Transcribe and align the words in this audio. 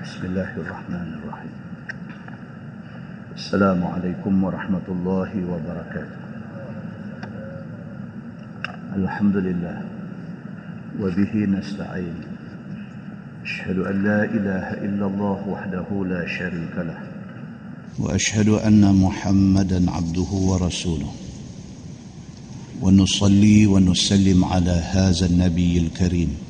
بسم 0.00 0.26
الله 0.26 0.56
الرحمن 0.56 1.12
الرحيم. 1.22 1.56
السلام 3.36 3.84
عليكم 3.84 4.44
ورحمة 4.44 4.86
الله 4.88 5.30
وبركاته. 5.44 6.20
الحمد 8.96 9.36
لله. 9.36 9.82
وبه 11.00 11.32
نستعين. 11.34 12.14
أشهد 13.44 13.78
أن 13.78 14.04
لا 14.04 14.24
إله 14.24 14.66
إلا 14.88 15.06
الله 15.06 15.48
وحده 15.48 15.88
لا 16.08 16.26
شريك 16.38 16.76
له. 16.76 16.98
وأشهد 17.98 18.48
أن 18.48 18.94
محمدا 18.94 19.90
عبده 19.90 20.30
ورسوله. 20.32 21.12
ونصلي 22.82 23.66
ونسلم 23.66 24.44
على 24.44 24.82
هذا 24.92 25.26
النبي 25.26 25.78
الكريم. 25.78 26.49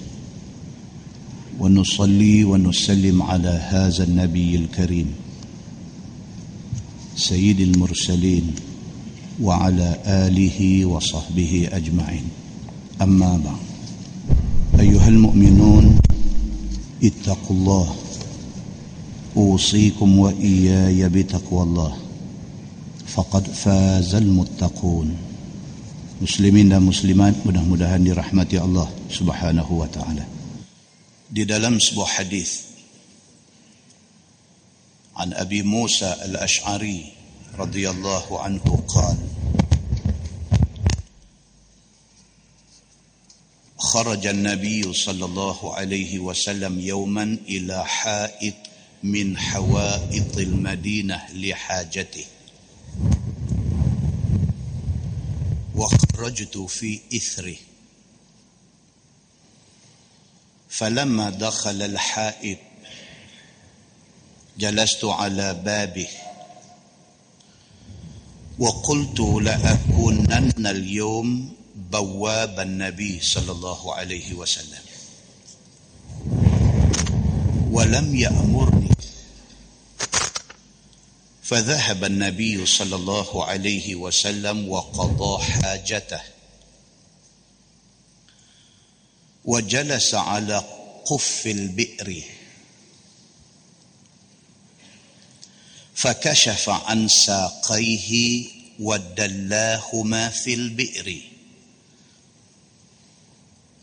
ونصلي 1.61 2.43
ونسلم 2.43 3.21
على 3.21 3.53
هذا 3.69 4.03
النبي 4.03 4.55
الكريم 4.55 5.09
سيد 7.15 7.59
المرسلين 7.59 8.45
وعلى 9.41 9.97
آله 10.05 10.85
وصحبه 10.85 11.69
أجمعين 11.71 12.23
أما 13.01 13.31
بعد 13.45 13.63
أيها 14.79 15.07
المؤمنون 15.07 15.99
اتقوا 17.03 17.55
الله 17.57 17.95
أوصيكم 19.37 20.19
وإياي 20.19 21.09
بتقوى 21.09 21.63
الله 21.63 21.93
فقد 23.07 23.47
فاز 23.47 24.15
المتقون 24.15 25.09
muslimin 26.21 26.69
dan 26.69 26.85
muslimat 26.85 27.33
mudah-mudahan 27.41 27.97
dirahmati 28.05 28.61
Allah 28.61 28.85
Subhanahu 29.09 29.81
wa 29.81 29.89
taala. 29.89 30.21
Di 31.31 31.47
dalam 31.47 31.79
sebuah 31.79 32.19
hadis. 32.19 32.71
عن 35.21 35.33
أبي 35.33 35.61
موسى 35.63 36.17
الأشعري 36.25 37.13
رضي 37.53 37.89
الله 37.89 38.41
عنه 38.41 38.83
قال 38.87 39.17
خرج 43.77 44.27
النبي 44.27 44.93
صلى 44.93 45.25
الله 45.25 45.73
عليه 45.75 46.19
وسلم 46.19 46.79
يوما 46.79 47.37
إلى 47.45 47.85
حائط 47.85 48.55
من 49.03 49.37
حوائط 49.37 50.37
المدينة 50.37 51.25
لحاجته 51.33 52.25
وخرجت 55.75 56.57
في 56.57 56.99
إثره 57.13 57.70
فلما 60.71 61.29
دخل 61.29 61.81
الحائط 61.81 62.57
جلست 64.57 65.05
على 65.05 65.53
بابه 65.53 66.07
وقلت 68.59 69.19
لأكونن 69.19 70.67
اليوم 70.67 71.53
بواب 71.75 72.59
النبي 72.59 73.19
صلى 73.19 73.51
الله 73.51 73.95
عليه 73.95 74.33
وسلم. 74.33 74.83
ولم 77.71 78.15
يأمرني. 78.15 78.91
فذهب 81.43 82.03
النبي 82.03 82.65
صلى 82.65 82.95
الله 82.95 83.45
عليه 83.45 83.95
وسلم 83.95 84.69
وقضى 84.69 85.43
حاجته. 85.43 86.21
وجلس 89.45 90.15
على 90.15 90.57
قف 91.05 91.47
البئر. 91.47 92.23
فكشف 95.95 96.69
عن 96.69 97.07
ساقيه 97.07 98.45
ودلاهما 98.79 100.29
في 100.29 100.53
البئر. 100.53 101.21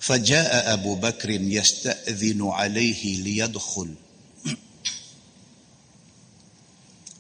فجاء 0.01 0.73
أبو 0.73 0.95
بكر 0.95 1.31
يستأذن 1.31 2.49
عليه 2.49 3.17
ليدخل. 3.17 3.95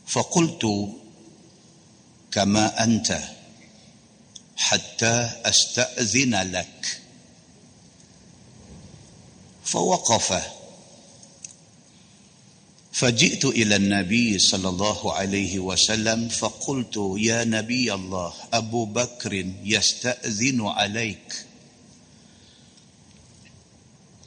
فقلت 0.06 0.94
كما 2.32 2.84
أنت 2.84 3.20
حتى 4.56 5.30
أستأذن 5.44 6.34
لك. 6.52 7.00
فوقف 9.68 10.42
فجئت 12.92 13.44
إلى 13.44 13.76
النبي 13.76 14.38
صلى 14.38 14.68
الله 14.68 15.12
عليه 15.12 15.58
وسلم 15.58 16.28
فقلت 16.28 16.96
يا 17.16 17.44
نبي 17.44 17.94
الله 17.94 18.32
أبو 18.52 18.84
بكر 18.84 19.32
يستأذن 19.64 20.66
عليك. 20.66 21.44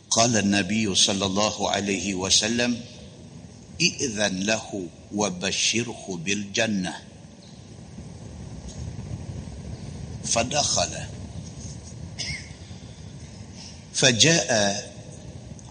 قال 0.09 0.37
النبي 0.37 0.95
صلى 0.95 1.25
الله 1.25 1.69
عليه 1.69 2.15
وسلم 2.15 2.81
ائذن 3.81 4.39
له 4.39 4.87
وبشره 5.15 6.05
بالجنة. 6.09 6.93
فدخل. 10.23 10.93
فجاء 13.93 14.90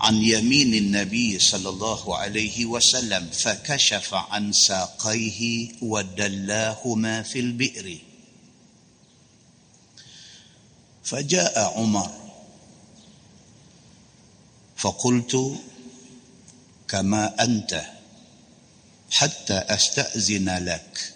عن 0.00 0.16
يمين 0.16 0.75
النبي 0.75 1.38
صلى 1.38 1.69
الله 1.69 2.16
عليه 2.16 2.65
وسلم 2.65 3.31
فكشف 3.31 4.15
عن 4.15 4.53
ساقيه 4.53 5.69
ودلاهما 5.83 7.22
في 7.22 7.41
البئر. 7.41 7.99
فجاء 11.05 11.78
عمر 11.78 12.11
فقلت 14.77 15.59
كما 16.88 17.44
أنت 17.44 17.87
حتى 19.11 19.55
أستأذن 19.55 20.65
لك. 20.65 21.15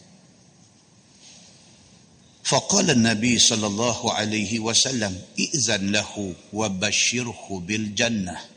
فقال 2.45 2.91
النبي 2.91 3.39
صلى 3.39 3.67
الله 3.67 4.13
عليه 4.13 4.59
وسلم 4.61 5.23
ائذن 5.39 5.93
له 5.93 6.35
وبشره 6.53 7.63
بالجنة. 7.67 8.54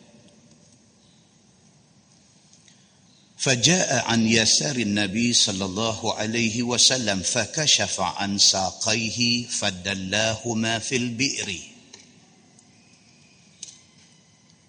فجاء 3.37 4.05
عن 4.05 4.27
يسار 4.27 4.75
النبي 4.75 5.33
صلى 5.33 5.65
الله 5.65 6.13
عليه 6.13 6.63
وسلم 6.63 7.21
فكشف 7.21 8.01
عن 8.01 8.37
ساقيه 8.37 9.47
فدلاهما 9.47 10.79
في 10.79 10.95
البئر. 10.95 11.59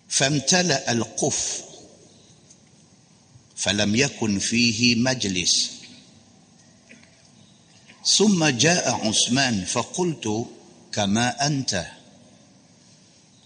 فامتلأ 0.08 0.92
القف 0.92 1.64
فلم 3.56 3.96
يكن 3.96 4.38
فيه 4.38 4.94
مجلس. 4.94 5.70
ثم 8.04 8.44
جاء 8.44 9.06
عثمان 9.08 9.64
فقلت 9.64 10.46
كما 10.92 11.46
أنت 11.46 11.86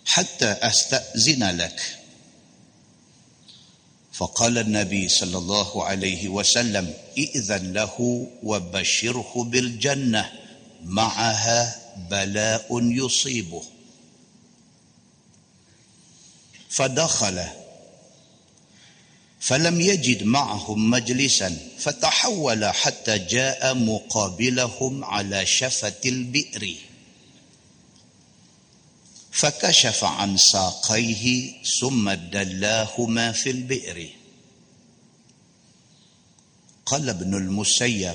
حتى 0.04 0.46
أستأذن 0.46 1.56
لك. 1.56 2.01
فقال 4.12 4.58
النبي 4.58 5.08
صلى 5.08 5.38
الله 5.38 5.84
عليه 5.84 6.28
وسلم 6.28 6.94
ائذن 7.18 7.72
له 7.72 8.26
وبشره 8.42 9.32
بالجنة 9.36 10.32
معها 10.84 11.80
بلاء 12.10 12.66
يصيبه. 12.82 13.62
فدخل 16.70 17.44
فلم 19.40 19.80
يجد 19.80 20.22
معهم 20.22 20.90
مجلسا 20.90 21.58
فتحول 21.78 22.64
حتى 22.64 23.18
جاء 23.18 23.74
مقابلهم 23.74 25.04
على 25.04 25.46
شفة 25.46 26.00
البئر. 26.04 26.74
فكشف 29.32 30.04
عن 30.04 30.36
ساقيه 30.36 31.52
ثم 31.80 32.10
دلاهما 32.10 33.32
في 33.32 33.50
البئر. 33.50 34.08
قال 36.86 37.08
ابن 37.08 37.34
المسيب 37.34 38.14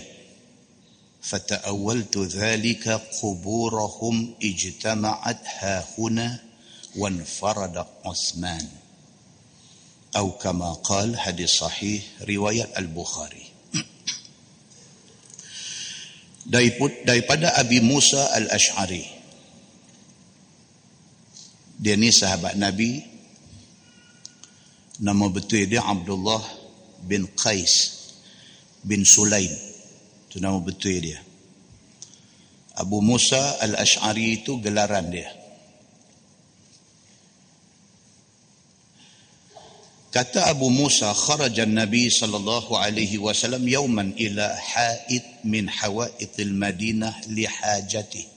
فتأولت 1.21 2.17
ذلك 2.17 2.89
قبورهم 3.21 4.35
اجتمعت 4.43 5.41
ها 5.45 5.87
هنا 5.97 6.39
وانفرد 6.95 7.85
عثمان. 8.05 8.67
أو 10.15 10.31
كما 10.31 10.73
قال 10.73 11.19
حديث 11.19 11.49
صحيح 11.49 12.03
رواية 12.21 12.69
البخاري. 12.77 13.45
daripada 16.47 17.59
Abi 17.59 17.83
Musa 17.83 18.31
al-Ash'ari 18.31 19.16
dia 21.77 21.93
ni 21.93 22.09
sahabat 22.09 22.57
Nabi 22.57 23.05
nama 24.97 25.29
betul 25.29 25.69
dia 25.69 25.85
Abdullah 25.85 26.41
bin 27.05 27.29
Qais 27.37 27.73
bin 28.81 29.05
Sulaim 29.05 29.53
itu 30.29 30.41
nama 30.41 30.57
betul 30.57 30.97
dia 30.97 31.21
Abu 32.77 33.01
Musa 33.01 33.61
al-Ash'ari 33.61 34.41
itu 34.41 34.57
gelaran 34.61 35.09
dia 35.13 35.29
Kata 40.07 40.49
Abu 40.49 40.73
Musa, 40.73 41.13
kharaja 41.13 41.69
Nabi 41.69 42.09
sallallahu 42.09 42.73
alaihi 42.73 43.21
wasallam 43.21 43.61
yawman 43.69 44.17
ila 44.17 44.49
ha'id 44.49 45.45
min 45.45 45.69
hawa'ithil 45.69 46.57
Madinah 46.57 47.13
li 47.29 47.45
hajati. 47.45 48.36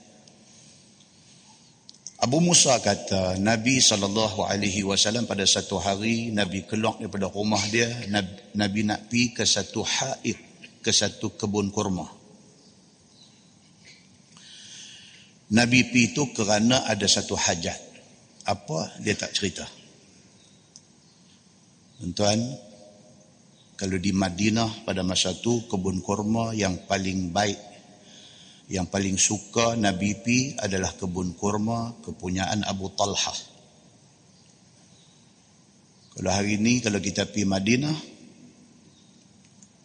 Abu 2.21 2.37
Musa 2.37 2.77
kata, 2.77 3.41
Nabi 3.41 3.81
wasallam 4.85 5.25
pada 5.25 5.41
satu 5.41 5.81
hari 5.81 6.29
Nabi 6.29 6.69
keluar 6.69 7.01
daripada 7.01 7.33
rumah 7.33 7.57
dia, 7.73 7.89
Nabi, 8.13 8.53
Nabi 8.53 8.79
nak 8.85 9.09
pergi 9.09 9.33
ke 9.33 9.41
satu 9.41 9.81
ha'id, 9.81 10.37
ke 10.85 10.93
satu 10.93 11.33
kebun 11.33 11.73
kurma. 11.73 12.05
Nabi 15.57 15.89
pergi 15.89 16.13
itu 16.13 16.29
kerana 16.29 16.85
ada 16.85 17.09
satu 17.09 17.33
hajat. 17.33 17.81
Apa? 18.45 19.01
Dia 19.01 19.17
tak 19.17 19.33
cerita. 19.33 19.65
Tuan-tuan, 21.97 22.37
kalau 23.73 23.97
di 23.97 24.13
Madinah 24.13 24.85
pada 24.85 25.01
masa 25.01 25.33
itu 25.33 25.65
kebun 25.65 26.05
kurma 26.05 26.53
yang 26.53 26.85
paling 26.85 27.33
baik, 27.33 27.70
yang 28.71 28.87
paling 28.87 29.19
suka 29.19 29.75
Nabi 29.75 30.15
Pi 30.15 30.37
adalah 30.55 30.95
kebun 30.95 31.35
kurma 31.35 31.99
kepunyaan 31.99 32.63
Abu 32.63 32.87
Talha. 32.95 33.35
Kalau 36.15 36.31
hari 36.31 36.55
ini 36.55 36.79
kalau 36.79 37.03
kita 37.03 37.27
pergi 37.27 37.43
Madinah, 37.43 37.97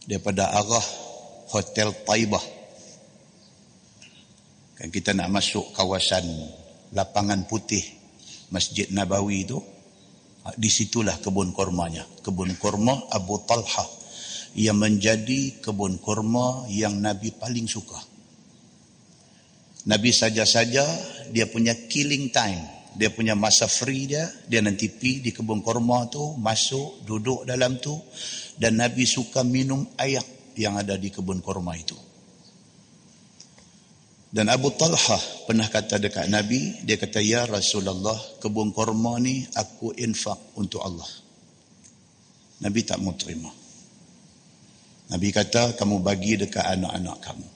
daripada 0.07 0.55
arah 0.55 0.87
Hotel 1.51 1.91
Taibah, 2.07 2.45
kan 4.79 4.89
kita 4.95 5.11
nak 5.19 5.35
masuk 5.35 5.75
kawasan 5.75 6.23
lapangan 6.95 7.43
putih 7.51 7.83
Masjid 8.55 8.87
Nabawi 8.95 9.43
itu, 9.43 9.59
Ha, 10.47 10.55
di 10.55 10.71
situlah 10.71 11.19
kebun 11.19 11.51
kurmanya. 11.51 12.07
Kebun 12.23 12.55
kurma 12.63 13.11
Abu 13.11 13.43
Talha 13.43 13.83
yang 14.55 14.79
menjadi 14.79 15.59
kebun 15.59 15.99
kurma 15.99 16.71
yang 16.71 17.03
Nabi 17.03 17.35
paling 17.35 17.67
suka. 17.67 17.99
Nabi 19.87 20.11
saja-saja 20.11 20.83
dia 21.31 21.47
punya 21.47 21.75
killing 21.87 22.35
time. 22.35 22.63
Dia 22.97 23.13
punya 23.13 23.37
masa 23.37 23.71
free 23.71 24.11
dia. 24.11 24.27
Dia 24.49 24.65
nanti 24.65 24.91
pi 24.91 25.23
di 25.23 25.31
kebun 25.31 25.63
kurma 25.63 26.11
tu. 26.11 26.35
Masuk, 26.41 27.07
duduk 27.07 27.47
dalam 27.47 27.79
tu. 27.79 27.95
Dan 28.57 28.83
Nabi 28.83 29.07
suka 29.07 29.47
minum 29.47 29.85
air 30.01 30.25
yang 30.57 30.81
ada 30.81 30.97
di 30.97 31.13
kebun 31.13 31.39
kurma 31.45 31.77
itu. 31.77 31.95
Dan 34.33 34.53
Abu 34.53 34.75
Talha 34.75 35.17
pernah 35.49 35.65
kata 35.71 35.97
dekat 35.97 36.29
Nabi, 36.29 36.85
dia 36.85 37.01
kata, 37.01 37.25
Ya 37.25 37.47
Rasulullah, 37.49 38.17
kebun 38.43 38.75
korma 38.75 39.17
ni 39.23 39.47
aku 39.55 39.97
infak 39.97 40.57
untuk 40.59 40.83
Allah. 40.83 41.09
Nabi 42.61 42.81
tak 42.85 43.01
mau 43.01 43.17
terima. 43.17 43.49
Nabi 45.09 45.29
kata, 45.31 45.79
kamu 45.79 46.03
bagi 46.03 46.37
dekat 46.37 46.65
anak-anak 46.65 47.17
kamu. 47.23 47.56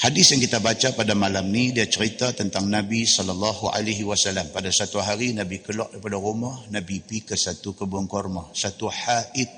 Hadis 0.00 0.32
yang 0.32 0.40
kita 0.40 0.64
baca 0.64 0.96
pada 0.96 1.12
malam 1.12 1.52
ni 1.52 1.76
dia 1.76 1.84
cerita 1.84 2.32
tentang 2.32 2.64
Nabi 2.72 3.04
sallallahu 3.04 3.68
alaihi 3.68 4.00
wasallam. 4.00 4.48
Pada 4.48 4.72
satu 4.72 4.96
hari 4.96 5.36
Nabi 5.36 5.60
keluar 5.60 5.92
daripada 5.92 6.16
rumah, 6.16 6.64
Nabi 6.72 7.04
pergi 7.04 7.28
ke 7.28 7.36
satu 7.36 7.76
kebun 7.76 8.08
korma, 8.08 8.48
satu 8.56 8.88
haid 8.88 9.52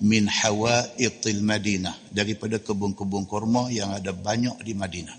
min 0.00 0.24
hawaitil 0.32 1.44
Madinah 1.44 2.08
daripada 2.08 2.56
kebun-kebun 2.56 3.28
kurma 3.28 3.68
yang 3.68 3.92
ada 3.92 4.16
banyak 4.16 4.64
di 4.64 4.72
Madinah. 4.72 5.16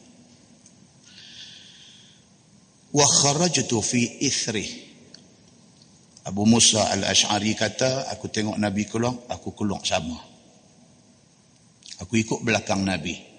Wa 2.98 3.06
kharajtu 3.06 3.78
fi 3.78 4.26
ithri. 4.26 4.90
Abu 6.26 6.50
Musa 6.50 6.82
al-Ash'ari 6.98 7.54
kata, 7.54 8.10
aku 8.10 8.26
tengok 8.26 8.58
Nabi 8.58 8.90
keluar, 8.90 9.14
aku 9.30 9.54
keluar 9.54 9.86
sama. 9.86 10.18
Aku 12.02 12.18
ikut 12.18 12.42
belakang 12.42 12.82
Nabi. 12.82 13.33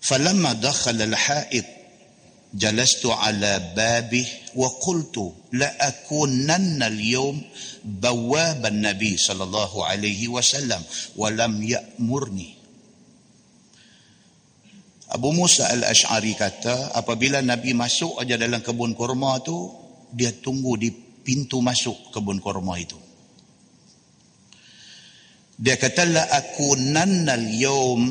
Falamma 0.00 0.54
dakhala 0.54 1.04
al-ha'id 1.04 1.76
جلست 2.56 3.06
على 3.06 3.72
بابه 3.76 4.26
وقلت 4.56 5.16
لأكونن 5.52 6.82
اليوم 6.82 7.36
بواب 7.84 8.66
النبي 8.66 9.16
صلى 9.16 9.42
الله 9.44 9.72
عليه 9.86 10.28
وسلم 10.28 10.82
ولم 11.16 11.52
يأمرني 11.62 12.50
Abu 15.06 15.30
Musa 15.30 15.70
al-Ash'ari 15.70 16.34
kata 16.34 16.90
apabila 16.90 17.38
Nabi 17.38 17.70
masuk 17.78 18.18
aja 18.18 18.34
dalam 18.34 18.58
kebun 18.58 18.90
kurma 18.98 19.38
tu 19.38 19.70
dia 20.10 20.34
tunggu 20.34 20.74
di 20.74 20.90
pintu 21.22 21.62
masuk 21.62 22.10
kebun 22.10 22.42
kurma 22.42 22.74
itu 22.74 22.98
dia 25.54 25.78
kata 25.78 26.10
la 26.10 26.26
akunanna 26.26 27.38
al-yawm 27.38 28.02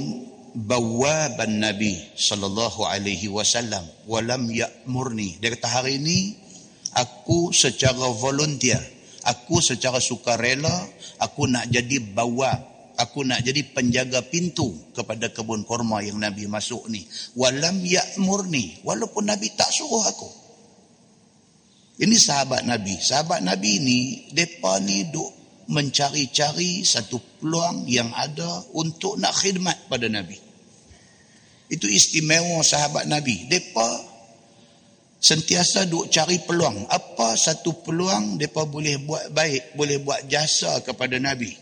bawaban 0.61 1.63
Nabi 1.63 1.97
sallallahu 2.13 2.85
alaihi 2.85 3.33
wasallam 3.33 3.83
walam 4.05 4.45
ya'murni. 4.53 5.41
Dia 5.41 5.57
kata 5.57 5.81
hari 5.81 5.97
ini 5.97 6.37
aku 6.93 7.55
secara 7.57 8.13
volunteer, 8.13 8.81
aku 9.25 9.65
secara 9.65 9.97
sukarela, 10.03 10.73
aku 11.17 11.49
nak 11.49 11.73
jadi 11.73 12.03
bawab, 12.13 12.61
aku 13.01 13.25
nak 13.25 13.41
jadi 13.41 13.65
penjaga 13.73 14.21
pintu 14.29 14.69
kepada 14.93 15.33
kebun 15.33 15.65
kurma 15.65 16.05
yang 16.05 16.21
Nabi 16.21 16.45
masuk 16.45 16.85
ni. 16.93 17.09
Walam 17.39 17.81
ya'murni, 17.81 18.85
walaupun 18.85 19.33
Nabi 19.33 19.49
tak 19.57 19.73
suruh 19.73 20.05
aku. 20.05 20.29
Ini 22.01 22.17
sahabat 22.17 22.65
Nabi. 22.65 22.97
Sahabat 22.97 23.45
Nabi 23.45 23.77
ni, 23.77 23.99
mereka 24.33 24.81
ni 24.81 25.05
duk 25.13 25.29
mencari-cari 25.69 26.81
satu 26.81 27.21
peluang 27.39 27.85
yang 27.87 28.09
ada 28.17 28.65
untuk 28.73 29.21
nak 29.21 29.37
khidmat 29.37 29.87
pada 29.87 30.09
Nabi. 30.09 30.50
Itu 31.71 31.87
istimewa 31.87 32.61
sahabat 32.67 33.07
Nabi. 33.07 33.47
Mereka 33.47 33.89
sentiasa 35.23 35.87
duk 35.87 36.11
cari 36.11 36.43
peluang. 36.43 36.91
Apa 36.91 37.39
satu 37.39 37.87
peluang 37.87 38.35
mereka 38.35 38.67
boleh 38.67 38.99
buat 38.99 39.31
baik, 39.31 39.79
boleh 39.79 40.03
buat 40.03 40.27
jasa 40.27 40.83
kepada 40.83 41.23
Nabi. 41.23 41.55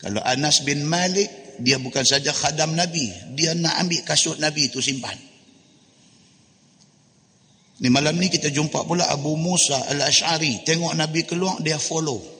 Kalau 0.00 0.24
Anas 0.24 0.64
bin 0.64 0.82
Malik, 0.82 1.60
dia 1.60 1.76
bukan 1.76 2.02
saja 2.02 2.32
khadam 2.32 2.72
Nabi. 2.72 3.12
Dia 3.36 3.52
nak 3.52 3.84
ambil 3.84 4.00
kasut 4.02 4.40
Nabi 4.40 4.72
itu 4.72 4.80
simpan. 4.80 5.14
Ni 7.82 7.90
malam 7.90 8.14
ni 8.16 8.30
kita 8.30 8.48
jumpa 8.48 8.86
pula 8.86 9.10
Abu 9.10 9.34
Musa 9.34 9.76
al-Ash'ari. 9.90 10.62
Tengok 10.64 10.94
Nabi 10.94 11.26
keluar, 11.26 11.58
dia 11.60 11.76
follow. 11.82 12.31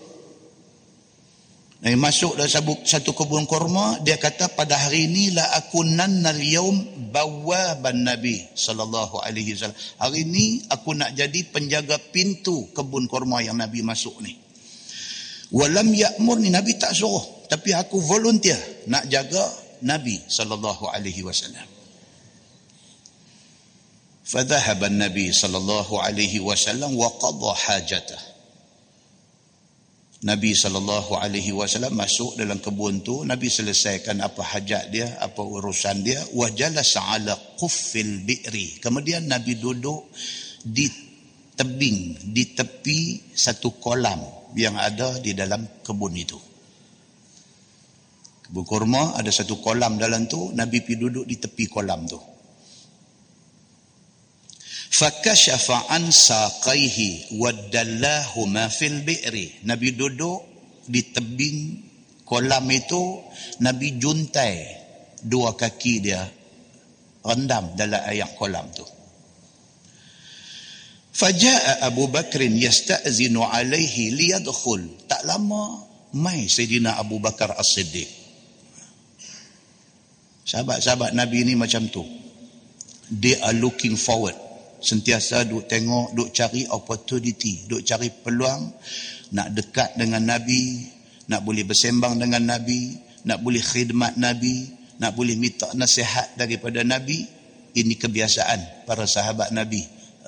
Dia 1.82 1.98
masuk 1.98 2.38
dalam 2.38 2.78
satu 2.86 3.10
kebun 3.10 3.42
korma, 3.42 3.98
dia 4.06 4.14
kata 4.14 4.54
pada 4.54 4.78
hari 4.78 5.10
ini 5.10 5.34
la 5.34 5.42
aku 5.58 5.82
nannal 5.82 6.38
yaum 6.38 6.78
bawaban 7.10 8.06
Nabi 8.06 8.38
sallallahu 8.54 9.18
alaihi 9.18 9.58
wasallam. 9.58 9.74
Hari 9.98 10.22
ini 10.22 10.62
aku 10.70 10.94
nak 10.94 11.10
jadi 11.18 11.42
penjaga 11.50 11.98
pintu 11.98 12.70
kebun 12.70 13.10
korma 13.10 13.42
yang 13.42 13.58
Nabi 13.58 13.82
masuk 13.82 14.14
ni. 14.22 14.38
Walam 15.50 15.90
ya'mur 15.90 16.38
ni 16.38 16.54
Nabi 16.54 16.78
tak 16.78 16.94
suruh, 16.94 17.50
tapi 17.50 17.74
aku 17.74 17.98
volunteer 17.98 18.86
nak 18.86 19.10
jaga 19.10 19.42
Nabi 19.82 20.22
sallallahu 20.22 20.86
alaihi 20.86 21.26
wasallam. 21.26 21.66
Fadhahaban 24.22 25.02
Nabi 25.02 25.34
sallallahu 25.34 25.98
alaihi 25.98 26.38
wasallam 26.38 26.94
wa 26.94 27.10
qadha 27.18 27.50
hajatahu 27.58 28.31
Nabi 30.22 30.54
sallallahu 30.54 31.18
alaihi 31.18 31.50
wasallam 31.50 31.98
masuk 31.98 32.38
dalam 32.38 32.62
kebun 32.62 33.02
tu 33.02 33.26
Nabi 33.26 33.50
selesaikan 33.50 34.22
apa 34.22 34.38
hajat 34.54 34.94
dia 34.94 35.18
apa 35.18 35.42
urusan 35.42 36.06
dia 36.06 36.22
wa 36.38 36.46
jalasa 36.46 37.02
ala 37.10 37.34
quffil 37.58 38.22
bi'ri 38.22 38.78
kemudian 38.78 39.26
Nabi 39.26 39.58
duduk 39.58 40.14
di 40.62 40.86
tebing 41.58 42.32
di 42.32 42.54
tepi 42.54 43.30
satu 43.34 43.76
kolam 43.76 44.18
yang 44.56 44.76
ada 44.76 45.20
di 45.20 45.32
dalam 45.32 45.64
kebun 45.84 46.14
itu. 46.16 46.38
Kebun 48.48 48.64
kurma 48.66 49.16
ada 49.16 49.30
satu 49.32 49.60
kolam 49.60 49.96
dalam 49.96 50.28
tu, 50.28 50.52
Nabi 50.52 50.84
pergi 50.84 51.00
duduk 51.00 51.24
di 51.24 51.36
tepi 51.40 51.64
kolam 51.68 52.04
tu. 52.04 52.20
Fakashafa 54.92 55.88
an 55.88 56.12
saqaihi 56.12 57.40
waddallahu 57.40 58.44
ma 58.44 58.68
fil 58.68 59.00
bi'ri. 59.00 59.64
Nabi 59.64 59.96
duduk 59.96 60.44
di 60.84 61.00
tebing 61.08 61.58
kolam 62.28 62.68
itu, 62.68 63.24
Nabi 63.64 63.96
juntai 63.96 64.68
dua 65.24 65.56
kaki 65.56 65.94
dia 66.04 66.20
rendam 67.24 67.72
dalam 67.72 68.04
air 68.04 68.28
kolam 68.36 68.68
tu. 68.76 68.84
Faja'a 71.12 71.88
Abu 71.88 72.12
Bakrin 72.12 72.52
yasta'zinu 72.52 73.48
alaihi 73.48 74.12
liyadkhul. 74.12 75.08
Tak 75.08 75.24
lama 75.24 75.88
mai 76.20 76.52
Sayyidina 76.52 77.00
Abu 77.00 77.16
Bakar 77.16 77.56
As-Siddiq. 77.56 78.08
Sahabat-sahabat 80.44 81.16
Nabi 81.16 81.48
ni 81.48 81.56
macam 81.56 81.88
tu. 81.88 82.04
They 83.08 83.40
are 83.40 83.56
looking 83.56 83.96
forward. 83.96 84.51
Sentiasa 84.82 85.46
duk 85.46 85.70
tengok, 85.70 86.10
duk 86.12 86.34
cari 86.34 86.66
opportunity, 86.66 87.70
duk 87.70 87.86
cari 87.86 88.10
peluang 88.10 88.74
nak 89.32 89.54
dekat 89.54 89.94
dengan 89.94 90.26
Nabi, 90.26 90.90
nak 91.30 91.46
boleh 91.46 91.62
bersembang 91.62 92.18
dengan 92.18 92.42
Nabi, 92.42 92.98
nak 93.24 93.38
boleh 93.40 93.62
khidmat 93.62 94.18
Nabi, 94.18 94.68
nak 94.98 95.14
boleh 95.14 95.38
minta 95.38 95.70
nasihat 95.78 96.34
daripada 96.34 96.82
Nabi. 96.82 97.22
Ini 97.72 97.94
kebiasaan 97.96 98.84
para 98.84 99.08
sahabat 99.08 99.48
Nabi 99.54 99.80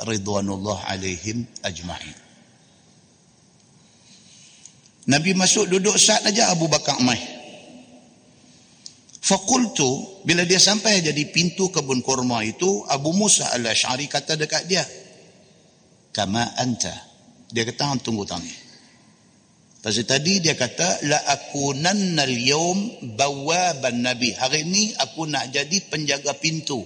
ridwanullah 0.02 0.88
alaihim 0.88 1.44
ajma'in. 1.60 2.16
Nabi 5.04 5.36
masuk 5.36 5.68
duduk 5.68 6.00
saat 6.00 6.24
aja 6.24 6.48
Abu 6.48 6.64
Bakar 6.72 6.96
mai. 7.04 7.43
Fakultu 9.24 10.20
bila 10.28 10.44
dia 10.44 10.60
sampai 10.60 11.00
jadi 11.00 11.24
pintu 11.32 11.72
kebun 11.72 12.04
kurma 12.04 12.44
itu 12.44 12.84
Abu 12.92 13.16
Musa 13.16 13.48
al-Ash'ari 13.56 14.04
kata 14.04 14.36
dekat 14.36 14.68
dia 14.68 14.84
kama 16.12 16.44
anta? 16.60 16.92
Dia 17.48 17.64
kata 17.64 17.88
hang 17.88 18.04
tunggu 18.04 18.28
tani 18.28 18.52
pasal 19.80 20.04
tadi 20.04 20.44
dia 20.44 20.52
kata 20.52 21.08
la 21.08 21.24
akunanna 21.24 22.28
al-yawm 22.28 23.08
bawaban 23.16 24.04
nabi. 24.04 24.36
Hari 24.36 24.60
ini 24.68 24.92
aku 24.92 25.24
nak 25.24 25.48
jadi 25.48 25.76
penjaga 25.88 26.36
pintu 26.36 26.84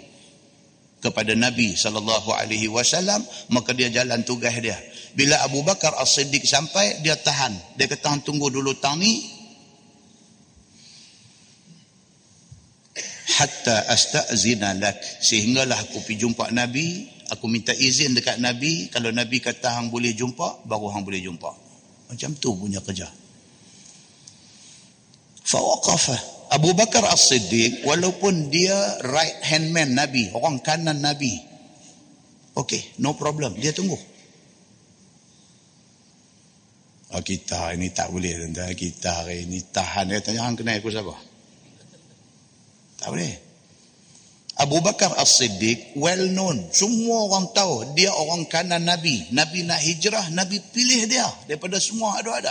kepada 0.98 1.34
Nabi 1.34 1.78
sallallahu 1.78 2.34
alaihi 2.34 2.66
wasallam 2.66 3.22
maka 3.50 3.74
dia 3.74 3.90
jalan 3.90 4.22
tugas 4.22 4.54
dia. 4.62 4.78
Bila 5.14 5.42
Abu 5.42 5.66
Bakar 5.66 5.94
As-Siddiq 5.98 6.46
sampai 6.46 7.02
dia 7.02 7.18
tahan. 7.18 7.54
Dia 7.74 7.90
kata 7.90 8.22
tunggu 8.22 8.46
dulu 8.50 8.78
tang 8.78 9.02
hatta 13.28 13.92
astazina 13.92 14.72
lak 14.72 14.96
sehinggalah 15.20 15.76
aku 15.76 16.00
pergi 16.00 16.24
jumpa 16.24 16.48
Nabi 16.54 17.04
aku 17.28 17.44
minta 17.44 17.76
izin 17.76 18.16
dekat 18.16 18.40
Nabi 18.40 18.88
kalau 18.88 19.12
Nabi 19.12 19.36
kata 19.44 19.76
hang 19.76 19.92
boleh 19.92 20.16
jumpa 20.16 20.64
baru 20.64 20.88
hang 20.96 21.04
boleh 21.04 21.20
jumpa 21.20 21.50
macam 22.08 22.30
tu 22.40 22.56
punya 22.56 22.80
kerja 22.80 23.08
fa 25.44 25.60
waqafa 25.60 26.38
Abu 26.48 26.72
Bakar 26.72 27.04
As-Siddiq 27.04 27.84
walaupun 27.84 28.48
dia 28.48 28.72
right 29.04 29.36
hand 29.44 29.68
man 29.68 29.92
Nabi, 29.92 30.32
orang 30.32 30.64
kanan 30.64 30.96
Nabi. 31.04 31.36
Okay, 32.56 32.96
no 33.04 33.12
problem. 33.14 33.52
Dia 33.60 33.76
tunggu. 33.76 34.00
Oh, 37.08 37.22
kita 37.24 37.72
ini 37.76 37.92
tak 37.92 38.12
boleh 38.12 38.48
tentang 38.48 38.72
kita 38.76 39.24
hari 39.24 39.48
ini 39.48 39.64
tahan 39.72 40.12
dia 40.12 40.20
tanya 40.20 40.44
hang 40.44 40.56
kenal 40.56 40.76
aku 40.76 40.92
siapa? 40.92 41.27
Tak 42.98 43.08
boleh. 43.14 43.34
Abu 44.58 44.82
Bakar 44.82 45.14
As-Siddiq 45.14 45.94
well 45.94 46.26
known. 46.34 46.58
Semua 46.74 47.30
orang 47.30 47.54
tahu 47.54 47.94
dia 47.94 48.10
orang 48.10 48.42
kanan 48.50 48.82
Nabi. 48.82 49.30
Nabi 49.30 49.62
nak 49.62 49.78
hijrah, 49.78 50.34
Nabi 50.34 50.58
pilih 50.74 51.06
dia 51.06 51.30
daripada 51.46 51.78
semua 51.78 52.18
ada-ada. 52.18 52.50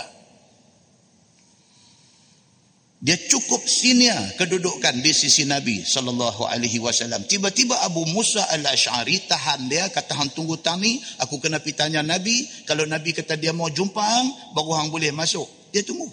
Dia 2.98 3.14
cukup 3.14 3.62
senior 3.62 4.18
kedudukan 4.34 4.98
di 5.04 5.14
sisi 5.14 5.46
Nabi 5.46 5.86
sallallahu 5.86 6.48
alaihi 6.50 6.82
wasallam. 6.82 7.22
Tiba-tiba 7.30 7.78
Abu 7.86 8.02
Musa 8.10 8.42
al-Asy'ari 8.50 9.22
tahan 9.28 9.70
dia 9.70 9.86
kata 9.86 10.18
hang 10.18 10.34
tunggu 10.34 10.58
tani, 10.58 10.98
aku 11.22 11.38
kena 11.38 11.62
pi 11.62 11.78
tanya 11.78 12.02
Nabi, 12.02 12.42
kalau 12.66 12.88
Nabi 12.90 13.14
kata 13.14 13.38
dia 13.38 13.54
mau 13.54 13.70
jumpa 13.70 14.02
hang, 14.02 14.28
baru 14.50 14.74
hang 14.82 14.90
boleh 14.90 15.14
masuk. 15.14 15.46
Dia 15.70 15.86
tunggu. 15.86 16.10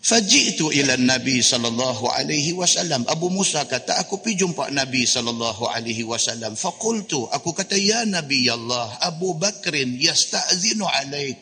Faji'tu 0.00 0.72
ila 0.72 0.96
Nabi 0.96 1.44
sallallahu 1.44 2.08
alaihi 2.08 2.56
wasallam. 2.56 3.04
Abu 3.04 3.28
Musa 3.28 3.68
kata 3.68 4.00
aku 4.00 4.24
pi 4.24 4.32
jumpa 4.32 4.72
Nabi 4.72 5.04
sallallahu 5.04 5.68
alaihi 5.68 6.08
wasallam. 6.08 6.56
Faqultu, 6.56 7.28
aku 7.28 7.52
kata 7.52 7.76
ya 7.76 8.08
Nabi 8.08 8.48
Allah, 8.48 8.96
Abu 9.04 9.36
Bakrin 9.36 10.00
yasta'zinu 10.00 10.88
alaik. 10.88 11.40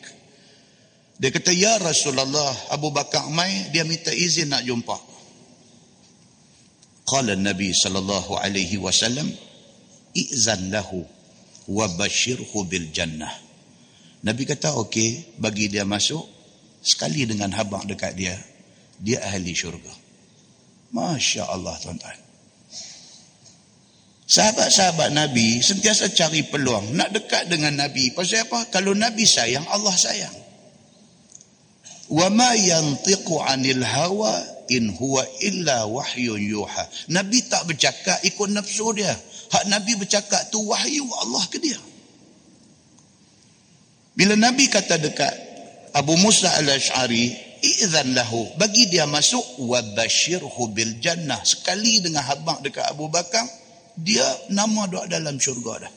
Dia 1.19 1.31
kata, 1.35 1.51
Ya 1.51 1.75
Rasulullah, 1.79 2.51
Abu 2.71 2.95
Bakar 2.95 3.27
mai, 3.27 3.71
dia 3.75 3.83
minta 3.83 4.11
izin 4.11 4.51
nak 4.55 4.63
jumpa. 4.63 4.95
Qala 7.03 7.35
Nabi 7.35 7.75
sallallahu 7.75 8.39
alaihi 8.39 8.79
wasallam, 8.79 9.27
I'zan 10.15 10.71
lahu 10.71 11.03
wa 11.67 11.85
bashirhu 11.95 12.63
bil 12.67 12.87
jannah. 12.95 13.35
Nabi 14.23 14.47
kata, 14.47 14.79
okey, 14.79 15.35
bagi 15.39 15.67
dia 15.67 15.83
masuk, 15.83 16.23
sekali 16.79 17.27
dengan 17.27 17.51
habang 17.55 17.85
dekat 17.85 18.15
dia, 18.15 18.35
dia 18.99 19.19
ahli 19.23 19.51
syurga. 19.55 19.91
Masya 20.95 21.45
Allah 21.45 21.77
tuan-tuan. 21.79 22.17
Sahabat-sahabat 24.29 25.09
Nabi 25.09 25.57
sentiasa 25.61 26.13
cari 26.13 26.45
peluang 26.45 26.93
nak 26.93 27.09
dekat 27.09 27.49
dengan 27.49 27.73
Nabi. 27.73 28.13
Pasal 28.13 28.45
apa? 28.45 28.69
Kalau 28.69 28.93
Nabi 28.93 29.25
sayang, 29.25 29.65
Allah 29.65 29.93
sayang 29.93 30.49
wa 32.09 32.27
ma 32.33 32.57
yantiqu 32.57 33.37
anil 33.45 33.85
hawa 33.85 34.33
in 34.73 34.89
huwa 34.97 35.21
illa 35.45 35.85
wahyun 35.85 36.41
yuha 36.41 36.89
nabi 37.13 37.45
tak 37.45 37.69
bercakap 37.69 38.17
ikut 38.25 38.49
nafsu 38.49 38.97
dia 38.97 39.13
hak 39.53 39.69
nabi 39.69 39.93
bercakap 39.93 40.41
tu 40.49 40.57
wahyu 40.65 41.05
Allah 41.05 41.43
ke 41.53 41.61
dia 41.61 41.77
bila 44.17 44.33
nabi 44.33 44.65
kata 44.65 44.97
dekat 44.97 45.33
Abu 45.99 46.15
Musa 46.15 46.47
al-Ash'ari 46.55 47.35
i'zan 47.59 48.15
lahu. 48.15 48.47
Bagi 48.55 48.87
dia 48.87 49.03
masuk 49.03 49.43
wa 49.67 49.83
basyirhu 49.83 50.71
bil 50.71 50.95
jannah. 51.03 51.43
Sekali 51.43 51.99
dengan 51.99 52.23
habaq 52.23 52.63
dekat 52.63 52.87
Abu 52.87 53.11
Bakar 53.11 53.43
dia 53.99 54.23
nama 54.47 54.87
dok 54.87 55.11
dalam 55.11 55.35
syurga 55.35 55.83
dah. 55.83 55.93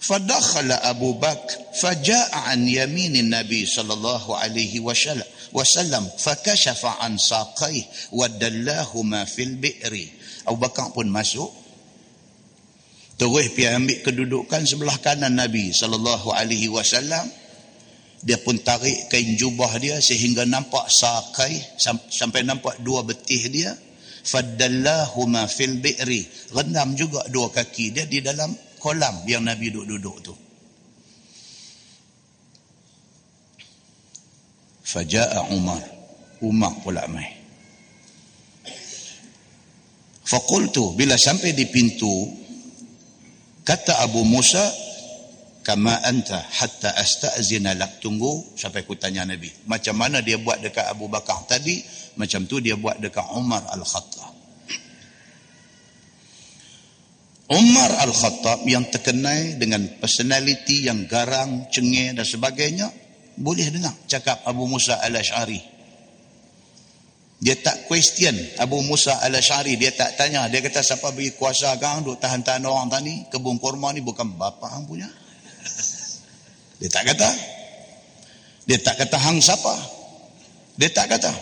Fadakhala 0.00 0.84
Abu 0.88 1.16
Bakar 1.20 1.72
faja'a 1.76 2.52
an 2.52 2.64
yamin 2.64 3.16
nabi 3.28 3.64
sallallahu 3.64 4.36
alaihi 4.36 4.80
wasallam 4.80 5.24
wasallam 5.52 6.04
fakashafa 6.20 7.00
an 7.04 7.16
saqaihi 7.16 8.12
wa 8.12 8.28
dallahuma 8.28 9.24
fil 9.28 9.56
bi'ri. 9.60 10.12
Abu 10.48 10.60
Bakar 10.60 10.92
pun 10.92 11.08
masuk 11.08 11.48
terus 13.14 13.46
pergi 13.54 13.70
ambil 13.70 13.98
kedudukan 14.02 14.62
sebelah 14.66 14.98
kanan 14.98 15.38
Nabi 15.38 15.70
sallallahu 15.70 16.34
alaihi 16.34 16.66
wasallam 16.70 17.24
dia 18.24 18.40
pun 18.40 18.56
tarik 18.58 19.12
kain 19.12 19.36
jubah 19.36 19.76
dia 19.76 20.00
sehingga 20.00 20.48
nampak 20.48 20.88
sakai 20.88 21.52
sampai 22.08 22.40
nampak 22.42 22.80
dua 22.80 23.04
betih 23.04 23.52
dia 23.52 23.76
faddallahuma 24.24 25.44
fil 25.44 25.78
bi'ri 25.78 26.24
rendam 26.56 26.96
juga 26.96 27.20
dua 27.28 27.52
kaki 27.52 27.92
dia 27.92 28.08
di 28.08 28.24
dalam 28.24 28.50
kolam 28.84 29.24
yang 29.24 29.48
Nabi 29.48 29.72
duduk-duduk 29.72 30.16
tu. 30.20 30.34
Faja'a 34.84 35.48
Umar. 35.56 35.80
Umar 36.44 36.76
pula 36.84 37.08
mai. 37.08 37.32
Fakultu 40.24 40.92
bila 40.92 41.16
sampai 41.16 41.56
di 41.56 41.64
pintu 41.72 42.43
kata 43.64 44.04
Abu 44.04 44.22
Musa 44.22 44.62
kama 45.64 45.96
anta 46.04 46.36
hatta 46.36 46.92
asta'zina 47.00 47.72
lak 47.74 48.04
tunggu 48.04 48.54
sampai 48.54 48.84
ku 48.84 48.94
tanya 49.00 49.24
Nabi 49.24 49.48
macam 49.64 49.96
mana 49.96 50.20
dia 50.20 50.36
buat 50.36 50.60
dekat 50.60 50.84
Abu 50.92 51.08
Bakar 51.08 51.48
tadi 51.48 51.80
macam 52.20 52.44
tu 52.44 52.60
dia 52.60 52.76
buat 52.76 53.00
dekat 53.00 53.24
Umar 53.32 53.64
Al-Khattab 53.72 54.34
Umar 57.52 57.92
Al-Khattab 58.00 58.64
yang 58.64 58.88
terkenal 58.88 59.60
dengan 59.60 59.84
personality 60.00 60.88
yang 60.88 61.04
garang, 61.04 61.68
cengih 61.68 62.16
dan 62.16 62.24
sebagainya, 62.24 62.88
boleh 63.36 63.68
dengar 63.68 63.92
cakap 64.08 64.40
Abu 64.48 64.64
Musa 64.64 64.96
Al-Ash'ari. 65.04 65.73
Dia 67.44 67.60
tak 67.60 67.84
question 67.84 68.32
Abu 68.56 68.80
Musa 68.80 69.20
Al-Ash'ari, 69.20 69.76
dia 69.76 69.92
tak 69.92 70.16
tanya. 70.16 70.48
Dia 70.48 70.64
kata 70.64 70.80
siapa 70.80 71.12
bagi 71.12 71.36
kuasa 71.36 71.76
kang 71.76 72.00
duk 72.00 72.16
tahan-tahan 72.16 72.64
orang 72.64 72.88
tadi, 72.88 73.28
kebun 73.28 73.60
korma 73.60 73.92
ni 73.92 74.00
bukan 74.00 74.32
bapa 74.40 74.72
hang 74.72 74.88
punya. 74.88 75.04
Dia 76.80 76.88
tak 76.88 77.04
kata. 77.12 77.28
Dia 78.64 78.80
tak 78.80 78.96
kata 78.96 79.16
hang 79.20 79.44
siapa. 79.44 79.76
Dia 80.80 80.88
tak 80.88 81.12
kata. 81.12 81.32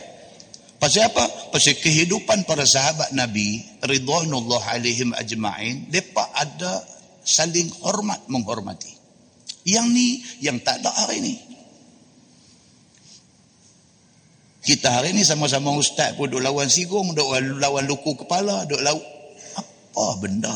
Pasal 0.83 1.07
apa? 1.07 1.55
Pasal 1.55 1.79
kehidupan 1.79 2.51
para 2.51 2.67
sahabat 2.67 3.15
Nabi, 3.15 3.63
ridwanullah 3.87 4.75
alaihim 4.75 5.15
ajma'in, 5.15 5.87
mereka 5.87 6.27
ada 6.35 6.83
saling 7.23 7.71
hormat 7.79 8.27
menghormati. 8.27 8.91
Yang 9.63 9.87
ni, 9.95 10.09
yang 10.43 10.59
tak 10.67 10.83
ada 10.83 10.91
hari 10.91 11.23
ni. 11.23 11.52
Kita 14.63 14.95
hari 14.95 15.11
ni 15.11 15.27
sama-sama 15.27 15.75
ustaz 15.75 16.15
pun 16.15 16.31
duk 16.31 16.39
lawan 16.39 16.71
sigong, 16.71 17.19
duk 17.19 17.27
lawan 17.59 17.83
luku 17.91 18.15
kepala, 18.15 18.63
duk 18.71 18.79
lawan... 18.79 19.03
Apa 19.59 20.07
benda? 20.23 20.55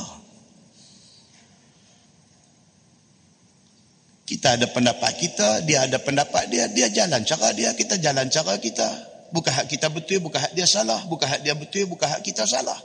Kita 4.26 4.54
ada 4.54 4.70
pendapat 4.70 5.12
kita, 5.18 5.66
dia 5.66 5.90
ada 5.90 5.98
pendapat 5.98 6.46
dia, 6.50 6.70
dia 6.70 6.86
jalan 6.86 7.26
cara 7.26 7.50
dia, 7.50 7.74
kita 7.74 7.98
jalan 7.98 8.30
cara 8.30 8.58
kita. 8.62 8.88
Bukan 9.34 9.50
hak 9.50 9.66
kita 9.66 9.90
betul, 9.90 10.22
bukan 10.22 10.38
hak 10.38 10.54
dia 10.54 10.70
salah. 10.70 11.02
Bukan 11.10 11.26
hak 11.26 11.42
dia 11.42 11.58
betul, 11.58 11.90
bukan 11.90 12.06
hak 12.06 12.22
kita 12.22 12.46
salah. 12.46 12.78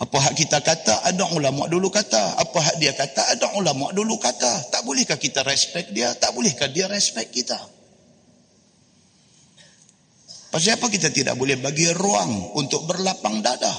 Apa 0.00 0.16
hak 0.20 0.34
kita 0.36 0.60
kata, 0.60 1.04
ada 1.04 1.24
ulama 1.32 1.64
dulu 1.68 1.88
kata. 1.88 2.40
Apa 2.40 2.58
hak 2.60 2.76
dia 2.76 2.92
kata, 2.92 3.36
ada 3.36 3.56
ulama 3.56 3.88
dulu 3.96 4.20
kata. 4.20 4.68
Tak 4.68 4.84
bolehkah 4.84 5.16
kita 5.16 5.44
respect 5.48 5.92
dia? 5.96 6.12
Tak 6.12 6.36
bolehkah 6.36 6.68
dia 6.68 6.88
respect 6.88 7.32
kita? 7.32 7.56
Pasal 10.50 10.82
apa 10.82 10.90
kita 10.90 11.14
tidak 11.14 11.38
boleh 11.38 11.62
bagi 11.62 11.86
ruang 11.94 12.58
untuk 12.58 12.82
berlapang 12.90 13.38
dada? 13.38 13.70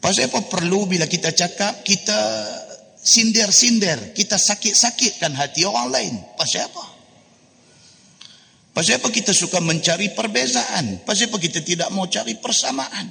Pasal 0.00 0.28
apa 0.28 0.44
perlu 0.44 0.84
bila 0.84 1.08
kita 1.08 1.32
cakap, 1.32 1.80
kita 1.80 2.20
sindir-sindir, 3.00 4.12
kita 4.12 4.36
sakit-sakitkan 4.36 5.32
hati 5.32 5.64
orang 5.64 5.88
lain. 5.88 6.14
Pasal 6.36 6.68
apa? 6.68 6.84
Pasal 8.76 9.00
apa 9.00 9.08
kita 9.08 9.32
suka 9.32 9.60
mencari 9.64 10.12
perbezaan? 10.12 11.00
Pasal 11.08 11.32
apa 11.32 11.40
kita 11.40 11.64
tidak 11.64 11.88
mau 11.96 12.04
cari 12.04 12.36
persamaan? 12.36 13.08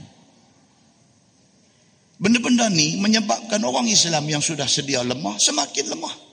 Benda-benda 2.22 2.70
ni 2.70 3.02
menyebabkan 3.02 3.64
orang 3.66 3.90
Islam 3.90 4.30
yang 4.30 4.44
sudah 4.46 4.70
sedia 4.70 5.02
lemah 5.02 5.42
semakin 5.42 5.90
lemah. 5.90 6.29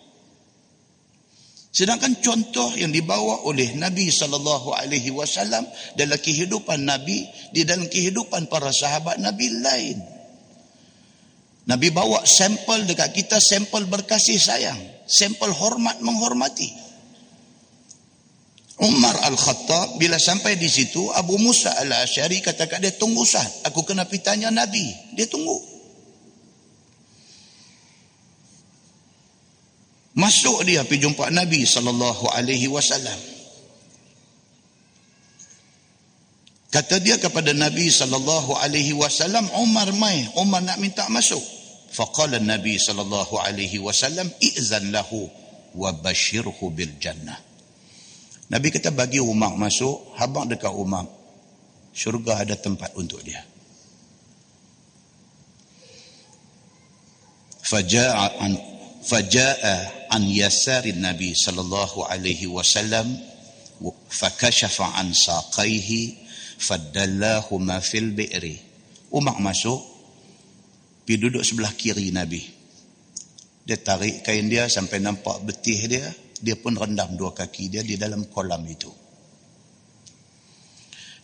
Sedangkan 1.76 2.16
contoh 2.24 2.72
yang 2.72 2.88
dibawa 2.88 3.44
oleh 3.44 3.76
Nabi 3.76 4.08
sallallahu 4.08 4.72
alaihi 4.72 5.12
wasallam 5.12 5.60
dalam 5.92 6.16
kehidupan 6.16 6.88
Nabi 6.88 7.28
di 7.52 7.68
dalam 7.68 7.84
kehidupan 7.84 8.48
para 8.48 8.72
sahabat 8.72 9.20
Nabi 9.20 9.60
lain. 9.60 10.00
Nabi 11.68 11.92
bawa 11.92 12.24
sampel 12.24 12.88
dekat 12.88 13.12
kita, 13.12 13.36
sampel 13.44 13.84
berkasih 13.92 14.40
sayang, 14.40 14.80
sampel 15.04 15.52
hormat 15.52 16.00
menghormati. 16.00 16.72
Umar 18.80 19.20
Al-Khattab 19.28 20.00
bila 20.00 20.16
sampai 20.16 20.56
di 20.56 20.72
situ, 20.72 21.12
Abu 21.12 21.36
Musa 21.36 21.76
Al-Asyari 21.76 22.40
kata 22.40 22.72
kat 22.72 22.80
dia, 22.80 22.96
tunggu 22.96 23.28
sah, 23.28 23.44
aku 23.68 23.84
kena 23.84 24.08
pergi 24.08 24.24
tanya 24.24 24.48
Nabi. 24.48 25.12
Dia 25.12 25.28
tunggu. 25.28 25.75
Masuk 30.16 30.64
dia 30.64 30.80
pergi 30.80 31.04
jumpa 31.04 31.28
Nabi 31.28 31.68
sallallahu 31.68 32.32
alaihi 32.32 32.72
wasallam. 32.72 33.20
Kata 36.72 37.00
dia 37.00 37.20
kepada 37.20 37.52
Nabi 37.52 37.92
sallallahu 37.92 38.56
alaihi 38.56 38.96
wasallam, 38.96 39.44
Umar 39.60 39.92
mai, 39.96 40.24
Umar 40.40 40.64
nak 40.64 40.80
minta 40.80 41.04
masuk. 41.12 41.40
Faqala 41.92 42.40
Nabi 42.40 42.80
sallallahu 42.80 43.36
alaihi 43.40 43.80
wasallam 43.80 44.28
i'zan 44.40 44.92
lahu 44.92 45.28
wa 45.76 45.92
bashirhu 45.92 46.64
bil 46.72 46.96
jannah. 47.00 47.36
Nabi 48.52 48.72
kata 48.72 48.92
bagi 48.92 49.20
Umar 49.20 49.52
masuk, 49.56 50.16
habaq 50.16 50.48
dekat 50.52 50.72
Umar. 50.72 51.04
Syurga 51.96 52.44
ada 52.44 52.56
tempat 52.56 52.92
untuk 52.96 53.24
dia. 53.24 53.40
Faja'a 57.64 58.26
an 58.36 58.52
faja'a 59.00 59.95
an 60.10 60.26
yasari 60.26 60.94
Nabi 60.96 61.32
sallallahu 61.32 62.06
alaihi 62.06 62.48
wasallam 62.50 63.06
fakashafa 64.08 64.96
an 64.96 65.12
saqaihi 65.12 66.16
fadallahu 66.56 67.60
ma 67.60 67.78
fil 67.84 68.12
bi'ri. 68.16 68.56
Umar 69.12 69.38
masuk 69.38 69.78
pergi 71.06 71.22
duduk 71.22 71.42
sebelah 71.46 71.72
kiri 71.76 72.10
Nabi. 72.10 72.42
Dia 73.66 73.78
tarik 73.78 74.22
kain 74.22 74.46
dia 74.46 74.70
sampai 74.70 75.02
nampak 75.02 75.42
betih 75.42 75.80
dia. 75.90 76.06
Dia 76.36 76.54
pun 76.60 76.76
rendam 76.76 77.16
dua 77.16 77.32
kaki 77.32 77.72
dia 77.72 77.82
di 77.82 77.96
dalam 77.96 78.28
kolam 78.28 78.60
itu. 78.68 78.92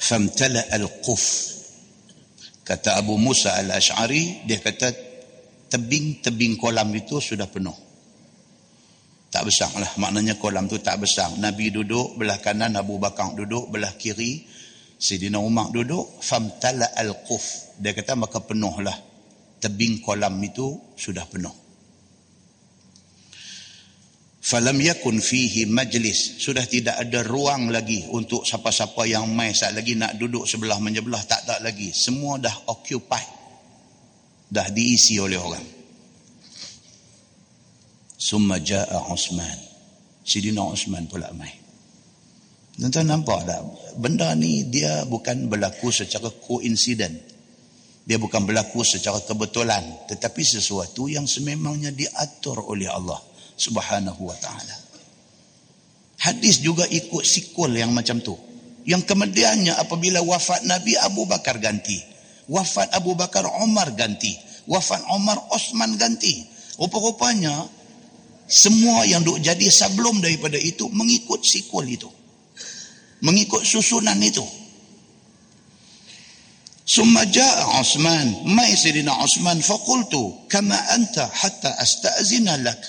Famtala 0.00 0.66
al-quf. 0.72 1.24
Kata 2.64 2.96
Abu 2.96 3.18
Musa 3.20 3.58
al-Ash'ari, 3.58 4.46
dia 4.48 4.58
kata 4.62 4.88
tebing-tebing 5.68 6.56
kolam 6.56 6.88
itu 6.96 7.20
sudah 7.20 7.46
penuh. 7.50 7.74
Tak 9.32 9.48
besar 9.48 9.72
lah. 9.80 9.88
Maknanya 9.96 10.36
kolam 10.36 10.68
itu 10.68 10.76
tak 10.84 11.00
besar. 11.00 11.32
Nabi 11.40 11.72
duduk, 11.72 12.20
belah 12.20 12.36
kanan 12.44 12.76
Abu 12.76 13.00
Bakar 13.00 13.32
duduk, 13.32 13.72
belah 13.72 13.96
kiri. 13.96 14.44
Sidina 15.00 15.40
Umar 15.40 15.72
duduk. 15.72 16.20
Famtala 16.20 16.92
al-quf. 16.92 17.72
Dia 17.80 17.96
kata 17.96 18.12
maka 18.12 18.44
penuhlah 18.44 18.94
tebing 19.56 20.04
kolam 20.04 20.36
itu 20.44 20.92
sudah 21.00 21.24
penuh. 21.24 21.54
Falam 24.42 24.76
yakun 24.76 25.16
fihi 25.16 25.64
majlis. 25.64 26.36
Sudah 26.36 26.68
tidak 26.68 27.00
ada 27.00 27.24
ruang 27.24 27.72
lagi 27.72 28.04
untuk 28.12 28.44
siapa-siapa 28.44 29.08
yang 29.08 29.32
mai 29.32 29.56
saat 29.56 29.72
lagi 29.72 29.96
nak 29.96 30.20
duduk 30.20 30.44
sebelah 30.44 30.76
menyebelah. 30.76 31.24
Tak 31.24 31.48
tak 31.48 31.60
lagi. 31.64 31.88
Semua 31.88 32.36
dah 32.36 32.52
occupy. 32.68 33.24
Dah 34.52 34.68
diisi 34.68 35.16
oleh 35.16 35.40
orang. 35.40 35.81
Summa 38.22 38.62
ja'a 38.62 39.10
Osman. 39.10 39.58
Sidina 40.22 40.62
Osman 40.62 41.10
pula 41.10 41.34
mai. 41.34 41.50
Tuan-tuan 42.78 43.10
nampak 43.10 43.42
tak? 43.42 43.58
Benda 43.98 44.30
ni 44.38 44.62
dia 44.70 45.02
bukan 45.10 45.50
berlaku 45.50 45.90
secara 45.90 46.30
koinsiden. 46.30 47.18
Dia 48.06 48.22
bukan 48.22 48.46
berlaku 48.46 48.86
secara 48.86 49.18
kebetulan 49.26 50.06
tetapi 50.06 50.38
sesuatu 50.38 51.10
yang 51.10 51.26
sememangnya 51.26 51.90
diatur 51.90 52.62
oleh 52.62 52.86
Allah 52.86 53.18
Subhanahu 53.58 54.22
wa 54.22 54.38
taala. 54.38 54.76
Hadis 56.22 56.62
juga 56.62 56.86
ikut 56.86 57.26
sikul 57.26 57.74
yang 57.74 57.90
macam 57.90 58.22
tu. 58.22 58.38
Yang 58.86 59.10
kemudiannya 59.10 59.74
apabila 59.82 60.22
wafat 60.22 60.62
Nabi 60.62 60.94
Abu 60.94 61.26
Bakar 61.26 61.58
ganti. 61.58 61.98
Wafat 62.46 62.94
Abu 62.94 63.18
Bakar 63.18 63.50
Umar 63.66 63.90
ganti. 63.98 64.30
Wafat 64.70 65.10
Umar 65.10 65.50
Osman 65.50 65.98
ganti. 65.98 66.46
Rupa-rupanya 66.78 67.81
semua 68.48 69.08
yang 69.08 69.24
duk 69.24 69.40
jadi 69.40 69.66
sebelum 69.70 70.20
daripada 70.20 70.60
itu 70.60 70.90
mengikut 70.92 71.40
sikul 71.40 71.86
itu. 71.88 72.10
Mengikut 73.22 73.62
susunan 73.62 74.18
itu. 74.18 74.44
Summa 76.82 77.22
jaa 77.24 77.78
Uthman, 77.78 78.42
mai 78.50 78.74
Sayyidina 78.74 79.14
Uthman 79.22 79.62
faqultu 79.62 80.44
kama 80.50 80.74
anta 80.92 81.30
hatta 81.30 81.78
astazina 81.78 82.58
lak. 82.58 82.80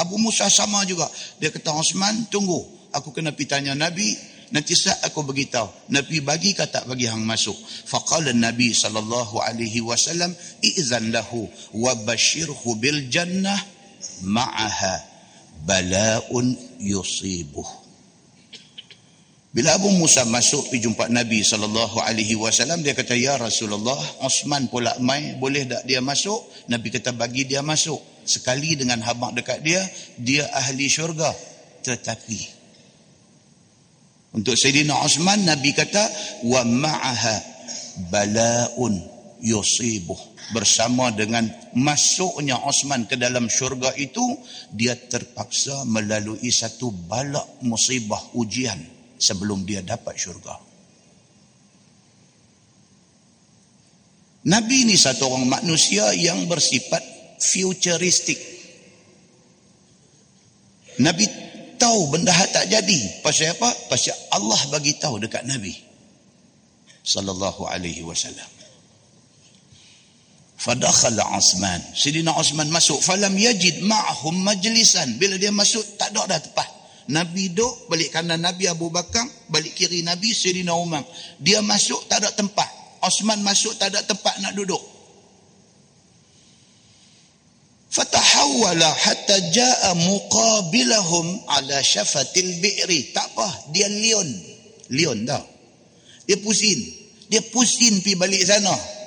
Abu 0.00 0.16
Musa 0.16 0.48
sama 0.48 0.82
juga. 0.88 1.04
Dia 1.38 1.52
kata 1.52 1.70
Uthman, 1.76 2.26
tunggu, 2.32 2.58
aku 2.96 3.12
kena 3.12 3.30
pergi 3.36 3.46
tanya 3.52 3.76
Nabi, 3.76 4.16
nanti 4.50 4.72
saat 4.72 5.04
aku 5.04 5.24
beritahu. 5.24 5.68
Nabi 5.92 6.24
bagi 6.24 6.56
ke 6.56 6.64
tak 6.68 6.88
bagi 6.88 7.08
hang 7.08 7.24
masuk. 7.24 7.54
Faqala 7.88 8.32
Nabi 8.32 8.72
sallallahu 8.72 9.40
alaihi 9.44 9.84
wasallam, 9.84 10.32
"Izan 10.64 11.12
lahu 11.12 11.48
wa 11.76 11.92
bashirhu 12.08 12.76
bil 12.80 13.12
jannah 13.12 13.71
ma'aha 14.22 14.94
bala'un 15.66 16.56
yusibuh. 16.82 17.82
Bila 19.52 19.76
Abu 19.76 19.92
Musa 19.92 20.24
masuk 20.24 20.72
pergi 20.72 20.88
jumpa 20.88 21.12
Nabi 21.12 21.44
sallallahu 21.44 22.00
alaihi 22.00 22.40
wasallam 22.40 22.80
dia 22.80 22.96
kata 22.96 23.12
ya 23.12 23.36
Rasulullah 23.36 24.00
Osman 24.24 24.72
pula 24.72 24.96
mai 25.04 25.36
boleh 25.36 25.68
tak 25.68 25.84
dia 25.84 26.00
masuk? 26.00 26.40
Nabi 26.72 26.88
kata 26.88 27.12
bagi 27.12 27.44
dia 27.44 27.60
masuk. 27.60 28.00
Sekali 28.24 28.80
dengan 28.80 29.04
habaq 29.04 29.36
dekat 29.36 29.60
dia 29.60 29.84
dia 30.16 30.48
ahli 30.56 30.88
syurga. 30.88 31.28
Tetapi 31.84 32.40
untuk 34.40 34.56
Sayyidina 34.56 34.96
Osman 35.04 35.44
Nabi 35.44 35.76
kata 35.76 36.00
wa 36.48 36.64
ma'aha 36.64 37.36
balaun 38.08 38.96
yusibuh 39.44 40.31
bersama 40.52 41.10
dengan 41.10 41.48
masuknya 41.74 42.60
Osman 42.62 43.08
ke 43.08 43.16
dalam 43.16 43.48
syurga 43.48 43.90
itu 43.96 44.22
dia 44.70 44.94
terpaksa 44.94 45.88
melalui 45.88 46.52
satu 46.52 46.92
balak 46.92 47.64
musibah 47.64 48.20
ujian 48.36 48.78
sebelum 49.16 49.64
dia 49.64 49.80
dapat 49.80 50.14
syurga. 50.14 50.54
Nabi 54.42 54.90
ni 54.90 54.98
satu 54.98 55.30
orang 55.30 55.46
manusia 55.46 56.10
yang 56.18 56.50
bersifat 56.50 57.00
futuristik. 57.38 58.38
Nabi 60.98 61.24
tahu 61.78 62.10
benda 62.10 62.34
hal 62.34 62.50
tak 62.50 62.66
jadi. 62.66 63.22
Pasal 63.22 63.54
apa? 63.54 63.70
Pasal 63.86 64.18
Allah 64.34 64.60
bagi 64.70 64.98
tahu 64.98 65.22
dekat 65.22 65.46
Nabi 65.46 65.72
sallallahu 67.02 67.66
alaihi 67.66 68.06
wasallam. 68.06 68.61
Fadakhala 70.62 71.26
Osman. 71.34 71.82
Sidina 71.90 72.30
Osman 72.38 72.70
masuk. 72.70 73.02
Falam 73.02 73.34
yajid 73.34 73.82
ma'hum 73.82 74.46
majlisan. 74.46 75.18
Bila 75.18 75.34
dia 75.34 75.50
masuk, 75.50 75.82
tak 75.98 76.14
ada 76.14 76.38
dah 76.38 76.38
tempat. 76.38 76.70
Nabi 77.10 77.50
duduk, 77.50 77.90
balik 77.90 78.14
kanan 78.14 78.38
Nabi 78.38 78.70
Abu 78.70 78.86
Bakar, 78.86 79.26
balik 79.50 79.74
kiri 79.74 80.06
Nabi 80.06 80.30
Sidina 80.30 80.78
Umar. 80.78 81.02
Dia 81.42 81.58
masuk, 81.66 82.06
tak 82.06 82.22
ada 82.22 82.30
tempat. 82.30 82.70
Osman 83.02 83.42
masuk, 83.42 83.74
tak 83.74 83.90
ada 83.90 84.06
tempat 84.06 84.38
nak 84.38 84.54
duduk. 84.54 84.78
Fatahawala 87.90 88.86
hatta 88.86 89.36
ja'a 89.50 89.98
muqabilahum 89.98 91.42
ala 91.58 91.82
syafatil 91.82 92.62
bi'ri. 92.62 93.10
Tak 93.10 93.34
apa, 93.34 93.66
dia 93.74 93.90
lion. 93.90 94.30
Lion 94.94 95.26
tau. 95.26 95.42
Dia 96.30 96.38
pusin. 96.38 96.78
Dia 97.26 97.42
pusin 97.50 97.98
pi 97.98 98.14
balik 98.14 98.46
sana. 98.46 99.01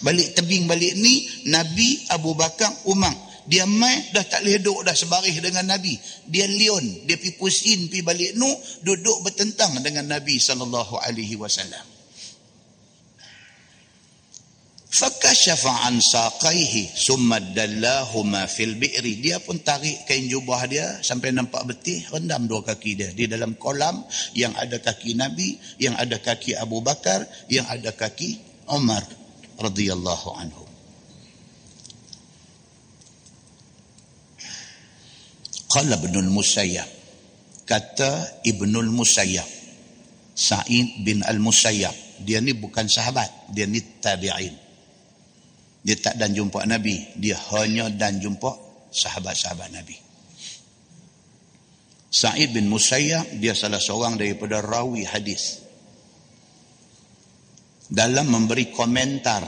Balik 0.00 0.32
tebing 0.32 0.64
balik 0.64 0.96
ni 0.96 1.28
Nabi 1.52 2.08
Abu 2.08 2.32
Bakar 2.32 2.72
Umar. 2.88 3.12
Dia 3.50 3.66
mai 3.66 4.12
dah 4.14 4.22
tak 4.22 4.46
boleh 4.46 4.62
duduk 4.62 4.86
dah 4.86 4.96
sebaris 4.96 5.36
dengan 5.42 5.66
Nabi. 5.74 5.96
Dia 6.28 6.46
lion 6.46 7.04
dia 7.04 7.18
pi 7.18 7.34
pusin 7.36 7.90
pi 7.90 8.00
balik 8.00 8.36
nu 8.38 8.48
duduk 8.84 9.26
bertentang 9.26 9.74
dengan 9.82 10.06
Nabi 10.06 10.38
sallallahu 10.38 11.00
alaihi 11.02 11.34
wasallam. 11.34 11.82
Fakashafa 14.90 15.86
an 15.86 16.02
saqaihi 16.02 16.94
summa 16.94 17.42
dallahuma 17.42 18.46
fil 18.46 18.74
bi'ri. 18.78 19.18
Dia 19.18 19.38
pun 19.42 19.58
tarik 19.62 20.06
kain 20.06 20.26
jubah 20.26 20.66
dia 20.66 20.98
sampai 21.00 21.34
nampak 21.34 21.62
betih 21.66 22.06
rendam 22.10 22.46
dua 22.46 22.62
kaki 22.62 22.98
dia. 22.98 23.10
Di 23.10 23.26
dalam 23.26 23.58
kolam 23.58 24.02
yang 24.32 24.54
ada 24.56 24.78
kaki 24.78 25.18
Nabi 25.18 25.58
yang 25.76 25.98
ada 25.98 26.22
kaki 26.22 26.56
Abu 26.56 26.80
Bakar 26.80 27.26
yang 27.50 27.66
ada 27.66 27.92
kaki 27.92 28.38
Umar 28.70 29.19
radhiyallahu 29.60 30.28
anhu. 30.40 30.64
Qala 35.70 35.94
Ibnul 36.00 36.32
Musayyab. 36.32 36.88
Kata 37.68 38.42
Ibnul 38.42 38.90
Musayyab 38.90 39.60
Sa'id 40.40 41.04
bin 41.04 41.20
Al-Musayyab. 41.20 42.24
Dia 42.24 42.40
ni 42.40 42.56
bukan 42.56 42.88
sahabat 42.88 43.52
dia 43.52 43.68
ni 43.68 43.84
tabi'in. 44.00 44.56
Dia 45.84 45.96
tak 46.00 46.16
dan 46.16 46.32
jumpa 46.32 46.64
Nabi 46.64 46.96
dia 47.16 47.36
hanya 47.52 47.92
dan 47.92 48.20
jumpa 48.20 48.56
sahabat-sahabat 48.88 49.68
Nabi. 49.72 49.96
Sa'id 52.10 52.56
bin 52.56 52.72
Musayyab 52.72 53.36
dia 53.36 53.52
salah 53.52 53.78
seorang 53.78 54.16
daripada 54.16 54.64
rawi 54.64 55.04
hadis 55.04 55.60
dalam 57.90 58.30
memberi 58.30 58.70
komentar 58.70 59.42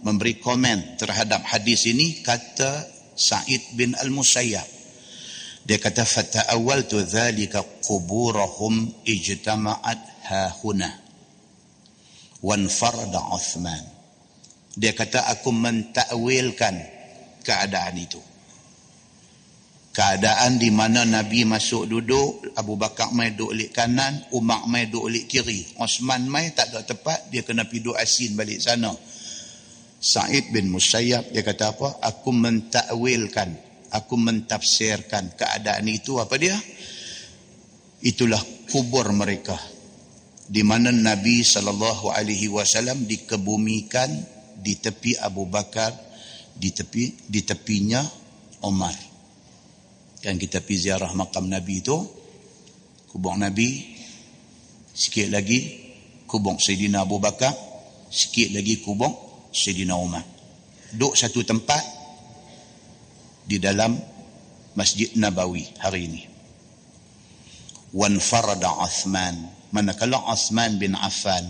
memberi 0.00 0.40
komen 0.40 0.96
terhadap 0.96 1.44
hadis 1.44 1.84
ini 1.90 2.24
kata 2.24 2.88
Sa'id 3.12 3.76
bin 3.76 3.92
Al-Musayyab. 3.92 4.64
Dia 5.60 5.76
kata 5.76 6.08
fata 6.08 6.48
awal 6.56 6.88
tu 6.88 6.96
dhalika 7.04 7.60
quburahum 7.84 9.04
ijtama'at 9.04 10.00
hahuna 10.24 10.88
wan 12.40 12.64
farda 12.64 13.20
Uthman. 13.36 13.84
Dia 14.72 14.96
kata 14.96 15.28
aku 15.28 15.52
mentakwilkan 15.52 16.80
keadaan 17.44 18.00
itu 18.00 18.22
keadaan 19.90 20.58
di 20.58 20.70
mana 20.70 21.02
Nabi 21.02 21.42
masuk 21.42 21.90
duduk, 21.90 22.54
Abu 22.54 22.78
Bakar 22.78 23.10
mai 23.10 23.34
duduk 23.34 23.54
lik 23.54 23.70
kanan, 23.74 24.30
Umar 24.34 24.66
mai 24.70 24.86
duduk 24.86 25.10
lik 25.10 25.26
kiri. 25.26 25.66
Osman 25.82 26.30
mai 26.30 26.54
tak 26.54 26.70
ada 26.74 26.86
tempat, 26.86 27.30
dia 27.30 27.42
kena 27.42 27.66
pergi 27.66 27.90
duduk 27.90 27.98
asin 27.98 28.38
balik 28.38 28.62
sana. 28.62 28.94
Sa'id 30.00 30.48
bin 30.48 30.72
Musayyab 30.72 31.28
dia 31.28 31.44
kata 31.44 31.76
apa? 31.76 31.88
Aku 32.00 32.32
mentakwilkan, 32.32 33.52
aku 33.92 34.14
mentafsirkan 34.16 35.36
keadaan 35.36 35.84
itu 35.90 36.16
apa 36.16 36.40
dia? 36.40 36.56
Itulah 38.00 38.40
kubur 38.72 39.12
mereka. 39.12 39.58
Di 40.50 40.66
mana 40.66 40.90
Nabi 40.90 41.46
wasallam 42.50 43.06
dikebumikan 43.06 44.10
di 44.58 44.74
tepi 44.80 45.14
Abu 45.20 45.46
Bakar, 45.46 45.94
di 46.56 46.74
tepi 46.74 47.28
di 47.28 47.44
tepinya 47.44 48.02
Umar 48.66 49.09
kan 50.20 50.36
kita 50.36 50.60
pergi 50.60 50.88
ziarah 50.88 51.12
makam 51.16 51.48
Nabi 51.48 51.80
itu 51.80 51.96
kubur 53.08 53.36
Nabi 53.40 53.96
sikit 54.92 55.32
lagi 55.32 55.80
kubur 56.28 56.60
Sayyidina 56.60 57.02
Abu 57.02 57.16
Bakar 57.16 57.52
sikit 58.12 58.52
lagi 58.52 58.84
kubur 58.84 59.10
Sayyidina 59.50 59.96
Umar. 59.96 60.22
Duduk 60.92 61.16
satu 61.16 61.40
tempat 61.42 61.82
di 63.46 63.56
dalam 63.58 63.96
Masjid 64.76 65.10
Nabawi 65.18 65.66
hari 65.82 66.06
ini. 66.06 66.22
Wan 67.94 68.18
farada 68.22 68.70
Uthman. 68.78 69.58
Manakala 69.70 70.18
Uthman 70.30 70.78
bin 70.78 70.98
Affan 70.98 71.46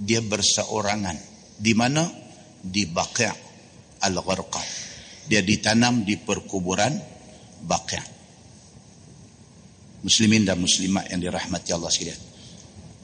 dia 0.00 0.24
berseorangan. 0.24 1.16
Di 1.60 1.72
mana? 1.76 2.08
Di 2.58 2.88
Baqi' 2.88 3.32
Al-Gharqad 4.02 4.88
dia 5.28 5.44
ditanam 5.44 6.02
di 6.08 6.16
perkuburan 6.16 6.96
baqiyah 7.68 8.16
muslimin 10.02 10.46
dan 10.46 10.56
muslimat 10.56 11.10
yang 11.10 11.20
dirahmati 11.20 11.70
Allah 11.74 11.90
sekalian. 11.92 12.20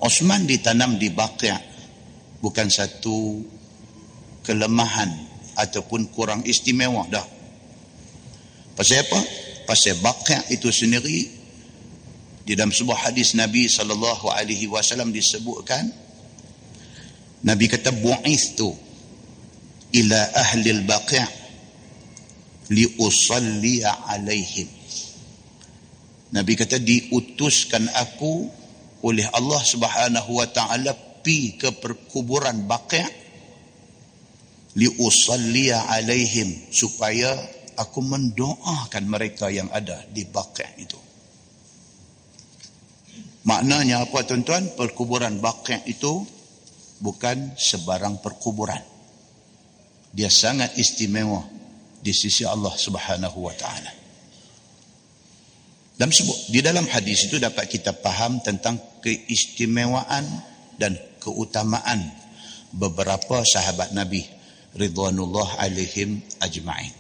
Osman 0.00 0.48
ditanam 0.48 0.96
di 0.96 1.10
baqiyah 1.10 1.60
bukan 2.40 2.68
satu 2.72 3.44
kelemahan 4.44 5.10
ataupun 5.58 6.10
kurang 6.12 6.42
istimewa 6.44 7.06
dah. 7.08 7.24
Pasal 8.74 9.06
apa? 9.06 9.20
Pasal 9.64 10.00
baqiyah 10.02 10.50
itu 10.50 10.68
sendiri 10.72 11.18
di 12.44 12.52
dalam 12.52 12.72
sebuah 12.72 13.08
hadis 13.08 13.32
Nabi 13.32 13.64
sallallahu 13.70 14.28
alaihi 14.28 14.68
wasallam 14.68 15.08
disebutkan 15.08 15.88
Nabi 17.44 17.68
kata 17.68 17.92
bu'ithu 17.92 18.68
ila 19.94 20.20
ahli 20.36 20.68
al-baqi' 20.68 21.43
li 22.74 22.84
usalliya 22.98 24.10
alaihim 24.10 24.66
Nabi 26.34 26.58
kata 26.58 26.82
diutuskan 26.82 27.86
aku 27.94 28.50
oleh 29.06 29.22
Allah 29.30 29.62
Subhanahu 29.62 30.42
wa 30.42 30.50
taala 30.50 30.90
pi 31.22 31.54
ke 31.54 31.70
perkuburan 31.78 32.66
Baqi' 32.66 33.06
li 34.74 34.90
usalliya 34.98 35.94
alaihim 35.94 36.74
supaya 36.74 37.30
aku 37.78 38.02
mendoakan 38.02 39.04
mereka 39.06 39.46
yang 39.46 39.70
ada 39.70 40.02
di 40.10 40.26
Baqi' 40.26 40.82
itu 40.82 40.98
Maknanya 43.44 44.08
apa 44.08 44.24
tuan-tuan? 44.24 44.72
Perkuburan 44.72 45.36
Baqi' 45.36 45.84
itu 45.84 46.24
bukan 47.04 47.52
sebarang 47.60 48.24
perkuburan. 48.24 48.80
Dia 50.16 50.32
sangat 50.32 50.80
istimewa 50.80 51.44
di 52.04 52.12
sisi 52.12 52.44
Allah 52.44 52.76
Subhanahu 52.76 53.40
wa 53.40 53.54
taala. 53.56 54.04
Dalam 55.96 56.12
sebut 56.12 56.52
di 56.52 56.60
dalam 56.60 56.84
hadis 56.90 57.30
itu 57.30 57.40
dapat 57.40 57.70
kita 57.70 57.96
faham 57.96 58.44
tentang 58.44 58.76
keistimewaan 59.00 60.26
dan 60.76 60.98
keutamaan 61.22 62.12
beberapa 62.74 63.46
sahabat 63.46 63.96
Nabi 63.96 64.26
ridwanullah 64.74 65.62
alaihim 65.62 66.20
ajma'in. 66.42 66.92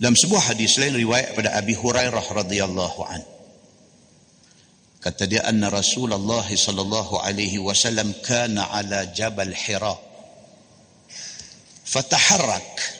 Dalam 0.00 0.18
sebuah 0.18 0.50
hadis 0.50 0.80
lain 0.80 0.98
riwayat 0.98 1.38
pada 1.38 1.54
Abi 1.54 1.76
Hurairah 1.76 2.24
radhiyallahu 2.24 3.00
an. 3.06 3.22
Kata 4.98 5.28
dia 5.28 5.44
anna 5.44 5.68
Rasulullah 5.68 6.42
sallallahu 6.48 7.20
alaihi 7.20 7.60
wasallam 7.60 8.16
kana 8.24 8.64
ala 8.72 9.04
Jabal 9.12 9.52
Hira. 9.52 9.92
Fataharrak 11.84 12.93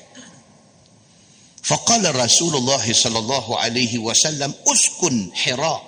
فقال 1.64 2.14
رسول 2.16 2.56
الله 2.56 2.92
صلى 2.92 3.18
الله 3.18 3.58
عليه 3.58 3.98
وسلم 3.98 4.54
أسكن 4.66 5.30
حراء. 5.34 5.82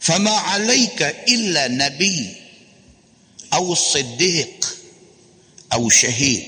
فما 0.00 0.30
عليك 0.30 1.02
إلا 1.02 1.68
نبي 1.68 2.34
أو 3.54 3.74
صديق 3.74 4.76
أو 5.72 5.88
شهيد. 5.88 6.44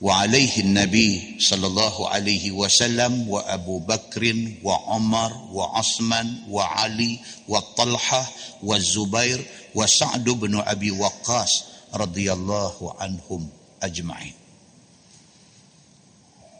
وعليه 0.00 0.60
النبي 0.60 1.36
صلى 1.40 1.66
الله 1.66 2.08
عليه 2.08 2.50
وسلم 2.50 3.28
وأبو 3.28 3.78
بكر 3.78 4.52
وعمر 4.62 5.32
وعثمان 5.52 6.46
وعلي 6.50 7.18
وطلحة 7.48 8.32
والزبير 8.62 9.46
وسعد 9.74 10.24
بن 10.24 10.60
أبي 10.60 10.90
وقاص 10.90 11.64
رضي 11.94 12.32
الله 12.32 12.94
عنهم 12.98 13.48
أجمعين. 13.82 14.43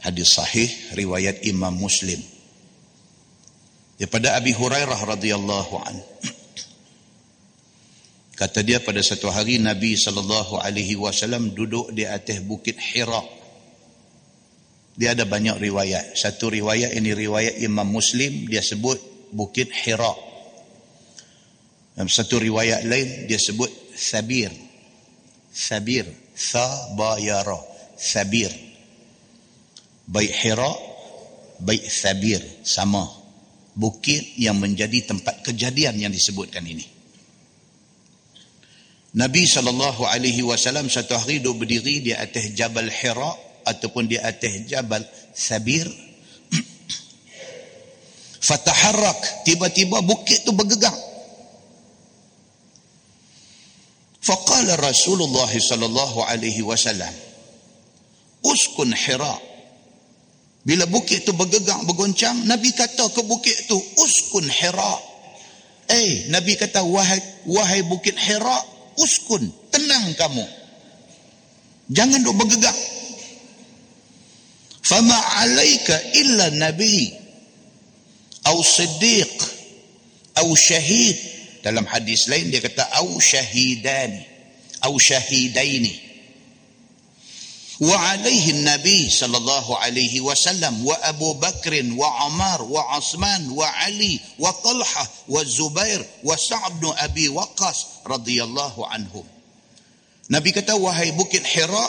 Hadis 0.04 0.36
sahih 0.36 0.68
riwayat 0.92 1.40
Imam 1.48 1.72
Muslim. 1.72 2.20
Daripada 3.96 4.36
Abi 4.36 4.52
Hurairah 4.52 5.00
radhiyallahu 5.00 5.74
an. 5.80 5.96
Kata 8.40 8.60
dia 8.60 8.84
pada 8.84 9.00
satu 9.00 9.32
hari 9.32 9.56
Nabi 9.56 9.96
sallallahu 9.96 10.60
alaihi 10.60 11.00
wasallam 11.00 11.56
duduk 11.56 11.88
di 11.96 12.04
atas 12.04 12.44
bukit 12.44 12.76
Hira. 12.76 13.24
Dia 14.94 15.16
ada 15.16 15.24
banyak 15.24 15.56
riwayat. 15.56 16.14
Satu 16.14 16.52
riwayat 16.52 16.92
ini 16.92 17.16
riwayat 17.16 17.64
Imam 17.64 17.88
Muslim 17.88 18.44
dia 18.44 18.60
sebut 18.60 19.00
bukit 19.32 19.72
Hira. 19.72 20.12
Satu 22.04 22.42
riwayat 22.42 22.84
lain 22.84 23.30
dia 23.30 23.40
sebut 23.40 23.70
Sabir. 23.94 24.50
Sabir 25.54 26.02
Tha 26.34 26.98
Bayara 26.98 27.54
Sabir 27.94 28.63
baik 30.08 30.32
Hira 30.32 30.72
baik 31.60 31.84
Thabir 31.86 32.42
sama. 32.66 33.06
Bukit 33.74 34.38
yang 34.38 34.62
menjadi 34.62 35.02
tempat 35.02 35.42
kejadian 35.42 35.98
yang 35.98 36.14
disebutkan 36.14 36.62
ini. 36.62 36.86
Nabi 39.18 39.46
sallallahu 39.46 40.06
alaihi 40.06 40.46
wasallam 40.46 40.86
satu 40.86 41.18
hari 41.18 41.42
duduk 41.42 41.66
berdiri 41.66 42.02
di 42.02 42.12
atas 42.14 42.54
Jabal 42.54 42.86
Hira 42.86 43.34
ataupun 43.66 44.06
di 44.06 44.14
atas 44.14 44.70
Jabal 44.70 45.02
Thabir. 45.34 45.90
Fataharrak 48.46 49.42
tiba-tiba 49.42 50.02
bukit 50.06 50.46
tu 50.46 50.54
bergegang 50.54 50.94
faqala 54.24 54.80
Rasulullah 54.80 55.52
sallallahu 55.52 56.24
alaihi 56.24 56.64
wasallam 56.64 57.12
uskun 58.40 58.96
Hira 58.96 59.36
bila 60.64 60.88
bukit 60.88 61.28
tu 61.28 61.36
bergegang, 61.36 61.84
bergoncang, 61.84 62.48
Nabi 62.48 62.72
kata 62.72 63.12
ke 63.12 63.20
bukit 63.20 63.68
tu, 63.68 63.76
uskun 63.76 64.48
hira. 64.48 64.96
Eh, 65.92 66.32
Nabi 66.32 66.56
kata, 66.56 66.80
wahai, 66.80 67.20
wahai 67.44 67.84
bukit 67.84 68.16
hira, 68.16 68.64
uskun, 68.96 69.44
tenang 69.68 70.16
kamu. 70.16 70.40
Jangan 71.92 72.24
duk 72.24 72.32
bergegang. 72.40 72.80
Fama 74.80 75.16
alaika 75.44 76.00
illa 76.16 76.48
nabi, 76.56 77.12
au 78.48 78.64
siddiq, 78.64 79.32
au 80.40 80.48
syahid. 80.56 81.16
Dalam 81.60 81.84
hadis 81.84 82.24
lain 82.28 82.48
dia 82.48 82.64
kata, 82.64 82.88
au 83.04 83.20
syahidani, 83.20 84.24
au 84.80 84.96
syahidaini. 84.96 86.13
وعليه 87.83 88.51
النبي 88.51 89.09
صلى 89.09 89.37
الله 89.37 89.77
عليه 89.77 90.21
وسلم 90.21 90.85
وأبو 90.85 91.33
بكر 91.33 91.73
وعمر 91.95 92.61
وعثمان 92.61 93.49
وعلي 93.49 94.19
وطلحة 94.39 95.09
والزبير 95.29 96.05
وسعد 96.23 96.79
بن 96.79 96.93
أبي 96.97 97.29
وقاص 97.29 97.85
رضي 98.07 98.43
الله 98.43 98.75
عنهم 98.87 99.25
Nabi 100.29 100.53
kata 100.53 100.77
wahai 100.77 101.09
bukit 101.17 101.41
Hira 101.41 101.85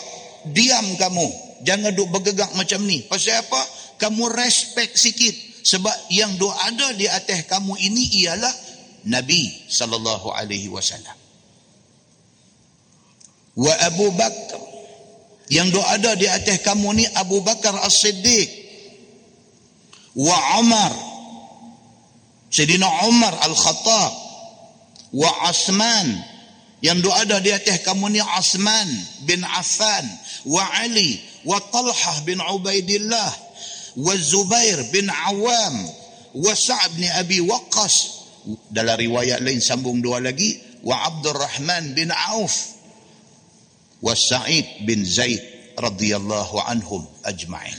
diam 0.48 0.96
kamu 0.96 1.28
jangan 1.60 1.92
duk 1.92 2.08
bergegak 2.08 2.48
macam 2.56 2.80
ni 2.88 3.04
pasal 3.04 3.36
apa 3.44 3.60
kamu 4.00 4.32
respect 4.32 4.96
sikit 4.96 5.36
sebab 5.60 5.92
yang 6.08 6.32
duk 6.40 6.48
ada 6.64 6.96
di 6.96 7.04
atas 7.04 7.44
kamu 7.44 7.76
ini 7.76 8.24
ialah 8.24 8.54
Nabi 9.12 9.68
sallallahu 9.68 10.32
alaihi 10.32 10.72
wasallam 10.72 11.12
wa 13.60 13.74
Abu 13.84 14.08
Bakar 14.16 14.73
yang 15.49 15.69
doa 15.69 16.01
ada 16.01 16.17
di 16.17 16.25
atas 16.25 16.61
kamu 16.65 16.97
ni 16.97 17.05
Abu 17.13 17.41
Bakar 17.45 17.77
As-Siddiq 17.85 18.49
wa 20.17 20.37
Umar. 20.57 20.93
Sayyidina 22.49 22.87
Umar 23.05 23.33
Al-Khattab 23.45 24.13
wa 25.13 25.29
Asman. 25.45 26.07
Yang 26.81 27.09
doa 27.09 27.15
ada 27.25 27.37
di 27.41 27.53
atas 27.53 27.81
kamu 27.85 28.13
ni 28.13 28.21
Asman 28.21 28.89
bin 29.25 29.41
Affan 29.45 30.05
wa 30.49 30.65
Ali 30.81 31.17
wa 31.45 31.57
Talhah 31.61 32.21
bin 32.25 32.37
Ubaidillah 32.41 33.31
wa 34.01 34.13
Zubair 34.17 34.81
bin 34.93 35.09
Awam 35.09 35.75
wa 36.35 36.53
Sa'ab 36.53 36.93
bin 36.97 37.09
Abi 37.15 37.41
Waqqas. 37.41 38.25
Dalam 38.69 38.97
riwayat 38.97 39.41
lain 39.41 39.57
sambung 39.61 40.01
dua 40.01 40.21
lagi 40.21 40.57
wa 40.85 41.05
Abdul 41.09 41.33
Rahman 41.33 41.97
bin 41.97 42.13
Auf 42.13 42.74
wa 44.05 44.13
Sa'id 44.13 44.85
bin 44.85 45.01
Zaid 45.01 45.41
radhiyallahu 45.81 46.61
anhum 46.69 47.01
ajma'in. 47.25 47.73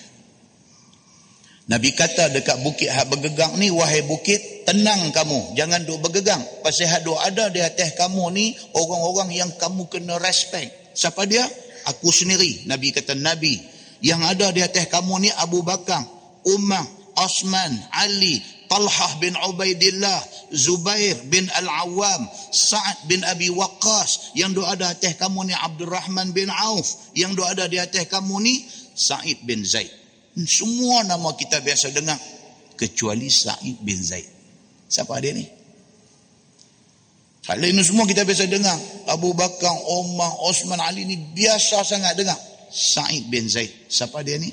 Nabi 1.66 1.94
kata 1.94 2.30
dekat 2.30 2.62
bukit 2.62 2.86
hak 2.86 3.10
bergegang 3.10 3.58
ni 3.58 3.74
wahai 3.74 4.02
bukit 4.06 4.66
tenang 4.66 5.10
kamu. 5.10 5.58
Jangan 5.58 5.82
duk 5.82 5.98
bergegang. 5.98 6.38
Pasal 6.62 6.86
hak 6.86 7.02
duk 7.02 7.18
ada 7.18 7.50
di 7.50 7.58
atas 7.58 7.94
kamu 7.98 8.30
ni 8.30 8.54
orang-orang 8.74 9.34
yang 9.34 9.50
kamu 9.58 9.90
kena 9.90 10.18
respect. 10.22 10.94
Siapa 10.94 11.26
dia? 11.26 11.42
Aku 11.90 12.14
sendiri. 12.14 12.70
Nabi 12.70 12.94
kata 12.94 13.18
Nabi 13.18 13.58
yang 13.98 14.22
ada 14.22 14.54
di 14.54 14.62
atas 14.62 14.86
kamu 14.86 15.26
ni 15.26 15.30
Abu 15.42 15.66
Bakar 15.66 16.06
Umar 16.46 16.86
Osman 17.18 17.74
Ali 17.98 18.38
Talhah 18.66 19.22
bin 19.22 19.34
Ubaidillah, 19.38 20.20
Zubair 20.50 21.14
bin 21.30 21.46
Al-Awwam, 21.54 22.26
Sa'ad 22.50 23.06
bin 23.06 23.22
Abi 23.22 23.50
Waqqas, 23.50 24.34
yang 24.34 24.54
doa 24.54 24.74
ada 24.74 24.94
atas 24.94 25.14
kamu 25.18 25.50
ni 25.50 25.54
Abdul 25.54 25.90
Rahman 25.90 26.34
bin 26.34 26.50
Auf, 26.50 27.14
yang 27.14 27.34
doa 27.38 27.54
ada 27.54 27.70
di 27.70 27.78
atas 27.78 28.06
kamu 28.10 28.42
ni 28.42 28.66
Sa'id 28.94 29.42
bin 29.46 29.62
Zaid. 29.62 29.90
Semua 30.36 31.06
nama 31.06 31.32
kita 31.32 31.62
biasa 31.62 31.94
dengar 31.94 32.18
kecuali 32.74 33.30
Sa'id 33.30 33.80
bin 33.80 33.98
Zaid. 34.02 34.28
Siapa 34.86 35.18
dia 35.22 35.32
ni? 35.32 35.46
Hal 37.46 37.62
ini 37.62 37.78
semua 37.86 38.04
kita 38.10 38.26
biasa 38.26 38.50
dengar. 38.50 38.74
Abu 39.06 39.30
Bakar, 39.30 39.70
Umar, 40.02 40.34
Osman, 40.50 40.82
Ali 40.82 41.06
ni 41.06 41.14
biasa 41.14 41.86
sangat 41.86 42.18
dengar. 42.18 42.36
Sa'id 42.68 43.30
bin 43.30 43.46
Zaid. 43.46 43.70
Siapa 43.86 44.26
dia 44.26 44.36
ni? 44.42 44.50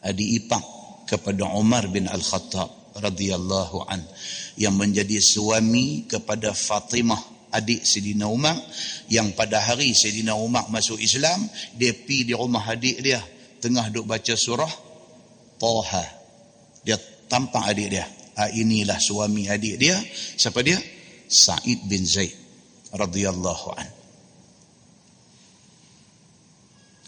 Adik 0.00 0.46
ipang 0.46 0.79
kepada 1.10 1.50
Umar 1.50 1.90
bin 1.90 2.06
Al-Khattab 2.06 2.94
radhiyallahu 3.02 3.90
an 3.90 3.98
yang 4.54 4.78
menjadi 4.78 5.18
suami 5.18 6.06
kepada 6.06 6.54
Fatimah 6.54 7.50
adik 7.50 7.82
Sayyidina 7.82 8.30
Umar 8.30 8.54
yang 9.10 9.34
pada 9.34 9.58
hari 9.58 9.90
Sayyidina 9.90 10.38
Umar 10.38 10.70
masuk 10.70 11.02
Islam 11.02 11.42
dia 11.74 11.90
pi 11.90 12.22
di 12.22 12.30
rumah 12.30 12.62
adik 12.62 13.02
dia 13.02 13.18
tengah 13.58 13.90
duk 13.90 14.06
baca 14.06 14.38
surah 14.38 14.70
Taha. 15.60 16.04
Dia 16.80 16.96
tampak 17.28 17.68
adik 17.68 17.88
dia. 17.92 18.08
Ha, 18.40 18.48
inilah 18.56 18.96
suami 18.96 19.52
adik 19.52 19.76
dia. 19.76 20.00
Siapa 20.40 20.64
dia? 20.64 20.80
Sa'id 21.28 21.84
bin 21.84 22.02
Zaid 22.08 22.32
radhiyallahu 22.96 23.68
an 23.76 23.99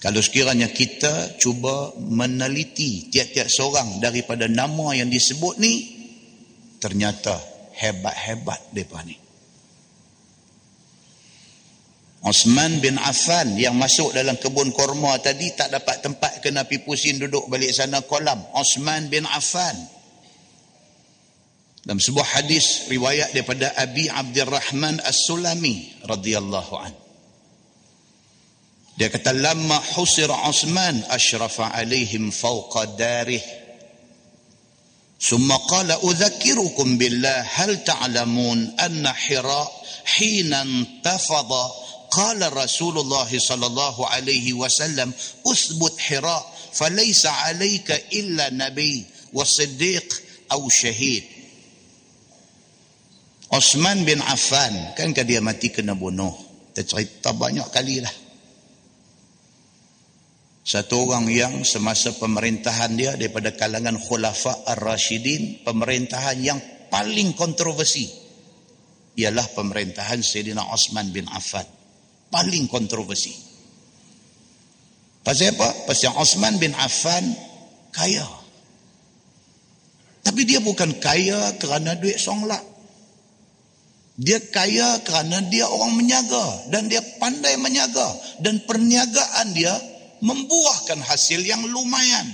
Kalau 0.03 0.19
sekiranya 0.19 0.67
kita 0.67 1.39
cuba 1.39 1.95
meneliti 1.95 3.07
tiap-tiap 3.07 3.47
seorang 3.47 4.03
daripada 4.03 4.51
nama 4.51 4.99
yang 4.99 5.07
disebut 5.07 5.63
ni, 5.63 5.75
ternyata 6.83 7.39
hebat-hebat 7.79 8.75
mereka 8.75 8.99
ni. 9.07 9.15
Osman 12.23 12.83
bin 12.83 12.99
Affan 12.99 13.55
yang 13.59 13.79
masuk 13.79 14.15
dalam 14.15 14.39
kebun 14.39 14.75
korma 14.75 15.19
tadi 15.23 15.55
tak 15.59 15.75
dapat 15.75 16.03
tempat 16.03 16.39
kena 16.39 16.67
pergi 16.67 16.83
pusing 16.83 17.19
duduk 17.23 17.47
balik 17.51 17.71
sana 17.71 18.03
kolam. 18.03 18.39
Osman 18.59 19.07
bin 19.07 19.27
Affan. 19.27 19.75
Dalam 21.83 21.99
sebuah 21.99 22.43
hadis 22.43 22.87
riwayat 22.91 23.35
daripada 23.35 23.75
Abi 23.75 24.07
Abdurrahman 24.07 25.03
As-Sulami 25.03 26.07
radhiyallahu 26.07 26.75
anhu. 26.79 27.02
Dia 29.03 29.11
kata 29.11 29.35
lama 29.35 29.83
husir 29.99 30.31
Osman 30.31 31.03
ashrafa 31.11 31.75
alaihim 31.75 32.31
fawqa 32.31 32.87
darih. 32.95 33.43
Summa 35.19 35.59
qala 35.67 35.99
udzakirukum 36.07 37.03
billah 37.03 37.43
hal 37.43 37.83
ta'lamun 37.83 38.79
anna 38.79 39.11
hira 39.11 39.67
hina 40.07 40.63
intafada 40.63 41.67
qala 42.15 42.55
Rasulullah 42.55 43.27
sallallahu 43.27 44.07
alaihi 44.07 44.55
wasallam 44.55 45.11
usbut 45.51 45.99
hira 45.99 46.39
falaysa 46.71 47.35
alayka 47.51 47.99
illa 48.15 48.55
nabi 48.55 49.03
wa 49.35 49.43
siddiq 49.43 50.07
aw 50.47 50.63
shahid. 50.71 51.27
Osman 53.51 54.07
bin 54.07 54.23
Affan 54.23 54.95
kan 54.95 55.11
dia 55.11 55.43
mati 55.43 55.75
kena 55.75 55.99
bunuh. 55.99 56.31
Kita 56.71 56.87
cerita 56.87 57.35
banyak 57.35 57.67
kali 57.67 57.99
lah. 57.99 58.22
Satu 60.63 61.11
orang 61.11 61.27
yang 61.27 61.67
semasa 61.67 62.15
pemerintahan 62.15 62.95
dia 62.95 63.19
daripada 63.19 63.51
kalangan 63.51 63.99
khulafa 63.99 64.63
ar-rasyidin, 64.71 65.67
pemerintahan 65.67 66.39
yang 66.39 66.59
paling 66.87 67.35
kontroversi 67.35 68.07
ialah 69.19 69.43
pemerintahan 69.59 70.23
Sayyidina 70.23 70.63
Osman 70.71 71.11
bin 71.11 71.27
Affan. 71.27 71.67
Paling 72.31 72.71
kontroversi. 72.71 73.35
Pasal 75.27 75.53
apa? 75.59 75.91
Pasal 75.91 76.15
Osman 76.15 76.57
bin 76.63 76.73
Affan 76.79 77.27
kaya. 77.91 78.25
Tapi 80.23 80.47
dia 80.47 80.63
bukan 80.63 80.95
kaya 81.03 81.59
kerana 81.59 81.99
duit 81.99 82.23
songlat. 82.23 82.63
Dia 84.15 84.39
kaya 84.39 85.03
kerana 85.03 85.43
dia 85.51 85.67
orang 85.67 85.99
menyaga 85.99 86.71
dan 86.71 86.87
dia 86.87 87.03
pandai 87.19 87.59
menyaga 87.59 88.07
dan 88.39 88.63
perniagaan 88.63 89.51
dia 89.57 89.73
membuahkan 90.23 91.03
hasil 91.03 91.43
yang 91.43 91.67
lumayan. 91.67 92.31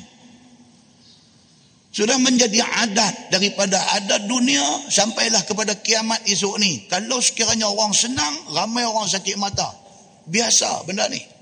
Sudah 1.88 2.20
menjadi 2.20 2.60
adat 2.62 3.32
daripada 3.32 3.80
adat 3.96 4.28
dunia 4.28 4.62
sampailah 4.92 5.42
kepada 5.48 5.72
kiamat 5.80 6.20
esok 6.28 6.60
ni. 6.60 6.84
Kalau 6.86 7.18
sekiranya 7.18 7.66
orang 7.66 7.96
senang, 7.96 8.52
ramai 8.52 8.84
orang 8.84 9.08
sakit 9.08 9.40
mata. 9.40 9.66
Biasa 10.28 10.84
benda 10.84 11.08
ni. 11.08 11.37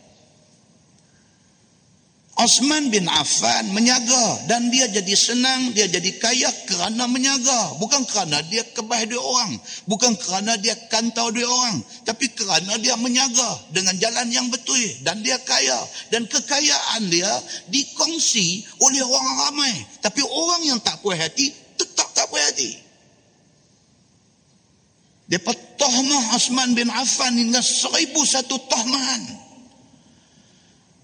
Osman 2.36 2.92
bin 2.92 3.08
Affan 3.08 3.72
menyaga 3.72 4.44
dan 4.44 4.68
dia 4.68 4.84
jadi 4.92 5.16
senang, 5.16 5.72
dia 5.72 5.88
jadi 5.88 6.20
kaya 6.20 6.52
kerana 6.68 7.08
menyaga. 7.08 7.80
Bukan 7.80 8.04
kerana 8.04 8.44
dia 8.44 8.60
kebah 8.76 9.08
duit 9.08 9.16
orang. 9.16 9.56
Bukan 9.88 10.12
kerana 10.20 10.60
dia 10.60 10.76
kantau 10.92 11.32
duit 11.32 11.48
orang. 11.48 11.80
Tapi 12.04 12.28
kerana 12.36 12.76
dia 12.76 12.92
menyaga 13.00 13.72
dengan 13.72 13.96
jalan 13.96 14.28
yang 14.28 14.52
betul. 14.52 14.76
Dan 15.00 15.24
dia 15.24 15.40
kaya. 15.48 15.80
Dan 16.12 16.28
kekayaan 16.28 17.08
dia 17.08 17.32
dikongsi 17.72 18.68
oleh 18.84 19.00
orang 19.00 19.28
ramai. 19.48 19.72
Tapi 20.04 20.20
orang 20.20 20.60
yang 20.68 20.78
tak 20.84 21.00
puas 21.00 21.16
hati, 21.16 21.56
tetap 21.80 22.12
tak 22.12 22.28
puas 22.28 22.44
hati. 22.52 22.76
Dia 25.24 25.40
petahmah 25.40 26.36
Osman 26.36 26.76
bin 26.76 26.92
Affan 26.92 27.32
hingga 27.32 27.64
seribu 27.64 28.28
satu 28.28 28.60
tahmahan. 28.68 29.45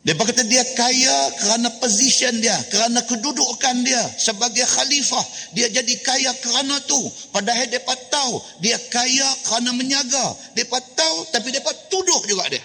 Dia 0.02 0.18
kata 0.18 0.42
dia 0.50 0.66
kaya 0.74 1.30
kerana 1.38 1.70
position 1.78 2.42
dia, 2.42 2.58
kerana 2.74 3.06
kedudukan 3.06 3.86
dia 3.86 4.02
sebagai 4.18 4.66
khalifah. 4.66 5.22
Dia 5.54 5.70
jadi 5.70 5.94
kaya 6.02 6.34
kerana 6.42 6.82
tu. 6.90 6.98
Padahal 7.30 7.70
dia 7.70 7.78
tahu 7.86 8.34
dia 8.58 8.82
kaya 8.90 9.28
kerana 9.46 9.70
menyaga. 9.70 10.26
Dia 10.58 10.66
tahu 10.66 11.16
tapi 11.30 11.54
dia 11.54 11.62
tuduh 11.86 12.18
juga 12.26 12.50
dia. 12.50 12.58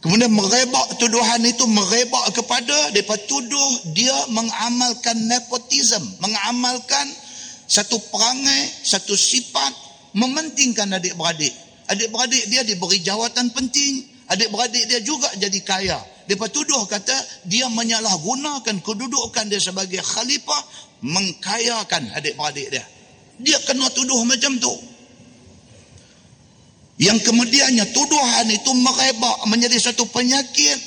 Kemudian 0.00 0.30
merebak 0.30 0.96
tuduhan 0.96 1.42
itu 1.42 1.66
merebak 1.66 2.30
kepada 2.32 2.94
dia 2.94 3.02
tuduh 3.02 3.70
dia 3.90 4.14
mengamalkan 4.30 5.26
nepotism, 5.26 6.00
mengamalkan 6.22 7.06
satu 7.66 7.98
perangai, 8.14 8.62
satu 8.86 9.18
sifat 9.18 9.74
mementingkan 10.14 10.86
adik-beradik. 10.94 11.52
Adik-beradik 11.90 12.46
dia 12.46 12.62
diberi 12.62 13.02
jawatan 13.02 13.50
penting. 13.50 14.06
Adik-beradik 14.30 14.86
dia 14.86 15.02
juga 15.02 15.26
jadi 15.34 15.58
kaya. 15.66 15.98
Dia 16.30 16.38
tuduh 16.38 16.86
kata 16.86 17.14
dia 17.50 17.66
menyalahgunakan 17.66 18.78
kedudukan 18.78 19.50
dia 19.50 19.58
sebagai 19.58 19.98
khalifah 19.98 20.62
mengkayakan 21.02 22.14
adik-beradik 22.14 22.70
dia. 22.70 22.84
Dia 23.42 23.58
kena 23.66 23.90
tuduh 23.90 24.22
macam 24.22 24.54
tu. 24.62 24.70
Yang 27.00 27.26
kemudiannya 27.26 27.90
tuduhan 27.90 28.46
itu 28.52 28.70
merebak 28.76 29.48
menjadi 29.50 29.90
satu 29.90 30.06
penyakit. 30.14 30.78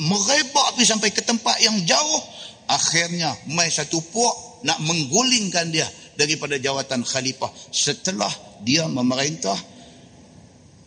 Merebak 0.00 0.74
pergi 0.74 0.88
sampai 0.88 1.12
ke 1.14 1.22
tempat 1.22 1.60
yang 1.62 1.76
jauh. 1.86 2.22
Akhirnya 2.66 3.36
mai 3.54 3.70
satu 3.70 4.02
puak 4.10 4.64
nak 4.66 4.80
menggulingkan 4.82 5.70
dia 5.70 5.86
daripada 6.18 6.56
jawatan 6.56 7.04
khalifah. 7.04 7.52
Setelah 7.68 8.32
dia 8.64 8.88
memerintah 8.88 9.54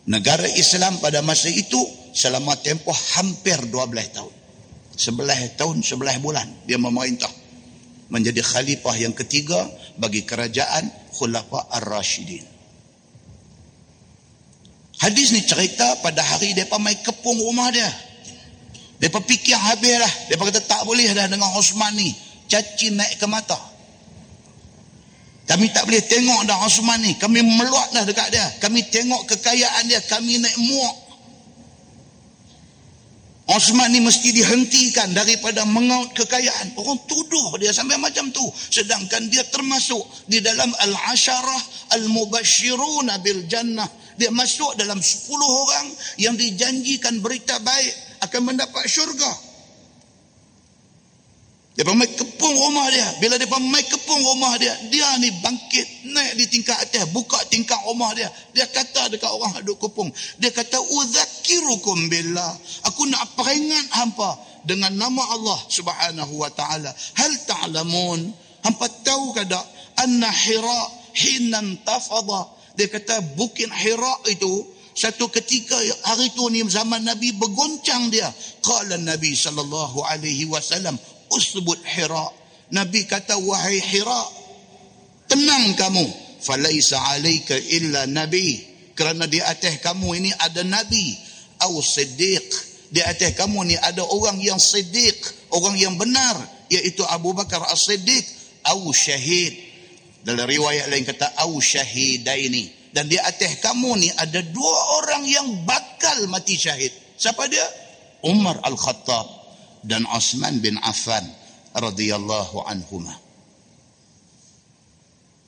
negara 0.08 0.48
Islam 0.56 1.00
pada 1.00 1.24
masa 1.24 1.48
itu 1.48 1.80
selama 2.14 2.56
tempoh 2.60 2.96
hampir 3.16 3.56
12 3.68 4.16
tahun. 4.16 4.34
11 4.94 5.58
tahun 5.58 5.76
11 5.82 6.22
bulan 6.22 6.46
dia 6.70 6.78
memerintah 6.78 7.30
menjadi 8.12 8.46
khalifah 8.46 8.94
yang 8.94 9.10
ketiga 9.10 9.58
bagi 9.98 10.22
kerajaan 10.22 10.86
Khulafa 11.18 11.66
Ar-Rashidin. 11.82 12.46
Hadis 15.02 15.34
ni 15.34 15.42
cerita 15.42 15.98
pada 15.98 16.22
hari 16.22 16.54
depa 16.54 16.78
mai 16.78 16.94
kepung 17.02 17.36
rumah 17.42 17.68
dia. 17.74 17.90
Depa 19.02 19.18
fikir 19.18 19.58
habis 19.58 19.98
dah. 19.98 20.12
Depa 20.30 20.46
kata 20.46 20.62
tak 20.62 20.86
boleh 20.86 21.10
dah 21.10 21.26
dengan 21.26 21.50
Osman 21.58 21.98
ni. 21.98 22.14
Caci 22.46 22.94
naik 22.94 23.18
ke 23.18 23.26
mata. 23.26 23.58
Kami 25.44 25.68
tak 25.76 25.84
boleh 25.84 26.00
tengok 26.00 26.40
dah 26.48 26.56
Osman 26.64 27.04
ni. 27.04 27.20
Kami 27.20 27.44
meluat 27.44 27.92
dah 27.92 28.04
dekat 28.08 28.32
dia. 28.32 28.46
Kami 28.64 28.80
tengok 28.88 29.28
kekayaan 29.28 29.84
dia. 29.92 30.00
Kami 30.08 30.40
naik 30.40 30.56
muak. 30.56 30.96
Osman 33.44 33.92
ni 33.92 34.00
mesti 34.00 34.32
dihentikan 34.32 35.12
daripada 35.12 35.68
mengaut 35.68 36.16
kekayaan. 36.16 36.72
Orang 36.80 36.96
tuduh 37.04 37.60
dia 37.60 37.76
sampai 37.76 38.00
macam 38.00 38.32
tu. 38.32 38.44
Sedangkan 38.56 39.28
dia 39.28 39.44
termasuk 39.52 40.00
di 40.24 40.40
dalam 40.40 40.72
Al-Asharah 40.72 41.92
Al-Mubashirun 42.00 43.12
Bil 43.20 43.44
Jannah. 43.44 43.86
Dia 44.16 44.32
masuk 44.32 44.80
dalam 44.80 44.96
10 44.96 45.28
orang 45.36 45.86
yang 46.16 46.34
dijanjikan 46.40 47.20
berita 47.20 47.60
baik 47.60 47.92
akan 48.24 48.40
mendapat 48.48 48.88
syurga. 48.88 49.53
Dia 51.74 51.82
pergi 51.82 52.06
kepung 52.14 52.54
rumah 52.54 52.86
dia. 52.86 53.08
Bila 53.18 53.34
dia 53.34 53.50
pergi 53.50 53.82
kepung 53.90 54.22
rumah 54.22 54.54
dia, 54.62 54.70
dia 54.94 55.10
ni 55.18 55.34
bangkit 55.42 56.06
naik 56.06 56.32
di 56.38 56.44
tingkat 56.46 56.78
atas, 56.78 57.10
buka 57.10 57.34
tingkat 57.50 57.82
rumah 57.82 58.14
dia. 58.14 58.30
Dia 58.54 58.70
kata 58.70 59.10
dekat 59.10 59.26
orang 59.26 59.58
duduk 59.66 59.90
kepung. 59.90 60.06
Dia 60.38 60.54
kata, 60.54 60.78
Uzakirukum 60.78 62.06
billah. 62.06 62.54
Aku 62.86 63.10
nak 63.10 63.34
peringat 63.34 63.90
hampa 63.90 64.38
dengan 64.62 64.94
nama 64.94 65.34
Allah 65.34 65.58
subhanahu 65.66 66.38
wa 66.38 66.50
ta'ala. 66.54 66.94
Hal 67.18 67.32
ta'lamun. 67.42 68.22
Hampa 68.62 68.86
tahu 69.02 69.34
kada 69.34 69.58
anna 69.98 70.30
hira 70.30 70.82
hinan 71.10 71.82
tafada. 71.82 72.54
Dia 72.78 72.86
kata 72.86 73.18
bukit 73.34 73.66
hira 73.74 74.14
itu 74.30 74.62
satu 74.94 75.26
ketika 75.26 75.74
hari 76.06 76.30
itu 76.30 76.46
ni 76.54 76.62
zaman 76.70 77.02
Nabi 77.02 77.34
bergoncang 77.34 78.14
dia. 78.14 78.30
Qala 78.62 78.94
Nabi 78.94 79.34
sallallahu 79.34 80.06
alaihi 80.06 80.46
wasallam 80.46 80.94
usbud 81.32 81.80
hira. 81.84 82.26
Nabi 82.72 83.04
kata 83.06 83.38
wahai 83.38 83.78
hira 83.80 84.44
tenang 85.28 85.74
kamu. 85.76 86.06
Falaisa 86.44 87.00
alayka 87.16 87.56
illa 87.56 88.04
nabi. 88.04 88.60
Kerana 88.94 89.26
di 89.26 89.40
atas 89.40 89.80
kamu 89.80 90.08
ini 90.20 90.30
ada 90.36 90.62
nabi. 90.62 91.16
Au 91.64 91.80
siddiq. 91.80 92.44
Di 92.94 93.02
atas 93.02 93.34
kamu 93.34 93.74
ni 93.74 93.76
ada 93.80 94.04
orang 94.06 94.38
yang 94.38 94.60
siddiq 94.60 95.16
orang 95.50 95.74
yang 95.74 95.98
benar 95.98 96.36
iaitu 96.70 97.02
Abu 97.10 97.34
Bakar 97.34 97.64
As-Siddiq. 97.66 98.22
Au 98.64 98.92
syahid. 98.94 99.56
Dalam 100.24 100.48
riwayat 100.48 100.88
lain 100.88 101.04
kata 101.04 101.36
au 101.44 101.60
syahidaini. 101.60 102.92
Dan 102.94 103.10
di 103.10 103.18
atas 103.18 103.58
kamu 103.60 103.90
ni 103.98 104.08
ada 104.14 104.40
dua 104.40 104.78
orang 105.02 105.26
yang 105.26 105.48
bakal 105.66 106.24
mati 106.30 106.54
syahid. 106.56 106.94
Siapa 107.18 107.44
dia? 107.50 107.66
Umar 108.24 108.56
Al-Khattab 108.64 109.43
dan 109.84 110.08
Osman 110.08 110.58
bin 110.64 110.80
Affan 110.80 111.24
radhiyallahu 111.76 112.64
anhuma. 112.64 113.12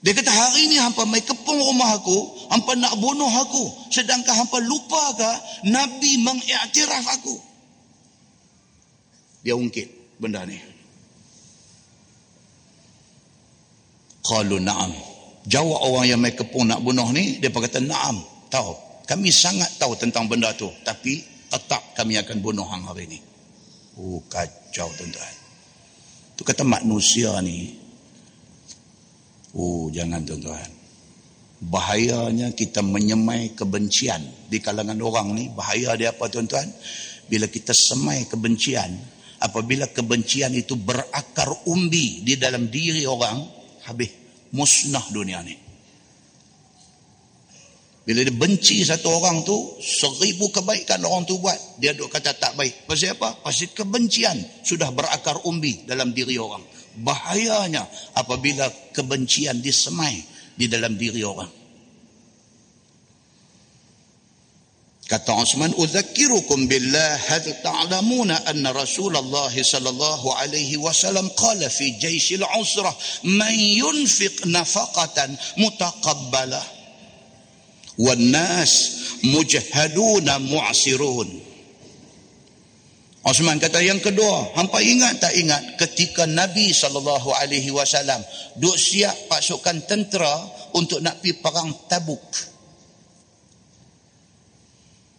Dia 0.05 0.15
kata 0.15 0.31
hari 0.31 0.71
ini 0.71 0.77
hampa 0.79 1.03
mai 1.03 1.25
kepung 1.25 1.59
rumah 1.59 1.99
aku, 1.99 2.47
hampa 2.53 2.79
nak 2.79 2.95
bunuh 3.01 3.33
aku, 3.43 3.91
sedangkan 3.91 4.45
hampa 4.45 4.63
lupa 4.63 5.03
ke 5.19 5.31
Nabi 5.67 6.23
mengiktiraf 6.23 7.05
aku. 7.11 7.35
Dia 9.43 9.59
ungkit 9.59 10.19
benda 10.23 10.47
ni. 10.47 10.63
Qalu 14.27 14.63
na'am. 14.63 14.91
Jawab 15.47 15.79
orang 15.87 16.07
yang 16.07 16.19
mai 16.19 16.35
kepung 16.35 16.67
nak 16.67 16.83
bunuh 16.83 17.07
ni, 17.15 17.39
dia 17.39 17.51
kata 17.51 17.79
na'am. 17.79 18.19
Tahu. 18.51 18.75
Kami 19.07 19.31
sangat 19.31 19.79
tahu 19.79 19.95
tentang 19.95 20.27
benda 20.27 20.51
tu, 20.59 20.67
tapi 20.83 21.23
tetap 21.47 21.95
kami 21.95 22.19
akan 22.19 22.43
bunuh 22.43 22.67
hang 22.67 22.83
hari 22.91 23.07
ini. 23.07 23.19
Oh 23.97 24.21
kacau 24.29 24.89
tuan-tuan. 24.93 25.35
Itu 26.37 26.45
kata 26.45 26.69
manusia 26.69 27.33
ni. 27.41 27.73
Oh 29.57 29.89
jangan 29.89 30.21
tuan-tuan. 30.21 30.71
Bahayanya 31.57 32.53
kita 32.53 32.85
menyemai 32.85 33.57
kebencian 33.57 34.21
di 34.53 34.61
kalangan 34.61 35.01
orang 35.01 35.33
ni. 35.33 35.49
Bahaya 35.49 35.97
dia 35.97 36.13
apa 36.13 36.29
tuan-tuan? 36.29 36.69
Bila 37.25 37.49
kita 37.49 37.73
semai 37.73 38.29
kebencian. 38.29 38.93
Apabila 39.41 39.89
kebencian 39.89 40.53
itu 40.53 40.77
berakar 40.77 41.49
umbi 41.65 42.21
di 42.21 42.37
dalam 42.37 42.69
diri 42.69 43.09
orang. 43.09 43.41
Habis 43.89 44.13
musnah 44.53 45.09
dunia 45.09 45.41
ni. 45.41 45.66
Bila 48.07 48.23
dia 48.23 48.31
benci 48.31 48.87
satu 48.87 49.11
orang 49.11 49.43
tu, 49.43 49.83
seribu 49.83 50.47
kebaikan 50.55 51.03
orang 51.03 51.27
tu 51.27 51.43
buat, 51.43 51.59
dia 51.83 51.91
duk 51.91 52.07
kata 52.07 52.39
tak 52.39 52.55
baik. 52.55 52.87
Pasal 52.87 53.19
apa? 53.19 53.35
Pasal 53.43 53.75
kebencian 53.75 54.39
sudah 54.63 54.95
berakar 54.95 55.43
umbi 55.43 55.83
dalam 55.91 56.15
diri 56.15 56.39
orang. 56.39 56.63
Bahayanya 57.03 57.83
apabila 58.15 58.71
kebencian 58.95 59.59
disemai 59.59 60.23
di 60.55 60.71
dalam 60.71 60.95
diri 60.95 61.27
orang. 61.27 61.51
Kata 65.11 65.39
Osman, 65.43 65.75
"Udzakirukum 65.75 66.71
billah 66.71 67.15
hal 67.31 67.47
ta'lamuna 67.63 68.47
anna 68.47 68.71
Rasulullah 68.71 69.51
sallallahu 69.51 70.31
alaihi 70.31 70.79
wasallam 70.79 71.27
qala 71.35 71.67
fi 71.71 71.95
jayshil 71.99 72.43
usrah 72.55 72.95
man 73.35 73.55
yunfiq 73.55 74.47
nafaqatan 74.51 75.35
mutaqabbalah 75.59 76.76
nas 77.99 78.73
mujahaduna 79.25 80.41
mu'sirun." 80.41 81.47
Osman 83.27 83.59
kata 83.59 83.83
yang 83.83 83.99
kedua, 83.99 84.55
hampa 84.55 84.79
ingat 84.79 85.19
tak 85.19 85.35
ingat 85.35 85.75
ketika 85.83 86.31
Nabi 86.31 86.71
sallallahu 86.71 87.35
alaihi 87.35 87.75
wasallam 87.75 88.23
duk 88.55 88.79
siap 88.79 89.27
pasukan 89.27 89.83
tentera 89.83 90.31
untuk 90.79 91.03
nak 91.03 91.19
pergi 91.19 91.35
perang 91.43 91.75
Tabuk. 91.91 92.23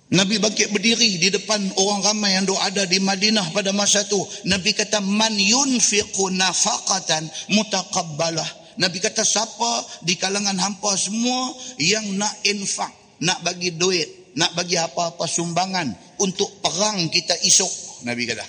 Nabi 0.07 0.39
bangkit 0.39 0.71
berdiri 0.71 1.19
di 1.19 1.27
depan 1.27 1.59
orang 1.83 1.99
ramai 1.99 2.31
yang 2.39 2.47
ada 2.63 2.87
di 2.87 2.95
Madinah 3.03 3.51
pada 3.51 3.75
masa 3.75 4.07
itu. 4.07 4.23
Nabi 4.47 4.71
kata 4.71 5.03
man 5.03 5.35
yunfiqu 5.35 6.31
nafaqatan 6.31 7.27
mutaqabbalah. 7.51 8.47
Nabi 8.77 8.97
kata 9.01 9.25
siapa 9.25 9.85
di 10.05 10.13
kalangan 10.17 10.57
hampa 10.57 10.93
semua 10.93 11.53
yang 11.81 12.05
nak 12.17 12.33
infak, 12.45 12.93
nak 13.25 13.41
bagi 13.41 13.73
duit, 13.73 14.37
nak 14.37 14.53
bagi 14.53 14.77
apa-apa 14.77 15.25
sumbangan 15.25 16.17
untuk 16.21 16.61
perang 16.61 17.09
kita 17.09 17.33
esok. 17.41 18.05
Nabi 18.05 18.23
kata. 18.29 18.45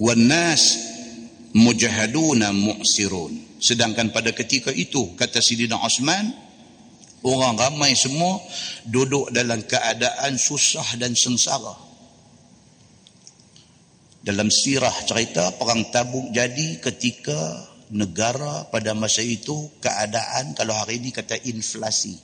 Wan 0.00 0.30
nas 0.30 0.62
mujahaduna 1.52 2.54
mu'sirun. 2.54 3.60
Sedangkan 3.60 4.14
pada 4.14 4.32
ketika 4.32 4.72
itu 4.72 5.12
kata 5.18 5.44
Sidina 5.44 5.76
Osman, 5.84 6.50
Orang 7.20 7.60
ramai 7.60 7.92
semua 7.92 8.40
duduk 8.88 9.28
dalam 9.28 9.60
keadaan 9.68 10.40
susah 10.40 10.96
dan 10.96 11.12
sengsara. 11.12 11.76
Dalam 14.20 14.52
sirah 14.52 14.92
cerita 15.08 15.48
perang 15.56 15.88
tabuk 15.88 16.28
jadi 16.28 16.76
ketika 16.76 17.64
negara 17.88 18.68
pada 18.68 18.92
masa 18.92 19.24
itu 19.24 19.72
keadaan 19.80 20.52
kalau 20.52 20.76
hari 20.76 21.00
ini 21.00 21.08
kata 21.08 21.40
inflasi. 21.48 22.20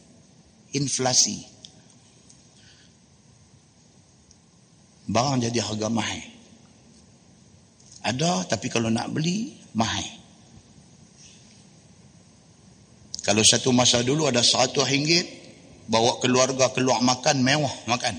Inflasi. 0.76 1.40
Barang 5.08 5.40
jadi 5.40 5.56
harga 5.64 5.88
mahal. 5.88 6.20
Ada 8.04 8.44
tapi 8.44 8.68
kalau 8.68 8.92
nak 8.92 9.08
beli 9.16 9.56
mahal. 9.72 10.04
Kalau 13.24 13.40
satu 13.42 13.72
masa 13.72 14.04
dulu 14.04 14.28
ada 14.28 14.44
seratus 14.44 14.84
ringgit, 14.86 15.26
bawa 15.88 16.20
keluarga 16.20 16.70
keluar 16.76 17.00
makan, 17.02 17.42
mewah 17.42 17.72
makan. 17.90 18.14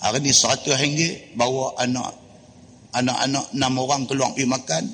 Hari 0.00 0.22
ni 0.22 0.32
seratus 0.32 0.72
ringgit, 0.78 1.36
bawa 1.36 1.76
anak 1.76 2.27
anak-anak 2.94 3.44
enam 3.52 3.72
orang 3.80 4.02
keluar 4.08 4.32
pergi 4.32 4.48
makan. 4.48 4.84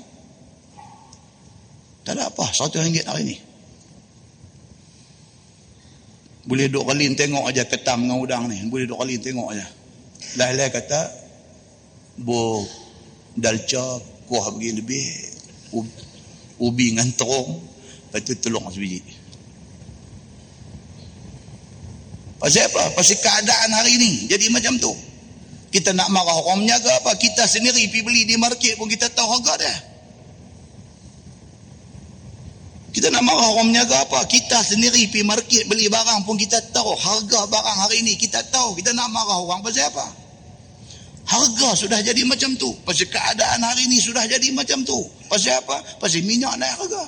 Tak 2.05 2.13
ada 2.15 2.29
apa, 2.29 2.45
seratus 2.53 2.85
ringgit 2.85 3.07
hari 3.09 3.23
ni. 3.33 3.37
Boleh 6.45 6.69
duduk 6.69 6.93
kali 6.93 7.09
tengok 7.17 7.49
aja 7.49 7.65
ketam 7.65 8.05
dengan 8.05 8.21
udang 8.21 8.45
ni. 8.53 8.61
Boleh 8.69 8.85
duduk 8.85 9.01
kali 9.01 9.17
tengok 9.17 9.49
aja. 9.57 9.67
Lah-lah 10.37 10.69
kata, 10.69 11.01
bu 12.21 12.61
dalca 13.33 14.01
kuah 14.29 14.53
pergi 14.53 14.71
lebih, 14.77 15.05
ubi 16.61 16.93
dengan 16.93 17.09
terung, 17.17 17.75
Lepas 18.15 18.31
tu 18.31 18.47
tolong 18.47 18.71
sebiji. 18.71 19.03
Pasal 22.39 22.71
apa? 22.71 22.95
Pasal 22.95 23.19
keadaan 23.19 23.75
hari 23.75 23.99
ini 23.99 24.31
jadi 24.31 24.55
macam 24.55 24.79
tu. 24.79 24.95
Kita 25.75 25.91
nak 25.91 26.07
marah 26.15 26.39
orang 26.39 26.63
menyaga 26.63 27.03
apa? 27.03 27.19
Kita 27.19 27.51
sendiri 27.51 27.91
pergi 27.91 28.07
beli 28.07 28.23
di 28.23 28.39
market 28.39 28.79
pun 28.79 28.87
kita 28.87 29.11
tahu 29.11 29.27
harga 29.27 29.59
dia. 29.59 29.75
Kita 32.95 33.11
nak 33.11 33.27
marah 33.27 33.51
orang 33.59 33.75
menyaga 33.75 34.07
apa? 34.07 34.23
Kita 34.31 34.63
sendiri 34.63 35.11
pergi 35.11 35.27
market 35.27 35.67
beli 35.67 35.91
barang 35.91 36.23
pun 36.23 36.39
kita 36.39 36.63
tahu 36.71 36.95
harga 36.95 37.51
barang 37.51 37.79
hari 37.83 38.07
ini. 38.07 38.15
Kita 38.15 38.47
tahu. 38.55 38.79
Kita 38.79 38.95
nak 38.95 39.11
marah 39.11 39.35
orang 39.43 39.67
pasal 39.67 39.91
apa? 39.91 40.07
Harga 41.27 41.75
sudah 41.75 41.99
jadi 42.07 42.23
macam 42.23 42.55
tu. 42.55 42.71
Pasal 42.87 43.11
keadaan 43.11 43.59
hari 43.67 43.91
ini 43.91 43.99
sudah 43.99 44.23
jadi 44.31 44.55
macam 44.55 44.87
tu. 44.87 45.11
Pasal 45.27 45.59
apa? 45.59 45.83
Pasal 45.99 46.23
minyak 46.23 46.55
naik 46.55 46.71
harga. 46.87 47.05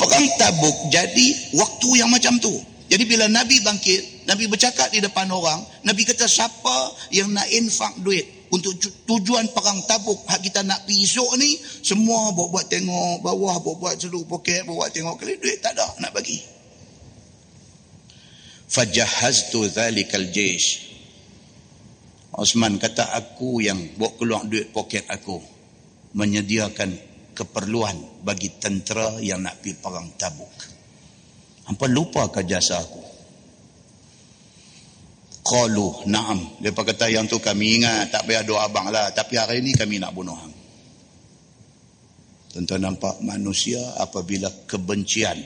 Perang 0.00 0.26
tabuk 0.40 0.76
jadi 0.88 1.28
waktu 1.60 1.88
yang 2.00 2.08
macam 2.08 2.40
tu. 2.40 2.56
Jadi 2.88 3.04
bila 3.04 3.28
Nabi 3.28 3.60
bangkit, 3.60 4.17
Nabi 4.28 4.44
bercakap 4.44 4.92
di 4.92 5.00
depan 5.00 5.24
orang, 5.32 5.64
Nabi 5.88 6.04
kata 6.04 6.28
siapa 6.28 6.92
yang 7.16 7.32
nak 7.32 7.48
infak 7.48 7.96
duit 8.04 8.52
untuk 8.52 8.76
tujuan 9.08 9.48
perang 9.56 9.80
tabuk 9.88 10.20
hak 10.28 10.44
kita 10.44 10.60
nak 10.68 10.84
pergi 10.84 11.08
esok 11.08 11.32
ni, 11.40 11.56
semua 11.80 12.36
buat-buat 12.36 12.68
tengok 12.68 13.24
bawah, 13.24 13.56
buat-buat 13.64 13.96
seluruh 13.96 14.28
poket, 14.28 14.68
buat-buat 14.68 14.92
tengok 14.92 15.16
kali 15.16 15.40
duit 15.40 15.64
tak 15.64 15.80
ada 15.80 15.88
nak 16.04 16.12
bagi. 16.12 16.36
Fajahaztu 18.68 19.64
zalikal 19.72 20.28
jaysh. 20.28 20.92
Osman 22.36 22.76
kata 22.76 23.08
aku 23.16 23.64
yang 23.64 23.96
buat 23.96 24.20
keluar 24.20 24.44
duit 24.44 24.68
poket 24.76 25.08
aku 25.08 25.40
menyediakan 26.12 26.92
keperluan 27.32 27.96
bagi 28.20 28.52
tentera 28.60 29.16
yang 29.24 29.40
nak 29.40 29.64
pergi 29.64 29.74
perang 29.80 30.12
tabuk. 30.20 30.52
Hampa 31.64 31.88
lupa 31.88 32.28
ke 32.28 32.44
jasa 32.44 32.76
aku? 32.76 33.17
Qalu 35.48 36.04
na'am. 36.12 36.60
Dia 36.60 36.76
kata 36.76 37.08
yang 37.08 37.24
tu 37.24 37.40
kami 37.40 37.80
ingat. 37.80 38.12
Tak 38.12 38.28
payah 38.28 38.44
doa 38.44 38.68
abang 38.68 38.92
lah. 38.92 39.08
Tapi 39.16 39.40
hari 39.40 39.64
ini 39.64 39.72
kami 39.72 39.96
nak 39.96 40.12
bunuh 40.12 40.36
hang. 40.36 40.54
Tentu 42.52 42.76
nampak 42.76 43.24
manusia 43.24 43.80
apabila 43.96 44.52
kebencian 44.68 45.40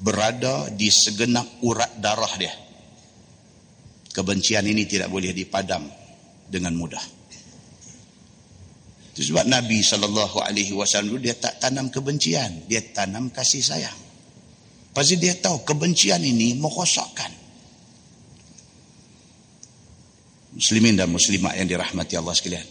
berada 0.00 0.72
di 0.72 0.88
segenap 0.88 1.60
urat 1.68 2.00
darah 2.00 2.32
dia. 2.40 2.54
Kebencian 4.08 4.64
ini 4.64 4.88
tidak 4.88 5.12
boleh 5.12 5.36
dipadam 5.36 5.84
dengan 6.48 6.72
mudah. 6.72 7.04
Itu 9.12 9.20
sebab 9.34 9.44
Nabi 9.46 9.84
SAW 9.84 11.18
dia 11.20 11.36
tak 11.36 11.60
tanam 11.60 11.92
kebencian. 11.92 12.64
Dia 12.64 12.82
tanam 12.88 13.28
kasih 13.28 13.60
sayang. 13.60 13.98
Pasti 14.96 15.20
dia 15.20 15.36
tahu 15.38 15.62
kebencian 15.62 16.24
ini 16.24 16.56
merosakkan. 16.56 17.37
Muslimin 20.58 20.98
dan 20.98 21.06
muslimat 21.14 21.54
yang 21.54 21.70
dirahmati 21.70 22.18
Allah 22.18 22.34
sekalian. 22.34 22.66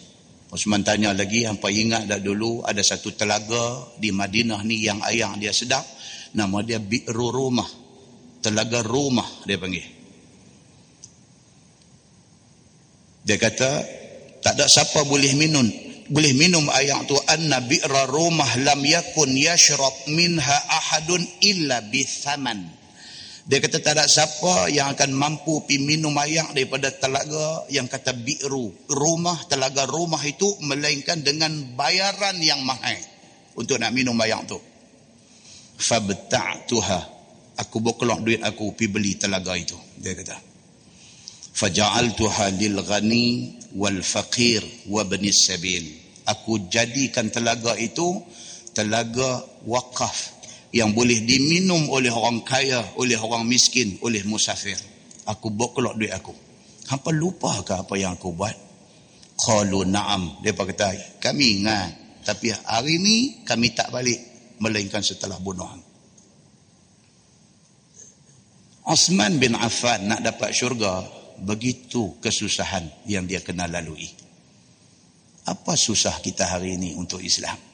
Osman 0.51 0.83
tanya 0.83 1.15
lagi, 1.15 1.47
hampa 1.47 1.71
ingat 1.71 2.03
dah 2.07 2.19
dulu 2.19 2.63
ada 2.67 2.83
satu 2.83 3.15
telaga 3.15 3.95
di 3.95 4.11
Madinah 4.11 4.59
ni 4.67 4.83
yang 4.83 4.99
ayang 5.03 5.39
dia 5.39 5.55
sedap. 5.55 5.87
Nama 6.35 6.57
dia 6.67 6.79
Bi'ru 6.83 7.31
Rumah. 7.31 7.69
Telaga 8.43 8.83
Rumah 8.83 9.47
dia 9.47 9.55
panggil. 9.55 9.87
Dia 13.27 13.35
kata, 13.39 13.71
tak 14.43 14.53
ada 14.55 14.67
siapa 14.67 15.03
boleh 15.07 15.31
minum 15.35 15.67
boleh 16.07 16.31
minum 16.39 16.63
air 16.71 16.95
tu 17.03 17.19
anna 17.27 17.59
bi'ra 17.59 18.07
rumah 18.07 18.47
lam 18.63 18.79
yakun 18.79 19.35
yashrab 19.35 20.07
minha 20.07 20.57
ahadun 20.71 21.19
illa 21.43 21.83
bithaman 21.83 22.63
dia 23.47 23.63
kata 23.63 23.79
tak 23.79 23.95
ada 23.95 24.03
siapa 24.11 24.67
yang 24.67 24.91
akan 24.91 25.15
mampu 25.15 25.63
pi 25.63 25.79
minum 25.79 26.11
air 26.19 26.43
daripada 26.51 26.91
telaga 26.91 27.63
yang 27.71 27.87
kata 27.87 28.11
bi'ru. 28.11 28.91
Rumah 28.91 29.47
telaga 29.47 29.87
rumah 29.87 30.19
itu 30.27 30.51
melainkan 30.67 31.23
dengan 31.23 31.55
bayaran 31.79 32.35
yang 32.43 32.59
mahal 32.67 32.99
untuk 33.55 33.79
nak 33.79 33.95
minum 33.95 34.19
air 34.19 34.35
tu. 34.43 34.59
Fabta'tuha. 35.79 37.15
Aku 37.57 37.79
boklok 37.79 38.19
duit 38.27 38.43
aku 38.43 38.75
pi 38.75 38.91
beli 38.91 39.15
telaga 39.15 39.55
itu 39.55 39.79
dia 39.95 40.11
kata. 40.11 40.35
Faja'altuha 41.55 42.51
lil 42.51 42.83
ghani 42.83 43.27
wal 43.79 44.03
faqir 44.03 44.59
wa 44.91 45.07
bani 45.07 45.31
sabil. 45.31 45.87
Aku 46.27 46.67
jadikan 46.67 47.31
telaga 47.31 47.79
itu 47.79 48.19
telaga 48.75 49.39
wakaf 49.63 50.36
yang 50.75 50.91
boleh 50.91 51.23
diminum 51.23 51.87
oleh 51.91 52.11
orang 52.11 52.43
kaya 52.43 52.83
oleh 52.99 53.15
orang 53.15 53.47
miskin 53.47 53.95
oleh 54.03 54.23
musafir. 54.27 54.77
Aku 55.27 55.51
boklok 55.51 55.95
duit 55.99 56.11
aku. 56.11 56.35
Hampa 56.87 57.11
lupa 57.11 57.63
ke 57.63 57.75
apa 57.75 57.93
yang 57.99 58.15
aku 58.15 58.31
buat? 58.31 58.55
Qalu 59.37 59.83
na'am. 59.87 60.39
Dia 60.39 60.55
kata 60.55 61.19
kami 61.19 61.61
ingat. 61.61 62.23
Tapi 62.23 62.51
hari 62.51 62.99
ni 62.99 63.17
kami 63.47 63.71
tak 63.71 63.91
balik 63.91 64.19
melainkan 64.59 64.99
setelah 64.99 65.39
bunuh 65.39 65.69
Osman 68.87 69.35
bin 69.35 69.51
Affan 69.51 70.07
nak 70.07 70.23
dapat 70.23 70.55
syurga 70.55 71.03
begitu 71.43 72.15
kesusahan 72.23 72.87
yang 73.03 73.27
dia 73.27 73.43
kena 73.43 73.67
lalui. 73.67 74.07
Apa 75.43 75.75
susah 75.75 76.23
kita 76.23 76.47
hari 76.47 76.79
ini 76.79 76.95
untuk 76.95 77.19
Islam? 77.19 77.66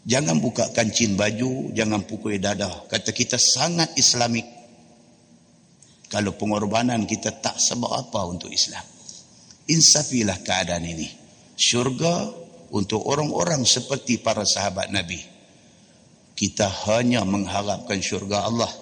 Jangan 0.00 0.40
buka 0.40 0.72
kancing 0.72 1.12
baju, 1.12 1.76
jangan 1.76 2.00
pukul 2.08 2.40
dada. 2.40 2.68
Kata 2.88 3.12
kita 3.12 3.36
sangat 3.36 3.92
islamik. 4.00 4.48
Kalau 6.08 6.34
pengorbanan 6.34 7.04
kita 7.04 7.38
tak 7.38 7.60
sebab 7.60 7.92
apa 8.08 8.26
untuk 8.26 8.50
Islam. 8.50 8.82
Insafilah 9.70 10.40
keadaan 10.42 10.82
ini. 10.82 11.06
Syurga 11.54 12.26
untuk 12.74 13.04
orang-orang 13.06 13.62
seperti 13.62 14.18
para 14.18 14.42
sahabat 14.42 14.90
Nabi. 14.90 15.20
Kita 16.34 16.66
hanya 16.88 17.22
mengharapkan 17.22 18.00
syurga 18.00 18.48
Allah 18.48 18.72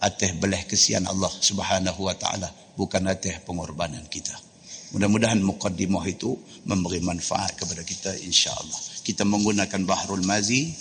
atas 0.00 0.32
belah 0.40 0.64
kesian 0.64 1.04
Allah 1.04 1.30
Subhanahu 1.30 2.08
wa 2.08 2.16
taala, 2.16 2.48
bukan 2.74 3.04
atas 3.06 3.44
pengorbanan 3.44 4.08
kita. 4.08 4.47
Mudah-mudahan 4.88 5.44
mukaddimah 5.44 6.00
itu 6.08 6.32
memberi 6.64 7.04
manfaat 7.04 7.60
kepada 7.60 7.84
kita 7.84 8.08
insya-Allah. 8.24 9.04
Kita 9.04 9.20
menggunakan 9.28 9.84
Bahrul 9.84 10.24
Mazi 10.24 10.72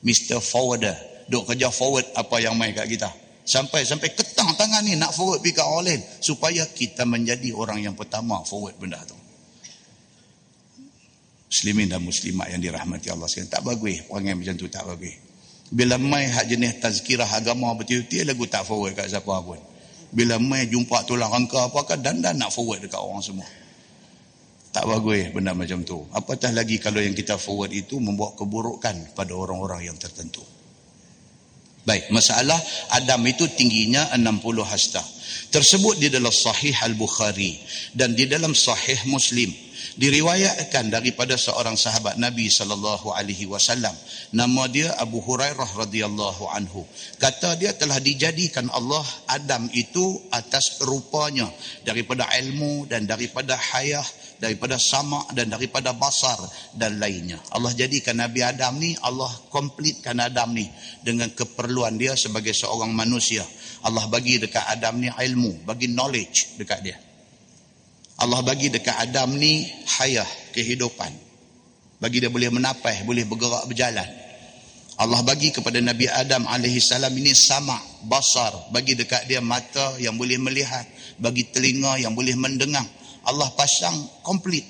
Mr. 0.05 0.41
Forwarder. 0.41 0.97
Duk 1.29 1.47
kerja 1.47 1.71
forward 1.71 2.05
apa 2.19 2.37
yang 2.43 2.59
main 2.59 2.75
kat 2.75 2.89
kita. 2.89 3.09
Sampai 3.43 3.87
sampai 3.87 4.13
ketang 4.13 4.55
tangan 4.55 4.85
ni 4.85 4.99
nak 4.99 5.15
forward 5.15 5.41
pergi 5.41 5.55
kat 5.55 5.67
orang 5.67 5.85
lain. 5.87 6.01
Supaya 6.19 6.63
kita 6.67 7.07
menjadi 7.07 7.55
orang 7.55 7.85
yang 7.85 7.95
pertama 7.95 8.43
forward 8.43 8.75
benda 8.81 9.01
tu. 9.07 9.17
Muslimin 11.53 11.87
dan 11.93 12.01
muslimat 12.01 12.49
yang 12.49 12.61
dirahmati 12.65 13.13
Allah 13.13 13.29
sekalian. 13.29 13.53
Tak 13.53 13.63
bagus 13.63 14.03
perangai 14.09 14.35
macam 14.35 14.55
tu 14.57 14.67
tak 14.73 14.85
bagus. 14.89 15.15
Bila 15.73 15.97
mai 15.97 16.29
hak 16.29 16.49
jenis 16.53 16.85
tazkirah 16.85 17.29
agama 17.29 17.73
betul-betul 17.77 18.29
lagu 18.29 18.45
tak 18.45 18.69
forward 18.69 18.93
kat 18.93 19.09
siapa 19.09 19.41
pun 19.41 19.72
bila 20.13 20.37
mai 20.37 20.69
jumpa 20.69 21.09
tulang 21.09 21.33
rangka 21.33 21.73
apakah 21.73 21.97
dan 21.97 22.21
dan 22.21 22.37
nak 22.37 22.53
forward 22.53 22.85
dekat 22.85 23.01
orang 23.01 23.25
semua. 23.25 23.49
Tak 24.73 24.89
bagus 24.89 25.29
benda 25.33 25.53
macam 25.53 25.85
tu. 25.85 26.01
Apatah 26.17 26.49
lagi 26.53 26.81
kalau 26.81 27.01
yang 27.01 27.13
kita 27.13 27.37
forward 27.37 27.73
itu 27.73 28.01
membuat 28.01 28.41
keburukan 28.41 29.13
pada 29.13 29.33
orang-orang 29.37 29.93
yang 29.93 29.97
tertentu. 30.01 30.41
Baik 31.83 32.15
masalah 32.15 32.57
Adam 32.95 33.21
itu 33.27 33.45
tingginya 33.53 34.15
60 34.17 34.65
hasta. 34.65 35.03
Tersebut 35.53 36.01
di 36.01 36.09
dalam 36.09 36.33
sahih 36.33 36.73
al-Bukhari 36.89 37.59
dan 37.93 38.17
di 38.17 38.25
dalam 38.25 38.57
sahih 38.57 38.97
Muslim 39.09 39.53
diriwayatkan 40.01 40.89
daripada 40.89 41.37
seorang 41.37 41.77
sahabat 41.77 42.17
Nabi 42.17 42.49
sallallahu 42.49 43.13
alaihi 43.13 43.45
wasallam. 43.45 43.93
Nama 44.33 44.63
dia 44.73 44.89
Abu 44.97 45.21
Hurairah 45.21 45.69
radhiyallahu 45.77 46.49
anhu. 46.57 46.89
Kata 47.21 47.61
dia 47.61 47.77
telah 47.77 48.01
dijadikan 48.01 48.73
Allah 48.73 49.05
Adam 49.29 49.69
itu 49.77 50.19
atas 50.33 50.81
rupanya 50.85 51.49
daripada 51.85 52.25
ilmu 52.41 52.89
dan 52.89 53.05
daripada 53.05 53.55
hayah 53.55 54.05
daripada 54.41 54.75
sama 54.81 55.23
dan 55.37 55.53
daripada 55.53 55.95
basar 55.95 56.41
dan 56.75 56.99
lainnya. 56.99 57.39
Allah 57.53 57.71
jadikan 57.77 58.19
Nabi 58.19 58.43
Adam 58.43 58.81
ni 58.81 58.97
Allah 59.05 59.31
komplitkan 59.53 60.19
Adam 60.19 60.51
ni 60.57 60.67
dengan 61.05 61.31
keperluan 61.31 61.95
dia 62.01 62.19
sebagai 62.19 62.57
seorang 62.57 62.91
manusia. 62.91 63.45
Allah 63.87 64.07
bagi 64.09 64.41
dekat 64.41 64.63
Adam 64.67 64.99
ni 64.99 65.11
ilmu 65.11 65.67
bagi 65.67 65.91
knowledge 65.91 66.59
dekat 66.59 66.81
dia 66.83 66.99
Allah 68.23 68.39
bagi 68.47 68.71
dekat 68.71 68.95
Adam 69.11 69.35
ni 69.35 69.67
hayah 69.99 70.27
kehidupan. 70.55 71.11
Bagi 71.99 72.23
dia 72.23 72.31
boleh 72.31 72.55
menapai, 72.55 73.03
boleh 73.03 73.27
bergerak 73.27 73.67
berjalan. 73.67 74.07
Allah 75.03 75.19
bagi 75.27 75.51
kepada 75.51 75.83
Nabi 75.83 76.07
Adam 76.07 76.47
alaihi 76.47 76.79
salam 76.79 77.11
ini 77.19 77.35
sama 77.35 77.75
basar, 78.07 78.71
bagi 78.71 78.95
dekat 78.95 79.27
dia 79.27 79.43
mata 79.43 79.99
yang 79.99 80.15
boleh 80.15 80.39
melihat, 80.39 80.87
bagi 81.19 81.51
telinga 81.51 81.99
yang 81.99 82.15
boleh 82.15 82.39
mendengar. 82.39 82.87
Allah 83.27 83.51
pasang 83.59 83.95
komplit 84.23 84.63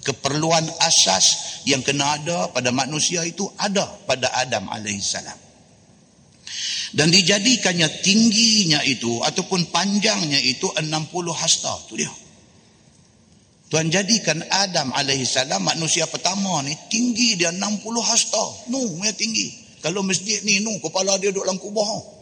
keperluan 0.00 0.64
asas 0.80 1.60
yang 1.68 1.84
kena 1.84 2.16
ada 2.16 2.48
pada 2.54 2.72
manusia 2.72 3.26
itu 3.28 3.44
ada 3.60 3.84
pada 4.08 4.32
Adam 4.40 4.72
alaihi 4.72 5.04
salam. 5.04 5.36
Dan 6.96 7.12
dijadikannya 7.12 8.00
tingginya 8.00 8.80
itu 8.86 9.20
ataupun 9.20 9.68
panjangnya 9.68 10.40
itu 10.40 10.70
60 10.70 10.86
hasta. 11.34 11.74
Tu 11.90 12.00
dia. 12.00 12.08
Tuhan 13.66 13.90
jadikan 13.90 14.38
Adam 14.46 14.94
AS 14.94 15.34
manusia 15.58 16.06
pertama 16.06 16.62
ni 16.62 16.74
tinggi 16.86 17.34
dia 17.34 17.50
60 17.50 17.82
hasta. 17.98 18.70
Nu, 18.70 18.78
dia 19.02 19.10
tinggi. 19.10 19.50
Kalau 19.82 20.06
masjid 20.06 20.38
ni, 20.46 20.62
nu, 20.62 20.78
kepala 20.78 21.18
dia 21.18 21.34
duduk 21.34 21.46
dalam 21.46 21.58
kubah. 21.58 22.14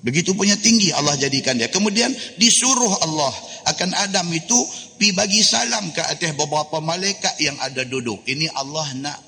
Begitu 0.00 0.32
punya 0.32 0.56
tinggi 0.56 0.96
Allah 0.96 1.12
jadikan 1.20 1.60
dia. 1.60 1.68
Kemudian 1.68 2.08
disuruh 2.40 3.04
Allah 3.04 3.32
akan 3.68 3.92
Adam 4.00 4.32
itu 4.32 4.56
pi 4.96 5.12
bagi 5.12 5.44
salam 5.44 5.92
ke 5.92 6.00
atas 6.00 6.32
beberapa 6.32 6.80
malaikat 6.80 7.36
yang 7.36 7.60
ada 7.60 7.84
duduk. 7.84 8.24
Ini 8.24 8.48
Allah 8.56 8.88
nak 8.96 9.18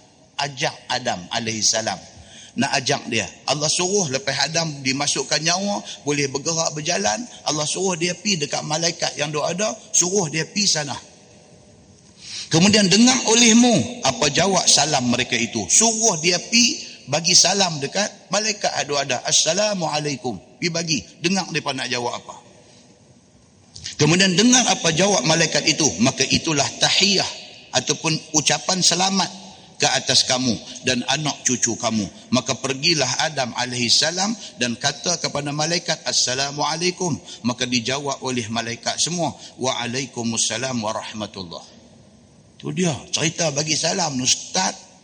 ajak 0.41 0.73
Adam 0.89 1.29
alaihissalam 1.29 2.12
nak 2.57 2.71
ajak 2.77 3.09
dia. 3.09 3.25
Allah 3.49 3.69
suruh 3.69 4.13
lepas 4.13 4.37
Adam 4.45 4.85
dimasukkan 4.85 5.41
nyawa, 5.41 5.81
boleh 6.05 6.29
bergerak 6.29 6.77
berjalan, 6.77 7.21
Allah 7.49 7.65
suruh 7.65 7.97
dia 7.97 8.13
pi 8.13 8.37
dekat 8.37 8.61
malaikat 8.65 9.17
yang 9.17 9.33
dok 9.33 9.47
ada, 9.49 9.73
suruh 9.93 10.29
dia 10.29 10.45
pi 10.45 10.69
sana. 10.69 10.97
Kemudian 12.53 12.85
dengar 12.93 13.17
olehmu 13.33 14.05
apa 14.05 14.29
jawab 14.29 14.69
salam 14.69 15.09
mereka 15.09 15.33
itu. 15.33 15.65
Suruh 15.73 16.21
dia 16.21 16.37
pi 16.37 16.85
bagi 17.09 17.33
salam 17.33 17.81
dekat 17.81 18.29
malaikat 18.29 18.69
ada 18.69 18.95
ada. 19.01 19.17
Assalamualaikum. 19.25 20.37
Pi 20.61 20.69
bagi, 20.69 21.01
dengar 21.25 21.49
depa 21.49 21.73
nak 21.73 21.89
jawab 21.89 22.13
apa. 22.13 22.37
Kemudian 23.97 24.37
dengar 24.37 24.69
apa 24.69 24.93
jawab 24.93 25.25
malaikat 25.25 25.65
itu, 25.65 25.89
maka 26.05 26.23
itulah 26.29 26.69
tahiyah 26.77 27.27
ataupun 27.73 28.13
ucapan 28.37 28.85
selamat 28.85 29.42
ke 29.83 29.91
atas 29.91 30.23
kamu 30.31 30.55
dan 30.87 31.03
anak 31.11 31.43
cucu 31.43 31.75
kamu. 31.75 32.07
Maka 32.31 32.55
pergilah 32.55 33.27
Adam 33.27 33.51
alaihissalam 33.59 34.31
dan 34.63 34.79
kata 34.79 35.19
kepada 35.19 35.51
malaikat 35.51 35.99
Assalamualaikum. 36.07 37.19
Maka 37.43 37.67
dijawab 37.67 38.23
oleh 38.23 38.47
malaikat 38.47 39.03
semua. 39.03 39.35
Waalaikumsalam 39.59 40.79
warahmatullah. 40.79 41.67
Itu 42.63 42.71
dia 42.71 42.95
cerita 43.11 43.51
bagi 43.51 43.75
salam 43.75 44.15
Ustaz. 44.23 44.95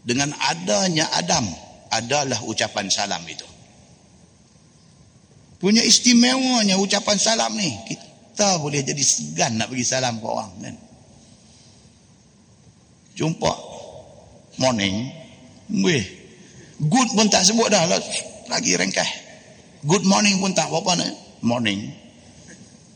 Dengan 0.00 0.32
adanya 0.32 1.12
Adam 1.12 1.44
adalah 1.92 2.40
ucapan 2.48 2.88
salam 2.88 3.20
itu. 3.28 3.44
Punya 5.60 5.84
istimewanya 5.84 6.80
ucapan 6.80 7.20
salam 7.20 7.52
ni. 7.52 7.68
Kita 7.84 8.56
boleh 8.64 8.80
jadi 8.80 9.04
segan 9.04 9.60
nak 9.60 9.68
bagi 9.68 9.84
salam 9.84 10.16
ke 10.16 10.24
orang 10.24 10.56
kan. 10.56 10.76
Jumpa 13.12 13.69
morning. 14.60 15.08
Weh 15.82 16.04
good 16.80 17.08
pun 17.16 17.26
tak 17.32 17.44
sebut 17.48 17.68
dah 17.72 17.84
lagi 18.48 18.72
rengkah 18.76 19.06
good 19.84 20.04
morning 20.04 20.36
pun 20.40 20.52
tak 20.52 20.68
apa-apa 20.68 21.00
ni 21.00 21.08
morning. 21.40 21.80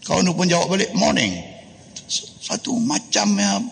Kau 0.04 0.20
ni 0.20 0.30
pun 0.36 0.44
jawab 0.44 0.76
balik 0.76 0.92
morning. 0.92 1.32
Satu 2.44 2.76
macam 2.76 3.28
yang 3.40 3.64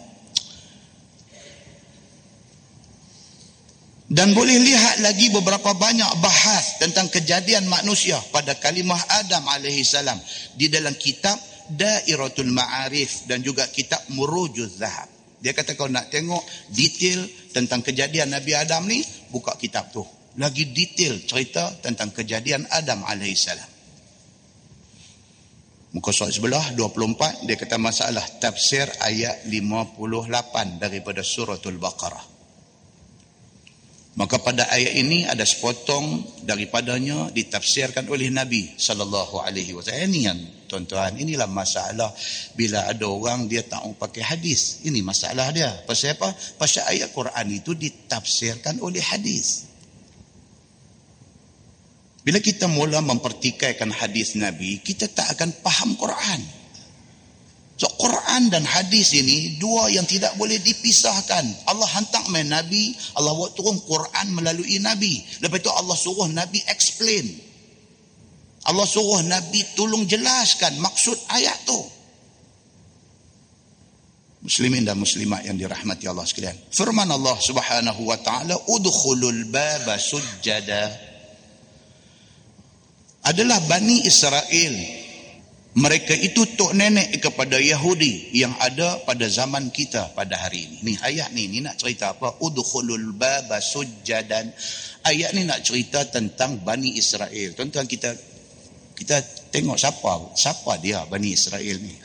dan 4.13 4.37
boleh 4.37 4.61
lihat 4.61 5.01
lagi 5.01 5.33
beberapa 5.33 5.73
banyak 5.73 6.21
bahas 6.21 6.77
tentang 6.77 7.09
kejadian 7.09 7.65
manusia 7.65 8.21
pada 8.29 8.53
kalimah 8.61 9.01
Adam 9.09 9.41
alaihi 9.49 9.81
salam 9.85 10.21
di 10.53 10.69
dalam 10.69 10.93
kitab 11.01 11.41
Dairatul 11.73 12.53
Ma'arif 12.53 13.25
dan 13.25 13.41
juga 13.41 13.65
kitab 13.73 14.05
Murujuz 14.13 14.77
Zahab. 14.77 15.09
Dia 15.41 15.57
kata 15.57 15.73
kau 15.81 15.89
nak 15.89 16.13
tengok 16.13 16.45
detail 16.77 17.25
tentang 17.53 17.85
kejadian 17.85 18.33
Nabi 18.33 18.57
Adam 18.57 18.89
ni, 18.89 19.05
buka 19.29 19.55
kitab 19.61 19.93
tu. 19.93 20.03
Lagi 20.41 20.73
detail 20.73 21.21
cerita 21.29 21.69
tentang 21.85 22.09
kejadian 22.09 22.65
Adam 22.73 23.05
AS. 23.05 23.47
Muka 25.93 26.09
surat 26.09 26.33
sebelah 26.33 26.73
24, 26.73 27.45
dia 27.45 27.53
kata 27.61 27.77
masalah 27.77 28.25
tafsir 28.41 28.89
ayat 29.05 29.45
58 29.45 30.81
daripada 30.81 31.21
suratul 31.21 31.77
Baqarah. 31.77 32.32
Maka 34.13 34.37
pada 34.45 34.69
ayat 34.69 34.93
ini 34.93 35.25
ada 35.25 35.41
sepotong 35.41 36.21
daripadanya 36.45 37.33
ditafsirkan 37.33 38.05
oleh 38.13 38.29
Nabi 38.29 38.77
sallallahu 38.77 39.41
alaihi 39.41 39.73
wasallam. 39.73 40.13
Ini 40.13 40.21
yang 40.29 40.39
tuan-tuan, 40.69 41.17
inilah 41.17 41.49
masalah 41.49 42.13
bila 42.53 42.85
ada 42.93 43.09
orang 43.09 43.49
dia 43.49 43.65
tak 43.65 43.81
mau 43.81 43.97
pakai 43.97 44.21
hadis. 44.21 44.85
Ini 44.85 45.01
masalah 45.01 45.49
dia. 45.49 45.73
Pasal 45.89 46.13
apa? 46.21 46.29
Pasal 46.61 46.93
ayat 46.93 47.09
Quran 47.17 47.47
itu 47.57 47.73
ditafsirkan 47.73 48.85
oleh 48.85 49.01
hadis. 49.01 49.73
Bila 52.21 52.37
kita 52.39 52.69
mula 52.69 53.01
mempertikaikan 53.01 53.91
hadis 53.97 54.37
Nabi, 54.37 54.79
kita 54.85 55.09
tak 55.09 55.41
akan 55.41 55.57
faham 55.65 55.97
Quran. 55.97 56.62
So 57.77 57.89
Quran 57.99 58.53
dan 58.53 58.63
hadis 58.69 59.17
ini 59.17 59.57
dua 59.57 59.89
yang 59.91 60.05
tidak 60.07 60.37
boleh 60.37 60.61
dipisahkan. 60.61 61.67
Allah 61.67 61.89
hantar 61.99 62.29
main 62.29 62.47
Nabi, 62.47 62.95
Allah 63.17 63.33
buat 63.35 63.57
turun 63.57 63.81
Quran 63.83 64.27
melalui 64.37 64.79
Nabi. 64.79 65.19
Lepas 65.41 65.59
itu 65.59 65.71
Allah 65.73 65.97
suruh 65.97 66.29
Nabi 66.31 66.61
explain. 66.69 67.27
Allah 68.69 68.87
suruh 68.87 69.25
Nabi 69.27 69.67
tolong 69.75 70.07
jelaskan 70.07 70.79
maksud 70.79 71.17
ayat 71.33 71.59
tu. 71.67 71.81
Muslimin 74.43 74.83
dan 74.83 74.99
muslimat 74.99 75.47
yang 75.47 75.55
dirahmati 75.55 76.07
Allah 76.11 76.27
sekalian. 76.27 76.59
Firman 76.71 77.07
Allah 77.07 77.39
Subhanahu 77.39 78.03
wa 78.07 78.19
taala, 78.19 78.59
"Udkhulul 78.67 79.47
baba 79.51 79.99
sujjada." 80.03 80.91
Adalah 83.23 83.63
Bani 83.71 84.03
Israel 84.03 85.02
mereka 85.73 86.13
itu 86.13 86.45
tok 86.53 86.77
nenek 86.77 87.17
kepada 87.17 87.57
Yahudi 87.57 88.37
yang 88.37 88.53
ada 88.61 89.01
pada 89.09 89.25
zaman 89.25 89.73
kita 89.73 90.13
pada 90.13 90.37
hari 90.37 90.69
ini. 90.69 90.77
Ni 90.85 90.93
ayat 91.01 91.33
ni, 91.33 91.49
ni 91.49 91.65
nak 91.65 91.81
cerita 91.81 92.13
apa? 92.13 92.45
Udkhulul 92.45 93.17
baba 93.17 93.57
sujjadan. 93.57 94.53
Ayat 95.01 95.33
ni 95.33 95.49
nak 95.49 95.65
cerita 95.65 96.05
tentang 96.13 96.61
Bani 96.61 97.01
Israel. 97.01 97.57
Tuan-tuan 97.57 97.89
kita 97.89 98.13
kita 98.93 99.25
tengok 99.49 99.81
siapa 99.81 100.37
siapa 100.37 100.77
dia 100.77 101.09
Bani 101.09 101.33
Israel 101.33 101.81
ni. 101.81 101.97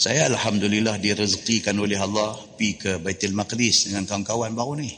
Saya 0.00 0.30
alhamdulillah 0.32 0.96
direzekikan 0.96 1.76
oleh 1.76 2.00
Allah 2.00 2.32
pi 2.56 2.80
ke 2.80 2.96
Baitul 2.96 3.36
Maqdis 3.36 3.92
dengan 3.92 4.08
kawan-kawan 4.08 4.56
baru 4.56 4.72
ni. 4.80 4.94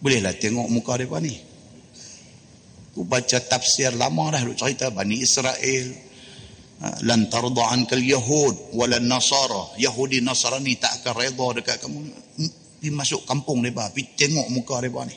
Bolehlah 0.00 0.32
tengok 0.32 0.64
muka 0.72 0.96
depa 0.96 1.20
ni. 1.20 1.47
Aku 2.98 3.06
baca 3.06 3.38
tafsir 3.38 3.94
lama 3.94 4.34
dah 4.34 4.42
duk 4.42 4.58
cerita 4.58 4.90
Bani 4.90 5.22
Israel. 5.22 5.86
Ha, 6.82 6.98
lan 7.06 7.30
tarda 7.30 7.70
ankal 7.70 8.02
yahud 8.02 8.74
wala 8.74 8.98
nasara. 8.98 9.78
Yahudi 9.78 10.18
Nasrani 10.18 10.74
tak 10.82 10.98
akan 10.98 11.14
redha 11.14 11.46
dekat 11.62 11.78
kamu. 11.78 11.94
Hmm, 11.94 12.50
pergi 12.82 12.90
masuk 12.90 13.22
kampung 13.22 13.62
mereka. 13.62 13.94
Pergi 13.94 14.18
tengok 14.18 14.50
muka 14.50 14.82
mereka 14.82 15.06
ni. 15.06 15.14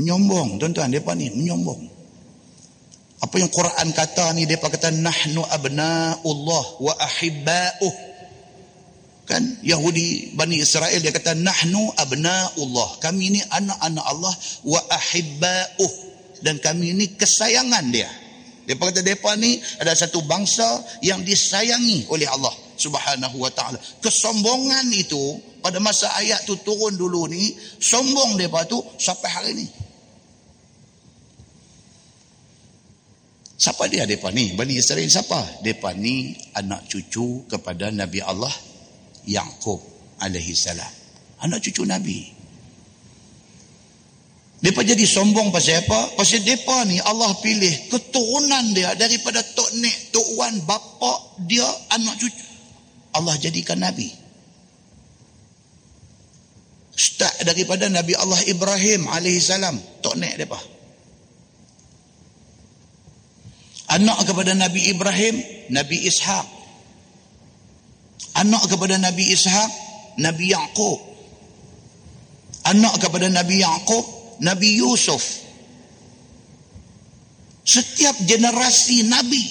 Menyombong 0.00 0.56
tuan-tuan 0.56 0.88
mereka 0.88 1.12
ni. 1.12 1.28
Menyombong. 1.28 1.84
Apa 3.28 3.34
yang 3.36 3.52
Quran 3.52 3.88
kata 3.92 4.32
ni. 4.32 4.48
Mereka 4.48 4.72
kata 4.72 4.96
nahnu 4.96 5.44
abna'ullah 5.44 6.64
wa 6.80 6.92
ahibba'uh 6.96 8.11
kan? 9.26 9.42
Yahudi 9.62 10.34
Bani 10.34 10.58
Israel 10.58 10.98
dia 10.98 11.14
kata 11.14 11.38
nahnu 11.38 11.92
abnaullah. 11.98 12.98
Kami 12.98 13.34
ini 13.34 13.40
anak-anak 13.50 14.04
Allah 14.04 14.34
wa 14.66 14.80
ahibba'uh. 14.90 15.92
Dan 16.42 16.58
kami 16.58 16.90
ini 16.94 17.14
kesayangan 17.14 17.84
dia. 17.94 18.10
Dia 18.66 18.78
kata 18.78 19.02
depa 19.02 19.34
ni 19.38 19.58
ada 19.82 19.94
satu 19.94 20.22
bangsa 20.26 20.66
yang 21.02 21.22
disayangi 21.26 22.06
oleh 22.10 22.26
Allah 22.30 22.54
Subhanahu 22.78 23.42
wa 23.42 23.50
taala. 23.50 23.78
Kesombongan 24.02 24.86
itu 24.94 25.38
pada 25.62 25.78
masa 25.78 26.10
ayat 26.18 26.42
tu 26.46 26.58
turun 26.62 26.94
dulu 26.94 27.30
ni 27.30 27.54
sombong 27.78 28.38
depa 28.38 28.66
tu 28.66 28.82
sampai 28.98 29.30
hari 29.30 29.50
ini 29.54 29.66
Siapa 33.62 33.86
dia 33.86 34.02
depa 34.10 34.34
ni? 34.34 34.58
Bani 34.58 34.74
Israel 34.74 35.06
siapa? 35.06 35.62
Depa 35.62 35.94
ni 35.94 36.34
anak 36.58 36.90
cucu 36.90 37.46
kepada 37.46 37.94
Nabi 37.94 38.18
Allah 38.18 38.50
Yaqub 39.26 39.80
alaihi 40.22 40.54
salam. 40.54 40.90
Anak 41.42 41.62
cucu 41.62 41.82
Nabi. 41.82 42.42
Mereka 44.62 44.86
jadi 44.86 45.02
sombong 45.02 45.50
pasal 45.50 45.82
apa? 45.82 46.14
Pasal 46.14 46.46
mereka 46.46 46.86
ni 46.86 47.02
Allah 47.02 47.34
pilih 47.42 47.90
keturunan 47.90 48.70
dia 48.70 48.94
daripada 48.94 49.42
Tok 49.42 49.74
Nek, 49.82 50.14
Tok 50.14 50.28
Wan, 50.38 50.54
bapa 50.62 51.34
dia, 51.42 51.66
anak 51.90 52.14
cucu. 52.22 52.46
Allah 53.18 53.34
jadikan 53.42 53.82
Nabi. 53.82 54.06
Start 56.94 57.42
daripada 57.42 57.90
Nabi 57.90 58.14
Allah 58.14 58.38
Ibrahim 58.46 59.10
alaihi 59.10 59.42
salam, 59.42 59.82
Tok 59.98 60.14
Nek 60.14 60.38
mereka. 60.38 60.62
Anak 63.90 64.30
kepada 64.30 64.54
Nabi 64.54 64.94
Ibrahim, 64.94 65.42
Nabi 65.74 66.06
Ishaq 66.06 66.61
anak 68.36 68.62
kepada 68.68 68.96
Nabi 68.96 69.32
Ishaq 69.32 69.70
Nabi 70.20 70.52
Yaqub. 70.52 71.00
Anak 72.68 72.94
kepada 73.02 73.26
Nabi 73.28 73.64
Yaqub 73.64 74.04
Nabi 74.42 74.78
Yusuf. 74.80 75.22
Setiap 77.62 78.18
generasi 78.26 79.06
Nabi. 79.06 79.44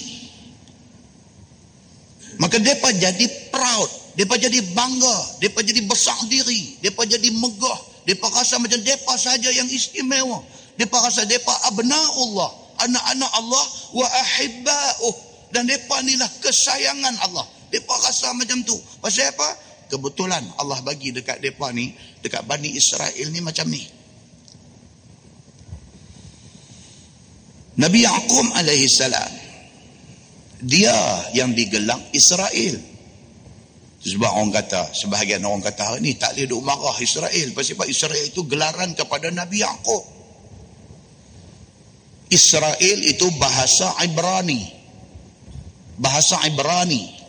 Maka 2.40 2.58
mereka 2.58 2.90
jadi 2.96 3.26
proud 3.52 3.90
mereka 4.12 4.36
jadi 4.36 4.60
bangga 4.76 5.16
mereka 5.40 5.64
jadi 5.64 5.80
besar 5.88 6.16
diri 6.28 6.76
mereka 6.80 7.06
jadi 7.06 7.28
megah. 7.32 7.80
Mereka 8.02 8.26
rasa 8.34 8.58
macam 8.58 8.82
mereka 8.82 9.14
saja 9.14 9.46
yang 9.54 9.68
istimewa. 9.70 10.42
Mereka 10.74 10.96
rasa 10.96 11.22
mereka 11.22 11.54
abna 11.70 12.00
Allah 12.18 12.50
anak-anak 12.82 13.30
Allah 13.30 13.64
wa 13.94 14.06
ahibba'uh. 14.10 15.14
Dan 15.52 15.68
mereka 15.68 16.00
inilah 16.00 16.28
kesayangan 16.40 17.14
Allah 17.28 17.44
mereka 17.72 17.96
rasa 18.04 18.36
macam 18.36 18.60
tu. 18.60 18.76
Pasal 19.00 19.32
apa? 19.32 19.48
Kebetulan 19.88 20.44
Allah 20.60 20.78
bagi 20.84 21.16
dekat 21.16 21.40
mereka 21.40 21.72
ni, 21.72 21.96
dekat 22.20 22.44
Bani 22.44 22.68
Israel 22.76 23.26
ni 23.32 23.40
macam 23.40 23.66
ni. 23.72 23.80
Nabi 27.72 28.04
Yaqub 28.04 28.52
alaihi 28.52 28.84
salam 28.84 29.32
dia 30.62 30.94
yang 31.34 31.50
digelar 31.56 31.98
Israel. 32.14 32.78
Sebab 34.02 34.30
orang 34.34 34.50
kata, 34.50 34.90
sebahagian 34.94 35.46
orang 35.46 35.62
kata 35.62 35.98
ni 36.02 36.18
tak 36.18 36.34
boleh 36.34 36.46
duk 36.50 36.62
marah 36.62 36.96
Israel. 36.98 37.48
Sebab 37.54 37.86
Israel 37.86 38.24
itu 38.26 38.46
gelaran 38.46 38.94
kepada 38.94 39.30
Nabi 39.30 39.62
Yaqub. 39.62 40.02
Israel 42.30 42.98
itu 43.02 43.26
bahasa 43.38 43.94
Ibrani. 44.02 44.62
Bahasa 45.98 46.42
Ibrani. 46.46 47.21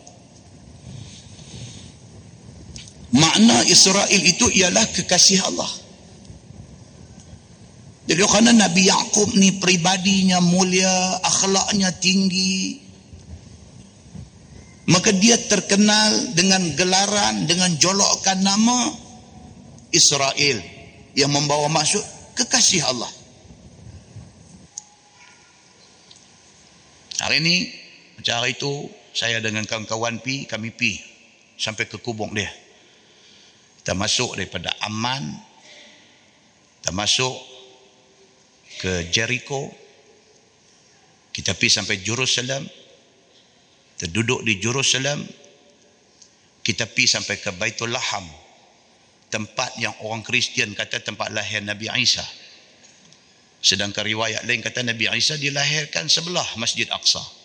Makna 3.14 3.62
Israel 3.70 4.10
itu 4.10 4.50
ialah 4.50 4.84
kekasih 4.90 5.46
Allah. 5.46 5.70
Jadi 8.04 8.20
kerana 8.20 8.52
Nabi 8.52 8.90
Yaakob 8.90 9.32
ni 9.38 9.56
pribadinya 9.56 10.36
mulia 10.44 11.24
akhlaknya 11.24 11.88
tinggi 11.96 12.84
maka 14.84 15.08
dia 15.16 15.40
terkenal 15.40 16.36
dengan 16.36 16.60
gelaran 16.76 17.48
dengan 17.48 17.72
jolokkan 17.80 18.44
nama 18.44 18.92
Israel 19.88 20.60
yang 21.16 21.32
membawa 21.32 21.72
maksud 21.72 22.04
kekasih 22.36 22.84
Allah. 22.84 23.08
Hari 27.24 27.40
ini 27.40 27.72
macam 28.20 28.44
hari 28.44 28.52
itu 28.52 28.92
saya 29.16 29.40
dengan 29.40 29.64
kawan-kawan 29.64 30.20
pi 30.20 30.44
kami 30.44 30.68
pi 30.68 31.00
sampai 31.56 31.88
ke 31.88 31.96
kubung 31.96 32.36
dia 32.36 32.63
kita 33.84 33.92
masuk 33.92 34.40
daripada 34.40 34.72
Aman 34.88 35.36
kita 36.80 36.90
masuk 36.96 37.36
ke 38.80 39.12
Jericho 39.12 39.68
kita 41.36 41.52
pi 41.52 41.68
sampai 41.68 42.00
Jerusalem 42.00 42.64
kita 43.94 44.08
duduk 44.08 44.40
di 44.42 44.56
Jerusalem 44.56 45.20
kita 46.64 46.88
pi 46.88 47.04
sampai 47.04 47.36
ke 47.36 47.52
Baitul 47.52 47.92
Laham 47.92 48.24
tempat 49.28 49.76
yang 49.76 49.92
orang 50.00 50.24
Kristian 50.24 50.72
kata 50.72 51.04
tempat 51.04 51.28
lahir 51.30 51.60
Nabi 51.60 51.92
Isa 52.00 52.24
sedangkan 53.60 54.02
riwayat 54.02 54.48
lain 54.48 54.64
kata 54.64 54.80
Nabi 54.80 55.12
Isa 55.12 55.36
dilahirkan 55.36 56.08
sebelah 56.08 56.56
Masjid 56.56 56.88
Aqsa 56.88 57.44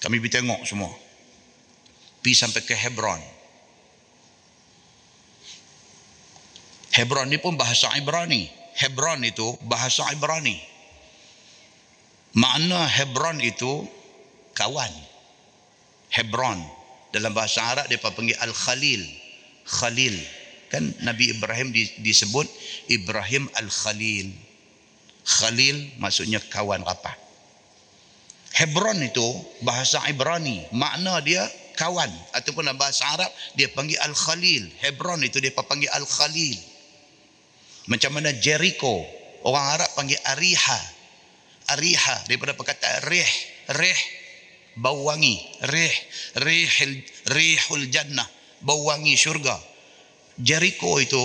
kami 0.00 0.20
pergi 0.20 0.38
tengok 0.40 0.60
semua. 0.62 0.92
Pergi 2.20 2.36
sampai 2.36 2.62
ke 2.62 2.74
Hebron. 2.76 3.35
Hebron 6.96 7.28
ni 7.28 7.36
pun 7.36 7.60
bahasa 7.60 7.92
Ibrani. 7.92 8.48
Hebron 8.72 9.20
itu 9.20 9.52
bahasa 9.68 10.08
Ibrani. 10.16 10.56
Makna 12.32 12.88
Hebron 12.88 13.36
itu 13.44 13.84
kawan. 14.56 14.92
Hebron. 16.08 16.56
Dalam 17.12 17.36
bahasa 17.36 17.60
Arab 17.68 17.92
dia 17.92 18.00
panggil 18.00 18.32
Al-Khalil. 18.40 19.04
Khalil. 19.68 20.16
Kan 20.72 20.88
Nabi 21.04 21.36
Ibrahim 21.36 21.68
disebut 22.00 22.48
Ibrahim 22.88 23.44
Al-Khalil. 23.60 24.32
Khalil 25.20 26.00
maksudnya 26.00 26.40
kawan 26.48 26.80
rapat. 26.80 27.20
Hebron 28.56 29.04
itu 29.04 29.24
bahasa 29.60 30.00
Ibrani. 30.08 30.64
Makna 30.72 31.20
dia 31.20 31.44
kawan. 31.76 32.08
Ataupun 32.32 32.64
dalam 32.64 32.80
bahasa 32.80 33.04
Arab 33.04 33.28
dia 33.52 33.68
panggil 33.68 34.00
Al-Khalil. 34.00 34.72
Hebron 34.80 35.20
itu 35.20 35.44
dia 35.44 35.52
panggil 35.52 35.92
Al-Khalil. 35.92 36.75
Macam 37.86 38.18
mana 38.18 38.34
Jericho. 38.34 39.06
Orang 39.46 39.78
Arab 39.78 39.90
panggil 39.94 40.18
Ariha. 40.26 40.80
Ariha 41.70 42.16
daripada 42.26 42.54
perkataan 42.58 43.06
rih. 43.06 43.32
Rih 43.70 44.00
bau 44.78 45.06
wangi. 45.06 45.38
Rih. 45.70 45.94
Rihul, 46.42 46.92
rihul 47.30 47.86
jannah. 47.90 48.26
Bau 48.62 48.82
wangi 48.90 49.14
syurga. 49.14 49.54
Jericho 50.36 50.98
itu 50.98 51.22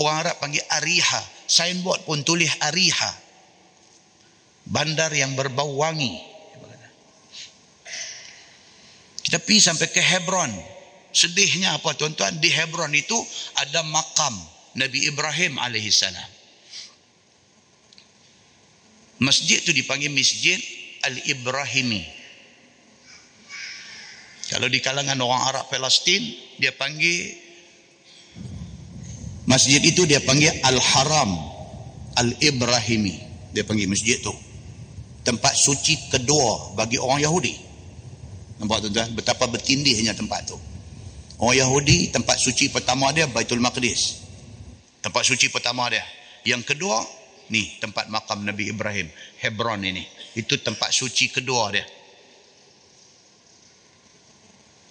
orang 0.00 0.24
Arab 0.24 0.36
panggil 0.40 0.64
Ariha. 0.80 1.22
Signboard 1.48 2.04
pun 2.08 2.24
tulis 2.24 2.52
Ariha. 2.64 3.12
Bandar 4.68 5.12
yang 5.12 5.32
berbau 5.36 5.76
wangi. 5.76 6.24
Kita 9.28 9.44
pergi 9.44 9.60
sampai 9.60 9.88
ke 9.92 10.00
Hebron. 10.00 10.52
Sedihnya 11.12 11.76
apa 11.76 11.92
tuan-tuan? 11.92 12.40
Di 12.40 12.48
Hebron 12.48 12.92
itu 12.96 13.16
ada 13.60 13.84
makam 13.84 14.32
Nabi 14.78 15.10
Ibrahim 15.10 15.58
AS. 15.58 16.02
Masjid 19.18 19.58
itu 19.58 19.74
dipanggil 19.74 20.14
Masjid 20.14 20.62
Al-Ibrahimi. 21.02 22.06
Kalau 24.48 24.70
di 24.70 24.78
kalangan 24.80 25.18
orang 25.20 25.42
Arab 25.52 25.64
Palestin, 25.68 26.24
dia 26.56 26.72
panggil 26.72 27.36
masjid 29.44 29.82
itu 29.84 30.08
dia 30.08 30.24
panggil 30.24 30.48
Al-Haram 30.64 31.36
Al-Ibrahimi. 32.16 33.28
Dia 33.52 33.66
panggil 33.66 33.90
masjid 33.90 34.16
itu. 34.16 34.32
Tempat 35.26 35.52
suci 35.52 36.08
kedua 36.08 36.72
bagi 36.72 36.96
orang 36.96 37.20
Yahudi. 37.20 37.52
Nampak 38.62 38.88
tuan-tuan 38.88 39.12
betapa 39.12 39.44
bertindihnya 39.50 40.16
tempat 40.16 40.48
tu. 40.48 40.56
Orang 41.38 41.54
Yahudi 41.58 42.08
tempat 42.08 42.40
suci 42.40 42.72
pertama 42.72 43.12
dia 43.12 43.28
Baitul 43.28 43.60
Maqdis. 43.60 44.27
Tempat 44.98 45.22
suci 45.22 45.48
pertama 45.48 45.86
dia. 45.90 46.02
Yang 46.42 46.74
kedua 46.74 46.98
ni 47.48 47.78
tempat 47.80 48.10
makam 48.12 48.44
Nabi 48.44 48.70
Ibrahim, 48.70 49.08
Hebron 49.40 49.82
ini. 49.84 50.04
Itu 50.34 50.58
tempat 50.60 50.92
suci 50.92 51.30
kedua 51.32 51.72
dia. 51.72 51.86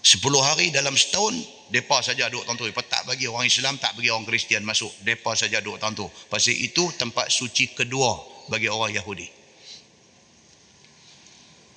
Sepuluh 0.08 0.39
hari 0.39 0.72
dalam 0.72 0.95
setahun 0.95 1.36
depa 1.68 1.99
saja 1.99 2.32
duduk 2.32 2.47
tahun 2.47 2.55
tu. 2.55 2.66
Tak 2.72 3.03
bagi 3.12 3.28
orang 3.28 3.51
Islam, 3.51 3.76
tak 3.76 3.99
bagi 3.99 4.08
orang 4.08 4.24
Kristian 4.24 4.64
masuk. 4.64 4.88
Depa 5.03 5.36
saja 5.36 5.60
duduk 5.60 5.84
tahun 5.84 5.99
tu. 5.99 6.08
Pasal 6.32 6.55
itu 6.55 6.88
tempat 6.95 7.28
suci 7.28 7.76
kedua 7.76 8.16
bagi 8.47 8.72
orang 8.72 8.95
Yahudi. 8.95 9.28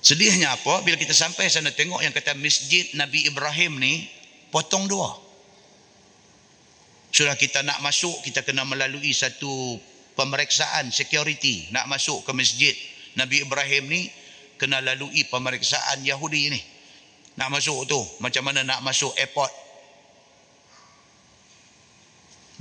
Sedihnya 0.01 0.55
apa? 0.55 0.81
Bila 0.81 0.95
kita 0.97 1.13
sampai 1.13 1.51
sana 1.51 1.69
tengok 1.75 2.01
yang 2.01 2.15
kata 2.15 2.33
masjid 2.39 2.87
Nabi 2.97 3.27
Ibrahim 3.27 3.77
ni 3.77 4.07
potong 4.49 4.87
dua. 4.87 5.13
Sudah 7.11 7.35
kita 7.35 7.61
nak 7.61 7.83
masuk, 7.83 8.23
kita 8.23 8.41
kena 8.41 8.63
melalui 8.63 9.11
satu 9.11 9.77
pemeriksaan 10.15 10.89
security. 10.89 11.67
Nak 11.75 11.91
masuk 11.91 12.23
ke 12.23 12.31
masjid 12.31 12.73
Nabi 13.19 13.43
Ibrahim 13.43 13.91
ni 13.91 14.07
kena 14.55 14.79
lalui 14.79 15.27
pemeriksaan 15.27 16.03
Yahudi 16.07 16.55
ni. 16.55 16.61
Nak 17.35 17.51
masuk 17.51 17.87
tu, 17.87 17.99
macam 18.23 18.47
mana 18.47 18.63
nak 18.63 18.79
masuk 18.83 19.11
airport. 19.19 19.51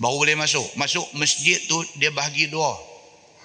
Baru 0.01 0.17
boleh 0.19 0.35
masuk. 0.35 0.65
Masuk 0.81 1.07
masjid 1.15 1.61
tu 1.69 1.77
dia 2.01 2.11
bahagi 2.11 2.49
dua. 2.49 2.73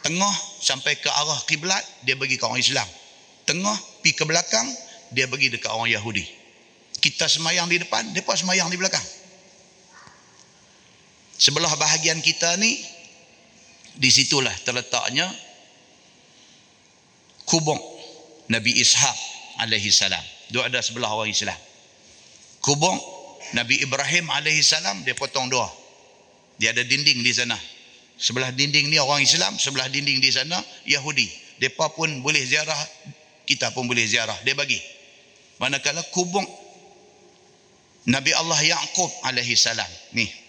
Tengah 0.02 0.36
sampai 0.62 0.98
ke 0.98 1.10
arah 1.10 1.40
kiblat 1.46 1.82
dia 2.02 2.18
bagi 2.18 2.38
ke 2.38 2.46
orang 2.46 2.62
Islam 2.62 2.86
tengah 3.46 3.78
pi 4.02 4.12
ke 4.12 4.26
belakang 4.26 4.66
dia 5.14 5.30
bagi 5.30 5.54
dekat 5.54 5.70
orang 5.70 5.88
Yahudi 5.94 6.26
kita 7.00 7.30
semayang 7.30 7.70
di 7.70 7.78
depan 7.78 8.02
depa 8.12 8.34
semayang 8.34 8.68
di 8.74 8.78
belakang 8.82 9.06
sebelah 11.36 11.72
bahagian 11.76 12.20
kita 12.24 12.56
ni 12.60 12.80
di 13.96 14.10
situlah 14.12 14.54
terletaknya 14.68 15.28
kubung 17.48 17.80
Nabi 18.52 18.76
Ishaq 18.76 19.18
alaihi 19.64 19.90
salam. 19.92 20.22
Dia 20.52 20.68
ada 20.68 20.80
sebelah 20.84 21.10
orang 21.10 21.32
Islam. 21.32 21.58
Kubung 22.62 22.98
Nabi 23.54 23.82
Ibrahim 23.82 24.30
alaihi 24.30 24.62
salam 24.62 25.02
dia 25.06 25.16
potong 25.18 25.50
dua. 25.50 25.70
Dia 26.60 26.72
ada 26.72 26.84
dinding 26.84 27.24
di 27.24 27.32
sana. 27.34 27.58
Sebelah 28.16 28.52
dinding 28.56 28.88
ni 28.88 28.96
orang 28.96 29.24
Islam 29.24 29.60
sebelah 29.60 29.92
dinding 29.92 30.24
di 30.24 30.32
sana 30.32 30.60
Yahudi. 30.88 31.28
Depa 31.60 31.92
pun 31.96 32.20
boleh 32.20 32.44
ziarah 32.44 32.78
kita 33.48 33.72
pun 33.72 33.88
boleh 33.88 34.04
ziarah. 34.08 34.36
Dia 34.44 34.56
bagi. 34.56 34.80
Manakala 35.60 36.04
kubung 36.12 36.44
Nabi 38.06 38.32
Allah 38.36 38.60
Yaqub 38.60 39.12
alaihi 39.24 39.56
salam. 39.56 39.88
Ni 40.14 40.45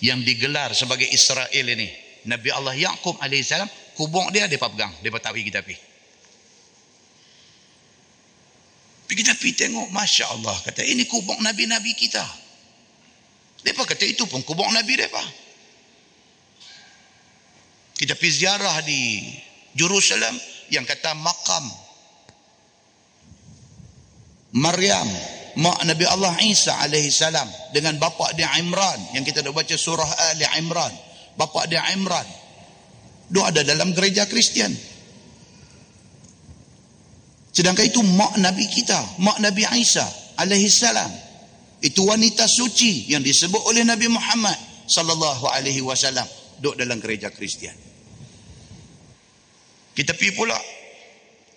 yang 0.00 0.20
digelar 0.24 0.72
sebagai 0.72 1.08
Israel 1.08 1.66
ini. 1.66 1.88
Nabi 2.28 2.52
Allah 2.52 2.76
Yaqub 2.76 3.16
alaihi 3.20 3.44
salam 3.44 3.68
kubung 3.96 4.28
dia 4.32 4.44
depa 4.48 4.68
pegang. 4.68 4.92
Depa 5.00 5.20
tak 5.20 5.36
bagi 5.36 5.48
kita 5.48 5.64
pergi 5.64 5.88
kita 9.10 9.34
pi 9.34 9.50
tengok 9.52 9.90
Masya 9.90 10.24
Allah 10.32 10.54
kata 10.64 10.86
ini 10.86 11.04
kubung 11.04 11.42
Nabi-Nabi 11.42 11.92
kita. 11.98 12.22
Depa 13.60 13.84
kata 13.84 14.06
itu 14.06 14.24
pun 14.24 14.40
kubung 14.46 14.70
Nabi 14.72 14.96
depa 14.96 15.20
kita 18.00 18.16
pergi 18.16 18.32
ziarah 18.32 18.80
di 18.80 19.28
Jerusalem 19.76 20.32
yang 20.72 20.88
kata 20.88 21.12
makam 21.20 21.68
Maryam 24.56 25.06
mak 25.58 25.82
Nabi 25.86 26.04
Allah 26.06 26.34
Isa 26.42 26.74
alaihi 26.82 27.10
salam 27.10 27.46
dengan 27.74 27.98
bapa 27.98 28.34
dia 28.34 28.50
Imran 28.58 28.98
yang 29.14 29.22
kita 29.22 29.42
dah 29.42 29.54
baca 29.54 29.74
surah 29.74 30.34
Ali 30.34 30.46
Imran. 30.58 30.90
Bapa 31.38 31.66
dia 31.70 31.82
Imran. 31.94 32.26
Dia 33.30 33.46
ada 33.46 33.62
dalam 33.62 33.94
gereja 33.94 34.26
Kristian. 34.26 34.74
Sedangkan 37.50 37.86
itu 37.86 38.02
mak 38.02 38.38
Nabi 38.38 38.66
kita 38.66 38.98
mak 39.22 39.38
Nabi 39.38 39.66
Isa 39.78 40.06
alaihi 40.38 40.70
salam. 40.70 41.10
Itu 41.80 42.04
wanita 42.04 42.44
suci 42.44 43.08
yang 43.08 43.24
disebut 43.24 43.64
oleh 43.64 43.86
Nabi 43.86 44.10
Muhammad 44.10 44.58
sallallahu 44.84 45.48
alaihi 45.48 45.80
wasallam 45.80 46.26
duduk 46.60 46.76
dalam 46.76 47.00
gereja 47.00 47.32
Kristian. 47.32 47.72
Kita 49.96 50.12
pergi 50.12 50.32
pula 50.36 50.58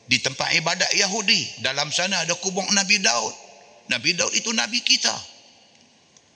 di 0.08 0.20
tempat 0.20 0.52
ibadat 0.56 0.92
Yahudi. 0.96 1.64
Dalam 1.64 1.92
sana 1.92 2.24
ada 2.24 2.36
kubung 2.40 2.68
Nabi 2.76 3.00
Daud. 3.00 3.34
Nabi 3.92 4.16
Daud 4.16 4.34
itu 4.36 4.52
Nabi 4.52 4.80
kita. 4.84 5.14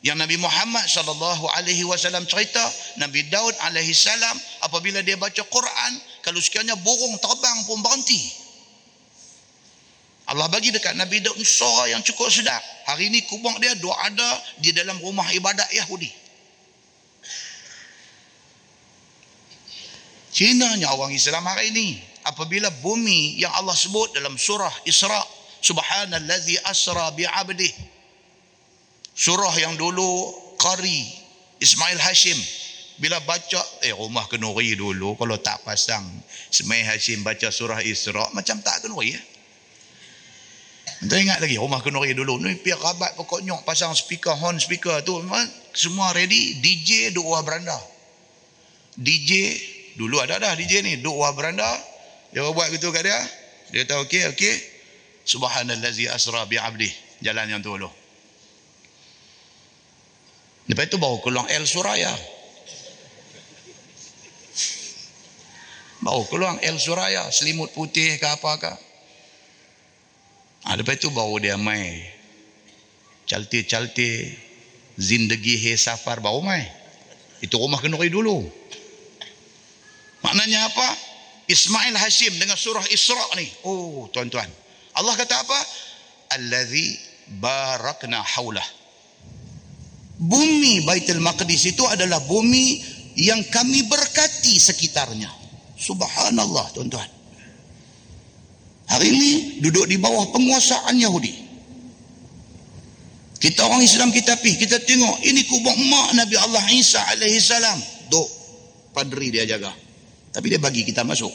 Yang 0.05 0.18
Nabi 0.24 0.38
Muhammad 0.38 0.86
sallallahu 0.86 1.49
alaihi 1.57 1.82
wasallam 1.82 2.24
cerita, 2.30 2.61
Nabi 3.01 3.26
Daud 3.34 3.55
alaihi 3.65 3.97
salam 3.97 4.38
apabila 4.61 5.01
dia 5.01 5.18
baca 5.18 5.41
Quran, 5.41 5.91
kalau 6.22 6.38
sekiranya 6.38 6.78
burung 6.78 7.18
terbang 7.18 7.57
pun 7.65 7.82
berhenti. 7.82 8.22
Allah 10.28 10.51
bagi 10.51 10.76
dekat 10.76 10.93
Nabi 10.99 11.24
Daud 11.24 11.39
suara 11.39 11.88
yang 11.88 12.03
cukup 12.03 12.28
sedap. 12.28 12.59
Hari 12.86 13.07
ini 13.09 13.24
kubang 13.26 13.57
dia 13.63 13.74
dua 13.80 13.95
ada 14.05 14.30
di 14.59 14.76
dalam 14.76 14.99
rumah 14.99 15.26
ibadat 15.32 15.72
Yahudi. 15.72 16.11
Cinanya 20.36 20.93
orang 20.93 21.15
Islam 21.15 21.41
hari 21.49 21.74
ini 21.74 21.97
apabila 22.28 22.67
bumi 22.84 23.39
yang 23.39 23.51
Allah 23.55 23.75
sebut 23.75 24.11
dalam 24.13 24.36
surah 24.36 24.71
Isra 24.84 25.19
subhanallazi 25.63 26.59
asra 26.67 27.11
bi'abdih 27.15 27.71
surah 29.15 29.55
yang 29.57 29.73
dulu 29.80 30.34
Qari 30.57 31.05
Ismail 31.57 31.97
Hashim. 31.97 32.38
Bila 32.97 33.21
baca 33.30 33.61
eh 33.86 33.93
rumah 33.93 34.25
kenuri 34.25 34.73
dulu 34.73 35.13
kalau 35.21 35.38
tak 35.38 35.61
pasang. 35.61 36.01
Ismail 36.49 36.86
Hashim 36.86 37.21
baca 37.21 37.53
surah 37.53 37.82
Isra 37.86 38.25
macam 38.34 38.57
tak 38.61 38.86
kenuri 38.86 39.13
ya 39.13 39.21
kita 40.97 41.13
ingat 41.13 41.38
lagi 41.45 41.61
rumah 41.61 41.78
kenuri 41.86 42.17
dulu. 42.17 42.41
Ni 42.41 42.57
pihak 42.57 42.82
rabat 42.82 43.13
pokoknya 43.13 43.53
pasang 43.61 43.93
speaker 43.93 44.34
horn 44.34 44.57
speaker 44.57 44.97
tu 45.05 45.21
semua 45.78 46.09
ready 46.17 46.57
DJ 46.57 47.13
dua 47.13 47.45
beranda. 47.45 47.78
DJ 48.97 49.53
dulu 49.93 50.17
ada 50.17 50.41
dah 50.41 50.57
DJ 50.57 50.82
ni 50.82 50.97
dua 50.97 51.38
beranda 51.38 51.69
dia 52.38 52.45
buat 52.53 52.69
gitu 52.69 52.93
kat 52.93 53.01
dia. 53.01 53.17
Dia 53.73 53.81
kata 53.81 54.05
okey 54.05 54.29
okey. 54.38 54.55
Subhanallazi 55.25 56.05
asra 56.05 56.45
bi 56.45 56.61
'abdih. 56.61 56.93
Jalan 57.25 57.49
yang 57.49 57.65
tu 57.65 57.73
dulu. 57.73 57.89
Lepas 60.69 60.85
itu 60.85 61.01
baru 61.01 61.17
keluar 61.25 61.49
El 61.49 61.65
Suraya. 61.65 62.13
Baru 66.05 66.29
keluar 66.29 66.61
El 66.61 66.77
Suraya. 66.77 67.25
Selimut 67.33 67.73
putih 67.73 68.21
ke 68.21 68.27
apa 68.29 68.51
ke. 68.61 68.73
Ha, 70.69 70.77
lepas 70.77 70.93
itu 70.93 71.09
baru 71.09 71.41
dia 71.41 71.57
mai. 71.57 72.05
Calti-calti. 73.25 74.45
Zindagi 74.93 75.57
he 75.57 75.73
safar 75.73 76.21
baru 76.21 76.45
mai. 76.45 76.69
Itu 77.41 77.57
rumah 77.57 77.81
kenuri 77.81 78.13
dulu. 78.13 78.45
Maknanya 80.21 80.69
apa? 80.69 81.16
Ismail 81.48 81.95
Hashim 81.95 82.36
dengan 82.36 82.60
surah 82.60 82.84
Isra 82.91 83.24
ni. 83.39 83.48
Oh, 83.64 84.12
tuan-tuan. 84.12 84.48
Allah 85.00 85.14
kata 85.16 85.36
apa? 85.39 85.60
Allazi 86.36 87.00
barakna 87.39 88.20
haulah. 88.20 88.66
Bumi 90.18 90.84
Baitul 90.84 91.24
Maqdis 91.24 91.72
itu 91.72 91.88
adalah 91.88 92.20
bumi 92.28 92.84
yang 93.16 93.39
kami 93.48 93.88
berkati 93.88 94.60
sekitarnya. 94.60 95.32
Subhanallah, 95.78 96.74
tuan-tuan. 96.74 97.10
Hari 98.88 99.08
ini 99.08 99.32
duduk 99.62 99.88
di 99.88 100.00
bawah 100.00 100.32
penguasaan 100.32 100.95
Yahudi. 101.00 101.48
Kita 103.38 103.70
orang 103.70 103.86
Islam 103.86 104.10
kita 104.10 104.34
pi, 104.41 104.58
kita 104.58 104.82
tengok 104.82 105.22
ini 105.22 105.45
kubur 105.45 105.76
mak 105.78 106.18
Nabi 106.18 106.36
Allah 106.41 106.66
Isa 106.74 106.98
alaihi 107.14 107.38
salam. 107.38 107.78
Duk 108.10 108.26
padri 108.98 109.30
dia 109.30 109.45
jaga. 109.45 109.70
Tapi 110.38 110.53
dia 110.53 110.61
bagi 110.61 110.85
kita 110.85 111.01
masuk. 111.01 111.33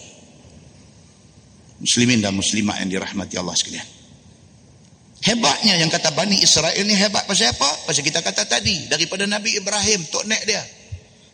Muslimin 1.83 2.23
dan 2.23 2.39
muslimat 2.39 2.79
yang 2.79 2.95
dirahmati 2.95 3.35
Allah 3.35 3.59
sekalian. 3.59 3.83
Hebatnya 5.23 5.75
yang 5.75 5.91
kata 5.91 6.15
Bani 6.15 6.39
Israel 6.39 6.87
ni 6.87 6.95
hebat 6.95 7.27
pasal 7.27 7.51
apa? 7.51 7.67
Pasal 7.91 8.07
kita 8.07 8.23
kata 8.23 8.47
tadi 8.47 8.87
daripada 8.87 9.27
Nabi 9.27 9.59
Ibrahim 9.59 10.07
tok 10.07 10.23
nek 10.31 10.43
dia. 10.47 10.63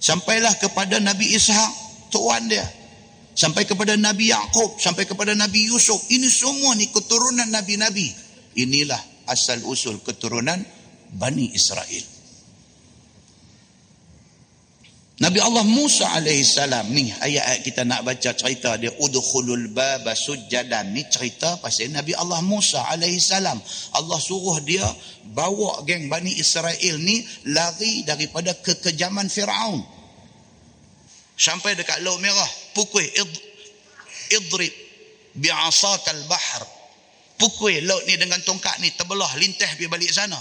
Sampailah 0.00 0.56
kepada 0.56 0.96
Nabi 0.96 1.36
Ishak 1.36 1.72
tuan 2.08 2.48
dia. 2.48 2.64
Sampai 3.36 3.68
kepada 3.68 4.00
Nabi 4.00 4.32
Yaakob, 4.32 4.80
sampai 4.80 5.04
kepada 5.04 5.36
Nabi 5.36 5.68
Yusuf. 5.68 6.08
Ini 6.08 6.26
semua 6.26 6.72
ni 6.72 6.88
keturunan 6.88 7.52
nabi-nabi. 7.52 8.08
Inilah 8.56 9.28
asal 9.28 9.60
usul 9.68 10.00
keturunan 10.00 10.56
Bani 11.12 11.52
Israel. 11.52 12.17
Nabi 15.18 15.42
Allah 15.42 15.66
Musa 15.66 16.06
alaihi 16.14 16.46
salam 16.46 16.94
ni 16.94 17.10
ayat-ayat 17.10 17.66
kita 17.66 17.82
nak 17.82 18.06
baca 18.06 18.30
cerita 18.38 18.78
dia 18.78 18.94
udkhulul 19.02 19.66
baba 19.74 20.14
sujjadan. 20.14 20.94
Ni 20.94 21.02
cerita 21.10 21.58
pasal 21.58 21.90
Nabi 21.90 22.14
Allah 22.14 22.38
Musa 22.38 22.78
alaihi 22.86 23.18
salam. 23.18 23.58
Allah 23.98 24.18
suruh 24.22 24.62
dia 24.62 24.86
bawa 25.34 25.82
geng 25.82 26.06
Bani 26.06 26.38
Israel 26.38 27.02
ni 27.02 27.18
lari 27.50 28.06
daripada 28.06 28.54
kekejaman 28.62 29.26
Firaun. 29.26 29.82
Sampai 31.34 31.74
dekat 31.74 31.98
Laut 32.06 32.22
Merah 32.22 32.50
pukul 32.78 33.02
id, 33.02 33.32
idrib 34.38 34.74
bi'asakal 35.34 36.30
bahr 36.30 36.62
pukul 37.38 37.74
laut 37.86 38.06
ni 38.06 38.14
dengan 38.18 38.38
tongkat 38.46 38.82
ni 38.82 38.90
terbelah 38.94 39.30
lintah 39.38 39.70
pergi 39.74 39.86
balik 39.86 40.10
sana 40.10 40.38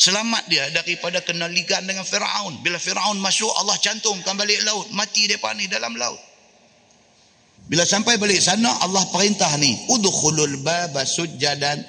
Selamat 0.00 0.48
dia 0.48 0.64
daripada 0.72 1.20
kena 1.20 1.44
ligan 1.44 1.84
dengan 1.84 2.08
Firaun. 2.08 2.64
Bila 2.64 2.80
Firaun 2.80 3.20
masuk 3.20 3.52
Allah 3.52 3.76
cantumkan 3.76 4.32
balik 4.32 4.64
laut, 4.64 4.88
mati 4.96 5.28
depa 5.28 5.52
ni 5.52 5.68
dalam 5.68 5.92
laut. 5.92 6.16
Bila 7.68 7.84
sampai 7.84 8.16
balik 8.16 8.40
sana 8.40 8.80
Allah 8.80 9.04
perintah 9.12 9.52
ni, 9.60 9.76
udkhulul 9.92 10.64
baba 10.64 11.04
sujjadan 11.04 11.84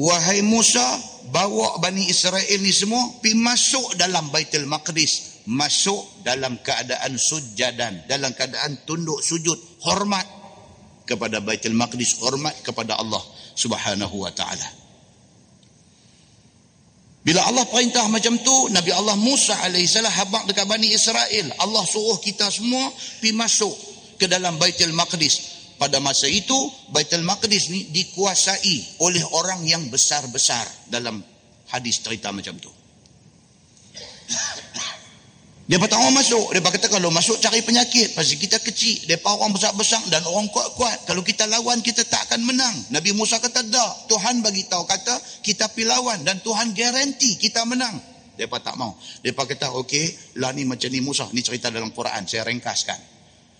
wahai 0.00 0.40
Musa 0.40 0.80
bawa 1.28 1.76
Bani 1.76 2.08
Israel 2.08 2.56
ni 2.64 2.72
semua 2.72 3.04
pi 3.20 3.36
masuk 3.36 4.00
dalam 4.00 4.32
Baitul 4.32 4.64
Maqdis, 4.64 5.44
masuk 5.44 6.24
dalam 6.24 6.56
keadaan 6.64 7.20
sujjadan, 7.20 8.08
dalam 8.08 8.32
keadaan 8.32 8.80
tunduk 8.88 9.20
sujud, 9.20 9.60
hormat 9.84 10.24
kepada 11.04 11.44
Baitul 11.44 11.76
Maqdis, 11.76 12.16
hormat 12.16 12.56
kepada 12.64 12.96
Allah 12.96 13.20
Subhanahu 13.52 14.24
wa 14.24 14.32
taala. 14.32 14.85
Bila 17.26 17.42
Allah 17.42 17.66
perintah 17.66 18.06
macam 18.06 18.38
tu, 18.38 18.70
Nabi 18.70 18.94
Allah 18.94 19.18
Musa 19.18 19.58
AS 19.66 19.98
habak 19.98 20.46
dekat 20.46 20.62
Bani 20.70 20.94
Israel. 20.94 21.50
Allah 21.58 21.82
suruh 21.82 22.22
kita 22.22 22.46
semua 22.54 22.86
pergi 23.18 23.34
masuk 23.34 23.74
ke 24.14 24.30
dalam 24.30 24.54
Baitul 24.62 24.94
Maqdis. 24.94 25.58
Pada 25.74 25.98
masa 25.98 26.30
itu, 26.30 26.54
Baitul 26.94 27.26
Maqdis 27.26 27.66
ni 27.74 27.90
dikuasai 27.90 29.02
oleh 29.02 29.26
orang 29.34 29.66
yang 29.66 29.82
besar-besar 29.90 30.70
dalam 30.86 31.18
hadis 31.74 31.98
cerita 31.98 32.30
macam 32.30 32.54
tu. 32.62 32.70
Dia 35.66 35.82
tak 35.82 35.98
mau 35.98 36.14
masuk. 36.14 36.54
Dia 36.54 36.62
kata 36.62 36.86
kalau 36.86 37.10
masuk 37.10 37.42
cari 37.42 37.58
penyakit. 37.58 38.14
Pasal 38.14 38.38
kita 38.38 38.62
kecil. 38.62 39.02
Dia 39.10 39.18
orang 39.26 39.50
besar-besar 39.50 39.98
dan 40.14 40.22
orang 40.22 40.46
kuat-kuat. 40.54 41.10
Kalau 41.10 41.26
kita 41.26 41.42
lawan 41.50 41.82
kita 41.82 42.06
tak 42.06 42.30
akan 42.30 42.46
menang. 42.46 42.76
Nabi 42.94 43.10
Musa 43.10 43.42
kata 43.42 43.66
tak. 43.66 43.92
Tuhan 44.06 44.46
bagi 44.46 44.62
tahu 44.70 44.86
kata 44.86 45.18
kita 45.42 45.66
pi 45.74 45.82
lawan 45.82 46.22
dan 46.22 46.38
Tuhan 46.38 46.70
garanti 46.70 47.34
kita 47.34 47.66
menang. 47.66 47.98
Dia 48.38 48.46
tak 48.46 48.78
mau. 48.78 48.94
Dia 49.26 49.34
kata 49.34 49.74
okey 49.82 50.38
lah 50.38 50.54
ni 50.54 50.62
macam 50.62 50.86
ni 50.86 51.02
Musa. 51.02 51.26
Ni 51.34 51.42
cerita 51.42 51.66
dalam 51.66 51.90
Quran. 51.90 52.22
Saya 52.30 52.46
ringkaskan. 52.46 53.00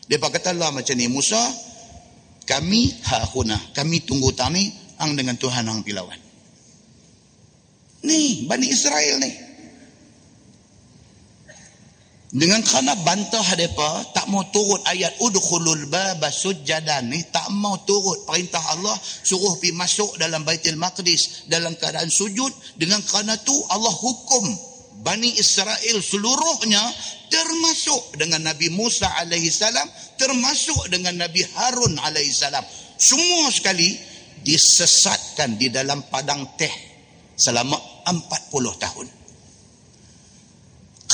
Dia 0.06 0.22
kata 0.22 0.54
lah 0.54 0.70
macam 0.70 0.94
ni 0.94 1.10
Musa. 1.10 1.42
Kami 2.46 3.02
hahuna. 3.02 3.58
Kami 3.74 4.06
tunggu 4.06 4.30
tami. 4.30 4.70
Ang 5.02 5.18
dengan 5.18 5.34
Tuhan 5.34 5.66
ang 5.66 5.82
pilawan. 5.82 6.22
Ni 8.06 8.46
Bani 8.46 8.70
Israel 8.70 9.18
ni. 9.18 9.45
Dengan 12.26 12.58
kerana 12.58 12.98
bantah 13.06 13.46
mereka 13.54 14.02
tak 14.10 14.26
mau 14.26 14.42
turut 14.50 14.82
ayat 14.90 15.14
udkhulul 15.22 15.86
baba 15.86 16.26
sujjadan 16.26 17.06
ni 17.06 17.22
tak 17.30 17.46
mau 17.54 17.78
turut 17.86 18.26
perintah 18.26 18.58
Allah 18.74 18.98
suruh 18.98 19.54
pi 19.62 19.70
masuk 19.70 20.18
dalam 20.18 20.42
Baitul 20.42 20.74
Maqdis 20.74 21.46
dalam 21.46 21.78
keadaan 21.78 22.10
sujud. 22.10 22.50
Dengan 22.74 22.98
kerana 23.06 23.38
tu 23.38 23.54
Allah 23.70 23.94
hukum 23.94 24.42
Bani 25.06 25.38
Israel 25.38 26.02
seluruhnya 26.02 26.82
termasuk 27.30 28.18
dengan 28.18 28.42
Nabi 28.42 28.74
Musa 28.74 29.06
alaihi 29.22 29.46
salam 29.46 29.86
termasuk 30.18 30.90
dengan 30.90 31.14
Nabi 31.14 31.46
Harun 31.54 31.94
alaihi 32.02 32.34
salam. 32.34 32.66
Semua 32.98 33.54
sekali 33.54 33.94
disesatkan 34.42 35.54
di 35.54 35.70
dalam 35.70 36.10
padang 36.10 36.58
teh 36.58 36.74
selama 37.38 37.78
40 38.02 38.82
tahun 38.82 39.25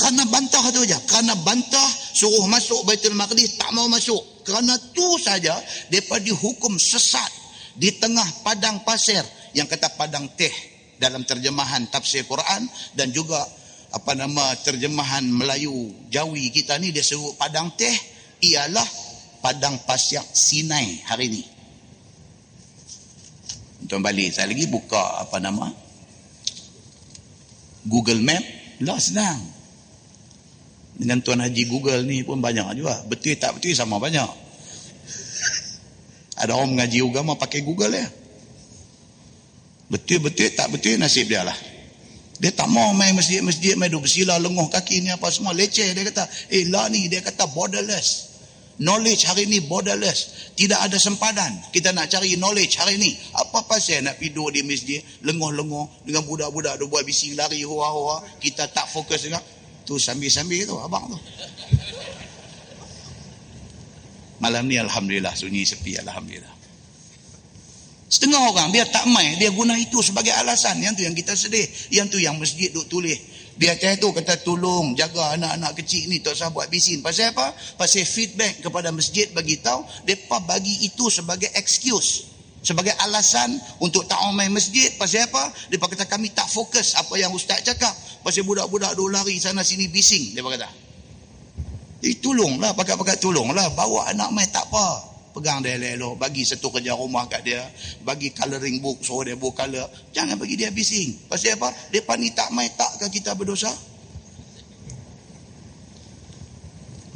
kerana 0.03 0.27
bantah 0.27 0.59
tu 0.75 0.83
aja. 0.83 0.99
Kerana 1.07 1.31
bantah 1.39 1.87
suruh 2.11 2.43
masuk 2.51 2.83
Baitul 2.83 3.15
Maqdis 3.15 3.55
tak 3.55 3.71
mau 3.71 3.87
masuk. 3.87 4.43
Kerana 4.43 4.75
tu 4.91 5.15
saja 5.15 5.55
depa 5.87 6.19
dihukum 6.19 6.75
sesat 6.75 7.31
di 7.79 7.87
tengah 7.95 8.43
padang 8.43 8.83
pasir 8.83 9.23
yang 9.55 9.63
kata 9.63 9.95
padang 9.95 10.27
teh 10.35 10.51
dalam 10.99 11.23
terjemahan 11.23 11.87
tafsir 11.87 12.27
Quran 12.27 12.67
dan 12.99 13.15
juga 13.15 13.39
apa 13.95 14.11
nama 14.11 14.51
terjemahan 14.59 15.23
Melayu 15.23 15.71
Jawi 16.11 16.51
kita 16.51 16.75
ni 16.83 16.91
dia 16.91 16.99
sebut 16.99 17.39
padang 17.39 17.71
teh 17.79 17.95
ialah 18.43 18.83
padang 19.39 19.79
pasir 19.87 20.19
Sinai 20.35 20.99
hari 21.07 21.31
ini. 21.31 21.43
Tuan 23.87 24.03
balik 24.03 24.35
saya 24.35 24.51
lagi 24.51 24.67
buka 24.67 25.23
apa 25.23 25.39
nama 25.39 25.71
Google 27.87 28.19
Map, 28.19 28.43
lah 28.83 28.99
senang. 28.99 29.52
Dengan 30.93 31.19
Tuan 31.25 31.41
Haji 31.41 31.63
Google 31.65 32.05
ni 32.05 32.21
pun 32.21 32.37
banyak 32.37 32.77
juga. 32.77 33.01
Betul 33.09 33.37
tak 33.41 33.57
betul 33.57 33.73
sama 33.73 33.97
banyak. 33.97 34.29
Ada 36.37 36.57
orang 36.57 36.73
mengaji 36.73 36.99
agama 37.05 37.37
pakai 37.37 37.61
Google 37.61 37.93
ya. 37.93 38.07
Betul-betul 39.89 40.49
tak 40.57 40.73
betul 40.73 40.97
nasib 40.97 41.29
dia 41.29 41.45
lah. 41.45 41.55
Dia 42.41 42.49
tak 42.49 42.65
mau 42.67 42.89
main 42.97 43.13
masjid-masjid, 43.13 43.77
main 43.77 43.93
duduk 43.93 44.09
bersila, 44.09 44.41
lenguh 44.41 44.65
kaki 44.67 45.05
ni 45.05 45.13
apa 45.13 45.29
semua. 45.29 45.53
Leceh 45.53 45.93
dia 45.93 46.03
kata. 46.03 46.25
Eh 46.49 46.65
lah 46.67 46.89
ni 46.89 47.05
dia 47.07 47.21
kata 47.21 47.45
borderless. 47.53 48.33
Knowledge 48.81 49.29
hari 49.29 49.45
ni 49.45 49.61
borderless. 49.61 50.49
Tidak 50.57 50.81
ada 50.81 50.97
sempadan. 50.97 51.53
Kita 51.69 51.93
nak 51.93 52.09
cari 52.09 52.33
knowledge 52.41 52.81
hari 52.81 52.97
ni. 52.97 53.13
Apa 53.37 53.69
pasal 53.69 54.01
nak 54.01 54.17
tidur 54.17 54.49
di 54.49 54.65
masjid, 54.65 55.05
lenguh-lenguh 55.21 56.09
dengan 56.09 56.25
budak-budak 56.25 56.81
duk 56.81 56.89
buat 56.89 57.05
bising 57.05 57.37
lari 57.37 57.61
hua-hua. 57.61 58.25
Kita 58.41 58.65
tak 58.73 58.89
fokus 58.89 59.29
dengan 59.29 59.45
tu 59.83 59.99
sambil-sambil 59.99 60.65
tu 60.67 60.75
abang 60.79 61.05
tu. 61.11 61.19
Malam 64.43 64.67
ni 64.67 64.75
Alhamdulillah 64.75 65.31
sunyi 65.35 65.63
sepi 65.63 65.95
Alhamdulillah. 66.03 66.51
Setengah 68.13 68.45
orang 68.45 68.69
dia 68.69 68.85
tak 68.85 69.09
main, 69.09 69.41
dia 69.41 69.49
guna 69.49 69.73
itu 69.73 69.97
sebagai 70.05 70.29
alasan. 70.37 70.77
Yang 70.77 71.01
tu 71.01 71.03
yang 71.09 71.15
kita 71.17 71.33
sedih. 71.33 71.65
Yang 71.89 72.07
tu 72.13 72.17
yang 72.21 72.37
masjid 72.37 72.69
duk 72.69 72.85
tulis. 72.85 73.17
Dia 73.57 73.73
cahaya 73.73 73.97
tu 73.97 74.09
kata 74.13 74.37
tolong 74.41 74.93
jaga 74.93 75.37
anak-anak 75.37 75.77
kecil 75.81 76.09
ni 76.09 76.21
tak 76.21 76.37
usah 76.37 76.49
buat 76.53 76.69
bisin. 76.69 77.01
Pasal 77.01 77.33
apa? 77.33 77.53
Pasal 77.77 78.05
feedback 78.05 78.61
kepada 78.61 78.89
masjid 78.93 79.29
bagi 79.33 79.61
tahu, 79.61 79.85
depa 80.05 80.41
bagi 80.45 80.85
itu 80.85 81.09
sebagai 81.09 81.49
excuse. 81.57 82.32
Sebagai 82.63 82.95
alasan 82.95 83.59
untuk 83.83 84.07
tak 84.07 84.23
main 84.31 84.47
masjid. 84.47 84.87
Pasal 84.95 85.27
apa? 85.27 85.51
Depa 85.67 85.91
kata 85.91 86.07
kami 86.07 86.31
tak 86.31 86.47
fokus 86.47 86.95
apa 86.95 87.11
yang 87.19 87.35
ustaz 87.35 87.59
cakap. 87.59 87.91
Pasal 88.23 88.47
budak-budak 88.47 88.95
duk 88.95 89.11
lari 89.11 89.35
sana 89.35 89.67
sini 89.67 89.91
bising. 89.91 90.31
Depa 90.31 90.55
kata. 90.55 90.71
Eh, 92.03 92.19
tolonglah, 92.23 92.71
pakai-pakai 92.71 93.19
tolonglah. 93.19 93.67
Bawa 93.75 94.07
anak 94.15 94.31
main 94.31 94.47
tak 94.47 94.71
apa 94.71 95.13
pegang 95.33 95.65
dia 95.65 95.75
elok-elok 95.75 96.13
bagi 96.21 96.45
satu 96.45 96.69
kerja 96.69 96.93
rumah 96.93 97.25
kat 97.25 97.41
dia 97.41 97.65
bagi 98.05 98.29
coloring 98.31 98.77
book 98.79 99.01
suruh 99.01 99.25
dia 99.25 99.33
buat 99.33 99.57
color 99.57 99.89
jangan 100.13 100.37
bagi 100.37 100.55
dia 100.55 100.69
bising 100.69 101.25
pasal 101.25 101.57
apa 101.57 101.73
depan 101.89 102.21
ni 102.21 102.29
tak 102.37 102.53
mai 102.53 102.69
takkah 102.77 103.09
kita 103.09 103.33
berdosa 103.33 103.73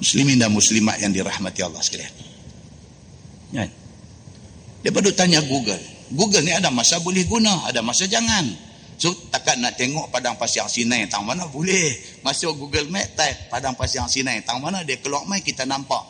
muslimin 0.01 0.41
dan 0.41 0.49
muslimat 0.49 0.97
yang 0.97 1.13
dirahmati 1.13 1.61
Allah 1.61 1.81
sekalian 1.85 2.13
kan 3.53 3.69
dia 3.69 3.86
perlu 4.85 5.11
tanya 5.13 5.41
Google. 5.45 5.79
Google 6.13 6.43
ni 6.45 6.53
ada 6.55 6.71
masa 6.71 7.01
boleh 7.03 7.27
guna 7.27 7.67
ada 7.67 7.83
masa 7.83 8.07
jangan. 8.07 8.45
So 8.97 9.13
takkan 9.29 9.61
nak 9.61 9.77
tengok 9.77 10.09
padang 10.09 10.41
pasir 10.41 10.65
Sinai 10.65 11.05
tang 11.05 11.21
mana? 11.21 11.45
Boleh. 11.45 11.93
Masuk 12.25 12.57
Google 12.57 12.89
Map 12.89 13.05
type 13.13 13.53
padang 13.53 13.77
pasir 13.77 14.01
Sinai 14.09 14.41
tang 14.41 14.57
mana? 14.57 14.81
Dia 14.81 14.97
keluar 14.97 15.21
mai 15.29 15.45
kita 15.45 15.69
nampak. 15.69 16.01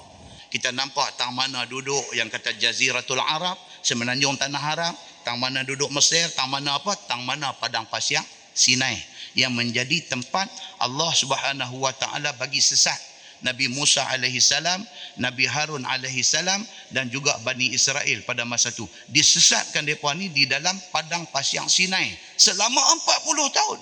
Kita 0.48 0.72
nampak 0.72 1.20
tang 1.20 1.36
mana 1.36 1.68
duduk 1.68 2.16
yang 2.16 2.32
kata 2.32 2.56
Jaziratul 2.56 3.20
Arab, 3.20 3.60
semenanjung 3.84 4.40
Tanah 4.40 4.64
Arab, 4.64 4.96
tang 5.28 5.36
mana 5.36 5.68
duduk 5.68 5.92
Mesir, 5.92 6.24
tang 6.32 6.48
mana 6.48 6.80
apa? 6.80 6.96
Tang 7.12 7.28
mana 7.28 7.52
padang 7.60 7.84
pasir 7.92 8.24
Sinai. 8.56 8.96
Yang 9.36 9.52
menjadi 9.52 9.98
tempat 10.08 10.48
Allah 10.80 11.12
Subhanahu 11.12 11.84
Wa 11.84 11.92
Taala 11.92 12.32
bagi 12.40 12.64
sesat 12.64 12.98
Nabi 13.46 13.70
Musa 13.70 14.02
alaihi 14.10 14.42
salam, 14.42 14.82
Nabi 15.22 15.46
Harun 15.46 15.86
alaihi 15.86 16.26
salam 16.26 16.66
dan 16.90 17.10
juga 17.14 17.38
Bani 17.46 17.70
Israel 17.74 18.26
pada 18.26 18.46
masa 18.46 18.74
itu. 18.74 18.90
Disesatkan 19.10 19.86
mereka 19.86 20.14
ni 20.18 20.34
di 20.34 20.50
dalam 20.50 20.74
padang 20.90 21.30
pasir 21.30 21.62
Sinai 21.70 22.18
selama 22.40 22.82
40 22.82 23.58
tahun. 23.58 23.80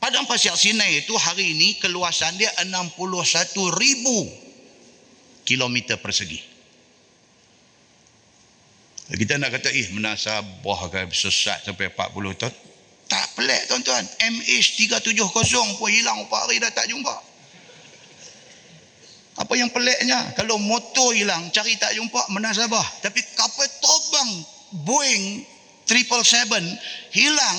Padang 0.00 0.24
pasir 0.24 0.54
Sinai 0.54 1.04
itu 1.04 1.12
hari 1.18 1.52
ini 1.58 1.76
keluasan 1.82 2.38
dia 2.38 2.48
61 2.62 2.96
ribu 3.76 4.18
kilometer 5.44 5.98
persegi. 5.98 6.40
Kita 9.10 9.42
nak 9.42 9.58
kata, 9.58 9.74
eh 9.74 9.90
menasabah 9.90 10.80
kan 10.86 11.10
sesat 11.10 11.66
sampai 11.66 11.90
40 11.90 12.38
tahun. 12.38 12.69
Tak 13.10 13.34
pelik 13.34 13.66
tuan-tuan. 13.66 14.06
MH370 14.22 15.82
pun 15.82 15.90
hilang 15.90 16.22
4 16.24 16.30
hari 16.30 16.62
dah 16.62 16.70
tak 16.70 16.86
jumpa. 16.86 17.16
Apa 19.40 19.52
yang 19.58 19.72
peliknya? 19.74 20.30
Kalau 20.38 20.60
motor 20.62 21.10
hilang, 21.10 21.50
cari 21.50 21.74
tak 21.74 21.96
jumpa, 21.98 22.30
menasabah. 22.30 22.86
Tapi 23.02 23.18
kapal 23.34 23.66
tobang 23.82 24.30
Boeing 24.86 25.42
777 25.90 26.62
hilang, 27.10 27.58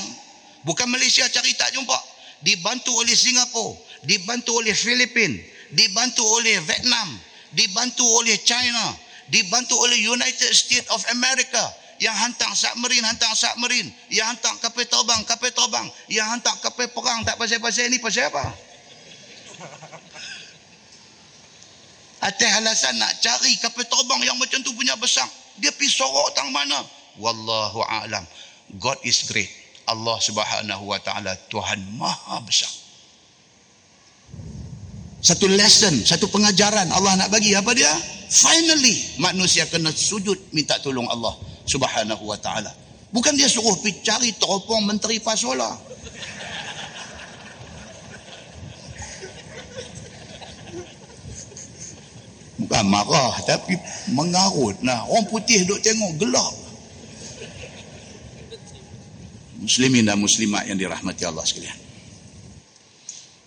bukan 0.63 0.87
Malaysia 0.87 1.27
cari 1.27 1.51
tak 1.59 1.75
jumpa 1.75 1.99
dibantu 2.41 2.95
oleh 2.95 3.13
Singapura, 3.13 3.77
dibantu 4.05 4.61
oleh 4.61 4.73
Filipina, 4.73 5.35
dibantu 5.73 6.23
oleh 6.25 6.57
Vietnam, 6.63 7.09
dibantu 7.53 8.05
oleh 8.21 8.37
China, 8.41 8.93
dibantu 9.29 9.77
oleh 9.77 9.97
United 9.99 10.51
States 10.53 10.89
of 10.89 11.01
America 11.13 11.63
yang 12.01 12.17
hantar 12.17 12.49
submarine, 12.57 13.05
hantar 13.05 13.29
submarine, 13.37 13.93
yang 14.09 14.33
hantar 14.33 14.57
kapal 14.57 14.81
terbang, 14.89 15.21
kapal 15.21 15.53
terbang, 15.53 15.85
yang 16.09 16.25
hantar 16.33 16.57
kapal 16.57 16.89
perang 16.89 17.21
tak 17.21 17.37
pasal-pasal 17.37 17.93
ni 17.93 18.01
pasal 18.01 18.33
apa? 18.33 18.41
Atas 22.25 22.51
alasan 22.57 22.97
nak 22.97 23.21
cari 23.21 23.53
kapal 23.61 23.85
terbang 23.85 24.25
yang 24.25 24.33
macam 24.41 24.65
tu 24.65 24.73
punya 24.73 24.97
besar. 24.97 25.29
Dia 25.61 25.69
pergi 25.69 25.93
sorok 25.93 26.33
tang 26.33 26.49
mana? 26.49 26.81
Wallahu 27.21 27.85
a'lam. 27.85 28.25
God 28.81 28.97
is 29.05 29.21
great. 29.29 29.53
Allah 29.85 30.17
Subhanahu 30.17 30.89
wa 30.89 30.97
taala 30.97 31.37
Tuhan 31.53 31.85
Maha 32.01 32.41
besar. 32.41 32.73
Satu 35.21 35.45
lesson, 35.45 36.01
satu 36.01 36.25
pengajaran 36.33 36.89
Allah 36.89 37.13
nak 37.13 37.29
bagi 37.29 37.53
apa 37.53 37.77
dia? 37.77 37.93
Finally 38.31 39.21
manusia 39.21 39.69
kena 39.69 39.93
sujud 39.93 40.49
minta 40.49 40.81
tolong 40.81 41.05
Allah 41.05 41.50
Subhanahu 41.65 42.23
wa 42.25 42.37
taala. 42.37 42.71
Bukan 43.11 43.35
dia 43.35 43.51
suruh 43.51 43.75
pergi 43.79 43.99
cari 44.01 44.29
teropong 44.35 44.87
menteri 44.87 45.19
pasola. 45.19 45.67
Bukan 52.61 52.85
marah 52.87 53.35
tapi 53.43 53.75
mengarut. 54.15 54.79
Nah, 54.85 55.03
orang 55.09 55.27
putih 55.27 55.65
duk 55.65 55.81
tengok 55.83 56.13
gelap 56.21 56.61
muslimin 59.61 60.09
dan 60.09 60.17
muslimat 60.17 60.65
yang 60.65 60.75
dirahmati 60.75 61.23
Allah 61.23 61.45
sekalian. 61.45 61.77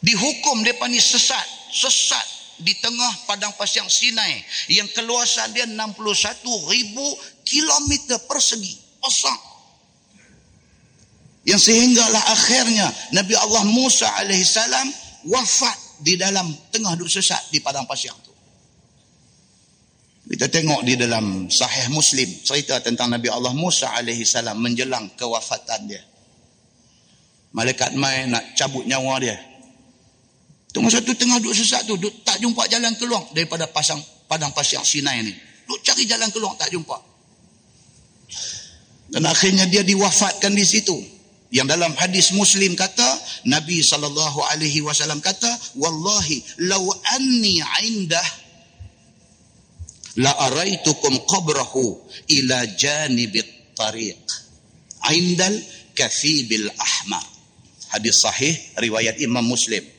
Dihukum 0.04 0.62
depa 0.62 0.86
ni 0.86 1.02
sesat, 1.02 1.44
sesat 1.74 2.22
di 2.62 2.70
tengah 2.78 3.26
padang 3.26 3.50
pasir 3.58 3.82
Sinai 3.90 4.38
yang 4.70 4.86
keluasan 4.94 5.50
dia 5.50 5.66
61 5.66 5.98
ribu 6.70 7.06
kilometer 7.44 8.18
persegi. 8.26 8.74
Besar. 9.04 9.36
Yang 11.44 11.60
sehinggalah 11.68 12.24
akhirnya 12.32 12.88
Nabi 13.12 13.36
Allah 13.36 13.68
Musa 13.68 14.08
alaihissalam 14.16 14.88
wafat 15.28 16.00
di 16.00 16.16
dalam 16.16 16.48
tengah 16.72 16.96
duduk 16.96 17.12
sesat 17.12 17.52
di 17.52 17.60
padang 17.60 17.84
pasir 17.84 18.12
itu. 18.12 18.32
Kita 20.24 20.48
tengok 20.48 20.88
di 20.88 20.96
dalam 20.96 21.52
sahih 21.52 21.92
Muslim 21.92 22.24
cerita 22.40 22.80
tentang 22.80 23.12
Nabi 23.12 23.28
Allah 23.28 23.52
Musa 23.52 23.92
alaihi 23.92 24.24
salam 24.24 24.56
menjelang 24.56 25.12
kewafatan 25.20 25.84
dia. 25.84 26.00
Malaikat 27.52 27.92
mai 27.92 28.24
nak 28.32 28.56
cabut 28.56 28.88
nyawa 28.88 29.20
dia. 29.20 29.36
Tu 30.72 30.80
masa 30.80 31.04
tu 31.04 31.14
tengah 31.14 31.38
duduk 31.38 31.54
sesat 31.54 31.86
tu, 31.86 31.94
duduk, 31.94 32.24
tak 32.26 32.40
jumpa 32.40 32.66
jalan 32.66 32.96
keluar 32.96 33.22
daripada 33.30 33.68
pasang 33.68 34.00
padang 34.26 34.50
pasir 34.56 34.80
Sinai 34.80 35.22
ni. 35.22 35.30
Duk 35.68 35.84
cari 35.84 36.08
jalan 36.08 36.32
keluar 36.32 36.56
tak 36.56 36.72
jumpa. 36.72 37.13
Dan 39.14 39.30
akhirnya 39.30 39.70
dia 39.70 39.86
diwafatkan 39.86 40.50
di 40.58 40.66
situ. 40.66 40.98
Yang 41.54 41.78
dalam 41.78 41.94
hadis 41.94 42.34
Muslim 42.34 42.74
kata, 42.74 43.06
Nabi 43.46 43.78
sallallahu 43.78 44.42
alaihi 44.50 44.82
wasallam 44.82 45.22
kata, 45.22 45.46
"Wallahi 45.78 46.66
law 46.66 46.82
anni 47.14 47.62
'indah 47.62 48.26
la 50.18 50.34
araitukum 50.50 51.22
qabrahu 51.30 51.94
ila 52.26 52.58
janibit 52.74 53.46
tariq. 53.78 54.18
Indal 55.14 55.62
kathibil 55.94 56.66
ahmar. 56.74 57.22
Hadis 57.94 58.18
sahih 58.18 58.58
riwayat 58.82 59.22
Imam 59.22 59.46
Muslim 59.46 59.93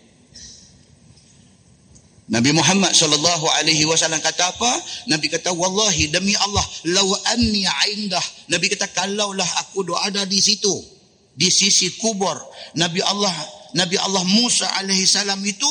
Nabi 2.25 2.57
Muhammad 2.57 2.89
sallallahu 2.97 3.45
alaihi 3.61 3.85
wasallam 3.85 4.17
kata 4.17 4.49
apa? 4.49 4.71
Nabi 5.05 5.29
kata 5.29 5.53
wallahi 5.53 6.09
demi 6.09 6.33
Allah 6.33 6.65
law 6.89 7.05
anni 7.29 7.69
indah. 7.93 8.25
Nabi 8.49 8.73
kata 8.73 8.89
kalaulah 8.89 9.45
aku 9.61 9.85
ada 9.93 10.25
di 10.25 10.41
situ 10.41 10.95
di 11.35 11.51
sisi 11.51 11.99
kubur 11.99 12.33
Nabi 12.79 13.03
Allah 13.03 13.35
Nabi 13.75 13.99
Allah 13.99 14.23
Musa 14.23 14.71
alaihi 14.79 15.03
salam 15.03 15.43
itu 15.43 15.69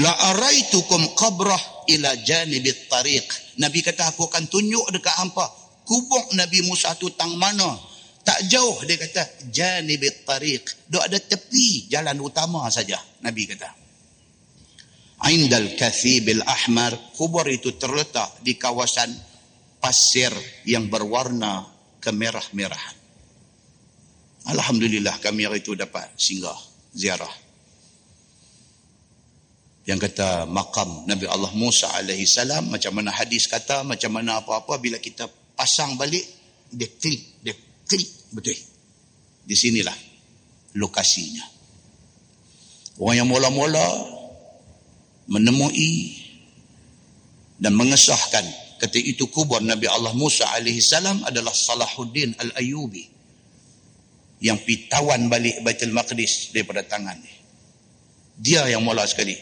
la 0.00 0.10
araitukum 0.32 1.12
qabrah 1.12 1.60
ila 1.92 2.16
janibit 2.24 2.88
tariq 2.88 3.28
nabi 3.60 3.84
kata 3.84 4.08
aku 4.08 4.24
akan 4.24 4.48
tunjuk 4.48 4.88
dekat 4.96 5.12
hampa 5.20 5.44
kubur 5.84 6.24
nabi 6.32 6.64
Musa 6.64 6.96
tu 6.96 7.12
tang 7.12 7.36
mana 7.36 7.92
Tak 8.22 8.46
jauh 8.46 8.78
dia 8.86 8.94
kata 9.02 9.50
janibit 9.50 10.22
tariq. 10.22 10.62
Dok 10.86 11.10
ada 11.10 11.18
tepi 11.18 11.90
jalan 11.90 12.22
utama 12.22 12.70
saja 12.70 12.94
Nabi 13.18 13.50
kata. 13.50 13.81
Indal 15.22 15.78
kathibil 15.78 16.42
ahmar 16.44 17.14
kubur 17.16 17.46
itu 17.48 17.78
terletak 17.78 18.42
di 18.44 18.58
kawasan 18.58 19.08
pasir 19.80 20.28
yang 20.68 20.92
berwarna 20.92 21.64
kemerah-merahan. 22.02 22.96
Alhamdulillah 24.52 25.22
kami 25.22 25.46
hari 25.46 25.62
itu 25.62 25.78
dapat 25.78 26.10
singgah 26.18 26.58
ziarah. 26.92 27.30
Yang 29.88 30.10
kata 30.10 30.46
makam 30.46 31.06
Nabi 31.08 31.26
Allah 31.26 31.50
Musa 31.56 31.90
alaihi 31.96 32.28
salam 32.28 32.70
macam 32.70 32.92
mana 32.94 33.10
hadis 33.10 33.50
kata 33.50 33.82
macam 33.82 34.14
mana 34.14 34.38
apa-apa 34.42 34.78
bila 34.78 35.00
kita 35.00 35.26
pasang 35.56 35.98
balik 35.98 36.22
dia 36.70 36.86
klik 36.86 37.42
dia 37.42 37.56
klik 37.88 38.10
betul. 38.36 38.54
Di 39.42 39.54
sinilah 39.58 39.96
lokasinya. 40.78 41.42
Orang 43.02 43.16
yang 43.18 43.28
mula-mula 43.30 43.86
menemui 45.32 46.20
dan 47.56 47.72
mengesahkan 47.72 48.44
kata 48.76 48.98
itu 49.00 49.32
kubur 49.32 49.64
Nabi 49.64 49.88
Allah 49.88 50.12
Musa 50.12 50.44
alaihi 50.52 50.84
salam 50.84 51.24
adalah 51.24 51.56
Salahuddin 51.56 52.36
Al-Ayyubi 52.36 53.08
yang 54.44 54.60
pitawan 54.60 55.30
balik 55.32 55.62
Baitul 55.64 55.94
Maqdis 55.94 56.52
daripada 56.52 56.84
tangan 56.84 57.16
dia. 57.16 57.38
Dia 58.42 58.60
yang 58.74 58.82
mula 58.82 59.06
sekali. 59.06 59.38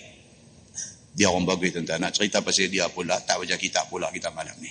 Dia 1.16 1.32
orang 1.32 1.48
bagus 1.48 1.72
tuan-tuan. 1.72 2.04
Nak 2.04 2.12
cerita 2.14 2.44
pasal 2.44 2.68
dia 2.68 2.86
pula, 2.92 3.16
tak 3.24 3.40
baca 3.40 3.56
kitab 3.56 3.88
pula 3.88 4.12
kita 4.12 4.28
malam 4.30 4.54
ni. 4.60 4.70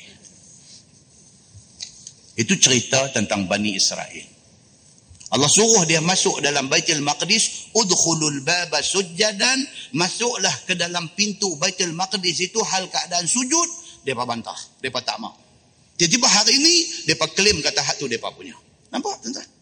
Itu 2.37 2.55
cerita 2.61 3.09
tentang 3.11 3.49
Bani 3.49 3.73
Israel. 3.75 4.38
Allah 5.29 5.45
suruh 5.45 5.85
dia 5.85 6.01
masuk 6.01 6.41
dalam 6.41 6.65
Baitul 6.73 7.05
Maqdis, 7.05 7.69
udkhulul 7.77 8.41
baba 8.41 8.81
sujjadan, 8.81 9.61
masuklah 9.93 10.53
ke 10.65 10.73
dalam 10.73 11.05
pintu 11.13 11.53
Baitul 11.61 11.93
Maqdis 11.93 12.49
itu 12.49 12.57
hal 12.65 12.89
keadaan 12.89 13.29
sujud, 13.29 13.69
depa 14.01 14.25
bantah, 14.25 14.57
depa 14.81 15.05
tak 15.05 15.21
mau. 15.21 15.37
Tiba-tiba 16.01 16.25
hari 16.25 16.57
ini 16.57 16.75
depa 17.05 17.29
klaim 17.37 17.61
kata 17.61 17.77
hak 17.83 18.01
tu 18.01 18.09
depa 18.09 18.33
punya. 18.33 18.57
Nampak 18.89 19.21
tuan-tuan? 19.21 19.59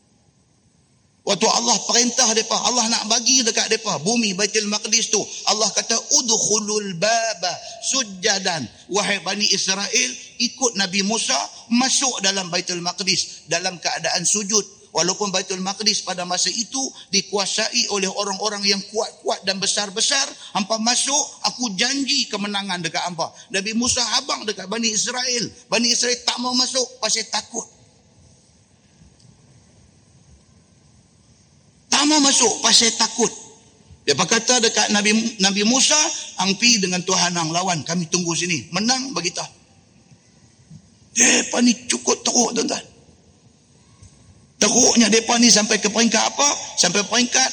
Waktu 1.28 1.44
Allah 1.44 1.76
perintah 1.84 2.32
depa, 2.32 2.56
Allah 2.56 2.88
nak 2.88 3.12
bagi 3.12 3.44
dekat 3.44 3.68
depa 3.68 4.00
bumi 4.00 4.32
Baitul 4.32 4.72
Maqdis 4.72 5.12
tu. 5.12 5.20
Allah 5.52 5.68
kata 5.76 6.00
udkhulul 6.16 6.96
baba 6.96 7.52
sujjadan. 7.84 8.64
Wahai 8.88 9.20
Bani 9.20 9.44
Israel, 9.52 10.10
ikut 10.40 10.80
Nabi 10.80 11.04
Musa 11.04 11.36
masuk 11.76 12.24
dalam 12.24 12.48
Baitul 12.48 12.80
Maqdis 12.80 13.44
dalam 13.52 13.76
keadaan 13.76 14.24
sujud. 14.24 14.77
Walaupun 14.98 15.30
Baitul 15.30 15.62
Maqdis 15.62 16.02
pada 16.02 16.26
masa 16.26 16.50
itu 16.50 16.82
dikuasai 17.14 17.94
oleh 17.94 18.10
orang-orang 18.10 18.66
yang 18.66 18.82
kuat-kuat 18.90 19.46
dan 19.46 19.62
besar-besar, 19.62 20.26
hampa 20.58 20.82
masuk, 20.82 21.22
aku 21.46 21.78
janji 21.78 22.26
kemenangan 22.26 22.82
dekat 22.82 23.06
hampa. 23.06 23.30
Nabi 23.54 23.78
Musa 23.78 24.02
habang 24.18 24.42
dekat 24.50 24.66
Bani 24.66 24.90
Israel. 24.90 25.54
Bani 25.70 25.94
Israel 25.94 26.18
tak 26.26 26.42
mau 26.42 26.58
masuk 26.58 26.98
pasal 26.98 27.30
takut. 27.30 27.78
tak 31.98 32.06
mau 32.06 32.22
masuk 32.22 32.62
pasal 32.62 32.94
takut. 32.94 33.34
Dia 34.06 34.14
berkata 34.14 34.62
dekat 34.62 34.94
Nabi 34.94 35.42
Nabi 35.42 35.66
Musa, 35.66 35.98
angpi 36.40 36.78
dengan 36.78 37.02
Tuhan 37.02 37.34
yang 37.34 37.50
lawan, 37.50 37.82
kami 37.82 38.06
tunggu 38.06 38.38
sini. 38.38 38.70
Menang 38.70 39.18
bagi 39.18 39.34
kita. 39.34 39.44
Depa 41.18 41.58
ni 41.66 41.74
cukup 41.90 42.22
teruk 42.22 42.54
tuan-tuan. 42.54 42.97
Teruknya 44.58 45.08
depa 45.14 45.38
ni 45.38 45.54
sampai 45.54 45.78
ke 45.78 45.90
peringkat 45.94 46.24
apa? 46.34 46.50
Sampai 46.82 47.06
peringkat 47.06 47.52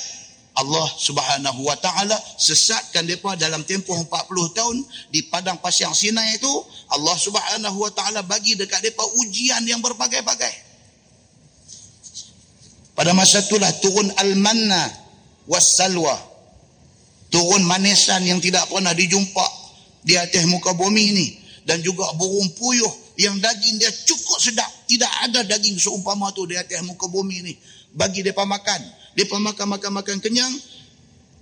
Allah 0.57 0.87
Subhanahu 0.97 1.67
Wa 1.69 1.77
Taala 1.77 2.17
sesatkan 2.41 3.05
depa 3.05 3.37
dalam 3.37 3.61
tempoh 3.67 3.93
40 3.93 4.09
tahun 4.57 4.77
di 5.13 5.27
padang 5.29 5.61
pasir 5.61 5.91
Sinai 5.93 6.41
itu 6.41 6.53
Allah 6.89 7.17
Subhanahu 7.19 7.77
Wa 7.85 7.93
Taala 7.93 8.25
bagi 8.25 8.57
dekat 8.57 8.81
depa 8.81 9.05
ujian 9.21 9.61
yang 9.69 9.85
berbagai-bagai. 9.85 10.65
Pada 12.95 13.11
masa 13.13 13.43
itulah 13.43 13.69
turun 13.83 14.09
al-manna 14.17 14.87
was-salwa. 15.51 16.15
Turun 17.29 17.67
manisan 17.67 18.23
yang 18.23 18.39
tidak 18.39 18.71
pernah 18.71 18.95
dijumpa 18.95 19.47
di 20.07 20.15
atas 20.15 20.47
muka 20.47 20.73
bumi 20.73 21.03
ini. 21.11 21.29
Dan 21.67 21.83
juga 21.83 22.07
burung 22.15 22.55
puyuh 22.55 23.04
yang 23.15 23.39
daging 23.39 23.79
dia 23.79 23.91
cukup 23.91 24.39
sedap. 24.43 24.71
Tidak 24.91 25.13
ada 25.31 25.47
daging 25.47 25.79
seumpama 25.79 26.35
tu 26.35 26.47
di 26.51 26.59
atas 26.59 26.83
muka 26.83 27.07
bumi 27.07 27.47
ini. 27.47 27.55
Bagi 27.95 28.27
mereka 28.27 28.43
makan. 28.43 28.81
Mereka 29.15 29.37
makan-makan-makan 29.39 30.19
kenyang. 30.19 30.55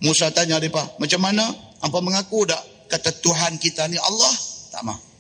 Musa 0.02 0.28
tanya 0.34 0.58
mereka, 0.58 0.82
macam 0.98 1.20
mana? 1.22 1.46
Apa 1.78 2.02
mengaku 2.02 2.42
tak? 2.44 2.58
Kata 2.90 3.14
Tuhan 3.22 3.56
kita 3.56 3.86
ni 3.86 3.96
Allah? 3.96 4.34
Tak 4.74 4.82
mahu. 4.82 5.12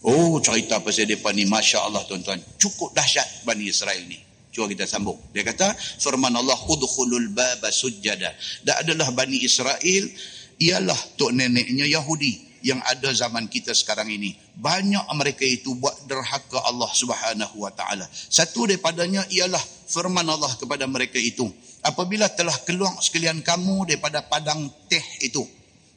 Oh 0.00 0.40
cerita 0.40 0.80
pasal 0.80 1.04
mereka 1.04 1.28
ni 1.36 1.44
Masya 1.44 1.84
Allah 1.84 2.00
tuan-tuan 2.08 2.40
Cukup 2.56 2.96
dahsyat 2.96 3.44
Bani 3.44 3.68
Israel 3.68 4.00
ni 4.08 4.16
Cuba 4.48 4.64
kita 4.72 4.88
sambung 4.88 5.20
Dia 5.36 5.44
kata 5.44 5.76
Firman 5.76 6.32
Allah 6.32 6.56
Udhulul 6.56 7.28
baba 7.36 7.68
sujjada 7.68 8.32
Dan 8.64 8.80
adalah 8.80 9.12
Bani 9.12 9.44
Israel 9.44 10.08
Ialah 10.56 10.96
tok 11.20 11.36
neneknya 11.36 11.84
Yahudi 11.84 12.49
Yang 12.60 12.80
ada 12.86 13.08
zaman 13.12 13.48
kita 13.48 13.72
sekarang 13.72 14.12
ini. 14.12 14.36
Banyak 14.56 15.08
mereka 15.16 15.44
itu 15.44 15.74
buat 15.76 15.96
derhaka 16.04 16.60
Allah 16.64 16.90
subhanahu 16.92 17.64
wa 17.64 17.72
ta'ala. 17.72 18.04
Satu 18.12 18.68
daripadanya 18.68 19.24
ialah 19.32 19.62
Firman 19.90 20.28
Allah 20.28 20.54
kepada 20.54 20.86
mereka 20.86 21.18
itu. 21.18 21.50
Apabila 21.80 22.28
telah 22.28 22.54
keluar 22.68 22.92
sekalian 23.00 23.40
kamu 23.40 23.88
Daripada 23.88 24.20
padang 24.20 24.68
teh 24.84 25.00
itu 25.24 25.40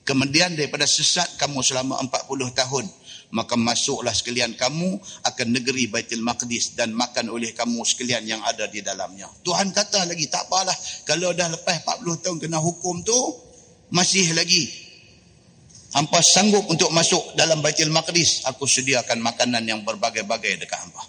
Kemudian 0.04 0.56
daripada 0.56 0.84
sesat 0.84 1.40
kamu 1.40 1.64
selama 1.64 2.00
40 2.04 2.56
tahun 2.56 2.86
maka 3.34 3.58
masuklah 3.58 4.14
sekalian 4.14 4.54
kamu 4.54 5.02
akan 5.26 5.48
negeri 5.50 5.90
Baitul 5.90 6.22
Maqdis 6.22 6.78
dan 6.78 6.94
makan 6.94 7.34
oleh 7.34 7.50
kamu 7.58 7.82
sekalian 7.82 8.30
yang 8.30 8.42
ada 8.46 8.70
di 8.70 8.86
dalamnya. 8.86 9.26
Tuhan 9.42 9.74
kata 9.74 10.06
lagi 10.06 10.30
tak 10.30 10.46
apalah 10.46 10.78
kalau 11.10 11.34
dah 11.34 11.50
lepas 11.50 11.82
40 11.82 12.22
tahun 12.22 12.38
kena 12.38 12.62
hukum 12.62 13.02
tu 13.02 13.18
masih 13.90 14.38
lagi 14.38 14.70
hampa 15.94 16.20
sanggup 16.20 16.66
untuk 16.70 16.90
masuk 16.90 17.22
dalam 17.38 17.62
Baitul 17.62 17.94
Maqdis 17.94 18.46
aku 18.50 18.66
sediakan 18.66 19.22
makanan 19.22 19.64
yang 19.66 19.82
berbagai-bagai 19.86 20.66
dekat 20.66 20.80
hampa. 20.82 21.02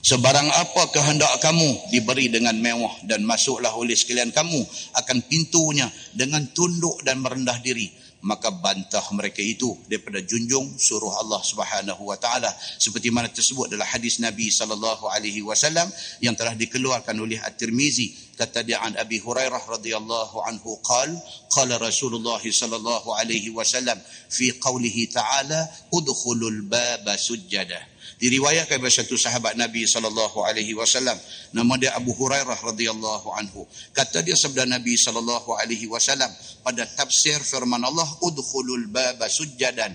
Sebarang 0.00 0.48
apa 0.48 0.88
kehendak 0.96 1.28
kamu 1.44 1.92
diberi 1.92 2.32
dengan 2.32 2.56
mewah 2.56 3.04
dan 3.04 3.20
masuklah 3.20 3.68
oleh 3.76 3.92
sekalian 3.92 4.32
kamu 4.32 4.64
akan 4.96 5.18
pintunya 5.28 5.92
dengan 6.16 6.48
tunduk 6.56 7.04
dan 7.04 7.20
merendah 7.20 7.60
diri 7.60 7.92
maka 8.20 8.52
bantah 8.52 9.02
mereka 9.16 9.40
itu 9.40 9.72
daripada 9.88 10.20
junjung 10.20 10.76
suruh 10.76 11.08
Allah 11.16 11.40
Subhanahu 11.40 12.02
wa 12.04 12.16
taala 12.20 12.52
seperti 12.76 13.08
mana 13.08 13.32
tersebut 13.32 13.72
dalam 13.72 13.88
hadis 13.88 14.20
Nabi 14.20 14.52
sallallahu 14.52 15.08
alaihi 15.08 15.40
wasallam 15.40 15.88
yang 16.20 16.36
telah 16.36 16.52
dikeluarkan 16.52 17.16
oleh 17.16 17.40
At-Tirmizi. 17.40 18.36
Kata 18.36 18.64
dia 18.64 18.80
an 18.80 18.96
Abi 18.96 19.20
Hurairah 19.20 19.60
radhiyallahu 19.68 20.36
anhu 20.48 20.80
qal 20.80 21.12
qala 21.52 21.76
Rasulullah 21.76 22.40
sallallahu 22.40 23.12
alaihi 23.16 23.52
wasallam 23.52 23.96
fi 24.28 24.52
qawlihi 24.56 25.12
ta'ala 25.12 25.68
udkhulul 25.92 26.64
baba 26.64 27.20
sujjada 27.20 27.76
diriwayatkan 28.18 28.82
oleh 28.82 28.90
satu 28.90 29.14
sahabat 29.14 29.54
Nabi 29.54 29.86
sallallahu 29.86 30.42
alaihi 30.42 30.74
wasallam. 30.74 31.14
Nama 31.54 31.72
dia 31.78 31.90
Abu 31.94 32.10
Hurairah 32.16 32.58
radhiyallahu 32.58 33.28
anhu. 33.38 33.68
Kata 33.94 34.24
dia 34.26 34.34
sabda 34.34 34.66
Nabi 34.66 34.98
sallallahu 34.98 35.54
alaihi 35.60 35.86
wasallam 35.86 36.28
pada 36.66 36.82
tafsir 36.98 37.38
firman 37.44 37.84
Allah 37.84 38.08
udkhulul 38.24 38.90
baba 38.90 39.30
sujjadan 39.30 39.94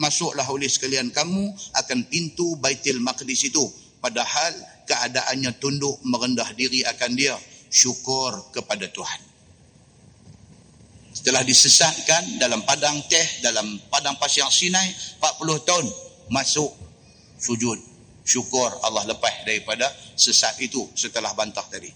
masuklah 0.00 0.48
oleh 0.50 0.66
sekalian 0.66 1.14
kamu 1.14 1.54
akan 1.78 1.98
pintu 2.10 2.58
Baitul 2.58 2.98
Maqdis 2.98 3.46
itu. 3.46 3.62
Padahal 4.02 4.54
keadaannya 4.88 5.58
tunduk 5.62 6.00
merendah 6.02 6.50
diri 6.58 6.82
akan 6.82 7.12
dia. 7.14 7.36
Syukur 7.68 8.48
kepada 8.56 8.88
Tuhan. 8.88 9.20
Setelah 11.12 11.44
disesatkan 11.44 12.40
dalam 12.40 12.64
padang 12.64 12.96
teh 13.10 13.44
dalam 13.44 13.76
padang 13.92 14.16
pasir 14.16 14.46
Sinai 14.48 14.88
40 15.20 15.68
tahun 15.68 15.86
masuk 16.32 16.70
sujud 17.38 17.78
syukur 18.28 18.68
Allah 18.84 19.08
lepas 19.08 19.48
daripada 19.48 19.88
sesat 20.12 20.60
itu 20.60 20.84
setelah 20.92 21.32
bantah 21.32 21.64
tadi. 21.64 21.88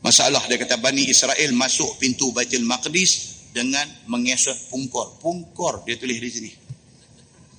Masalah 0.00 0.40
dia 0.48 0.56
kata 0.56 0.80
Bani 0.80 1.10
Israel 1.10 1.50
masuk 1.52 2.00
pintu 2.00 2.32
Baitul 2.32 2.64
Maqdis 2.64 3.42
dengan 3.52 3.84
mengesot 4.08 4.56
pungkor. 4.72 5.18
Pungkor 5.20 5.84
dia 5.84 5.98
tulis 5.98 6.16
di 6.22 6.30
sini. 6.30 6.50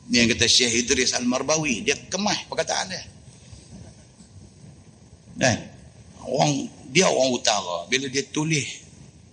Ni 0.09 0.23
yang 0.23 0.31
kata 0.33 0.49
Syekh 0.49 0.87
Idris 0.87 1.13
Al-Marbawi 1.13 1.85
dia 1.85 1.99
kemah 2.09 2.49
perkataan 2.49 2.85
dia. 2.89 3.03
Dan 5.37 5.57
orang 6.25 6.65
dia 6.89 7.07
orang 7.11 7.29
utara 7.35 7.85
bila 7.91 8.09
dia 8.09 8.25
tulis 8.25 8.81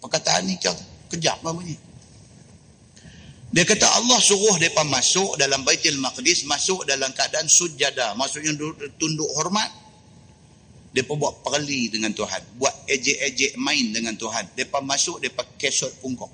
perkataan 0.04 0.46
ni 0.46 0.60
kejap 1.08 1.40
apa 1.42 1.50
bunyi 1.50 1.87
Dia 3.48 3.64
kata 3.64 3.88
Allah 3.96 4.20
suruh 4.20 4.60
mereka 4.60 4.84
masuk 4.84 5.40
dalam 5.40 5.64
Baitul 5.64 5.96
Maqdis, 5.96 6.44
masuk 6.44 6.84
dalam 6.84 7.08
keadaan 7.16 7.48
sujada. 7.48 8.12
Maksudnya 8.12 8.52
tunduk 9.00 9.28
hormat. 9.40 9.72
Mereka 10.92 11.16
buat 11.16 11.40
perli 11.40 11.88
dengan 11.88 12.12
Tuhan. 12.12 12.60
Buat 12.60 12.84
ejek-ejek 12.88 13.56
main 13.56 13.92
dengan 13.92 14.12
Tuhan. 14.20 14.52
Mereka 14.52 14.84
masuk, 14.84 15.24
mereka 15.24 15.48
kesot 15.56 15.92
pungkok. 16.04 16.28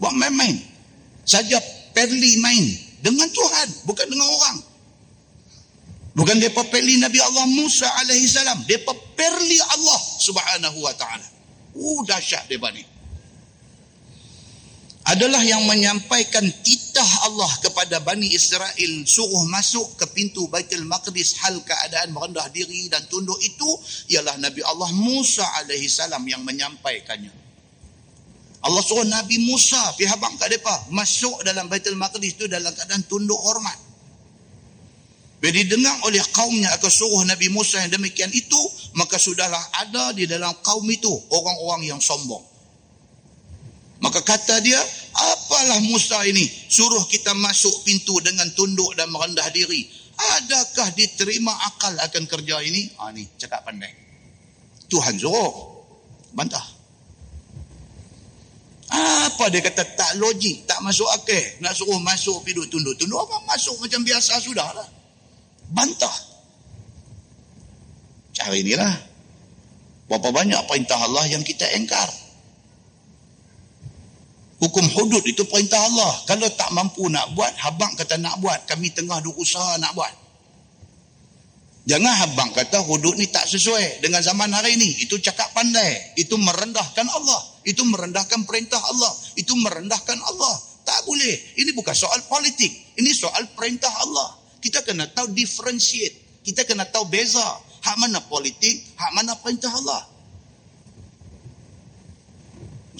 Buat 0.00 0.16
main-main. 0.20 0.56
Saja 1.24 1.56
perli 1.96 2.36
main 2.40 2.64
dengan 3.00 3.28
Tuhan. 3.28 3.88
Bukan 3.88 4.04
dengan 4.04 4.28
orang. 4.28 4.56
Bukan 6.12 6.36
mereka 6.36 6.60
perli 6.68 7.00
Nabi 7.00 7.24
Allah 7.24 7.48
Musa 7.48 7.88
alaihi 8.04 8.28
salam. 8.28 8.60
Mereka 8.68 8.92
perli 9.16 9.56
Allah 9.64 10.00
subhanahu 10.20 10.78
wa 10.84 10.92
ta'ala. 10.92 11.28
Uh, 11.72 12.02
dahsyat 12.04 12.50
mereka 12.50 12.68
ni 12.74 12.82
adalah 15.10 15.42
yang 15.42 15.66
menyampaikan 15.66 16.46
titah 16.62 17.26
Allah 17.26 17.50
kepada 17.58 17.98
Bani 17.98 18.30
Israel 18.30 18.92
suruh 19.02 19.42
masuk 19.50 19.98
ke 19.98 20.06
pintu 20.14 20.46
Baitul 20.46 20.86
Maqdis 20.86 21.34
hal 21.42 21.58
keadaan 21.66 22.14
merendah 22.14 22.46
diri 22.54 22.86
dan 22.86 23.02
tunduk 23.10 23.34
itu 23.42 23.66
ialah 24.14 24.38
Nabi 24.38 24.62
Allah 24.62 24.86
Musa 24.94 25.42
alaihi 25.58 25.90
salam 25.90 26.22
yang 26.30 26.46
menyampaikannya. 26.46 27.34
Allah 28.62 28.82
suruh 28.86 29.02
Nabi 29.02 29.42
Musa 29.42 29.82
pihak 29.98 30.14
habang 30.14 30.38
kat 30.38 30.54
depa 30.54 30.94
masuk 30.94 31.42
dalam 31.42 31.66
Baitul 31.66 31.98
Maqdis 31.98 32.38
itu 32.38 32.46
dalam 32.46 32.70
keadaan 32.70 33.02
tunduk 33.10 33.40
hormat. 33.42 33.90
Bila 35.42 35.56
didengar 35.56 35.96
oleh 36.06 36.22
kaumnya 36.30 36.70
akan 36.78 36.92
suruh 36.92 37.24
Nabi 37.26 37.50
Musa 37.50 37.82
yang 37.82 37.98
demikian 37.98 38.30
itu, 38.30 38.60
maka 38.94 39.18
sudahlah 39.18 39.64
ada 39.80 40.14
di 40.14 40.28
dalam 40.28 40.54
kaum 40.62 40.84
itu 40.86 41.10
orang-orang 41.32 41.88
yang 41.88 41.98
sombong. 41.98 42.44
Maka 44.00 44.24
kata 44.24 44.64
dia, 44.64 44.80
apalah 45.14 45.80
Musa 45.82 46.22
ini 46.26 46.46
suruh 46.46 47.06
kita 47.10 47.34
masuk 47.34 47.82
pintu 47.82 48.18
dengan 48.22 48.46
tunduk 48.54 48.94
dan 48.94 49.10
merendah 49.10 49.48
diri. 49.50 49.86
Adakah 50.20 50.92
diterima 50.92 51.52
akal 51.72 51.96
akan 51.96 52.24
kerja 52.28 52.60
ini? 52.60 52.92
Ha 53.00 53.08
ni, 53.10 53.24
cakap 53.40 53.64
pandai. 53.64 53.88
Tuhan 54.90 55.16
suruh. 55.16 55.52
Bantah. 56.36 56.62
Apa 58.90 59.46
dia 59.48 59.62
kata 59.62 59.86
tak 59.94 60.18
logik, 60.18 60.66
tak 60.66 60.82
masuk 60.82 61.06
akal. 61.08 61.40
Nak 61.62 61.72
suruh 61.72 61.96
masuk 62.02 62.42
pintu 62.42 62.66
tunduk. 62.68 62.98
Tunduk 63.00 63.22
apa? 63.22 63.38
Masuk 63.48 63.80
macam 63.80 64.02
biasa 64.02 64.42
sudah 64.42 64.68
lah. 64.76 64.88
Bantah. 65.70 66.16
Cara 68.34 68.54
inilah. 68.58 68.94
Berapa 70.10 70.34
banyak 70.34 70.58
perintah 70.66 70.98
Allah 70.98 71.22
yang 71.30 71.46
kita 71.46 71.70
engkar. 71.78 72.10
Hukum 74.60 74.84
hudud 74.92 75.24
itu 75.24 75.40
perintah 75.48 75.80
Allah. 75.80 76.12
Kalau 76.28 76.44
tak 76.52 76.68
mampu 76.76 77.08
nak 77.08 77.32
buat, 77.32 77.48
habang 77.64 77.96
kata 77.96 78.20
nak 78.20 78.36
buat. 78.44 78.68
Kami 78.68 78.92
tengah 78.92 79.24
berusaha 79.24 79.80
nak 79.80 79.96
buat. 79.96 80.12
Jangan 81.88 82.12
habang 82.12 82.52
kata 82.52 82.84
hudud 82.84 83.16
ni 83.16 83.24
tak 83.32 83.48
sesuai 83.48 84.04
dengan 84.04 84.20
zaman 84.20 84.52
hari 84.52 84.76
ini. 84.76 85.00
Itu 85.00 85.16
cakap 85.16 85.56
pandai. 85.56 86.12
Itu 86.20 86.36
merendahkan 86.36 87.08
Allah. 87.08 87.40
Itu 87.64 87.88
merendahkan 87.88 88.44
perintah 88.44 88.76
Allah. 88.76 89.12
Itu 89.32 89.56
merendahkan 89.56 90.20
Allah. 90.28 90.54
Tak 90.84 91.08
boleh. 91.08 91.56
Ini 91.56 91.72
bukan 91.72 91.96
soal 91.96 92.20
politik. 92.28 93.00
Ini 93.00 93.10
soal 93.16 93.48
perintah 93.56 93.88
Allah. 94.04 94.36
Kita 94.60 94.84
kena 94.84 95.08
tahu 95.08 95.32
differentiate. 95.32 96.44
Kita 96.44 96.68
kena 96.68 96.84
tahu 96.84 97.08
beza. 97.08 97.64
Hak 97.80 97.96
mana 97.96 98.20
politik, 98.28 98.92
hak 99.00 99.16
mana 99.16 99.32
perintah 99.40 99.72
Allah 99.72 100.09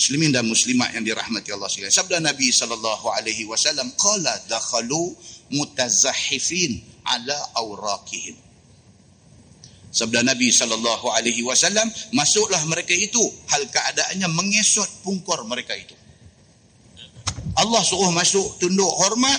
muslimin 0.00 0.32
dan 0.32 0.48
muslimat 0.48 0.96
yang 0.96 1.04
dirahmati 1.04 1.52
Allah 1.52 1.68
sekalian. 1.68 1.92
Sabda 1.92 2.24
Nabi 2.24 2.48
sallallahu 2.48 3.12
alaihi 3.12 3.44
wasallam 3.44 3.84
qala 4.00 4.32
dakhalu 4.48 5.12
mutazahhifin 5.52 6.80
ala 7.04 7.36
awraqihim. 7.60 8.32
Sabda 9.92 10.24
Nabi 10.24 10.48
sallallahu 10.48 11.04
alaihi 11.12 11.44
wasallam 11.44 11.84
masuklah 12.16 12.64
mereka 12.64 12.96
itu 12.96 13.20
hal 13.52 13.60
keadaannya 13.68 14.24
mengesot 14.32 14.88
pungkor 15.04 15.44
mereka 15.44 15.76
itu. 15.76 15.92
Allah 17.60 17.84
suruh 17.84 18.08
masuk 18.08 18.56
tunduk 18.56 18.88
hormat 19.04 19.36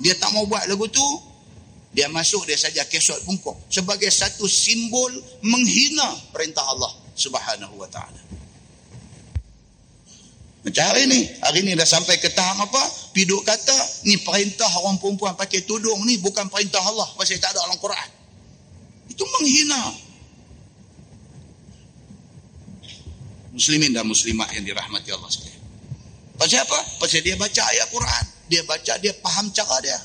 dia 0.00 0.16
tak 0.16 0.32
mau 0.32 0.48
buat 0.48 0.64
lagu 0.64 0.88
tu 0.88 1.04
dia 1.92 2.08
masuk 2.08 2.48
dia 2.48 2.56
saja 2.56 2.88
kesot 2.88 3.20
pungkor 3.28 3.52
sebagai 3.68 4.08
satu 4.08 4.48
simbol 4.48 5.12
menghina 5.44 6.08
perintah 6.32 6.64
Allah 6.64 6.88
Subhanahu 7.12 7.76
wa 7.76 7.88
taala. 7.92 8.39
Macam 10.60 10.84
hari 10.92 11.08
ni. 11.08 11.20
Hari 11.40 11.64
ni 11.64 11.72
dah 11.72 11.88
sampai 11.88 12.20
ke 12.20 12.28
tahap 12.36 12.68
apa? 12.68 12.82
Piduk 13.16 13.42
kata, 13.48 13.76
ni 14.04 14.20
perintah 14.20 14.68
orang 14.84 15.00
perempuan 15.00 15.32
pakai 15.32 15.64
tudung 15.64 16.04
ni 16.04 16.20
bukan 16.20 16.46
perintah 16.52 16.84
Allah. 16.84 17.08
Pasal 17.16 17.40
tak 17.40 17.56
ada 17.56 17.64
dalam 17.64 17.80
Quran. 17.80 18.08
Itu 19.08 19.24
menghina. 19.24 19.82
Muslimin 23.50 23.90
dan 23.96 24.06
muslimat 24.06 24.52
yang 24.54 24.62
dirahmati 24.62 25.10
Allah 25.10 25.30
sekalian. 25.32 25.64
Pasal 26.36 26.62
apa? 26.64 26.78
Pasal 27.00 27.20
dia 27.24 27.34
baca 27.40 27.62
ayat 27.66 27.86
Quran. 27.88 28.24
Dia 28.50 28.62
baca, 28.68 28.92
dia 29.00 29.12
faham 29.16 29.46
cara 29.52 29.76
dia. 29.80 29.98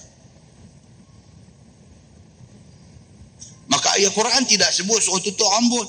Maka 3.67 3.97
ayat 3.99 4.11
Quran 4.15 4.43
tidak 4.47 4.71
sebut 4.71 5.03
suruh 5.03 5.19
tutup 5.19 5.49
rambut. 5.51 5.87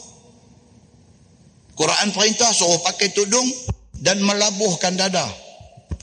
Quran 1.76 2.09
perintah 2.10 2.51
suruh 2.56 2.80
pakai 2.80 3.12
tudung, 3.12 3.44
dan 4.01 4.20
melabuhkan 4.20 4.97
dada. 4.97 5.24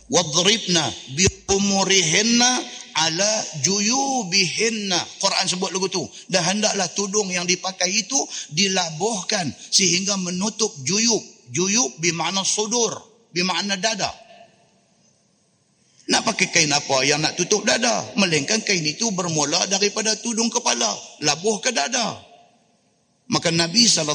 Wadribna 0.09 0.83
bi 1.17 1.25
umurihinna 1.49 2.49
ala 2.93 3.31
juyubihinna. 3.65 4.99
Quran 5.17 5.45
sebut 5.49 5.73
lagu 5.73 5.89
tu. 5.89 6.03
Dan 6.29 6.43
hendaklah 6.45 6.89
tudung 6.93 7.29
yang 7.33 7.49
dipakai 7.49 7.89
itu 7.89 8.19
dilabuhkan 8.53 9.49
sehingga 9.73 10.17
menutup 10.21 10.69
juyub. 10.85 11.21
Juyub 11.53 11.97
bermakna 12.01 12.45
sudur 12.45 12.93
bermakna 13.33 13.77
dada. 13.77 14.09
Nak 16.03 16.21
pakai 16.27 16.51
kain 16.51 16.67
apa 16.67 17.07
yang 17.07 17.23
nak 17.23 17.39
tutup 17.39 17.63
dada? 17.63 18.03
Melainkan 18.19 18.59
kain 18.61 18.83
itu 18.83 19.07
bermula 19.15 19.65
daripada 19.71 20.13
tudung 20.19 20.51
kepala. 20.51 20.91
Labuh 21.23 21.63
ke 21.63 21.71
dada 21.71 22.32
Maka 23.31 23.55
Nabi 23.55 23.87
SAW 23.87 24.11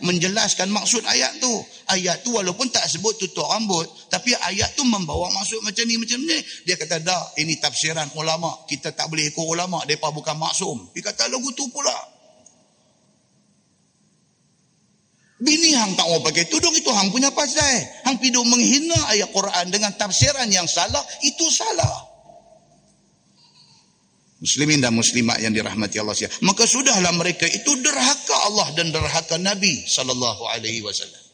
menjelaskan 0.00 0.72
maksud 0.72 1.04
ayat 1.04 1.36
tu. 1.36 1.52
Ayat 1.92 2.24
tu 2.24 2.32
walaupun 2.32 2.72
tak 2.72 2.88
sebut 2.88 3.20
tutup 3.20 3.44
rambut. 3.44 3.84
Tapi 4.08 4.32
ayat 4.32 4.72
tu 4.72 4.82
membawa 4.88 5.28
maksud 5.36 5.60
macam 5.60 5.84
ni, 5.84 6.00
macam 6.00 6.16
ni. 6.24 6.40
Dia 6.64 6.80
kata, 6.80 7.04
dah 7.04 7.36
ini 7.36 7.60
tafsiran 7.60 8.08
ulama. 8.16 8.64
Kita 8.64 8.96
tak 8.96 9.12
boleh 9.12 9.28
ikut 9.28 9.44
ulama. 9.44 9.84
Mereka 9.84 10.08
bukan 10.08 10.40
maksum. 10.40 10.88
Dia 10.96 11.04
kata, 11.04 11.28
lagu 11.28 11.52
tu 11.52 11.68
pula. 11.68 12.16
Bini 15.36 15.76
hang 15.76 15.92
tak 16.00 16.08
mau 16.08 16.24
pakai 16.24 16.48
tudung 16.48 16.72
itu 16.72 16.88
hang 16.88 17.12
punya 17.12 17.28
pasal. 17.28 17.60
Hang 18.08 18.16
pidu 18.16 18.40
menghina 18.40 18.96
ayat 19.12 19.28
Quran 19.36 19.68
dengan 19.68 19.92
tafsiran 19.92 20.48
yang 20.48 20.64
salah. 20.64 21.04
Itu 21.20 21.44
salah 21.52 22.15
muslimin 24.36 24.84
dan 24.84 24.92
muslimat 24.92 25.40
yang 25.40 25.52
dirahmati 25.56 25.96
Allah 25.96 26.12
sekalian 26.12 26.44
maka 26.44 26.68
sudahlah 26.68 27.12
mereka 27.16 27.48
itu 27.48 27.72
derhaka 27.80 28.36
Allah 28.52 28.68
dan 28.76 28.92
derhaka 28.92 29.40
Nabi 29.40 29.84
sallallahu 29.88 30.44
alaihi 30.52 30.84
wasallam. 30.84 31.26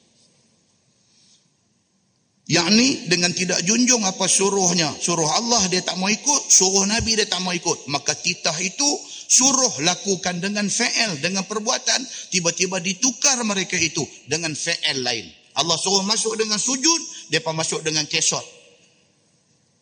Yakni 2.52 3.06
dengan 3.06 3.30
tidak 3.32 3.62
junjung 3.62 4.02
apa 4.02 4.26
suruhnya. 4.26 4.90
Suruh 4.98 5.30
Allah 5.30 5.62
dia 5.70 5.80
tak 5.80 5.94
mau 5.96 6.10
ikut 6.10 6.42
suruh 6.50 6.84
Nabi 6.84 7.14
dia 7.16 7.24
tak 7.24 7.38
mau 7.40 7.54
ikut. 7.54 7.86
Maka 7.86 8.18
titah 8.18 8.52
itu 8.58 8.88
suruh 9.30 9.80
lakukan 9.86 10.42
dengan 10.42 10.66
fa'il 10.66 11.22
dengan 11.22 11.46
perbuatan. 11.46 12.02
Tiba-tiba 12.34 12.82
ditukar 12.82 13.38
mereka 13.46 13.78
itu 13.78 14.02
dengan 14.26 14.52
fa'il 14.52 15.00
lain. 15.00 15.26
Allah 15.56 15.78
suruh 15.78 16.02
masuk 16.02 16.34
dengan 16.36 16.60
sujud 16.60 17.30
dia 17.30 17.40
pun 17.40 17.54
masuk 17.54 17.80
dengan 17.86 18.04
kesot. 18.10 18.44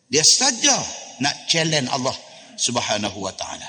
Dia 0.07 0.23
saja 0.23 0.75
nak 1.19 1.51
challenge 1.51 1.91
Allah 1.91 2.15
subhanahu 2.57 3.17
wa 3.21 3.33
ta'ala. 3.35 3.67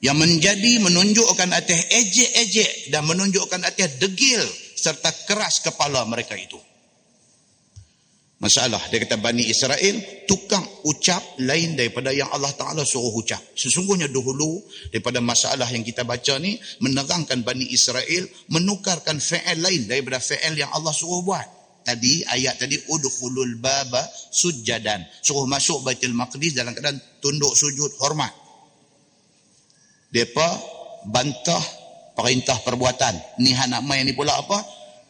Yang 0.00 0.16
menjadi 0.16 0.72
menunjukkan 0.80 1.50
atas 1.52 1.80
ejek-ejek 1.92 2.88
dan 2.88 3.04
menunjukkan 3.04 3.60
atas 3.60 4.00
degil 4.00 4.40
serta 4.80 5.12
keras 5.28 5.60
kepala 5.60 6.08
mereka 6.08 6.32
itu. 6.40 6.56
Masalah, 8.40 8.80
dia 8.88 9.04
kata 9.04 9.20
Bani 9.20 9.44
Israel 9.44 10.00
tukang 10.24 10.64
ucap 10.88 11.20
lain 11.44 11.76
daripada 11.76 12.08
yang 12.08 12.32
Allah 12.32 12.48
Ta'ala 12.56 12.88
suruh 12.88 13.12
ucap. 13.12 13.36
Sesungguhnya 13.52 14.08
dahulu 14.08 14.64
daripada 14.88 15.20
masalah 15.20 15.68
yang 15.68 15.84
kita 15.84 16.08
baca 16.08 16.40
ni 16.40 16.56
menerangkan 16.80 17.44
Bani 17.44 17.68
Israel 17.68 18.24
menukarkan 18.48 19.20
fa'al 19.20 19.60
lain 19.60 19.84
daripada 19.84 20.16
fa'al 20.24 20.56
yang 20.56 20.72
Allah 20.72 20.88
suruh 20.96 21.20
buat 21.20 21.59
tadi 21.82 22.24
ayat 22.26 22.60
tadi 22.60 22.76
udkhulul 22.88 23.58
baba 23.58 24.04
sujadan 24.30 25.04
suruh 25.20 25.48
masuk 25.48 25.84
Baitul 25.84 26.16
Maqdis 26.16 26.56
dalam 26.56 26.76
keadaan 26.76 27.00
tunduk 27.20 27.52
sujud 27.56 27.92
hormat. 28.00 28.32
Depa 30.10 30.48
bantah 31.06 31.62
perintah 32.20 32.58
perbuatan. 32.60 33.40
Ni 33.40 33.56
anak 33.56 33.80
mai 33.86 34.04
ni 34.04 34.12
pula 34.12 34.36
apa? 34.36 34.58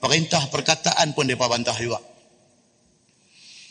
Perintah 0.00 0.46
perkataan 0.48 1.12
pun 1.12 1.26
depa 1.26 1.50
bantah 1.50 1.76
juga. 1.76 1.98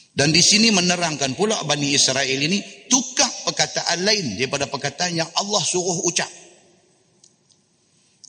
Dan 0.10 0.36
di 0.36 0.44
sini 0.44 0.68
menerangkan 0.74 1.38
pula 1.38 1.56
Bani 1.64 1.96
Israel 1.96 2.28
ini 2.28 2.60
tukar 2.92 3.30
perkataan 3.48 4.04
lain 4.04 4.36
daripada 4.36 4.68
perkataan 4.68 5.16
yang 5.16 5.30
Allah 5.38 5.64
suruh 5.64 6.04
ucap. 6.04 6.28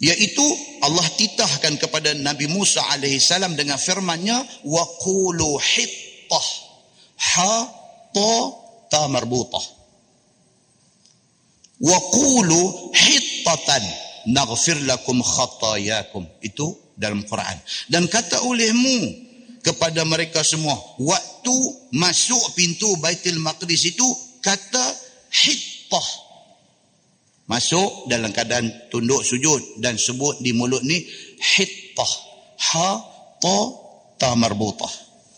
Iaitu 0.00 0.46
Allah 0.80 1.04
titahkan 1.12 1.76
kepada 1.76 2.16
Nabi 2.16 2.48
Musa 2.48 2.80
AS 2.88 3.30
dengan 3.52 3.76
firmannya 3.76 4.64
wa 4.64 4.84
qulu 5.04 5.60
hittah 5.60 6.46
ha 7.36 7.52
ta 8.08 8.32
ta 8.88 9.02
marbutah. 9.12 9.60
Wa 11.84 11.98
qulu 12.16 12.92
hittatan 12.96 13.84
naghfir 14.32 14.80
lakum 14.88 15.20
khatayakum. 15.20 16.24
Itu 16.40 16.80
dalam 16.96 17.20
Quran. 17.28 17.60
Dan 17.92 18.08
kata 18.08 18.40
olehmu 18.48 19.28
kepada 19.60 20.00
mereka 20.08 20.40
semua 20.40 20.80
waktu 20.96 21.56
masuk 21.92 22.56
pintu 22.56 22.88
Baitul 23.04 23.36
Maqdis 23.36 23.92
itu 23.92 24.06
kata 24.40 24.84
hittah 25.28 26.08
masuk 27.50 28.06
dalam 28.06 28.30
keadaan 28.30 28.70
tunduk 28.94 29.26
sujud 29.26 29.82
dan 29.82 29.98
sebut 29.98 30.38
di 30.38 30.54
mulut 30.54 30.86
ni 30.86 31.02
hittah. 31.34 32.12
Ha 32.70 32.88
ta 33.42 33.58
ta 34.14 34.38
marbutah. 34.38 34.90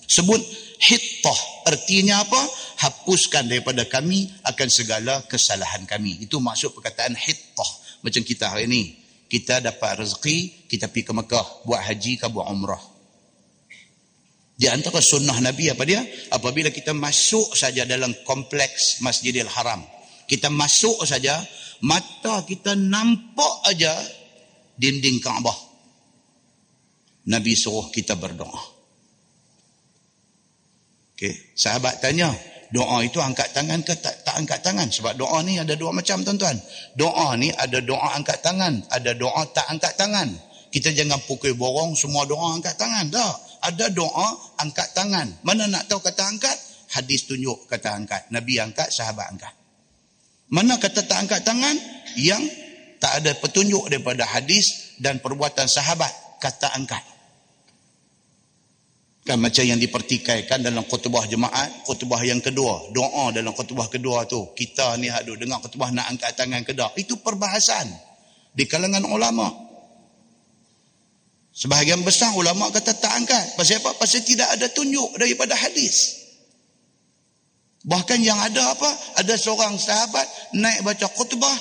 Sebut 0.04 0.38
hittah 0.76 1.38
artinya 1.64 2.20
apa? 2.20 2.40
Hapuskan 2.84 3.48
daripada 3.48 3.88
kami 3.88 4.28
akan 4.44 4.68
segala 4.68 5.24
kesalahan 5.24 5.88
kami. 5.88 6.20
Itu 6.20 6.36
maksud 6.36 6.76
perkataan 6.76 7.16
hittah 7.16 7.70
macam 8.04 8.20
kita 8.20 8.52
hari 8.52 8.68
ini 8.68 8.82
kita 9.32 9.64
dapat 9.64 10.04
rezeki 10.04 10.68
kita 10.68 10.92
pergi 10.92 11.08
ke 11.08 11.12
Mekah 11.16 11.64
buat 11.64 11.80
haji 11.80 12.20
ke 12.20 12.28
buat 12.28 12.52
umrah. 12.52 12.92
Di 14.52 14.68
antara 14.68 15.00
sunnah 15.00 15.40
Nabi 15.40 15.72
apa 15.72 15.88
dia? 15.88 16.04
Apabila 16.28 16.68
kita 16.68 16.92
masuk 16.92 17.56
saja 17.56 17.88
dalam 17.88 18.12
kompleks 18.28 19.00
Masjidil 19.00 19.48
Haram. 19.48 19.80
Kita 20.28 20.52
masuk 20.52 21.00
saja, 21.08 21.40
mata 21.82 22.46
kita 22.46 22.78
nampak 22.78 23.54
aja 23.68 23.92
dinding 24.78 25.18
Kaabah. 25.22 25.58
Nabi 27.22 27.54
suruh 27.54 27.86
kita 27.94 28.18
berdoa. 28.18 28.62
Okey, 31.14 31.54
sahabat 31.54 32.02
tanya, 32.02 32.34
doa 32.74 32.98
itu 33.06 33.22
angkat 33.22 33.54
tangan 33.54 33.78
ke 33.86 33.94
tak, 33.94 34.26
tak 34.26 34.34
angkat 34.42 34.58
tangan? 34.58 34.90
Sebab 34.90 35.14
doa 35.14 35.38
ni 35.46 35.54
ada 35.54 35.78
dua 35.78 35.94
macam 35.94 36.26
tuan-tuan. 36.26 36.58
Doa 36.98 37.38
ni 37.38 37.54
ada 37.54 37.78
doa 37.78 38.18
angkat 38.18 38.42
tangan, 38.42 38.82
ada 38.90 39.14
doa 39.14 39.46
tak 39.54 39.70
angkat 39.70 39.94
tangan. 39.94 40.34
Kita 40.72 40.90
jangan 40.90 41.20
pukul 41.28 41.54
borong 41.54 41.94
semua 41.94 42.26
doa 42.26 42.58
angkat 42.58 42.74
tangan. 42.74 43.12
Tak 43.12 43.34
ada 43.70 43.86
doa 43.92 44.56
angkat 44.58 44.90
tangan. 44.96 45.30
Mana 45.46 45.70
nak 45.70 45.86
tahu 45.86 46.02
kata 46.02 46.26
angkat? 46.26 46.56
Hadis 46.90 47.28
tunjuk 47.28 47.70
kata 47.70 47.92
angkat. 47.92 48.32
Nabi 48.34 48.58
angkat, 48.58 48.90
sahabat 48.90 49.30
angkat. 49.30 49.61
Mana 50.52 50.76
kata 50.76 51.00
tak 51.08 51.16
angkat 51.16 51.40
tangan? 51.48 51.76
Yang 52.20 52.44
tak 53.00 53.24
ada 53.24 53.32
petunjuk 53.40 53.88
daripada 53.88 54.28
hadis 54.28 54.94
dan 55.00 55.16
perbuatan 55.18 55.64
sahabat 55.64 56.12
kata 56.44 56.76
angkat. 56.76 57.00
Kan 59.22 59.38
macam 59.38 59.64
yang 59.64 59.78
dipertikaikan 59.78 60.60
dalam 60.60 60.84
khutbah 60.84 61.24
jemaat, 61.30 61.86
khutbah 61.86 62.20
yang 62.26 62.42
kedua, 62.42 62.92
doa 62.92 63.32
dalam 63.32 63.54
khutbah 63.56 63.88
kedua 63.88 64.28
tu. 64.28 64.52
Kita 64.52 64.98
ni 65.00 65.08
ada 65.08 65.30
dengar 65.30 65.62
khutbah 65.64 65.88
nak 65.88 66.12
angkat 66.12 66.36
tangan 66.36 66.60
ke 66.66 66.76
tak. 66.76 66.92
Itu 67.00 67.16
perbahasan 67.22 67.88
di 68.52 68.68
kalangan 68.68 69.08
ulama. 69.08 69.48
Sebahagian 71.52 72.04
besar 72.04 72.34
ulama 72.36 72.68
kata 72.68 72.92
tak 72.98 73.12
angkat. 73.24 73.44
Pasal 73.56 73.80
apa? 73.80 73.96
Pasal 73.96 74.20
tidak 74.26 74.52
ada 74.52 74.66
tunjuk 74.68 75.16
daripada 75.16 75.56
hadis. 75.56 76.21
Bahkan 77.82 78.18
yang 78.22 78.38
ada 78.38 78.62
apa? 78.78 78.90
Ada 79.18 79.34
seorang 79.34 79.74
sahabat 79.74 80.26
naik 80.54 80.86
baca 80.86 81.06
khutbah. 81.18 81.56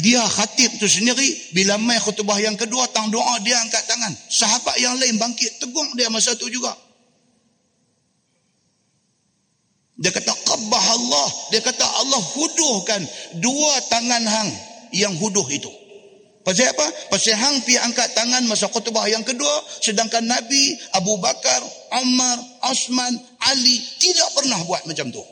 Dia 0.00 0.22
khatib 0.24 0.78
tu 0.78 0.86
sendiri. 0.86 1.52
Bila 1.52 1.76
mai 1.82 1.98
khutbah 1.98 2.38
yang 2.38 2.54
kedua, 2.54 2.86
tang 2.94 3.10
doa 3.10 3.42
dia 3.42 3.58
angkat 3.58 3.82
tangan. 3.90 4.14
Sahabat 4.30 4.78
yang 4.78 4.94
lain 4.96 5.18
bangkit 5.18 5.58
tegung 5.58 5.90
dia 5.98 6.08
masa 6.08 6.38
tu 6.38 6.46
juga. 6.46 6.72
Dia 9.98 10.14
kata 10.14 10.32
qabbah 10.32 10.84
Allah. 10.94 11.28
Dia 11.50 11.60
kata 11.60 11.84
Allah 11.84 12.22
huduhkan 12.22 13.02
dua 13.42 13.72
tangan 13.90 14.22
hang 14.22 14.50
yang 14.94 15.12
huduh 15.18 15.44
itu. 15.50 15.68
Pasal 16.42 16.74
apa? 16.74 16.86
Pasal 17.06 17.38
hang 17.38 17.62
pi 17.62 17.78
angkat 17.78 18.18
tangan 18.18 18.42
masa 18.50 18.66
khutbah 18.66 19.06
yang 19.06 19.22
kedua 19.22 19.62
sedangkan 19.78 20.26
Nabi, 20.26 20.74
Abu 20.98 21.14
Bakar, 21.22 21.62
Umar, 22.02 22.38
Osman, 22.66 23.14
Ali 23.50 23.76
tidak 23.98 24.28
pernah 24.38 24.60
buat 24.62 24.86
macam 24.86 25.10
tu. 25.10 25.24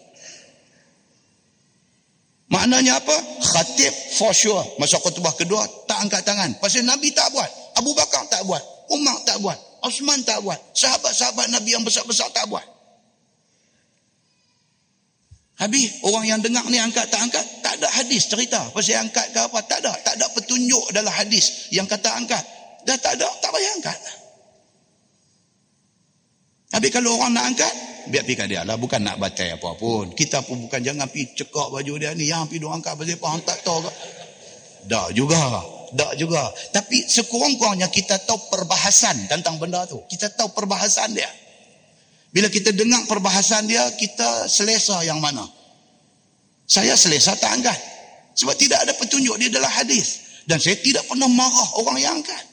Maknanya 2.50 2.98
apa? 2.98 3.14
Khatib 3.38 3.94
for 4.18 4.34
sure 4.34 4.58
masa 4.82 4.98
khutbah 4.98 5.30
kedua 5.38 5.62
tak 5.86 6.02
angkat 6.02 6.26
tangan. 6.26 6.50
Pasal 6.58 6.82
Nabi 6.82 7.14
tak 7.14 7.30
buat, 7.30 7.46
Abu 7.78 7.94
Bakar 7.94 8.26
tak 8.26 8.42
buat, 8.42 8.58
Umar 8.90 9.22
tak 9.22 9.38
buat, 9.38 9.54
Osman 9.86 10.26
tak 10.26 10.42
buat, 10.42 10.58
sahabat-sahabat 10.74 11.46
Nabi 11.54 11.78
yang 11.78 11.86
besar-besar 11.86 12.26
tak 12.34 12.50
buat. 12.50 12.66
Habis 15.60 16.00
orang 16.08 16.24
yang 16.24 16.40
dengar 16.40 16.64
ni 16.72 16.80
angkat 16.80 17.04
tak 17.12 17.20
angkat, 17.20 17.44
tak 17.60 17.76
ada 17.76 17.86
hadis 18.00 18.32
cerita. 18.32 18.64
Pasal 18.72 19.04
angkat 19.04 19.28
ke 19.28 19.38
apa, 19.44 19.60
tak 19.68 19.84
ada. 19.84 19.92
Tak 20.00 20.16
ada 20.16 20.26
petunjuk 20.32 20.88
dalam 20.96 21.12
hadis 21.12 21.68
yang 21.68 21.84
kata 21.84 22.16
angkat. 22.16 22.40
Dah 22.88 22.96
tak 22.96 23.20
ada, 23.20 23.28
tak 23.44 23.52
payah 23.52 23.72
angkat. 23.76 23.98
Habis 26.72 26.90
kalau 26.96 27.12
orang 27.20 27.36
nak 27.36 27.44
angkat, 27.52 27.72
biar 28.08 28.24
pergi 28.24 28.56
dia 28.56 28.64
lah. 28.64 28.80
Bukan 28.80 29.04
nak 29.04 29.20
batai 29.20 29.60
apa 29.60 29.76
pun. 29.76 30.14
Kita 30.16 30.40
pun 30.46 30.64
bukan 30.64 30.80
jangan 30.80 31.10
pergi 31.10 31.44
cekak 31.44 31.68
baju 31.68 31.92
dia 32.00 32.16
ni. 32.16 32.30
Yang 32.30 32.54
pergi 32.54 32.60
dia 32.64 32.70
angkat 32.72 32.92
pasal 32.96 33.16
apa, 33.16 33.24
orang 33.28 33.42
tak 33.44 33.58
tahu 33.60 33.78
ke. 33.84 33.92
Tak 34.88 35.08
juga. 35.12 35.42
Tak 35.90 36.12
juga. 36.16 36.42
Tapi 36.70 37.04
sekurang-kurangnya 37.04 37.90
kita 37.90 38.16
tahu 38.24 38.38
perbahasan 38.48 39.26
tentang 39.26 39.58
benda 39.58 39.84
tu. 39.84 40.00
Kita 40.06 40.30
tahu 40.32 40.54
perbahasan 40.54 41.12
dia. 41.12 41.28
Bila 42.30 42.46
kita 42.46 42.70
dengar 42.70 43.04
perbahasan 43.10 43.66
dia, 43.66 43.82
kita 43.98 44.46
selesa 44.46 45.02
yang 45.02 45.18
mana? 45.18 45.42
Saya 46.70 46.94
selesa 46.94 47.34
tak 47.34 47.58
angkat. 47.58 47.78
Sebab 48.38 48.54
tidak 48.54 48.86
ada 48.86 48.94
petunjuk 48.94 49.34
dia 49.42 49.50
dalam 49.50 49.66
hadis. 49.66 50.38
Dan 50.46 50.62
saya 50.62 50.78
tidak 50.78 51.02
pernah 51.10 51.26
marah 51.26 51.68
orang 51.82 51.98
yang 51.98 52.14
angkat. 52.22 52.49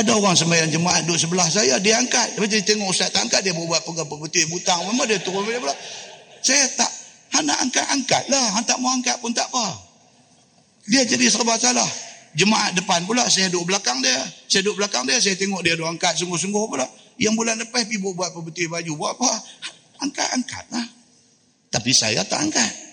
Ada 0.00 0.16
orang 0.16 0.32
sembahyang 0.32 0.72
jemaat 0.72 1.04
duduk 1.04 1.20
sebelah 1.20 1.44
saya, 1.44 1.76
dia 1.76 2.00
angkat. 2.00 2.40
Lepas 2.40 2.48
dia 2.48 2.64
tengok 2.64 2.88
ustaz 2.88 3.12
tak 3.12 3.28
angkat, 3.28 3.44
dia 3.44 3.52
buat 3.52 3.84
pegang 3.84 4.08
putih 4.08 4.48
butang. 4.48 4.80
Memang 4.88 5.04
dia 5.04 5.20
turun 5.20 5.44
dia 5.44 5.60
pula. 5.60 5.76
Saya 6.40 6.64
tak, 6.72 6.88
han 7.36 7.44
nak 7.44 7.68
angkat-angkat 7.68 8.32
lah. 8.32 8.46
Han 8.56 8.64
tak 8.64 8.80
mau 8.80 8.96
angkat 8.96 9.20
pun 9.20 9.36
tak 9.36 9.52
apa. 9.52 9.76
Dia 10.88 11.04
jadi 11.04 11.28
serba 11.28 11.60
salah. 11.60 11.84
Jemaat 12.32 12.80
depan 12.80 13.04
pula, 13.04 13.28
saya 13.28 13.52
duduk 13.52 13.76
belakang 13.76 14.00
dia. 14.00 14.16
Saya 14.48 14.64
duduk 14.64 14.80
belakang 14.80 15.04
dia, 15.04 15.20
saya 15.20 15.36
tengok 15.36 15.60
dia 15.60 15.76
duduk 15.76 15.92
angkat 15.92 16.16
sungguh-sungguh 16.16 16.64
pula. 16.64 16.88
Yang 17.20 17.34
bulan 17.36 17.60
lepas 17.60 17.84
pergi 17.84 18.00
buat 18.00 18.32
apa 18.32 18.40
betul 18.40 18.72
baju. 18.72 18.92
Buat 18.96 19.12
apa? 19.20 19.30
Angkat-angkat 20.00 20.64
lah. 20.72 20.86
Tapi 21.68 21.92
saya 21.92 22.24
tak 22.24 22.48
angkat. 22.48 22.89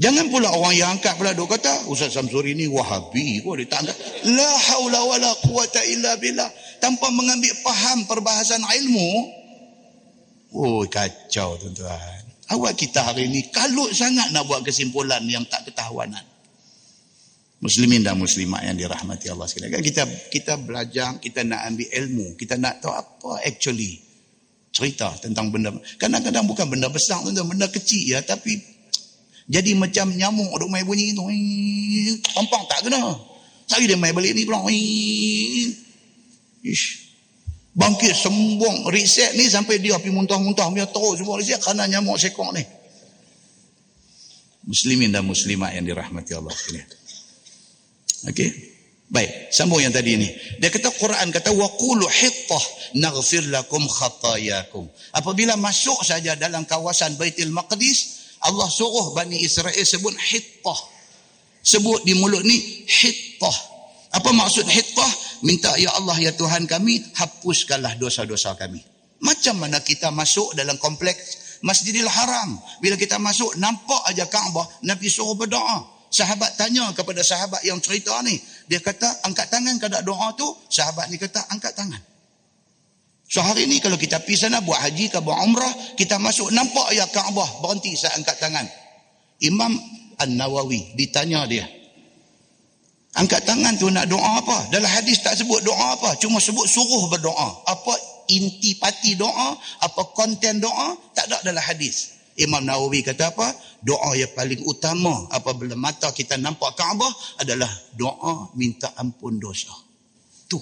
Jangan 0.00 0.32
pula 0.32 0.48
orang 0.48 0.72
yang 0.72 0.88
angkat 0.96 1.12
pula 1.20 1.36
duk 1.36 1.52
kata, 1.52 1.84
Ustaz 1.92 2.16
Samsuri 2.16 2.56
ni 2.56 2.64
wahabi 2.64 3.44
kok 3.44 3.52
dia 3.60 3.68
tak 3.68 3.84
angkat. 3.84 3.96
La 4.32 4.48
haula 4.72 5.00
wa 5.04 5.16
la 5.20 5.32
quwata 5.44 5.84
illa 5.84 6.16
billah. 6.16 6.48
Tanpa 6.80 7.12
mengambil 7.12 7.52
faham 7.60 8.08
perbahasan 8.08 8.64
ilmu. 8.64 9.10
Oh 10.56 10.80
kacau 10.88 11.60
tuan-tuan. 11.60 12.24
Awak 12.48 12.72
kita 12.80 13.12
hari 13.12 13.28
ni 13.28 13.52
kalut 13.52 13.92
sangat 13.92 14.32
nak 14.32 14.48
buat 14.48 14.64
kesimpulan 14.64 15.20
yang 15.28 15.44
tak 15.44 15.68
ketahuanan 15.68 16.24
muslimin 17.60 18.00
dan 18.00 18.16
muslimat 18.16 18.64
yang 18.64 18.76
dirahmati 18.76 19.28
Allah 19.28 19.46
sekalian. 19.46 19.78
Kan 19.78 19.84
kita 19.84 20.02
kita 20.32 20.52
belajar, 20.58 21.20
kita 21.20 21.44
nak 21.44 21.68
ambil 21.68 21.88
ilmu, 21.92 22.26
kita 22.40 22.56
nak 22.56 22.80
tahu 22.80 22.92
apa 22.96 23.44
actually 23.44 24.00
cerita 24.72 25.12
tentang 25.20 25.52
benda. 25.52 25.76
Kadang-kadang 26.00 26.48
bukan 26.48 26.66
benda 26.72 26.88
besar, 26.88 27.20
tentang 27.20 27.46
benda 27.46 27.68
kecil 27.68 28.16
ya, 28.16 28.24
tapi 28.24 28.58
jadi 29.50 29.74
macam 29.74 30.14
nyamuk 30.14 30.62
duk 30.62 30.70
main 30.70 30.86
bunyi 30.86 31.10
tu. 31.10 31.26
Pampang 32.38 32.70
tak 32.70 32.86
kena. 32.86 33.18
Saya 33.66 33.82
dia 33.82 33.98
main 33.98 34.14
balik 34.14 34.38
ni 34.38 34.46
pula. 34.46 34.62
Ish. 36.62 37.10
Bangkit 37.74 38.14
sembung 38.14 38.86
riset 38.94 39.34
ni 39.34 39.50
sampai 39.50 39.82
dia 39.82 39.98
pergi 39.98 40.14
muntah-muntah 40.14 40.70
dia 40.70 40.86
tahu 40.86 41.18
semua 41.18 41.34
riset 41.38 41.58
kerana 41.58 41.90
nyamuk 41.90 42.14
sekok 42.14 42.54
ni. 42.54 42.62
Muslimin 44.70 45.10
dan 45.10 45.26
muslimat 45.26 45.74
yang 45.74 45.82
dirahmati 45.82 46.30
Allah. 46.38 46.54
Okey. 48.30 48.50
Baik, 49.10 49.50
sambung 49.50 49.82
yang 49.82 49.90
tadi 49.90 50.14
ni. 50.14 50.30
Dia 50.62 50.70
kata 50.70 50.94
Quran 50.94 51.34
kata 51.34 51.50
waqulu 51.50 52.06
hittah 52.06 52.62
naghfir 52.94 53.50
lakum 53.50 53.82
khatayakum. 53.82 54.86
Apabila 55.10 55.58
masuk 55.58 55.98
saja 56.06 56.38
dalam 56.38 56.62
kawasan 56.62 57.18
Baitul 57.18 57.50
Maqdis, 57.50 58.19
Allah 58.40 58.68
suruh 58.72 59.12
Bani 59.12 59.36
Israel 59.40 59.84
sebut 59.84 60.16
hittah. 60.16 60.80
Sebut 61.60 62.04
di 62.08 62.16
mulut 62.16 62.40
ni 62.40 62.56
hittah. 62.88 63.56
Apa 64.16 64.32
maksud 64.32 64.64
hitqah? 64.64 65.12
Minta 65.44 65.76
ya 65.76 65.92
Allah 65.96 66.16
ya 66.16 66.32
Tuhan 66.32 66.64
kami 66.64 67.04
hapuskanlah 67.16 68.00
dosa-dosa 68.00 68.56
kami. 68.56 68.80
Macam 69.20 69.60
mana 69.60 69.84
kita 69.84 70.08
masuk 70.08 70.56
dalam 70.56 70.80
kompleks 70.80 71.60
Masjidil 71.60 72.08
Haram. 72.08 72.56
Bila 72.80 72.96
kita 72.96 73.20
masuk 73.20 73.60
nampak 73.60 74.00
aja 74.08 74.24
Kaabah, 74.24 74.64
Nabi 74.88 75.12
suruh 75.12 75.36
berdoa. 75.36 76.00
Sahabat 76.10 76.58
tanya 76.58 76.90
kepada 76.90 77.22
sahabat 77.22 77.62
yang 77.62 77.78
cerita 77.78 78.18
ni. 78.26 78.34
Dia 78.66 78.82
kata 78.82 79.22
angkat 79.22 79.46
tangan 79.46 79.78
kada 79.78 80.02
doa 80.02 80.34
tu. 80.34 80.48
Sahabat 80.66 81.06
ni 81.12 81.20
kata 81.20 81.46
angkat 81.52 81.76
tangan. 81.76 82.02
So 83.30 83.46
hari 83.46 83.70
ni 83.70 83.78
kalau 83.78 83.94
kita 83.94 84.18
pergi 84.26 84.50
sana 84.50 84.58
buat 84.58 84.82
haji 84.82 85.06
ke 85.06 85.22
buat 85.22 85.38
umrah, 85.46 85.70
kita 85.94 86.18
masuk 86.18 86.50
nampak 86.50 86.90
ya 86.98 87.06
Kaabah 87.06 87.62
berhenti 87.62 87.94
saya 87.94 88.18
angkat 88.18 88.42
tangan. 88.42 88.66
Imam 89.38 89.70
An-Nawawi 90.18 90.98
ditanya 90.98 91.46
dia. 91.46 91.62
Angkat 93.14 93.46
tangan 93.46 93.78
tu 93.78 93.86
nak 93.86 94.10
doa 94.10 94.42
apa? 94.42 94.74
Dalam 94.74 94.90
hadis 94.90 95.22
tak 95.22 95.38
sebut 95.38 95.62
doa 95.62 95.94
apa, 95.94 96.18
cuma 96.18 96.42
sebut 96.42 96.66
suruh 96.66 97.06
berdoa. 97.06 97.70
Apa 97.70 97.94
inti 98.34 98.74
pati 98.74 99.14
doa, 99.14 99.54
apa 99.82 100.02
konten 100.10 100.58
doa, 100.58 100.98
tak 101.14 101.30
ada 101.30 101.38
dalam 101.46 101.62
hadis. 101.62 102.18
Imam 102.34 102.66
Nawawi 102.66 103.06
kata 103.06 103.30
apa? 103.30 103.46
Doa 103.82 104.14
yang 104.18 104.34
paling 104.34 104.62
utama 104.66 105.30
apabila 105.30 105.78
mata 105.78 106.10
kita 106.10 106.34
nampak 106.34 106.74
Kaabah 106.74 107.42
adalah 107.42 107.70
doa 107.94 108.50
minta 108.58 108.90
ampun 108.98 109.38
dosa. 109.38 109.70
Tu. 110.46 110.58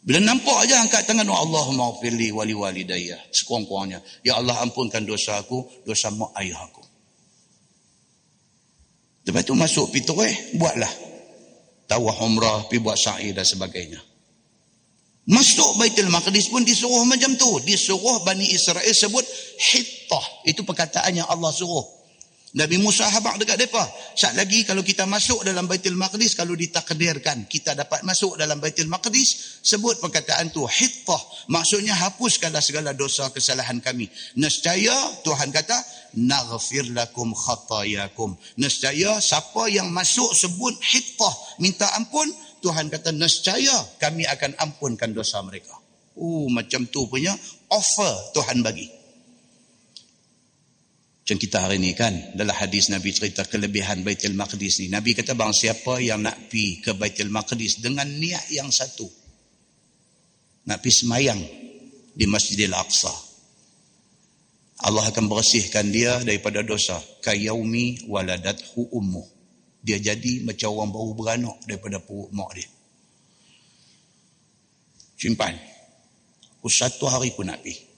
Bila 0.00 0.16
nampak 0.16 0.64
aja 0.64 0.80
angkat 0.80 1.04
tangan 1.04 1.28
doa 1.28 1.44
Allahumma 1.44 1.92
firli 2.00 2.32
wali 2.32 2.56
walidayya. 2.56 3.20
Sekurang-kurangnya. 3.28 4.00
Ya 4.24 4.40
Allah 4.40 4.56
ampunkan 4.64 5.04
dosa 5.04 5.36
aku, 5.36 5.60
dosa 5.84 6.08
mak 6.08 6.32
ayah 6.40 6.56
aku. 6.56 6.80
Lepas 9.28 9.44
tu 9.44 9.52
masuk 9.52 9.92
Pitreh, 9.92 10.56
buatlah. 10.56 10.88
Tawah 11.84 12.16
umrah, 12.24 12.64
pergi 12.70 12.80
buat 12.80 12.96
sa'i 12.96 13.36
dan 13.36 13.44
sebagainya. 13.44 14.00
Masuk 15.28 15.76
Baitul 15.76 16.08
Maqdis 16.08 16.48
pun 16.48 16.64
disuruh 16.64 17.04
macam 17.04 17.36
tu. 17.36 17.60
Disuruh 17.62 18.24
Bani 18.24 18.50
Israel 18.50 18.90
sebut 18.90 19.22
hittah. 19.60 20.26
Itu 20.48 20.64
perkataan 20.64 21.12
yang 21.12 21.28
Allah 21.28 21.52
suruh. 21.52 21.99
Nabi 22.50 22.82
Musa 22.82 23.06
habak 23.06 23.38
dekat 23.38 23.62
mereka. 23.62 23.86
Saat 24.18 24.34
lagi 24.34 24.66
kalau 24.66 24.82
kita 24.82 25.06
masuk 25.06 25.46
dalam 25.46 25.70
Baitul 25.70 25.94
Maqdis, 25.94 26.34
kalau 26.34 26.58
ditakdirkan 26.58 27.46
kita 27.46 27.78
dapat 27.78 28.02
masuk 28.02 28.34
dalam 28.34 28.58
Baitul 28.58 28.90
Maqdis, 28.90 29.62
sebut 29.62 30.02
perkataan 30.02 30.50
tu 30.50 30.66
hittah. 30.66 31.22
Maksudnya 31.46 31.94
hapuskanlah 31.94 32.58
segala 32.58 32.90
dosa 32.90 33.30
kesalahan 33.30 33.78
kami. 33.78 34.10
Nescaya 34.34 34.94
Tuhan 35.22 35.54
kata, 35.54 35.78
naghfir 36.18 36.90
lakum 36.90 37.30
khatayakum. 37.38 38.34
Nescaya 38.58 39.22
siapa 39.22 39.70
yang 39.70 39.86
masuk 39.94 40.34
sebut 40.34 40.74
hittah, 40.82 41.34
minta 41.62 41.86
ampun, 41.94 42.26
Tuhan 42.66 42.90
kata 42.90 43.14
nescaya 43.14 43.78
kami 44.02 44.26
akan 44.26 44.58
ampunkan 44.58 45.14
dosa 45.14 45.38
mereka. 45.46 45.78
Oh 46.18 46.50
macam 46.50 46.84
tu 46.90 47.06
punya 47.06 47.32
offer 47.70 48.12
Tuhan 48.34 48.60
bagi. 48.60 48.99
Macam 51.30 51.46
kita 51.46 51.62
hari 51.62 51.78
ni 51.78 51.94
kan, 51.94 52.10
dalam 52.34 52.50
hadis 52.50 52.90
Nabi 52.90 53.14
cerita 53.14 53.46
kelebihan 53.46 54.02
Baitul 54.02 54.34
Maqdis 54.34 54.82
ni. 54.82 54.90
Nabi 54.90 55.14
kata 55.14 55.38
bang 55.38 55.54
siapa 55.54 56.02
yang 56.02 56.26
nak 56.26 56.50
pi 56.50 56.82
ke 56.82 56.90
Baitul 56.90 57.30
Maqdis 57.30 57.78
dengan 57.78 58.02
niat 58.02 58.50
yang 58.50 58.66
satu. 58.66 59.06
Nak 60.66 60.82
pi 60.82 60.90
semayang 60.90 61.38
di 62.18 62.26
Masjidil 62.26 62.74
Aqsa. 62.74 63.14
Allah 64.82 65.06
akan 65.06 65.30
bersihkan 65.30 65.94
dia 65.94 66.18
daripada 66.18 66.66
dosa. 66.66 66.98
Kayaumi 67.22 68.10
waladathu 68.10 68.90
ummu. 68.90 69.22
Dia 69.86 70.02
jadi 70.02 70.42
macam 70.42 70.82
orang 70.82 70.90
baru 70.90 71.10
beranak 71.14 71.56
daripada 71.62 72.02
perut 72.02 72.34
mak 72.34 72.58
dia. 72.58 72.66
Simpan. 75.14 75.54
Aku 76.58 76.66
satu 76.66 77.06
hari 77.06 77.30
pun 77.38 77.46
nak 77.46 77.62
pergi 77.62 77.89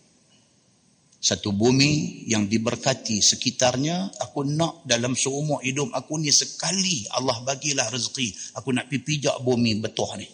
satu 1.22 1.54
bumi 1.54 2.26
yang 2.26 2.50
diberkati 2.50 3.22
sekitarnya 3.22 4.10
aku 4.18 4.42
nak 4.42 4.82
dalam 4.82 5.14
seumur 5.14 5.62
hidup 5.62 5.94
aku 5.94 6.18
ni 6.18 6.34
sekali 6.34 7.06
Allah 7.14 7.38
bagilah 7.46 7.86
rezeki. 7.94 8.58
Aku 8.58 8.74
nak 8.74 8.90
pergi 8.90 9.06
pijak 9.06 9.38
bumi 9.38 9.78
betul 9.78 10.10
ni. 10.18 10.26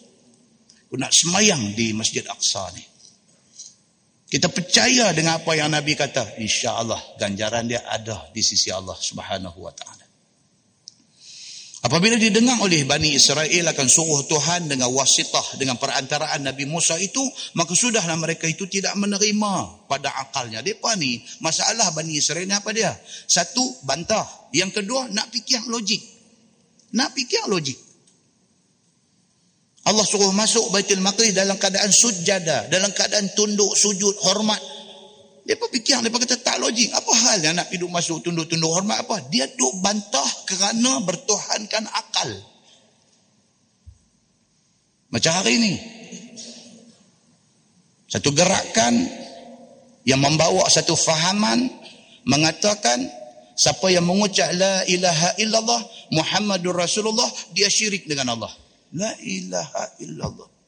Aku 0.89 0.97
nak 0.97 1.13
semayang 1.13 1.77
di 1.77 1.93
Masjid 1.93 2.25
Aqsa 2.25 2.73
ni. 2.73 2.81
Kita 4.33 4.49
percaya 4.49 5.13
dengan 5.13 5.37
apa 5.37 5.53
yang 5.53 5.69
Nabi 5.69 5.93
kata? 5.93 6.41
Insya 6.41 6.81
Allah 6.81 6.97
ganjaran 7.21 7.69
dia 7.69 7.85
ada 7.85 8.25
di 8.33 8.41
sisi 8.41 8.73
Allah 8.73 8.97
subhanahu 8.97 9.61
wa 9.61 9.73
ta'ala 9.73 9.98
Apabila 11.79 12.19
didengar 12.19 12.59
oleh 12.59 12.83
Bani 12.83 13.15
Israel 13.15 13.71
akan 13.71 13.87
suruh 13.87 14.27
Tuhan 14.27 14.67
dengan 14.67 14.91
wasitah, 14.91 15.55
dengan 15.55 15.79
perantaraan 15.79 16.43
Nabi 16.43 16.67
Musa 16.67 16.99
itu, 16.99 17.23
maka 17.55 17.71
sudahlah 17.71 18.19
mereka 18.19 18.51
itu 18.51 18.67
tidak 18.67 18.99
menerima 18.99 19.87
pada 19.87 20.11
akalnya. 20.19 20.59
Mereka 20.59 20.99
ni, 20.99 21.23
masalah 21.39 21.95
Bani 21.95 22.19
Israel 22.19 22.43
ni 22.43 22.51
apa 22.51 22.75
dia? 22.75 22.91
Satu, 23.31 23.63
bantah. 23.87 24.27
Yang 24.51 24.83
kedua, 24.83 25.07
nak 25.15 25.31
fikir 25.31 25.71
logik. 25.71 26.03
Nak 26.99 27.15
fikir 27.15 27.47
logik. 27.47 27.79
Allah 29.87 30.03
suruh 30.03 30.35
masuk 30.35 30.75
Baitul 30.75 30.99
Maqdis 30.99 31.31
dalam 31.31 31.55
keadaan 31.55 31.95
sujada, 31.95 32.67
dalam 32.67 32.91
keadaan 32.91 33.31
tunduk, 33.39 33.71
sujud, 33.79 34.19
hormat. 34.27 34.59
Dia 35.49 35.57
pun 35.57 35.65
fikir, 35.73 35.97
dia 36.05 36.13
pun 36.13 36.21
kata 36.21 36.37
tak 36.45 36.61
logik. 36.61 36.93
Apa 36.93 37.09
hal 37.09 37.41
yang 37.41 37.57
nak 37.57 37.73
hidup 37.73 37.89
masuk 37.89 38.21
tunduk-tunduk 38.21 38.69
hormat 38.69 39.01
apa? 39.01 39.17
Dia 39.33 39.49
duk 39.49 39.81
bantah 39.81 40.29
kerana 40.45 41.01
bertuhankan 41.01 41.89
akal. 41.89 42.29
Macam 45.09 45.33
hari 45.41 45.57
ini. 45.57 45.73
Satu 48.05 48.29
gerakan 48.29 48.93
yang 50.05 50.21
membawa 50.21 50.69
satu 50.69 50.93
fahaman 50.93 51.65
mengatakan 52.29 53.09
siapa 53.57 53.89
yang 53.89 54.05
mengucap 54.05 54.53
la 54.53 54.85
ilaha 54.85 55.33
illallah 55.41 55.81
Muhammadur 56.13 56.77
Rasulullah 56.77 57.25
dia 57.57 57.73
syirik 57.73 58.05
dengan 58.05 58.37
Allah. 58.37 58.53
La 58.93 59.17
ilaha 59.17 59.97
illallah. 59.97 60.58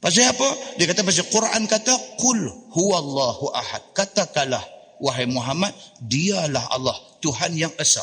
Pasal 0.00 0.32
apa? 0.32 0.48
Dia 0.80 0.88
kata 0.88 1.04
pasal 1.04 1.28
Quran 1.28 1.68
kata 1.68 1.92
kul 2.16 2.40
huwallahu 2.72 3.52
ahad. 3.52 3.84
Katakanlah 3.92 4.64
wahai 4.96 5.28
Muhammad, 5.28 5.76
dialah 6.00 6.72
Allah, 6.72 6.96
Tuhan 7.20 7.52
yang 7.52 7.72
esa. 7.76 8.00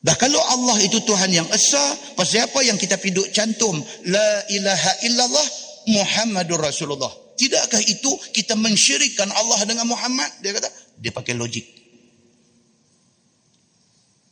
Dah 0.00 0.16
kalau 0.16 0.40
Allah 0.40 0.80
itu 0.80 0.96
Tuhan 1.04 1.28
yang 1.28 1.48
esa, 1.52 1.82
pasal 2.16 2.48
apa 2.48 2.64
yang 2.64 2.80
kita 2.80 2.96
piduk 2.96 3.28
cantum 3.36 3.76
la 4.08 4.30
ilaha 4.48 4.92
illallah 5.04 5.48
Muhammadur 5.92 6.64
Rasulullah. 6.64 7.12
Tidakkah 7.36 7.84
itu 7.84 8.16
kita 8.32 8.56
mensyirikkan 8.56 9.28
Allah 9.28 9.60
dengan 9.68 9.84
Muhammad? 9.92 10.40
Dia 10.40 10.56
kata, 10.56 10.72
dia 10.96 11.12
pakai 11.12 11.36
logik. 11.36 11.68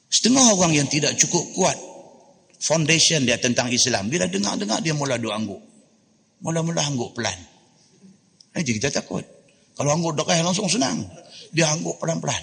Setengah 0.09 0.57
orang 0.57 0.73
yang 0.73 0.89
tidak 0.89 1.21
cukup 1.21 1.53
kuat 1.53 1.77
foundation 2.65 3.29
dia 3.29 3.37
tentang 3.37 3.69
Islam. 3.69 4.09
Bila 4.09 4.25
dengar-dengar 4.25 4.81
dia 4.81 4.97
mula 4.97 5.21
duk 5.21 5.37
angguk. 5.37 5.61
Mula-mula 6.41 6.81
angguk 6.81 7.13
pelan. 7.13 7.37
Jadi 8.57 8.71
kita 8.81 8.89
takut. 8.89 9.25
Kalau 9.77 9.93
angguk 9.93 10.17
dekat 10.17 10.41
langsung 10.41 10.73
senang. 10.73 11.05
Dia 11.53 11.69
angguk 11.69 12.01
pelan-pelan. 12.01 12.43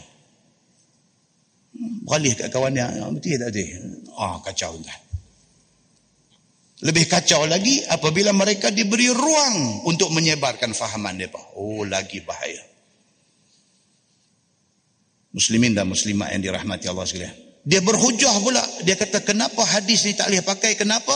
Hmm, 1.71 2.05
beralih 2.05 2.37
kat 2.37 2.53
kawan 2.53 2.77
dia. 2.77 2.85
Ah, 2.85 3.09
betul 3.09 3.41
tak 3.41 3.49
betul? 3.49 3.67
Ah, 4.13 4.37
kacau 4.45 4.77
entah. 4.77 4.99
Lebih 6.81 7.05
kacau 7.05 7.45
lagi 7.45 7.85
apabila 7.85 8.33
mereka 8.33 8.73
diberi 8.73 9.09
ruang 9.13 9.85
untuk 9.85 10.09
menyebarkan 10.09 10.73
fahaman 10.73 11.17
mereka. 11.17 11.37
Oh, 11.53 11.85
lagi 11.85 12.25
bahaya. 12.25 12.65
Muslimin 15.31 15.77
dan 15.77 15.87
muslimat 15.87 16.33
yang 16.35 16.41
dirahmati 16.43 16.89
Allah 16.91 17.07
sekalian. 17.07 17.50
Dia 17.61 17.79
berhujah 17.81 18.33
pula. 18.41 18.61
Dia 18.81 18.97
kata 18.97 19.21
kenapa 19.21 19.61
hadis 19.61 20.05
ni 20.09 20.17
tak 20.17 20.33
boleh 20.33 20.41
pakai? 20.41 20.73
Kenapa? 20.73 21.13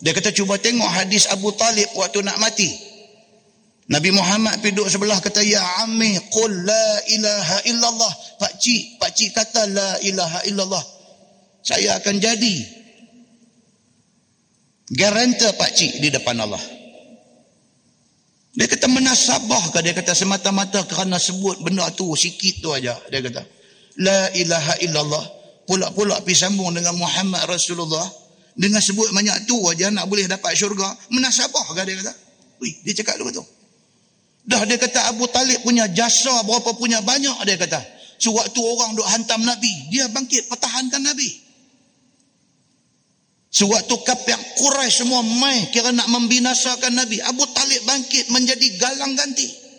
Dia 0.00 0.14
kata 0.14 0.30
cuba 0.30 0.56
tengok 0.56 0.86
hadis 0.86 1.26
Abu 1.28 1.50
Talib 1.58 1.90
waktu 1.98 2.22
nak 2.22 2.38
mati. 2.38 2.70
Nabi 3.90 4.14
Muhammad 4.14 4.62
pergi 4.62 4.78
duduk 4.78 4.86
sebelah 4.86 5.18
kata 5.18 5.42
ya 5.42 5.58
ammi 5.82 6.14
qul 6.30 6.52
la 6.62 6.88
ilaha 7.10 7.58
illallah. 7.66 8.12
Pak 8.38 8.52
cik, 8.62 9.02
pak 9.02 9.10
cik 9.10 9.30
kata 9.34 9.66
la 9.66 9.90
ilaha 10.06 10.46
illallah. 10.46 10.84
Saya 11.66 11.98
akan 11.98 12.22
jadi 12.22 12.56
garantor 14.94 15.50
pak 15.58 15.70
cik 15.74 15.98
di 15.98 16.08
depan 16.14 16.38
Allah. 16.38 16.62
Dia 18.54 18.66
kata 18.70 18.86
menasabah 18.86 19.74
ke 19.74 19.78
dia 19.82 19.94
kata 19.94 20.14
semata-mata 20.14 20.86
kerana 20.86 21.18
sebut 21.18 21.58
benda 21.62 21.86
tu 21.94 22.10
sikit 22.18 22.58
tu 22.58 22.74
aja 22.74 22.98
dia 23.06 23.22
kata 23.22 23.46
la 24.02 24.26
ilaha 24.34 24.74
illallah 24.82 25.24
pula-pula 25.70 26.18
pergi 26.26 26.50
sambung 26.50 26.74
dengan 26.74 26.98
Muhammad 26.98 27.46
Rasulullah. 27.46 28.02
Dengan 28.58 28.82
sebut 28.82 29.14
banyak 29.14 29.46
tu 29.46 29.54
aja 29.70 29.94
nak 29.94 30.10
boleh 30.10 30.26
dapat 30.26 30.58
syurga. 30.58 30.90
Menasabah 31.14 31.70
ke 31.70 31.86
dia 31.86 31.94
kata? 32.02 32.12
Ui, 32.58 32.74
dia 32.82 32.98
cakap 32.98 33.22
dulu 33.22 33.30
tu. 33.30 33.44
Dah 34.50 34.66
dia 34.66 34.74
kata 34.74 35.14
Abu 35.14 35.30
Talib 35.30 35.62
punya 35.62 35.86
jasa 35.86 36.42
berapa 36.42 36.74
punya 36.74 36.98
banyak 37.06 37.46
dia 37.46 37.54
kata. 37.54 37.78
Sewaktu 38.18 38.58
orang 38.58 38.98
duk 38.98 39.06
hantam 39.06 39.46
Nabi, 39.46 39.94
dia 39.94 40.10
bangkit 40.10 40.50
pertahankan 40.50 41.00
Nabi. 41.06 41.30
Sewaktu 43.50 43.94
kafir 44.04 44.38
Quraisy 44.58 45.06
semua 45.06 45.22
mai 45.22 45.70
kira 45.70 45.94
nak 45.94 46.10
membinasakan 46.10 46.92
Nabi, 47.00 47.22
Abu 47.22 47.46
Talib 47.54 47.80
bangkit 47.86 48.28
menjadi 48.28 48.66
galang 48.76 49.14
ganti. 49.14 49.69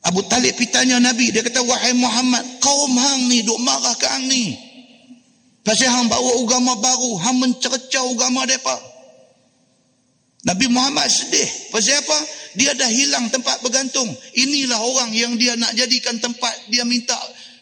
Abu 0.00 0.24
Talib 0.24 0.56
pitanya 0.56 0.96
Nabi, 0.96 1.28
dia 1.28 1.44
kata 1.44 1.60
wahai 1.60 1.92
Muhammad, 1.92 2.40
kaum 2.64 2.92
hang 2.96 3.28
ni 3.28 3.44
duk 3.44 3.60
marah 3.60 3.92
ke 4.00 4.06
hang 4.08 4.26
ni. 4.26 4.56
Pasal 5.60 5.92
hang 5.92 6.08
bawa 6.08 6.40
agama 6.40 6.72
baru, 6.80 7.20
hang 7.20 7.36
mencerca 7.36 8.00
agama 8.00 8.48
depa. 8.48 8.76
Nabi 10.40 10.72
Muhammad 10.72 11.04
sedih. 11.12 11.68
Pasal 11.68 12.00
apa? 12.00 12.18
Dia 12.56 12.72
dah 12.72 12.88
hilang 12.88 13.28
tempat 13.28 13.60
bergantung. 13.60 14.08
Inilah 14.40 14.80
orang 14.80 15.12
yang 15.12 15.36
dia 15.36 15.52
nak 15.52 15.76
jadikan 15.76 16.16
tempat 16.16 16.72
dia 16.72 16.80
minta 16.88 17.12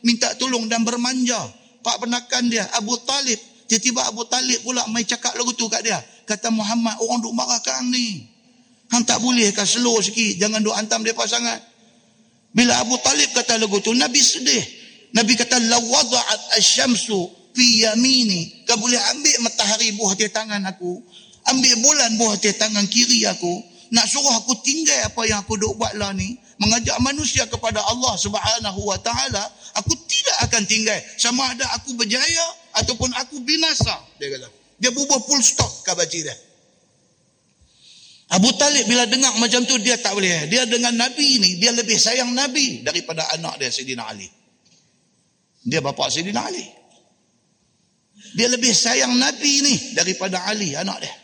minta 0.06 0.30
tolong 0.38 0.70
dan 0.70 0.86
bermanja. 0.86 1.42
Pak 1.82 2.06
penakan 2.06 2.46
dia 2.46 2.70
Abu 2.78 2.94
Talib 3.02 3.42
Tiba-tiba 3.68 4.00
Abu 4.08 4.24
Talib 4.24 4.64
pula 4.64 4.80
mai 4.88 5.04
cakap 5.04 5.36
lagu 5.36 5.52
tu 5.52 5.68
kat 5.68 5.84
dia. 5.84 6.00
Kata 6.24 6.48
Muhammad, 6.48 6.96
orang 7.04 7.20
duk 7.20 7.36
marah 7.36 7.60
kang 7.60 7.92
ni. 7.92 8.24
Hang 8.88 9.04
tak 9.04 9.20
boleh 9.20 9.52
kan 9.52 9.68
slow 9.68 10.00
sikit. 10.00 10.40
Jangan 10.40 10.64
duk 10.64 10.72
hantam 10.72 11.04
mereka 11.04 11.28
sangat. 11.28 11.60
Bila 12.52 12.80
Abu 12.80 12.96
Talib 13.00 13.30
kata 13.36 13.60
lagu 13.60 13.78
tu, 13.84 13.92
Nabi 13.94 14.20
sedih. 14.20 14.64
Nabi 15.14 15.36
kata, 15.36 15.60
La 15.68 15.78
wada'at 15.78 16.58
asyamsu 16.58 17.52
fi 17.52 17.84
yamini. 17.84 18.64
Kau 18.68 18.76
boleh 18.80 18.98
ambil 19.14 19.36
matahari 19.44 19.92
buah 19.96 20.16
hati 20.16 20.28
tangan 20.32 20.64
aku. 20.68 21.00
Ambil 21.48 21.74
bulan 21.80 22.16
buah 22.20 22.36
hati 22.36 22.52
tangan 22.56 22.84
kiri 22.88 23.24
aku. 23.28 23.62
Nak 23.88 24.04
suruh 24.04 24.36
aku 24.36 24.52
tinggal 24.60 25.00
apa 25.08 25.24
yang 25.24 25.40
aku 25.40 25.56
duk 25.56 25.76
buat 25.80 25.96
lah 25.96 26.12
ni. 26.12 26.36
Mengajak 26.60 26.98
manusia 27.00 27.48
kepada 27.48 27.80
Allah 27.80 28.14
subhanahu 28.20 28.80
wa 28.84 28.98
ta'ala. 29.00 29.44
Aku 29.80 29.96
tidak 30.04 30.36
akan 30.50 30.62
tinggal. 30.68 30.98
Sama 31.16 31.56
ada 31.56 31.64
aku 31.72 31.96
berjaya 31.96 32.44
ataupun 32.78 33.10
aku 33.18 33.42
binasa 33.42 33.94
dia 34.22 34.28
kata 34.30 34.48
dia 34.78 34.90
bubuh 34.94 35.18
full 35.26 35.42
stop 35.42 35.70
kabaci 35.82 36.22
dia 36.22 36.34
Abu 38.28 38.52
Talib 38.56 38.84
bila 38.84 39.08
dengar 39.08 39.36
macam 39.40 39.64
tu 39.64 39.80
dia 39.80 39.96
tak 39.96 40.12
boleh 40.12 40.48
dia 40.52 40.68
dengan 40.68 40.92
Nabi 40.92 41.40
ni 41.40 41.50
dia 41.56 41.72
lebih 41.72 41.96
sayang 41.96 42.32
Nabi 42.36 42.84
daripada 42.84 43.24
anak 43.32 43.56
dia 43.56 43.72
Sayyidina 43.72 44.04
Ali 44.04 44.28
dia 45.64 45.80
bapa 45.80 46.12
Sayyidina 46.12 46.42
Ali 46.44 46.66
dia 48.36 48.48
lebih 48.52 48.72
sayang 48.76 49.16
Nabi 49.16 49.52
ni 49.64 49.74
daripada 49.96 50.44
Ali 50.44 50.76
anak 50.76 51.00
dia 51.00 51.14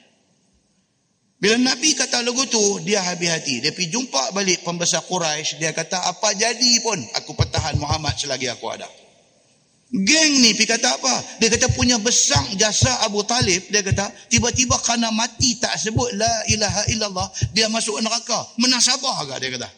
bila 1.45 1.61
Nabi 1.61 1.93
kata 1.93 2.25
lagu 2.25 2.41
tu, 2.49 2.81
dia 2.89 3.05
habis 3.05 3.29
hati. 3.29 3.61
Dia 3.61 3.69
pergi 3.77 3.93
jumpa 3.93 4.33
balik 4.33 4.65
pembesar 4.65 5.05
Quraisy. 5.05 5.61
Dia 5.61 5.77
kata, 5.77 6.09
apa 6.09 6.33
jadi 6.33 6.81
pun 6.81 6.97
aku 7.21 7.37
pertahan 7.37 7.77
Muhammad 7.77 8.17
selagi 8.17 8.49
aku 8.49 8.65
ada. 8.73 8.89
Geng 9.95 10.43
ni 10.43 10.51
pergi 10.59 10.75
kata 10.75 10.99
apa? 10.99 11.39
Dia 11.39 11.47
kata 11.55 11.71
punya 11.71 11.95
besar 12.03 12.43
jasa 12.59 13.07
Abu 13.07 13.23
Talib. 13.23 13.63
Dia 13.71 13.79
kata 13.79 14.11
tiba-tiba 14.27 14.75
kerana 14.83 15.15
mati 15.15 15.55
tak 15.63 15.79
sebut 15.79 16.11
la 16.19 16.35
ilaha 16.51 16.83
illallah. 16.91 17.31
Dia 17.55 17.71
masuk 17.71 18.03
neraka. 18.03 18.43
Menasabah 18.59 19.23
agak 19.23 19.39
dia 19.39 19.55
kata. 19.55 19.71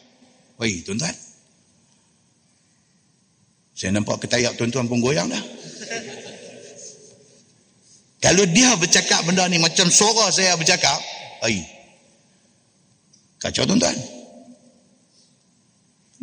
Woi 0.57 0.81
tuan-tuan. 0.81 1.13
Saya 3.77 3.93
nampak 3.93 4.25
ketayak 4.25 4.57
tuan-tuan 4.57 4.89
pun 4.89 5.05
goyang 5.05 5.29
dah. 5.29 5.43
Kalau 8.17 8.41
dia 8.49 8.73
bercakap 8.73 9.21
benda 9.21 9.45
ni 9.45 9.61
macam 9.61 9.85
suara 9.93 10.33
saya 10.33 10.57
bercakap. 10.57 10.97
Ai. 11.45 11.61
Kacau 13.37 13.69
tuan-tuan. 13.69 13.93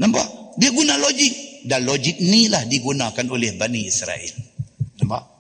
Nampak? 0.02 0.58
Dia 0.58 0.74
guna 0.74 0.98
logik 0.98 1.53
dan 1.64 1.88
logik 1.88 2.20
inilah 2.20 2.68
digunakan 2.68 3.26
oleh 3.32 3.56
Bani 3.56 3.88
Israel. 3.88 4.32
Nampak? 5.00 5.34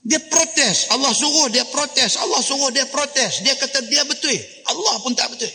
Dia 0.00 0.20
protes. 0.28 0.88
Allah 0.92 1.12
suruh 1.12 1.52
dia 1.52 1.64
protes. 1.68 2.16
Allah 2.16 2.40
suruh 2.40 2.72
dia 2.72 2.88
protes. 2.88 3.44
Dia 3.44 3.52
kata 3.56 3.84
dia 3.84 4.04
betul. 4.08 4.36
Allah 4.68 4.94
pun 5.04 5.12
tak 5.12 5.28
betul. 5.32 5.52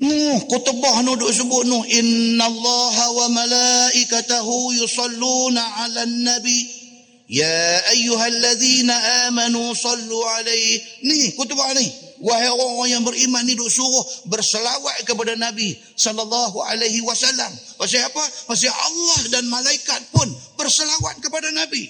Nuh, 0.00 0.40
kutubah 0.48 1.04
nu 1.04 1.18
duk 1.18 1.28
sebut 1.28 1.68
nuh. 1.68 1.84
Inna 1.84 2.48
Allah 2.48 2.96
wa 3.12 3.26
malaikatahu 3.34 4.72
yusalluna 4.78 5.84
ala 5.84 6.08
nabi. 6.08 6.64
Ya 7.30 7.82
ayyuhalladzina 7.92 9.28
amanu 9.28 9.74
sallu 9.74 10.18
alaih. 10.24 10.82
Ni, 11.04 11.34
kutubah 11.36 11.76
ni. 11.76 12.09
Wahai 12.20 12.52
orang-orang 12.52 12.90
yang 12.92 13.04
beriman 13.04 13.42
ni 13.48 13.56
duk 13.56 13.72
suruh 13.72 14.04
berselawat 14.28 15.08
kepada 15.08 15.36
Nabi 15.40 15.72
sallallahu 15.96 16.60
alaihi 16.68 17.00
wasallam. 17.00 17.48
Pasal 17.80 18.04
apa? 18.04 18.24
Pasal 18.44 18.72
Allah 18.72 19.20
dan 19.32 19.48
malaikat 19.48 20.12
pun 20.12 20.28
berselawat 20.60 21.16
kepada 21.24 21.48
Nabi. 21.56 21.88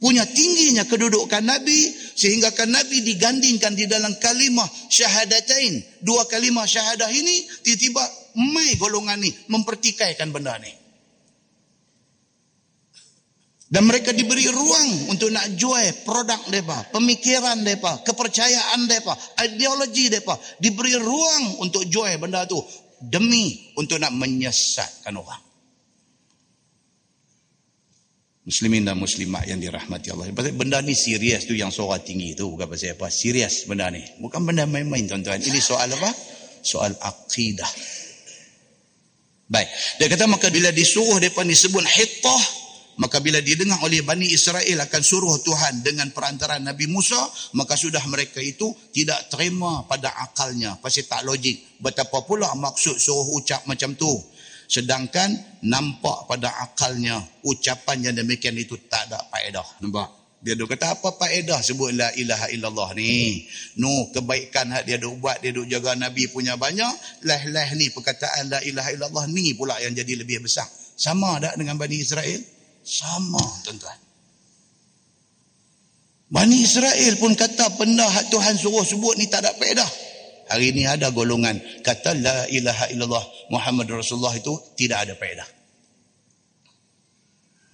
Punya 0.00 0.24
tingginya 0.28 0.84
kedudukan 0.84 1.40
Nabi 1.40 1.92
sehingga 2.16 2.52
kan 2.52 2.68
Nabi 2.68 3.00
digandingkan 3.04 3.72
di 3.72 3.88
dalam 3.88 4.12
kalimah 4.20 4.68
syahadatain. 4.88 5.80
Dua 6.04 6.28
kalimah 6.28 6.68
syahadah 6.68 7.08
ini 7.08 7.48
tiba-tiba 7.64 8.04
mai 8.36 8.76
golongan 8.76 9.20
ni 9.20 9.32
mempertikaikan 9.48 10.28
benda 10.28 10.60
ni. 10.60 10.83
Dan 13.74 13.90
mereka 13.90 14.14
diberi 14.14 14.46
ruang 14.46 15.10
untuk 15.10 15.34
nak 15.34 15.50
jual 15.58 16.06
produk 16.06 16.38
mereka, 16.46 16.94
pemikiran 16.94 17.58
mereka, 17.58 18.06
kepercayaan 18.06 18.86
mereka, 18.86 19.18
ideologi 19.42 20.06
mereka. 20.14 20.38
Diberi 20.62 20.94
ruang 20.94 21.58
untuk 21.58 21.82
jual 21.90 22.14
benda 22.22 22.46
tu 22.46 22.62
demi 23.02 23.74
untuk 23.74 23.98
nak 23.98 24.14
menyesatkan 24.14 25.18
orang. 25.18 25.42
Muslimin 28.46 28.86
dan 28.86 28.94
muslimat 28.94 29.42
yang 29.50 29.58
dirahmati 29.58 30.06
Allah. 30.14 30.30
Benda 30.54 30.78
ni 30.78 30.94
serius 30.94 31.42
tu 31.42 31.58
yang 31.58 31.74
suara 31.74 31.98
tinggi 31.98 32.38
tu. 32.38 32.54
Bukan 32.54 32.70
pasal 32.70 32.94
apa. 32.94 33.10
Serius 33.10 33.66
benda 33.66 33.90
ni. 33.90 34.06
Bukan 34.22 34.38
benda 34.46 34.70
main-main 34.70 35.02
tuan-tuan. 35.10 35.42
Ini 35.42 35.58
soal 35.58 35.90
apa? 35.90 36.14
Soal 36.62 36.94
akidah. 36.94 37.72
Baik. 39.50 39.66
Dia 39.98 40.06
kata 40.06 40.30
maka 40.30 40.46
bila 40.54 40.70
disuruh 40.70 41.18
mereka 41.18 41.42
disebut 41.42 41.82
hitah 41.82 42.63
Maka 42.94 43.18
bila 43.18 43.42
didengar 43.42 43.82
oleh 43.82 44.06
Bani 44.06 44.30
Israel 44.30 44.86
akan 44.86 45.02
suruh 45.02 45.42
Tuhan 45.42 45.82
dengan 45.82 46.14
perantaran 46.14 46.62
Nabi 46.62 46.86
Musa, 46.86 47.18
maka 47.58 47.74
sudah 47.74 48.02
mereka 48.06 48.38
itu 48.38 48.70
tidak 48.94 49.26
terima 49.30 49.82
pada 49.90 50.14
akalnya. 50.22 50.78
Pasti 50.78 51.02
tak 51.06 51.26
logik. 51.26 51.82
Betapa 51.82 52.22
pula 52.22 52.54
maksud 52.54 52.94
suruh 52.98 53.34
ucap 53.34 53.66
macam 53.66 53.98
tu. 53.98 54.12
Sedangkan 54.64 55.60
nampak 55.66 56.24
pada 56.30 56.48
akalnya 56.62 57.20
ucapan 57.44 58.10
yang 58.10 58.14
demikian 58.16 58.56
itu 58.56 58.78
tak 58.88 59.10
ada 59.10 59.20
faedah. 59.28 59.66
Nampak? 59.82 60.24
Dia 60.44 60.52
duk 60.60 60.68
kata 60.76 61.00
apa 61.00 61.08
faedah 61.16 61.56
sebut 61.64 61.96
la 61.96 62.12
ilaha 62.20 62.52
illallah 62.52 62.92
ni. 62.92 63.48
No 63.80 64.12
kebaikan 64.12 64.76
hak 64.76 64.84
dia 64.84 65.00
duk 65.00 65.16
buat, 65.16 65.40
dia 65.40 65.56
duk 65.56 65.64
jaga 65.72 65.96
Nabi 65.96 66.28
punya 66.28 66.60
banyak. 66.60 67.24
Lah-lah 67.24 67.72
ni 67.72 67.88
perkataan 67.88 68.52
la 68.52 68.60
ilaha 68.60 68.92
illallah 68.92 69.24
ni 69.32 69.56
pula 69.56 69.80
yang 69.80 69.96
jadi 69.96 70.20
lebih 70.20 70.44
besar. 70.44 70.68
Sama 70.94 71.40
tak 71.40 71.56
dengan 71.56 71.80
Bani 71.80 71.96
Israel? 71.96 72.53
Sama 72.84 73.40
tuan-tuan. 73.64 73.98
Bani 76.28 76.56
Israel 76.60 77.14
pun 77.16 77.32
kata 77.32 77.78
benda 77.80 78.04
hak 78.04 78.28
Tuhan 78.28 78.60
suruh 78.60 78.84
sebut 78.84 79.16
ni 79.16 79.30
tak 79.32 79.48
ada 79.48 79.56
faedah. 79.56 79.90
Hari 80.52 80.76
ini 80.76 80.84
ada 80.84 81.08
golongan 81.08 81.56
kata 81.80 82.12
la 82.20 82.44
ilaha 82.52 82.92
illallah 82.92 83.24
Muhammad 83.48 83.88
Rasulullah 83.88 84.36
itu 84.36 84.52
tidak 84.76 85.08
ada 85.08 85.14
faedah. 85.16 85.48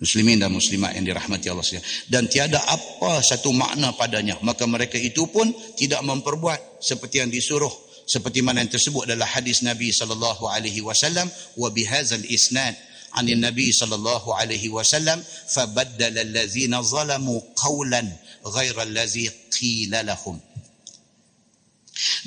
Muslimin 0.00 0.40
dan 0.40 0.48
muslimat 0.48 0.96
yang 0.96 1.04
dirahmati 1.04 1.52
Allah 1.52 1.60
sekalian. 1.60 1.84
Dan 2.08 2.24
tiada 2.24 2.56
apa 2.64 3.20
satu 3.20 3.52
makna 3.52 3.92
padanya. 3.92 4.40
Maka 4.40 4.64
mereka 4.64 4.96
itu 4.96 5.28
pun 5.28 5.52
tidak 5.76 6.00
memperbuat 6.00 6.80
seperti 6.80 7.20
yang 7.20 7.28
disuruh. 7.28 7.72
Seperti 8.08 8.40
mana 8.40 8.64
yang 8.64 8.72
tersebut 8.72 9.06
dalam 9.06 9.28
hadis 9.28 9.60
Nabi 9.60 9.92
wasallam 9.92 11.28
wa 11.60 11.68
bihadzal 11.68 12.24
isnad 12.26 12.74
عن 13.15 13.29
النبي 13.29 13.71
صلى 13.71 13.95
الله 13.95 14.23
عليه 14.35 14.69
وسلم 14.69 15.23
فبدل 15.47 16.15
الذين 16.19 16.73
ظلموا 16.81 17.39
قولا 17.55 18.03
غير 18.45 18.75
الذي 18.81 19.31
قيل 19.61 19.93
لهم 20.05 20.37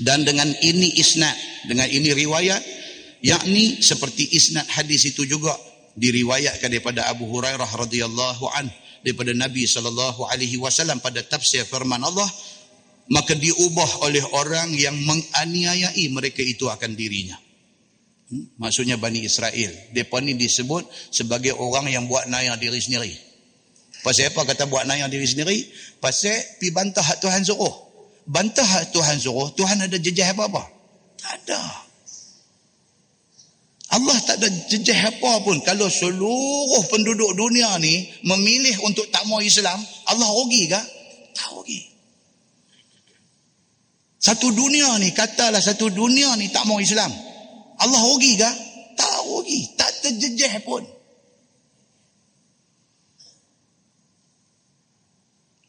dan 0.00 0.24
dengan 0.24 0.48
ini 0.64 0.96
isnad 0.96 1.36
dengan 1.68 1.84
ini 1.92 2.16
riwayat 2.16 2.62
yakni 3.20 3.84
seperti 3.84 4.32
isnad 4.32 4.64
hadis 4.72 5.04
itu 5.12 5.28
juga 5.28 5.52
diriwayatkan 5.92 6.72
daripada 6.72 7.04
Abu 7.12 7.28
Hurairah 7.28 7.68
radhiyallahu 7.68 8.48
an 8.56 8.72
daripada 9.04 9.36
Nabi 9.36 9.68
sallallahu 9.68 10.24
alaihi 10.32 10.56
wasallam 10.56 11.04
pada 11.04 11.20
tafsir 11.20 11.68
firman 11.68 12.00
Allah 12.00 12.30
maka 13.12 13.36
diubah 13.36 14.08
oleh 14.08 14.24
orang 14.32 14.72
yang 14.72 14.96
menganiayai 15.04 16.08
mereka 16.08 16.40
itu 16.40 16.64
akan 16.72 16.96
dirinya 16.96 17.36
Hmm? 17.36 17.51
Maksudnya 18.57 18.95
Bani 18.97 19.25
Israel. 19.25 19.71
Mereka 19.91 20.17
ni 20.23 20.33
disebut 20.37 20.87
sebagai 21.11 21.53
orang 21.57 21.89
yang 21.91 22.05
buat 22.07 22.25
nayang 22.29 22.57
diri 22.57 22.79
sendiri. 22.79 23.13
Pasal 24.03 24.35
apa 24.35 24.43
kata 24.43 24.67
buat 24.67 24.83
nayang 24.83 25.07
diri 25.07 25.23
sendiri? 25.23 25.63
Pasal 26.03 26.35
pi 26.59 26.71
bantah 26.75 27.05
Tuhan 27.23 27.47
suruh. 27.47 27.71
Bantah 28.27 28.87
Tuhan 28.91 29.19
suruh, 29.19 29.51
Tuhan 29.55 29.83
ada 29.83 29.95
jejah 29.99 30.31
apa-apa? 30.35 30.63
Tak 31.19 31.33
ada. 31.43 31.63
Allah 33.93 34.17
tak 34.25 34.41
ada 34.41 34.49
jejeh 34.49 34.97
apa 34.97 35.45
pun. 35.45 35.61
Kalau 35.61 35.85
seluruh 35.85 36.81
penduduk 36.89 37.31
dunia 37.37 37.77
ni 37.77 38.09
memilih 38.25 38.81
untuk 38.83 39.07
tak 39.13 39.23
mau 39.29 39.39
Islam, 39.39 39.77
Allah 40.09 40.27
rugi 40.33 40.65
ke? 40.65 40.81
Tak 41.37 41.47
rugi. 41.53 41.93
Satu 44.23 44.55
dunia 44.55 44.97
ni, 45.03 45.11
katalah 45.11 45.59
satu 45.59 45.91
dunia 45.91 46.33
ni 46.39 46.47
tak 46.47 46.63
mau 46.63 46.79
Islam. 46.79 47.11
Allah 47.83 47.99
rugi 47.99 48.39
ke? 48.39 48.51
Tak 48.95 49.15
rugi. 49.27 49.59
Tak 49.75 49.91
terjejeh 50.07 50.63
pun. 50.63 50.83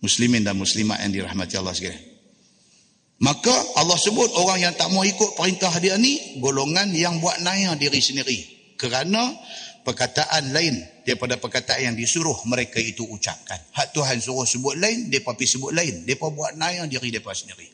Muslimin 0.04 0.44
dan 0.44 0.54
muslimat 0.54 1.00
yang 1.00 1.10
dirahmati 1.10 1.56
Allah 1.58 1.72
sekalian. 1.72 2.14
Maka 3.24 3.54
Allah 3.80 3.96
sebut 3.96 4.36
orang 4.36 4.60
yang 4.60 4.74
tak 4.76 4.92
mau 4.92 5.00
ikut 5.00 5.32
perintah 5.32 5.72
dia 5.80 5.96
ni 5.96 6.38
golongan 6.44 6.92
yang 6.92 7.18
buat 7.24 7.40
naya 7.40 7.72
diri 7.72 8.04
sendiri. 8.04 8.38
Kerana 8.76 9.32
perkataan 9.80 10.52
lain 10.52 10.76
daripada 11.08 11.40
perkataan 11.40 11.92
yang 11.92 11.96
disuruh 11.96 12.36
mereka 12.44 12.76
itu 12.82 13.06
ucapkan. 13.08 13.56
Hak 13.72 13.96
Tuhan 13.96 14.20
suruh 14.20 14.44
sebut 14.44 14.76
lain, 14.76 15.08
mereka 15.08 15.32
pergi 15.32 15.56
sebut 15.56 15.72
lain. 15.72 16.04
Mereka 16.04 16.26
buat 16.36 16.52
naya 16.60 16.84
diri 16.84 17.08
mereka 17.08 17.32
sendiri. 17.32 17.70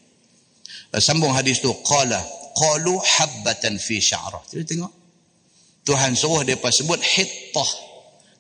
Sambung 1.03 1.35
hadis 1.35 1.59
tu. 1.59 1.71
Qala, 1.83 2.19
qalu 2.61 3.01
habbatan 3.01 3.81
fi 3.81 3.97
sya'rah. 3.97 4.45
Kita 4.45 4.69
tengok. 4.69 4.93
Tuhan 5.89 6.12
suruh 6.12 6.45
mereka 6.45 6.69
sebut 6.69 7.01
hittah. 7.01 7.70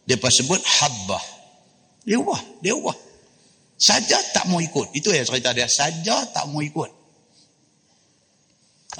Mereka 0.04 0.28
sebut 0.28 0.60
habbah. 0.60 1.24
Dia 2.04 2.20
ubah. 2.76 2.96
Saja 3.80 4.20
tak 4.36 4.44
mau 4.52 4.60
ikut. 4.60 4.92
Itu 4.92 5.08
yang 5.08 5.24
cerita 5.24 5.56
dia. 5.56 5.64
Saja 5.64 6.28
tak 6.28 6.52
mau 6.52 6.60
ikut. 6.60 7.00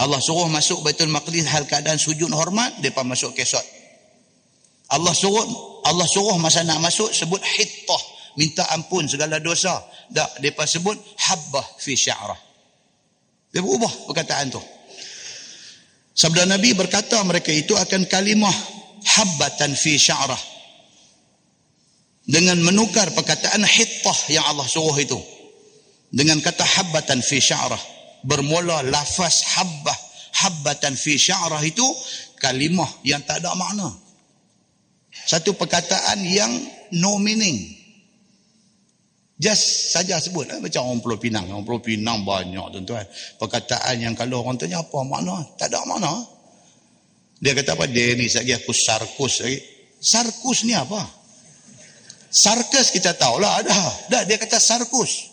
Allah 0.01 0.23
suruh 0.23 0.49
masuk 0.49 0.81
Baitul 0.81 1.13
Maqdis 1.13 1.45
hal 1.51 1.69
keadaan 1.69 2.01
sujud 2.01 2.31
hormat, 2.33 2.81
depa 2.81 3.05
masuk 3.05 3.37
kesot. 3.37 3.63
Allah 4.89 5.13
suruh 5.13 5.45
Allah 5.85 6.07
suruh 6.07 6.39
masa 6.41 6.65
nak 6.65 6.81
masuk 6.81 7.11
sebut 7.11 7.43
hittah, 7.43 8.03
minta 8.39 8.65
ampun 8.73 9.05
segala 9.11 9.43
dosa. 9.43 9.83
Tak, 10.09 10.41
depa 10.41 10.65
sebut 10.65 10.97
habbah 11.29 11.67
fi 11.83 11.99
sya'rah. 11.99 12.39
Dia 13.51 13.61
berubah 13.61 13.91
perkataan 14.07 14.55
tu. 14.55 14.63
Sabda 16.21 16.45
Nabi 16.45 16.77
berkata 16.77 17.17
mereka 17.25 17.49
itu 17.49 17.73
akan 17.73 18.05
kalimah 18.05 18.53
habbatan 19.17 19.73
fi 19.73 19.97
sya'rah. 19.97 20.43
Dengan 22.29 22.61
menukar 22.61 23.09
perkataan 23.17 23.65
hittah 23.65 24.29
yang 24.29 24.45
Allah 24.45 24.69
suruh 24.69 24.95
itu. 25.01 25.17
Dengan 26.13 26.45
kata 26.45 26.61
habbatan 26.61 27.25
fi 27.25 27.41
sya'rah 27.41 27.81
bermula 28.25 28.85
lafaz 28.85 29.57
habbah 29.57 29.97
habbatan 30.45 30.93
fi 30.97 31.17
sya'rah 31.17 31.65
itu 31.65 31.85
kalimah 32.37 32.89
yang 33.05 33.25
tak 33.25 33.41
ada 33.41 33.57
makna 33.57 33.89
satu 35.27 35.57
perkataan 35.57 36.23
yang 36.25 36.51
no 36.97 37.19
meaning 37.21 37.80
just 39.41 39.97
saja 39.97 40.21
sebut 40.21 40.45
eh, 40.53 40.61
macam 40.61 40.85
orang 40.85 41.01
Pulau 41.01 41.17
Pinang. 41.17 41.49
Orang 41.49 41.65
Pulau 41.65 41.81
Pinang 41.81 42.21
banyak 42.23 42.61
tuan-tuan. 42.77 43.09
Perkataan 43.41 43.97
yang 43.97 44.13
kalau 44.13 44.45
orang 44.45 44.61
tanya 44.61 44.85
apa 44.85 45.01
makna? 45.01 45.41
Tak 45.57 45.73
ada 45.73 45.81
makna. 45.89 46.13
Dia 47.41 47.57
kata 47.57 47.73
apa? 47.73 47.89
Dia 47.89 48.13
ni 48.21 48.29
lagi 48.29 48.53
aku 48.53 48.77
sarkus 48.77 49.41
lagi. 49.41 49.59
Sarkus 49.97 50.69
ni 50.69 50.77
apa? 50.77 51.01
Sarkas 52.29 52.93
kita 52.93 53.17
tahulah 53.17 53.65
ada. 53.65 53.81
Dah 54.13 54.23
dia 54.29 54.37
kata 54.37 54.61
sarkus. 54.61 55.33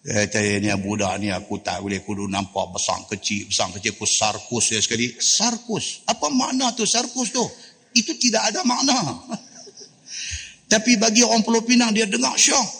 Eh, 0.00 0.32
saya 0.32 0.56
ni 0.64 0.72
budak 0.80 1.20
ni 1.20 1.28
aku 1.28 1.60
tak 1.60 1.84
boleh 1.84 2.00
kudu 2.00 2.24
nampak 2.24 2.72
besar 2.72 3.04
kecil, 3.04 3.52
besar 3.52 3.68
kecil 3.68 3.92
aku 3.92 4.08
sarkus 4.08 4.72
ya 4.72 4.80
sekali. 4.80 5.12
Sarkus. 5.20 6.08
Apa 6.08 6.32
makna 6.32 6.72
tu 6.72 6.88
sarkus 6.88 7.28
tu? 7.28 7.44
Itu 7.92 8.16
tidak 8.16 8.48
ada 8.48 8.64
makna. 8.64 8.96
Tapi 10.70 10.94
bagi 10.94 11.26
orang 11.26 11.42
Pulau 11.42 11.66
Pinang 11.66 11.90
dia 11.90 12.06
dengar 12.06 12.38
syok. 12.38 12.78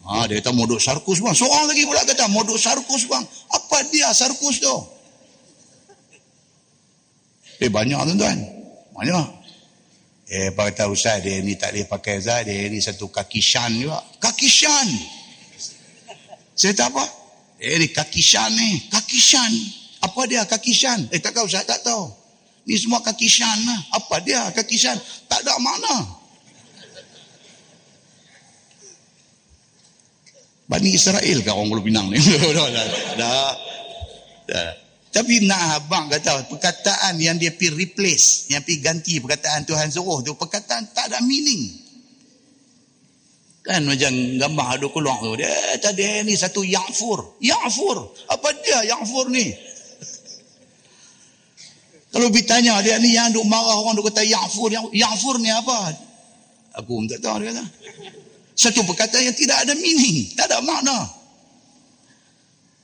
Ha, 0.00 0.24
dia 0.24 0.40
kata 0.40 0.56
moduk 0.56 0.80
sarkus 0.80 1.20
bang. 1.20 1.36
Seorang 1.36 1.68
lagi 1.68 1.84
pula 1.84 2.00
kata 2.08 2.24
moduk 2.32 2.56
sarkus 2.56 3.04
bang. 3.04 3.20
Apa 3.52 3.84
dia 3.92 4.08
sarkus 4.16 4.64
tu? 4.64 4.76
Eh 7.60 7.68
banyak 7.68 8.00
tuan-tuan. 8.00 8.38
Banyak. 8.96 9.26
Eh 10.32 10.48
apa 10.48 10.72
kata 10.72 10.88
Ustaz 10.88 11.20
dia 11.20 11.44
ni 11.44 11.60
tak 11.60 11.76
boleh 11.76 11.84
pakai 11.84 12.16
Zat. 12.16 12.48
Dia 12.48 12.72
ni 12.72 12.80
satu 12.80 13.12
kaki 13.12 13.44
shan 13.44 13.76
juga. 13.76 14.00
Kaki 14.16 14.48
shan. 14.48 14.88
Saya 16.56 16.72
tak 16.72 16.96
apa. 16.96 17.04
Eh 17.60 17.76
ni 17.76 17.92
kaki 17.92 18.24
shan 18.24 18.48
ni. 18.56 18.88
Kaki 18.88 19.20
shan. 19.20 19.52
Apa 20.00 20.24
dia 20.24 20.48
kaki 20.48 20.72
shan? 20.72 21.12
Eh 21.12 21.20
tak 21.20 21.36
tahu 21.36 21.44
saya 21.44 21.68
tak 21.68 21.84
tahu. 21.84 22.08
Ni 22.64 22.80
semua 22.80 23.04
kaki 23.04 23.28
shan 23.28 23.68
lah. 23.68 23.80
Apa 24.00 24.24
dia 24.24 24.48
kaki 24.56 24.80
shan? 24.80 24.96
Tak 25.28 25.44
ada 25.44 25.60
makna. 25.60 26.19
Bani 30.70 30.94
Israel 30.94 31.42
kan 31.42 31.58
orang 31.58 31.68
Pulau 31.74 31.82
Pinang 31.82 32.06
ni. 32.14 32.22
dah, 32.56 32.68
dah, 33.18 33.50
dah. 34.46 34.70
Tapi 35.10 35.42
nak 35.42 35.82
abang 35.82 36.06
kata 36.06 36.46
perkataan 36.46 37.18
yang 37.18 37.34
dia 37.34 37.50
pergi 37.50 37.74
replace, 37.74 38.54
yang 38.54 38.62
pergi 38.62 38.78
ganti 38.78 39.18
perkataan 39.18 39.66
Tuhan 39.66 39.90
suruh 39.90 40.22
tu, 40.22 40.38
perkataan 40.38 40.94
tak 40.94 41.10
ada 41.10 41.18
meaning. 41.26 41.90
Kan 43.66 43.82
macam 43.90 44.14
gambar 44.14 44.66
ada 44.78 44.86
keluar 44.86 45.18
tu. 45.18 45.34
Dia 45.34 45.50
tadi 45.82 46.06
ni 46.22 46.38
satu 46.38 46.62
ya'fur. 46.62 47.42
Ya'fur. 47.42 48.14
Apa 48.30 48.54
dia 48.62 48.94
ya'fur 48.94 49.26
ni? 49.34 49.50
Kalau 52.14 52.30
bertanya 52.30 52.78
dia 52.82 53.02
ni 53.02 53.18
yang 53.18 53.34
duk 53.34 53.46
marah 53.50 53.74
orang 53.74 53.98
duk 53.98 54.06
kata 54.14 54.22
ya'fur. 54.22 54.70
Ya'fur 54.94 55.42
ni 55.42 55.50
apa? 55.50 55.90
Aku 56.78 57.02
pun 57.02 57.10
tak 57.10 57.18
tahu 57.18 57.42
dia 57.42 57.50
kata. 57.50 57.66
Satu 58.60 58.84
perkataan 58.84 59.24
yang 59.24 59.36
tidak 59.36 59.64
ada 59.64 59.72
meaning. 59.72 60.36
Tak 60.36 60.52
ada 60.52 60.60
makna. 60.60 61.08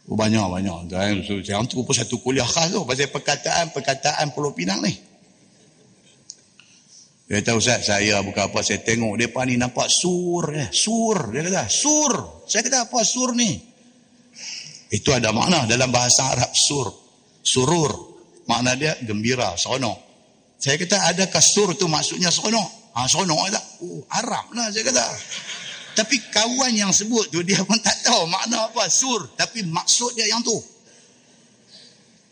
Oh, 0.08 0.16
banyak-banyak. 0.16 0.88
Yang 1.44 1.64
tu 1.68 1.84
pun 1.84 1.92
satu 1.92 2.16
kuliah 2.24 2.48
khas 2.48 2.72
tu. 2.72 2.80
Pasal 2.88 3.12
perkataan-perkataan 3.12 4.32
Pulau 4.32 4.56
Pinang 4.56 4.80
ni. 4.80 4.96
Dia 7.26 7.42
kata 7.42 7.58
Ustaz 7.58 7.90
saya 7.90 8.22
bukan 8.22 8.46
apa 8.46 8.62
saya 8.62 8.86
tengok 8.86 9.18
depa 9.18 9.42
ni 9.42 9.58
nampak 9.58 9.90
sur 9.90 10.46
eh. 10.54 10.70
sur 10.70 11.34
dia 11.34 11.42
kata 11.42 11.66
sur 11.66 12.46
saya 12.46 12.62
kata 12.62 12.86
apa 12.86 13.02
sur 13.02 13.34
ni 13.34 13.50
itu 14.94 15.10
ada 15.10 15.34
makna 15.34 15.66
dalam 15.66 15.90
bahasa 15.90 16.22
Arab 16.22 16.54
sur 16.54 16.86
surur 17.42 17.90
makna 18.46 18.78
dia 18.78 18.94
gembira 19.02 19.58
seronok 19.58 19.98
saya 20.54 20.78
kata 20.78 21.02
adakah 21.02 21.42
sur 21.42 21.74
tu 21.74 21.90
maksudnya 21.90 22.30
seronok 22.30 22.94
ha 22.94 23.10
seronok 23.10 23.50
tak 23.50 23.64
oh 23.82 24.06
Arab 24.06 24.46
lah 24.54 24.70
saya 24.70 24.86
kata 24.86 25.04
tapi 25.96 26.20
kawan 26.28 26.76
yang 26.76 26.92
sebut 26.92 27.32
tu 27.32 27.40
dia 27.40 27.64
pun 27.64 27.80
tak 27.80 27.96
tahu 28.04 28.28
makna 28.28 28.68
apa 28.68 28.86
sur 28.92 29.32
tapi 29.34 29.64
maksud 29.64 30.12
dia 30.12 30.28
yang 30.28 30.44
tu 30.44 30.54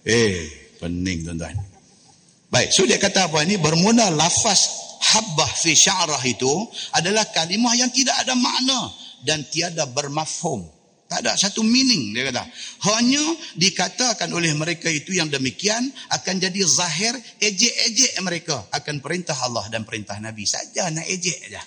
eh 0.05 0.45
pening 0.77 1.25
tuan-tuan 1.25 1.57
baik 2.53 2.69
so 2.69 2.85
dia 2.85 3.01
kata 3.01 3.33
apa 3.33 3.41
ni 3.49 3.57
bermula 3.57 4.13
lafaz 4.13 4.85
habbah 5.05 5.51
fi 5.53 5.77
sya'rah 5.77 6.23
itu 6.25 6.53
adalah 6.97 7.29
kalimah 7.29 7.77
yang 7.77 7.93
tidak 7.93 8.17
ada 8.25 8.33
makna 8.33 8.89
dan 9.25 9.45
tiada 9.49 9.85
bermafhum. 9.89 10.65
Tak 11.05 11.21
ada 11.21 11.37
satu 11.37 11.61
meaning 11.61 12.17
dia 12.17 12.33
kata. 12.33 12.49
Hanya 12.89 13.21
dikatakan 13.61 14.33
oleh 14.33 14.57
mereka 14.57 14.89
itu 14.89 15.13
yang 15.13 15.29
demikian 15.29 15.85
akan 16.11 16.41
jadi 16.41 16.61
zahir 16.65 17.13
ejek-ejek 17.45 18.17
mereka 18.25 18.65
akan 18.73 19.05
perintah 19.05 19.37
Allah 19.45 19.69
dan 19.69 19.85
perintah 19.85 20.17
Nabi 20.17 20.49
saja 20.49 20.89
nak 20.89 21.05
ejek 21.05 21.53
aja. 21.53 21.61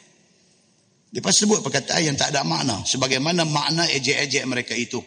Lepas 1.15 1.39
sebut 1.39 1.63
perkataan 1.63 2.03
yang 2.03 2.17
tak 2.19 2.35
ada 2.35 2.43
makna 2.43 2.83
sebagaimana 2.83 3.47
makna 3.47 3.87
ejek-ejek 3.87 4.43
mereka 4.43 4.75
itu 4.75 4.99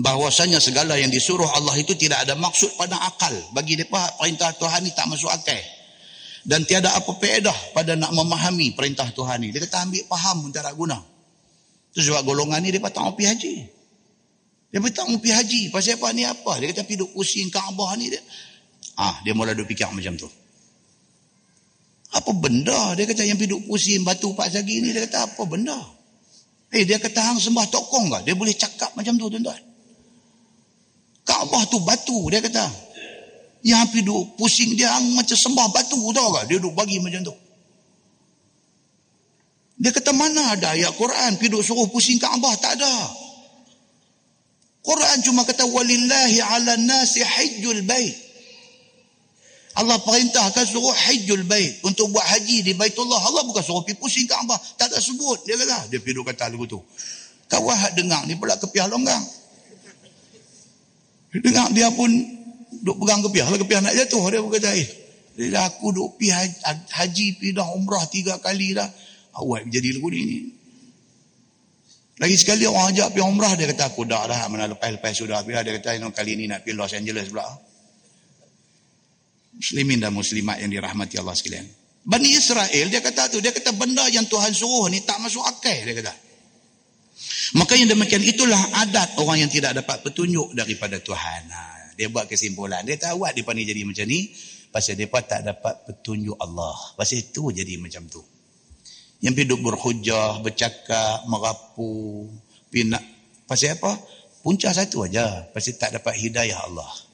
bahwasanya 0.00 0.58
segala 0.58 0.98
yang 0.98 1.10
disuruh 1.10 1.46
Allah 1.46 1.78
itu 1.78 1.94
tidak 1.94 2.26
ada 2.26 2.34
maksud 2.34 2.74
pada 2.74 2.98
akal 3.06 3.32
bagi 3.54 3.78
mereka 3.78 3.86
perintah 4.18 4.50
Tuhan 4.58 4.82
ini 4.82 4.90
tak 4.90 5.06
masuk 5.06 5.30
akal 5.30 5.58
dan 6.40 6.64
tiada 6.64 6.96
apa 6.96 7.12
peedah 7.20 7.76
pada 7.76 7.92
nak 7.96 8.16
memahami 8.16 8.72
perintah 8.72 9.08
Tuhan 9.12 9.44
ni. 9.44 9.48
Dia 9.52 9.60
kata 9.60 9.84
ambil 9.84 10.02
faham 10.08 10.36
pun 10.48 10.50
tak 10.50 10.72
guna. 10.72 10.96
Itu 11.92 12.00
sebab 12.06 12.24
golongan 12.24 12.64
ni 12.64 12.72
dia 12.72 12.80
tak 12.80 13.02
mau 13.02 13.12
pergi 13.12 13.28
haji. 13.28 13.54
Dia 14.72 14.78
tak 14.94 15.04
mau 15.10 15.20
pergi 15.20 15.34
haji. 15.36 15.60
Pasal 15.68 16.00
apa 16.00 16.08
ni 16.16 16.24
apa? 16.24 16.52
Dia 16.62 16.72
kata 16.72 16.82
pergi 16.88 16.96
duduk 17.04 17.12
pusing 17.12 17.52
Kaabah 17.52 17.92
ni 18.00 18.08
dia. 18.08 18.22
Ah, 18.96 19.20
dia 19.20 19.36
mula 19.36 19.52
duduk 19.52 19.68
fikir 19.68 19.92
macam 19.92 20.16
tu. 20.16 20.28
Apa 22.10 22.34
benda? 22.34 22.98
Dia 22.98 23.06
kata 23.06 23.22
yang 23.22 23.38
pergi 23.38 23.54
duduk 23.54 23.70
pusing 23.70 24.02
batu 24.02 24.34
pak 24.34 24.50
sagi 24.50 24.82
ni. 24.82 24.90
Dia 24.90 25.06
kata 25.06 25.30
apa 25.30 25.42
benda? 25.46 25.78
Eh 26.74 26.82
dia 26.82 26.98
kata 26.98 27.18
hang 27.18 27.38
sembah 27.38 27.66
tokong 27.70 28.10
ke? 28.10 28.18
Dia 28.30 28.34
boleh 28.34 28.54
cakap 28.54 28.94
macam 28.98 29.14
tu 29.14 29.30
tuan-tuan. 29.30 29.62
Kaabah 31.22 31.62
tu 31.70 31.78
batu 31.86 32.26
dia 32.30 32.42
kata. 32.42 32.66
Yang 33.62 33.78
api 33.86 33.98
duk 34.02 34.22
pusing 34.34 34.74
dia 34.74 34.90
macam 35.14 35.36
sembah 35.38 35.66
batu 35.70 35.98
tahu 36.10 36.28
tak? 36.34 36.44
Dia 36.50 36.58
duk 36.58 36.74
bagi 36.74 36.98
macam 36.98 37.22
tu. 37.22 37.34
Dia 39.80 39.90
kata 39.94 40.10
mana 40.12 40.58
ada 40.58 40.76
ayat 40.76 40.92
Quran 40.98 41.38
pergi 41.38 41.54
duk 41.54 41.62
suruh 41.62 41.86
pusing 41.88 42.18
Kaabah? 42.18 42.54
Tak 42.58 42.74
ada. 42.74 42.94
Quran 44.80 45.16
cuma 45.22 45.44
kata 45.44 45.68
walillahi 45.68 46.40
ala 46.40 46.74
nasi 46.80 47.20
hajjul 47.20 47.84
bait. 47.84 48.29
Allah 49.78 50.02
perintahkan 50.02 50.66
suruh 50.66 50.90
hajjul 50.90 51.46
bait 51.46 51.78
untuk 51.86 52.10
buat 52.10 52.26
haji 52.26 52.66
di 52.66 52.72
Baitullah. 52.74 53.22
Allah 53.22 53.46
bukan 53.46 53.62
suruh 53.62 53.86
pergi 53.86 54.02
pusing 54.02 54.26
Kaabah. 54.26 54.58
Tak 54.74 54.90
ada 54.90 54.98
sebut. 54.98 55.46
Dia 55.46 55.54
kata, 55.54 55.86
dia 55.86 56.02
pergi 56.02 56.26
kata 56.26 56.50
lagu 56.50 56.66
tu. 56.66 56.82
Kawan 57.46 57.76
hak 57.78 57.92
dengar 57.94 58.26
ni 58.26 58.34
pula 58.34 58.58
kepiah 58.58 58.90
longgang. 58.90 59.22
Dengar 61.30 61.70
dia 61.70 61.86
pun 61.94 62.10
duk 62.82 62.98
pegang 62.98 63.22
kepiah. 63.22 63.46
Lah 63.46 63.58
kepiah 63.62 63.78
nak 63.78 63.94
jatuh. 63.94 64.22
Dia 64.26 64.42
pun 64.42 64.50
kata, 64.50 64.70
eh. 64.74 64.88
Dia 65.38 65.62
aku 65.62 65.94
duk 65.94 66.18
pergi 66.18 66.34
haji, 66.34 66.56
haji 66.90 67.26
pergi 67.38 67.50
dah 67.54 67.68
umrah 67.70 68.04
tiga 68.10 68.42
kali 68.42 68.74
dah. 68.74 68.90
Awak 69.38 69.70
jadi 69.70 69.88
lagu 69.94 70.10
ni. 70.10 70.50
Lagi 72.18 72.36
sekali 72.36 72.66
orang 72.66 72.90
ajak 72.90 73.14
pergi 73.14 73.22
umrah. 73.22 73.54
Dia 73.54 73.70
kata, 73.70 73.94
aku 73.94 74.02
dah 74.02 74.26
dah. 74.26 74.50
Mana 74.50 74.66
lepas-lepas 74.66 75.14
sudah. 75.14 75.46
Dia 75.46 75.62
kata, 75.62 75.94
kali 76.10 76.34
ni 76.34 76.50
nak 76.50 76.66
pergi 76.66 76.74
Los 76.74 76.90
Angeles 76.90 77.30
pula 77.30 77.69
muslimin 79.60 80.00
dan 80.00 80.16
muslimat 80.16 80.56
yang 80.64 80.72
dirahmati 80.72 81.20
Allah 81.20 81.36
sekalian. 81.36 81.68
Bani 82.00 82.32
Israel 82.32 82.88
dia 82.88 83.04
kata 83.04 83.28
tu, 83.28 83.44
dia 83.44 83.52
kata 83.52 83.76
benda 83.76 84.08
yang 84.08 84.24
Tuhan 84.24 84.56
suruh 84.56 84.88
ni 84.88 85.04
tak 85.04 85.20
masuk 85.20 85.44
akal 85.44 85.76
dia 85.84 85.92
kata. 85.92 86.12
Makanya 87.60 87.92
demikian 87.92 88.24
itulah 88.24 88.56
adat 88.80 89.20
orang 89.20 89.44
yang 89.44 89.50
tidak 89.52 89.76
dapat 89.76 90.00
petunjuk 90.00 90.56
daripada 90.56 90.96
Tuhan. 90.96 91.52
Ha, 91.52 91.60
dia 91.92 92.08
buat 92.08 92.24
kesimpulan. 92.24 92.80
Dia 92.88 92.96
tahu 92.96 93.26
buat 93.26 93.36
depa 93.36 93.52
ni 93.52 93.68
jadi 93.68 93.84
macam 93.84 94.08
ni 94.08 94.32
pasal 94.72 94.96
depa 94.96 95.20
tak 95.20 95.44
dapat 95.44 95.84
petunjuk 95.84 96.40
Allah. 96.40 96.72
Pasal 96.96 97.20
itu 97.20 97.52
jadi 97.52 97.76
macam 97.76 98.08
tu. 98.08 98.22
Yang 99.20 99.44
hidup 99.44 99.60
berhujah, 99.60 100.40
bercakap, 100.40 101.28
merapu, 101.28 102.24
pinak. 102.72 103.04
Pasal 103.44 103.76
apa? 103.76 104.00
Punca 104.40 104.72
satu 104.72 105.04
aja. 105.04 105.44
Pasal 105.52 105.76
tak 105.76 106.00
dapat 106.00 106.16
hidayah 106.16 106.64
Allah. 106.64 107.09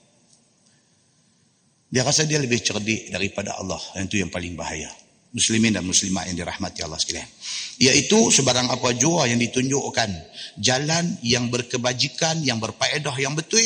Dia 1.87 2.03
rasa 2.03 2.27
dia 2.27 2.43
lebih 2.43 2.59
cerdik 2.63 3.15
daripada 3.15 3.55
Allah. 3.59 3.79
Yang 3.95 4.05
itu 4.11 4.17
yang 4.27 4.31
paling 4.31 4.59
bahaya. 4.59 4.91
Muslimin 5.31 5.77
dan 5.77 5.85
muslimat 5.85 6.27
yang 6.27 6.37
dirahmati 6.39 6.81
Allah 6.83 6.99
sekalian. 6.99 7.29
Iaitu 7.79 8.33
sebarang 8.33 8.73
apa 8.73 8.97
jua 8.97 9.29
yang 9.31 9.39
ditunjukkan. 9.39 10.11
Jalan 10.59 11.21
yang 11.23 11.53
berkebajikan, 11.53 12.41
yang 12.43 12.59
berpaedah, 12.59 13.15
yang 13.21 13.37
betul. 13.37 13.63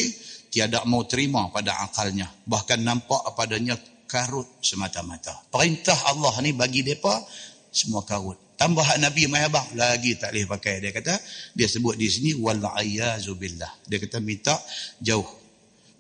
Tiada 0.51 0.83
mau 0.85 1.07
terima 1.07 1.47
pada 1.49 1.79
akalnya. 1.81 2.27
Bahkan 2.45 2.83
nampak 2.83 3.23
padanya 3.39 3.79
karut 4.11 4.51
semata-mata. 4.61 5.47
Perintah 5.47 5.97
Allah 6.11 6.35
ni 6.43 6.51
bagi 6.51 6.83
mereka 6.83 7.23
semua 7.71 8.03
karut. 8.03 8.37
Tambah 8.59 8.85
Nabi 9.01 9.25
Mahabang 9.25 9.73
lagi 9.73 10.21
tak 10.21 10.37
boleh 10.37 10.45
pakai. 10.45 10.85
Dia 10.85 10.93
kata, 10.93 11.17
dia 11.57 11.65
sebut 11.65 11.97
di 11.97 12.13
sini, 12.13 12.37
Wal'ayyazubillah. 12.37 13.89
Dia 13.89 13.97
kata 13.97 14.21
minta 14.21 14.53
jauh 15.01 15.40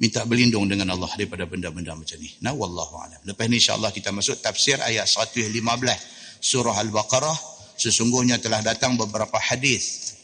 minta 0.00 0.24
berlindung 0.24 0.64
dengan 0.64 0.96
Allah 0.96 1.12
daripada 1.12 1.44
benda-benda 1.44 1.92
macam 1.92 2.16
ni. 2.16 2.32
Nah 2.40 2.56
wallahu 2.56 2.96
alam. 3.04 3.20
Lepas 3.28 3.46
ni 3.52 3.60
insya-Allah 3.60 3.92
kita 3.92 4.08
masuk 4.10 4.40
tafsir 4.40 4.80
ayat 4.80 5.04
115 5.04 5.52
surah 6.40 6.76
Al-Baqarah. 6.80 7.36
Sesungguhnya 7.76 8.40
telah 8.40 8.64
datang 8.64 8.96
beberapa 8.96 9.36
hadis 9.36 10.16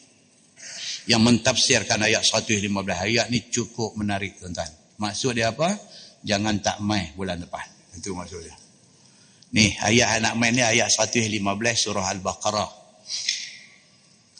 yang 1.08 1.20
mentafsirkan 1.22 2.00
ayat 2.02 2.24
115 2.24 2.66
ayat 2.82 3.28
ni 3.28 3.52
cukup 3.52 3.94
menarik 4.00 4.40
tuan-tuan. 4.40 4.68
Maksud 4.96 5.36
dia 5.36 5.52
apa? 5.52 5.76
Jangan 6.24 6.58
tak 6.64 6.80
mai 6.80 7.12
bulan 7.12 7.36
depan. 7.36 7.64
Itu 7.92 8.16
maksud 8.16 8.40
dia. 8.48 8.56
Ni 9.52 9.76
ayat 9.76 10.24
nak 10.24 10.34
main 10.40 10.56
ni 10.56 10.64
ayat 10.64 10.88
115 10.88 11.36
surah 11.76 12.16
Al-Baqarah. 12.16 12.70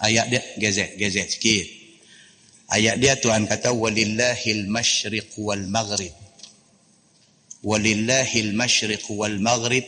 Ayat 0.01 0.33
dia 0.33 0.43
gezet 0.61 0.97
gezet 0.97 1.29
sikit. 1.29 1.86
Ayat 2.67 2.99
dia 2.99 3.15
Tuhan 3.15 3.47
kata 3.47 3.71
walillahil 3.71 4.67
masyriq 4.67 5.39
wal 5.39 5.71
maghrib. 5.71 6.11
Walillahil 7.63 8.59
masyriq 8.59 9.07
wal 9.15 9.39
maghrib 9.39 9.87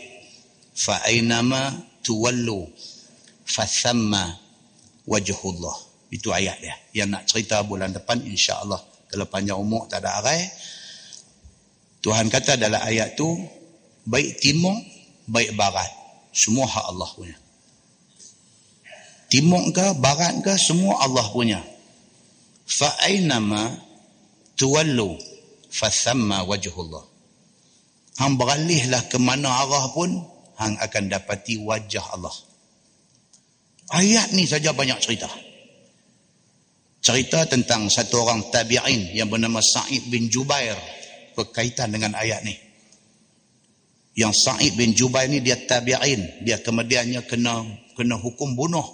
fa 0.78 1.02
aynama 1.10 1.74
tuwallu 2.06 2.70
fa 3.42 3.66
thamma 3.66 4.30
wajhullah. 5.10 5.74
Itu 6.14 6.30
ayat 6.30 6.62
dia. 6.62 6.76
Yang 6.94 7.08
nak 7.10 7.22
cerita 7.26 7.66
bulan 7.66 7.90
depan 7.90 8.22
insya-Allah. 8.22 8.78
Kalau 9.10 9.26
panjang 9.26 9.58
umur 9.58 9.90
tak 9.90 10.06
ada 10.06 10.22
arai. 10.22 10.46
Tuhan 11.98 12.30
kata 12.30 12.54
dalam 12.54 12.78
ayat 12.78 13.18
tu 13.18 13.26
baik 14.06 14.38
timur 14.38 14.78
baik 15.26 15.50
barat 15.58 15.90
semua 16.30 16.70
hak 16.70 16.94
Allah 16.94 17.10
punya. 17.10 17.36
Timur 19.26 19.66
ke 19.74 19.98
barat 19.98 20.38
ke 20.46 20.54
semua 20.54 21.02
Allah 21.02 21.26
punya 21.34 21.58
fa'ainama 22.68 23.72
tuwallu 24.54 25.16
fathamma 25.72 26.44
wajhullah. 26.44 27.04
Hang 28.20 28.36
beralihlah 28.36 29.08
ke 29.08 29.16
mana 29.16 29.48
arah 29.64 29.88
pun 29.94 30.10
hang 30.60 30.74
akan 30.76 31.04
dapati 31.08 31.62
wajah 31.64 32.04
Allah. 32.18 32.34
Ayat 33.88 34.36
ni 34.36 34.44
saja 34.44 34.76
banyak 34.76 35.00
cerita. 35.00 35.30
Cerita 37.00 37.48
tentang 37.48 37.88
satu 37.88 38.20
orang 38.20 38.52
tabi'in 38.52 39.16
yang 39.16 39.32
bernama 39.32 39.64
Sa'id 39.64 40.12
bin 40.12 40.28
Jubair 40.28 40.76
berkaitan 41.32 41.94
dengan 41.94 42.12
ayat 42.18 42.44
ni. 42.44 42.52
Yang 44.18 44.44
Sa'id 44.44 44.74
bin 44.74 44.92
Jubair 44.92 45.30
ni 45.30 45.40
dia 45.40 45.56
tabi'in. 45.56 46.42
Dia 46.44 46.60
kemudiannya 46.60 47.24
kena 47.24 47.64
kena 47.94 48.18
hukum 48.18 48.58
bunuh 48.58 48.84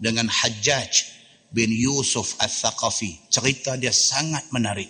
dengan 0.00 0.26
Hajjaj 0.26 1.19
bin 1.50 1.70
Yusuf 1.74 2.38
Al-Thaqafi. 2.38 3.30
Cerita 3.30 3.74
dia 3.74 3.90
sangat 3.90 4.46
menarik. 4.54 4.88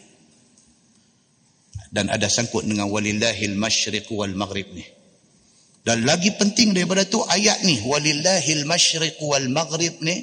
Dan 1.91 2.07
ada 2.07 2.31
sangkut 2.31 2.63
dengan 2.63 2.87
walillahil 2.87 3.59
masyriq 3.59 4.07
wal 4.15 4.37
maghrib 4.39 4.71
ni. 4.71 4.87
Dan 5.83 6.07
lagi 6.07 6.31
penting 6.37 6.77
daripada 6.77 7.03
tu 7.09 7.19
ayat 7.25 7.67
ni. 7.67 7.83
Walillahil 7.83 8.63
masyriq 8.69 9.19
wal 9.25 9.49
maghrib 9.51 9.99
ni. 9.99 10.23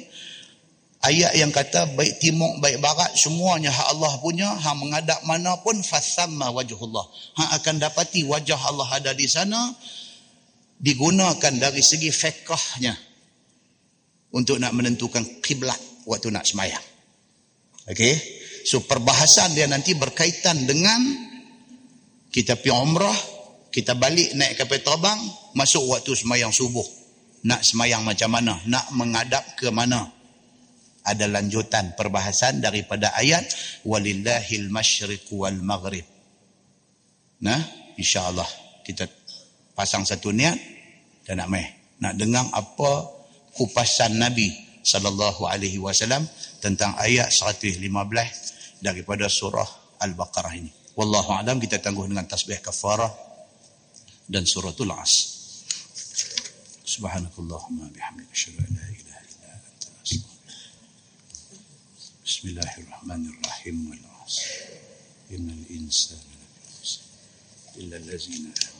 Ayat 0.98 1.36
yang 1.38 1.54
kata 1.54 1.94
baik 1.94 2.18
timur 2.18 2.58
baik 2.58 2.82
barat 2.82 3.14
semuanya 3.14 3.70
hak 3.70 3.92
Allah 3.92 4.12
punya. 4.22 4.48
Hak 4.48 4.74
mengadap 4.80 5.20
mana 5.28 5.60
pun 5.60 5.76
fasamma 5.84 6.48
wajhullah. 6.54 7.04
Hak 7.36 7.50
akan 7.62 7.74
dapati 7.84 8.24
wajah 8.24 8.58
Allah 8.58 8.88
ada 8.96 9.12
di 9.12 9.28
sana. 9.28 9.76
Digunakan 10.78 11.54
dari 11.58 11.84
segi 11.84 12.08
fiqahnya. 12.08 12.94
Untuk 14.32 14.60
nak 14.60 14.72
menentukan 14.72 15.40
kiblat 15.44 15.87
waktu 16.08 16.32
nak 16.32 16.48
semayang. 16.48 16.80
Okey. 17.92 18.16
So 18.64 18.80
perbahasan 18.84 19.52
dia 19.52 19.68
nanti 19.68 19.92
berkaitan 19.92 20.64
dengan 20.64 21.00
kita 22.32 22.56
pergi 22.56 22.72
umrah, 22.72 23.16
kita 23.68 23.92
balik 23.96 24.32
naik 24.32 24.56
kapal 24.56 24.80
terbang, 24.80 25.20
masuk 25.52 25.84
waktu 25.92 26.16
semayang 26.16 26.52
subuh. 26.52 26.84
Nak 27.44 27.60
semayang 27.62 28.02
macam 28.02 28.32
mana? 28.32 28.56
Nak 28.64 28.92
menghadap 28.96 29.44
ke 29.54 29.68
mana? 29.68 30.08
Ada 31.04 31.24
lanjutan 31.30 31.96
perbahasan 31.96 32.60
daripada 32.60 33.14
ayat 33.16 33.48
walillahil 33.88 34.68
masyriq 34.68 35.28
wal 35.32 35.56
maghrib. 35.64 36.04
Nah, 37.40 37.60
insya-Allah 37.96 38.48
kita 38.84 39.08
pasang 39.72 40.04
satu 40.04 40.34
niat 40.34 40.58
dan 41.24 41.40
nak 41.40 41.48
mai 41.48 41.64
nak 42.02 42.18
dengar 42.18 42.50
apa 42.50 42.90
kupasan 43.54 44.18
Nabi 44.18 44.67
sallallahu 44.88 45.44
alaihi 45.44 45.76
wasallam 45.76 46.24
tentang 46.64 46.96
ayat 46.96 47.28
115 47.28 47.76
daripada 48.80 49.28
surah 49.28 49.68
Al-Baqarah 50.00 50.56
ini. 50.56 50.72
Wallahu 50.96 51.36
alam 51.36 51.60
kita 51.60 51.76
tangguh 51.76 52.08
dengan 52.08 52.24
tasbih 52.24 52.64
kafarah 52.64 53.12
dan 54.24 54.48
suratul 54.48 54.96
as. 54.96 55.36
Subhanakallahumma 56.88 57.92
bihamdika 57.92 58.32
asyhadu 58.32 58.64
an 58.64 58.72
la 58.80 58.86
ilaha 58.88 59.22
illa 59.28 59.48
anta 59.52 59.88
Bismillahirrahmanirrahim 62.24 63.76
wal 63.92 64.04
asr. 64.24 64.48
Innal 65.36 65.64
insana 65.68 66.32
lafi 66.40 66.60
khusr 66.80 67.00
illa 67.76 68.00
allazina 68.00 68.48
amanu 68.48 68.77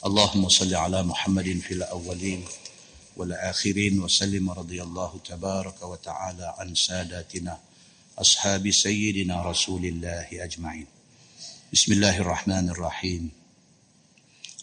اللهم 0.00 0.48
صل 0.48 0.74
على 0.74 1.02
محمد 1.02 1.60
في 1.60 1.74
الأولين 1.74 2.44
والآخرين 3.16 4.00
وسلم 4.00 4.50
رضي 4.50 4.82
الله 4.82 5.20
تبارك 5.24 5.82
وتعالى 5.82 6.54
عن 6.58 6.74
ساداتنا 6.74 7.60
أصحاب 8.18 8.70
سيدنا 8.70 9.42
رسول 9.42 9.84
الله 9.84 10.28
أجمعين. 10.32 10.86
بسم 11.72 11.92
الله 11.92 12.18
الرحمن 12.18 12.70
الرحيم. 12.70 13.30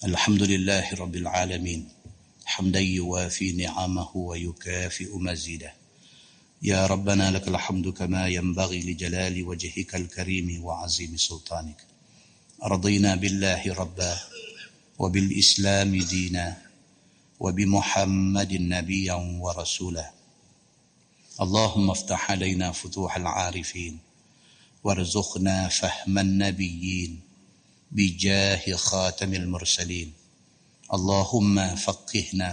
الحمد 0.03 0.43
لله 0.43 0.93
رب 0.93 1.15
العالمين. 1.15 1.89
حمدا 2.45 2.79
يوافي 2.79 3.51
نعمه 3.51 4.17
ويكافئ 4.17 5.17
مزيده. 5.17 5.73
يا 6.61 6.85
ربنا 6.85 7.31
لك 7.31 7.47
الحمد 7.47 7.87
كما 7.87 8.27
ينبغي 8.27 8.79
لجلال 8.79 9.43
وجهك 9.43 9.95
الكريم 9.95 10.65
وعظيم 10.65 11.17
سلطانك. 11.17 11.85
رضينا 12.63 13.15
بالله 13.15 13.73
ربا 13.73 14.17
وبالإسلام 14.99 15.91
دينا 16.03 16.57
وبمحمد 17.39 18.53
نبيا 18.53 19.13
ورسولا. 19.13 20.11
اللهم 21.41 21.89
افتح 21.91 22.31
علينا 22.31 22.71
فتوح 22.71 23.17
العارفين 23.17 23.97
وارزقنا 24.83 25.67
فهم 25.67 26.17
النبيين 26.17 27.19
بجاه 27.91 28.75
خاتم 28.75 29.33
المرسلين. 29.33 30.13
اللهم 30.93 31.75
فقهنا 31.75 32.45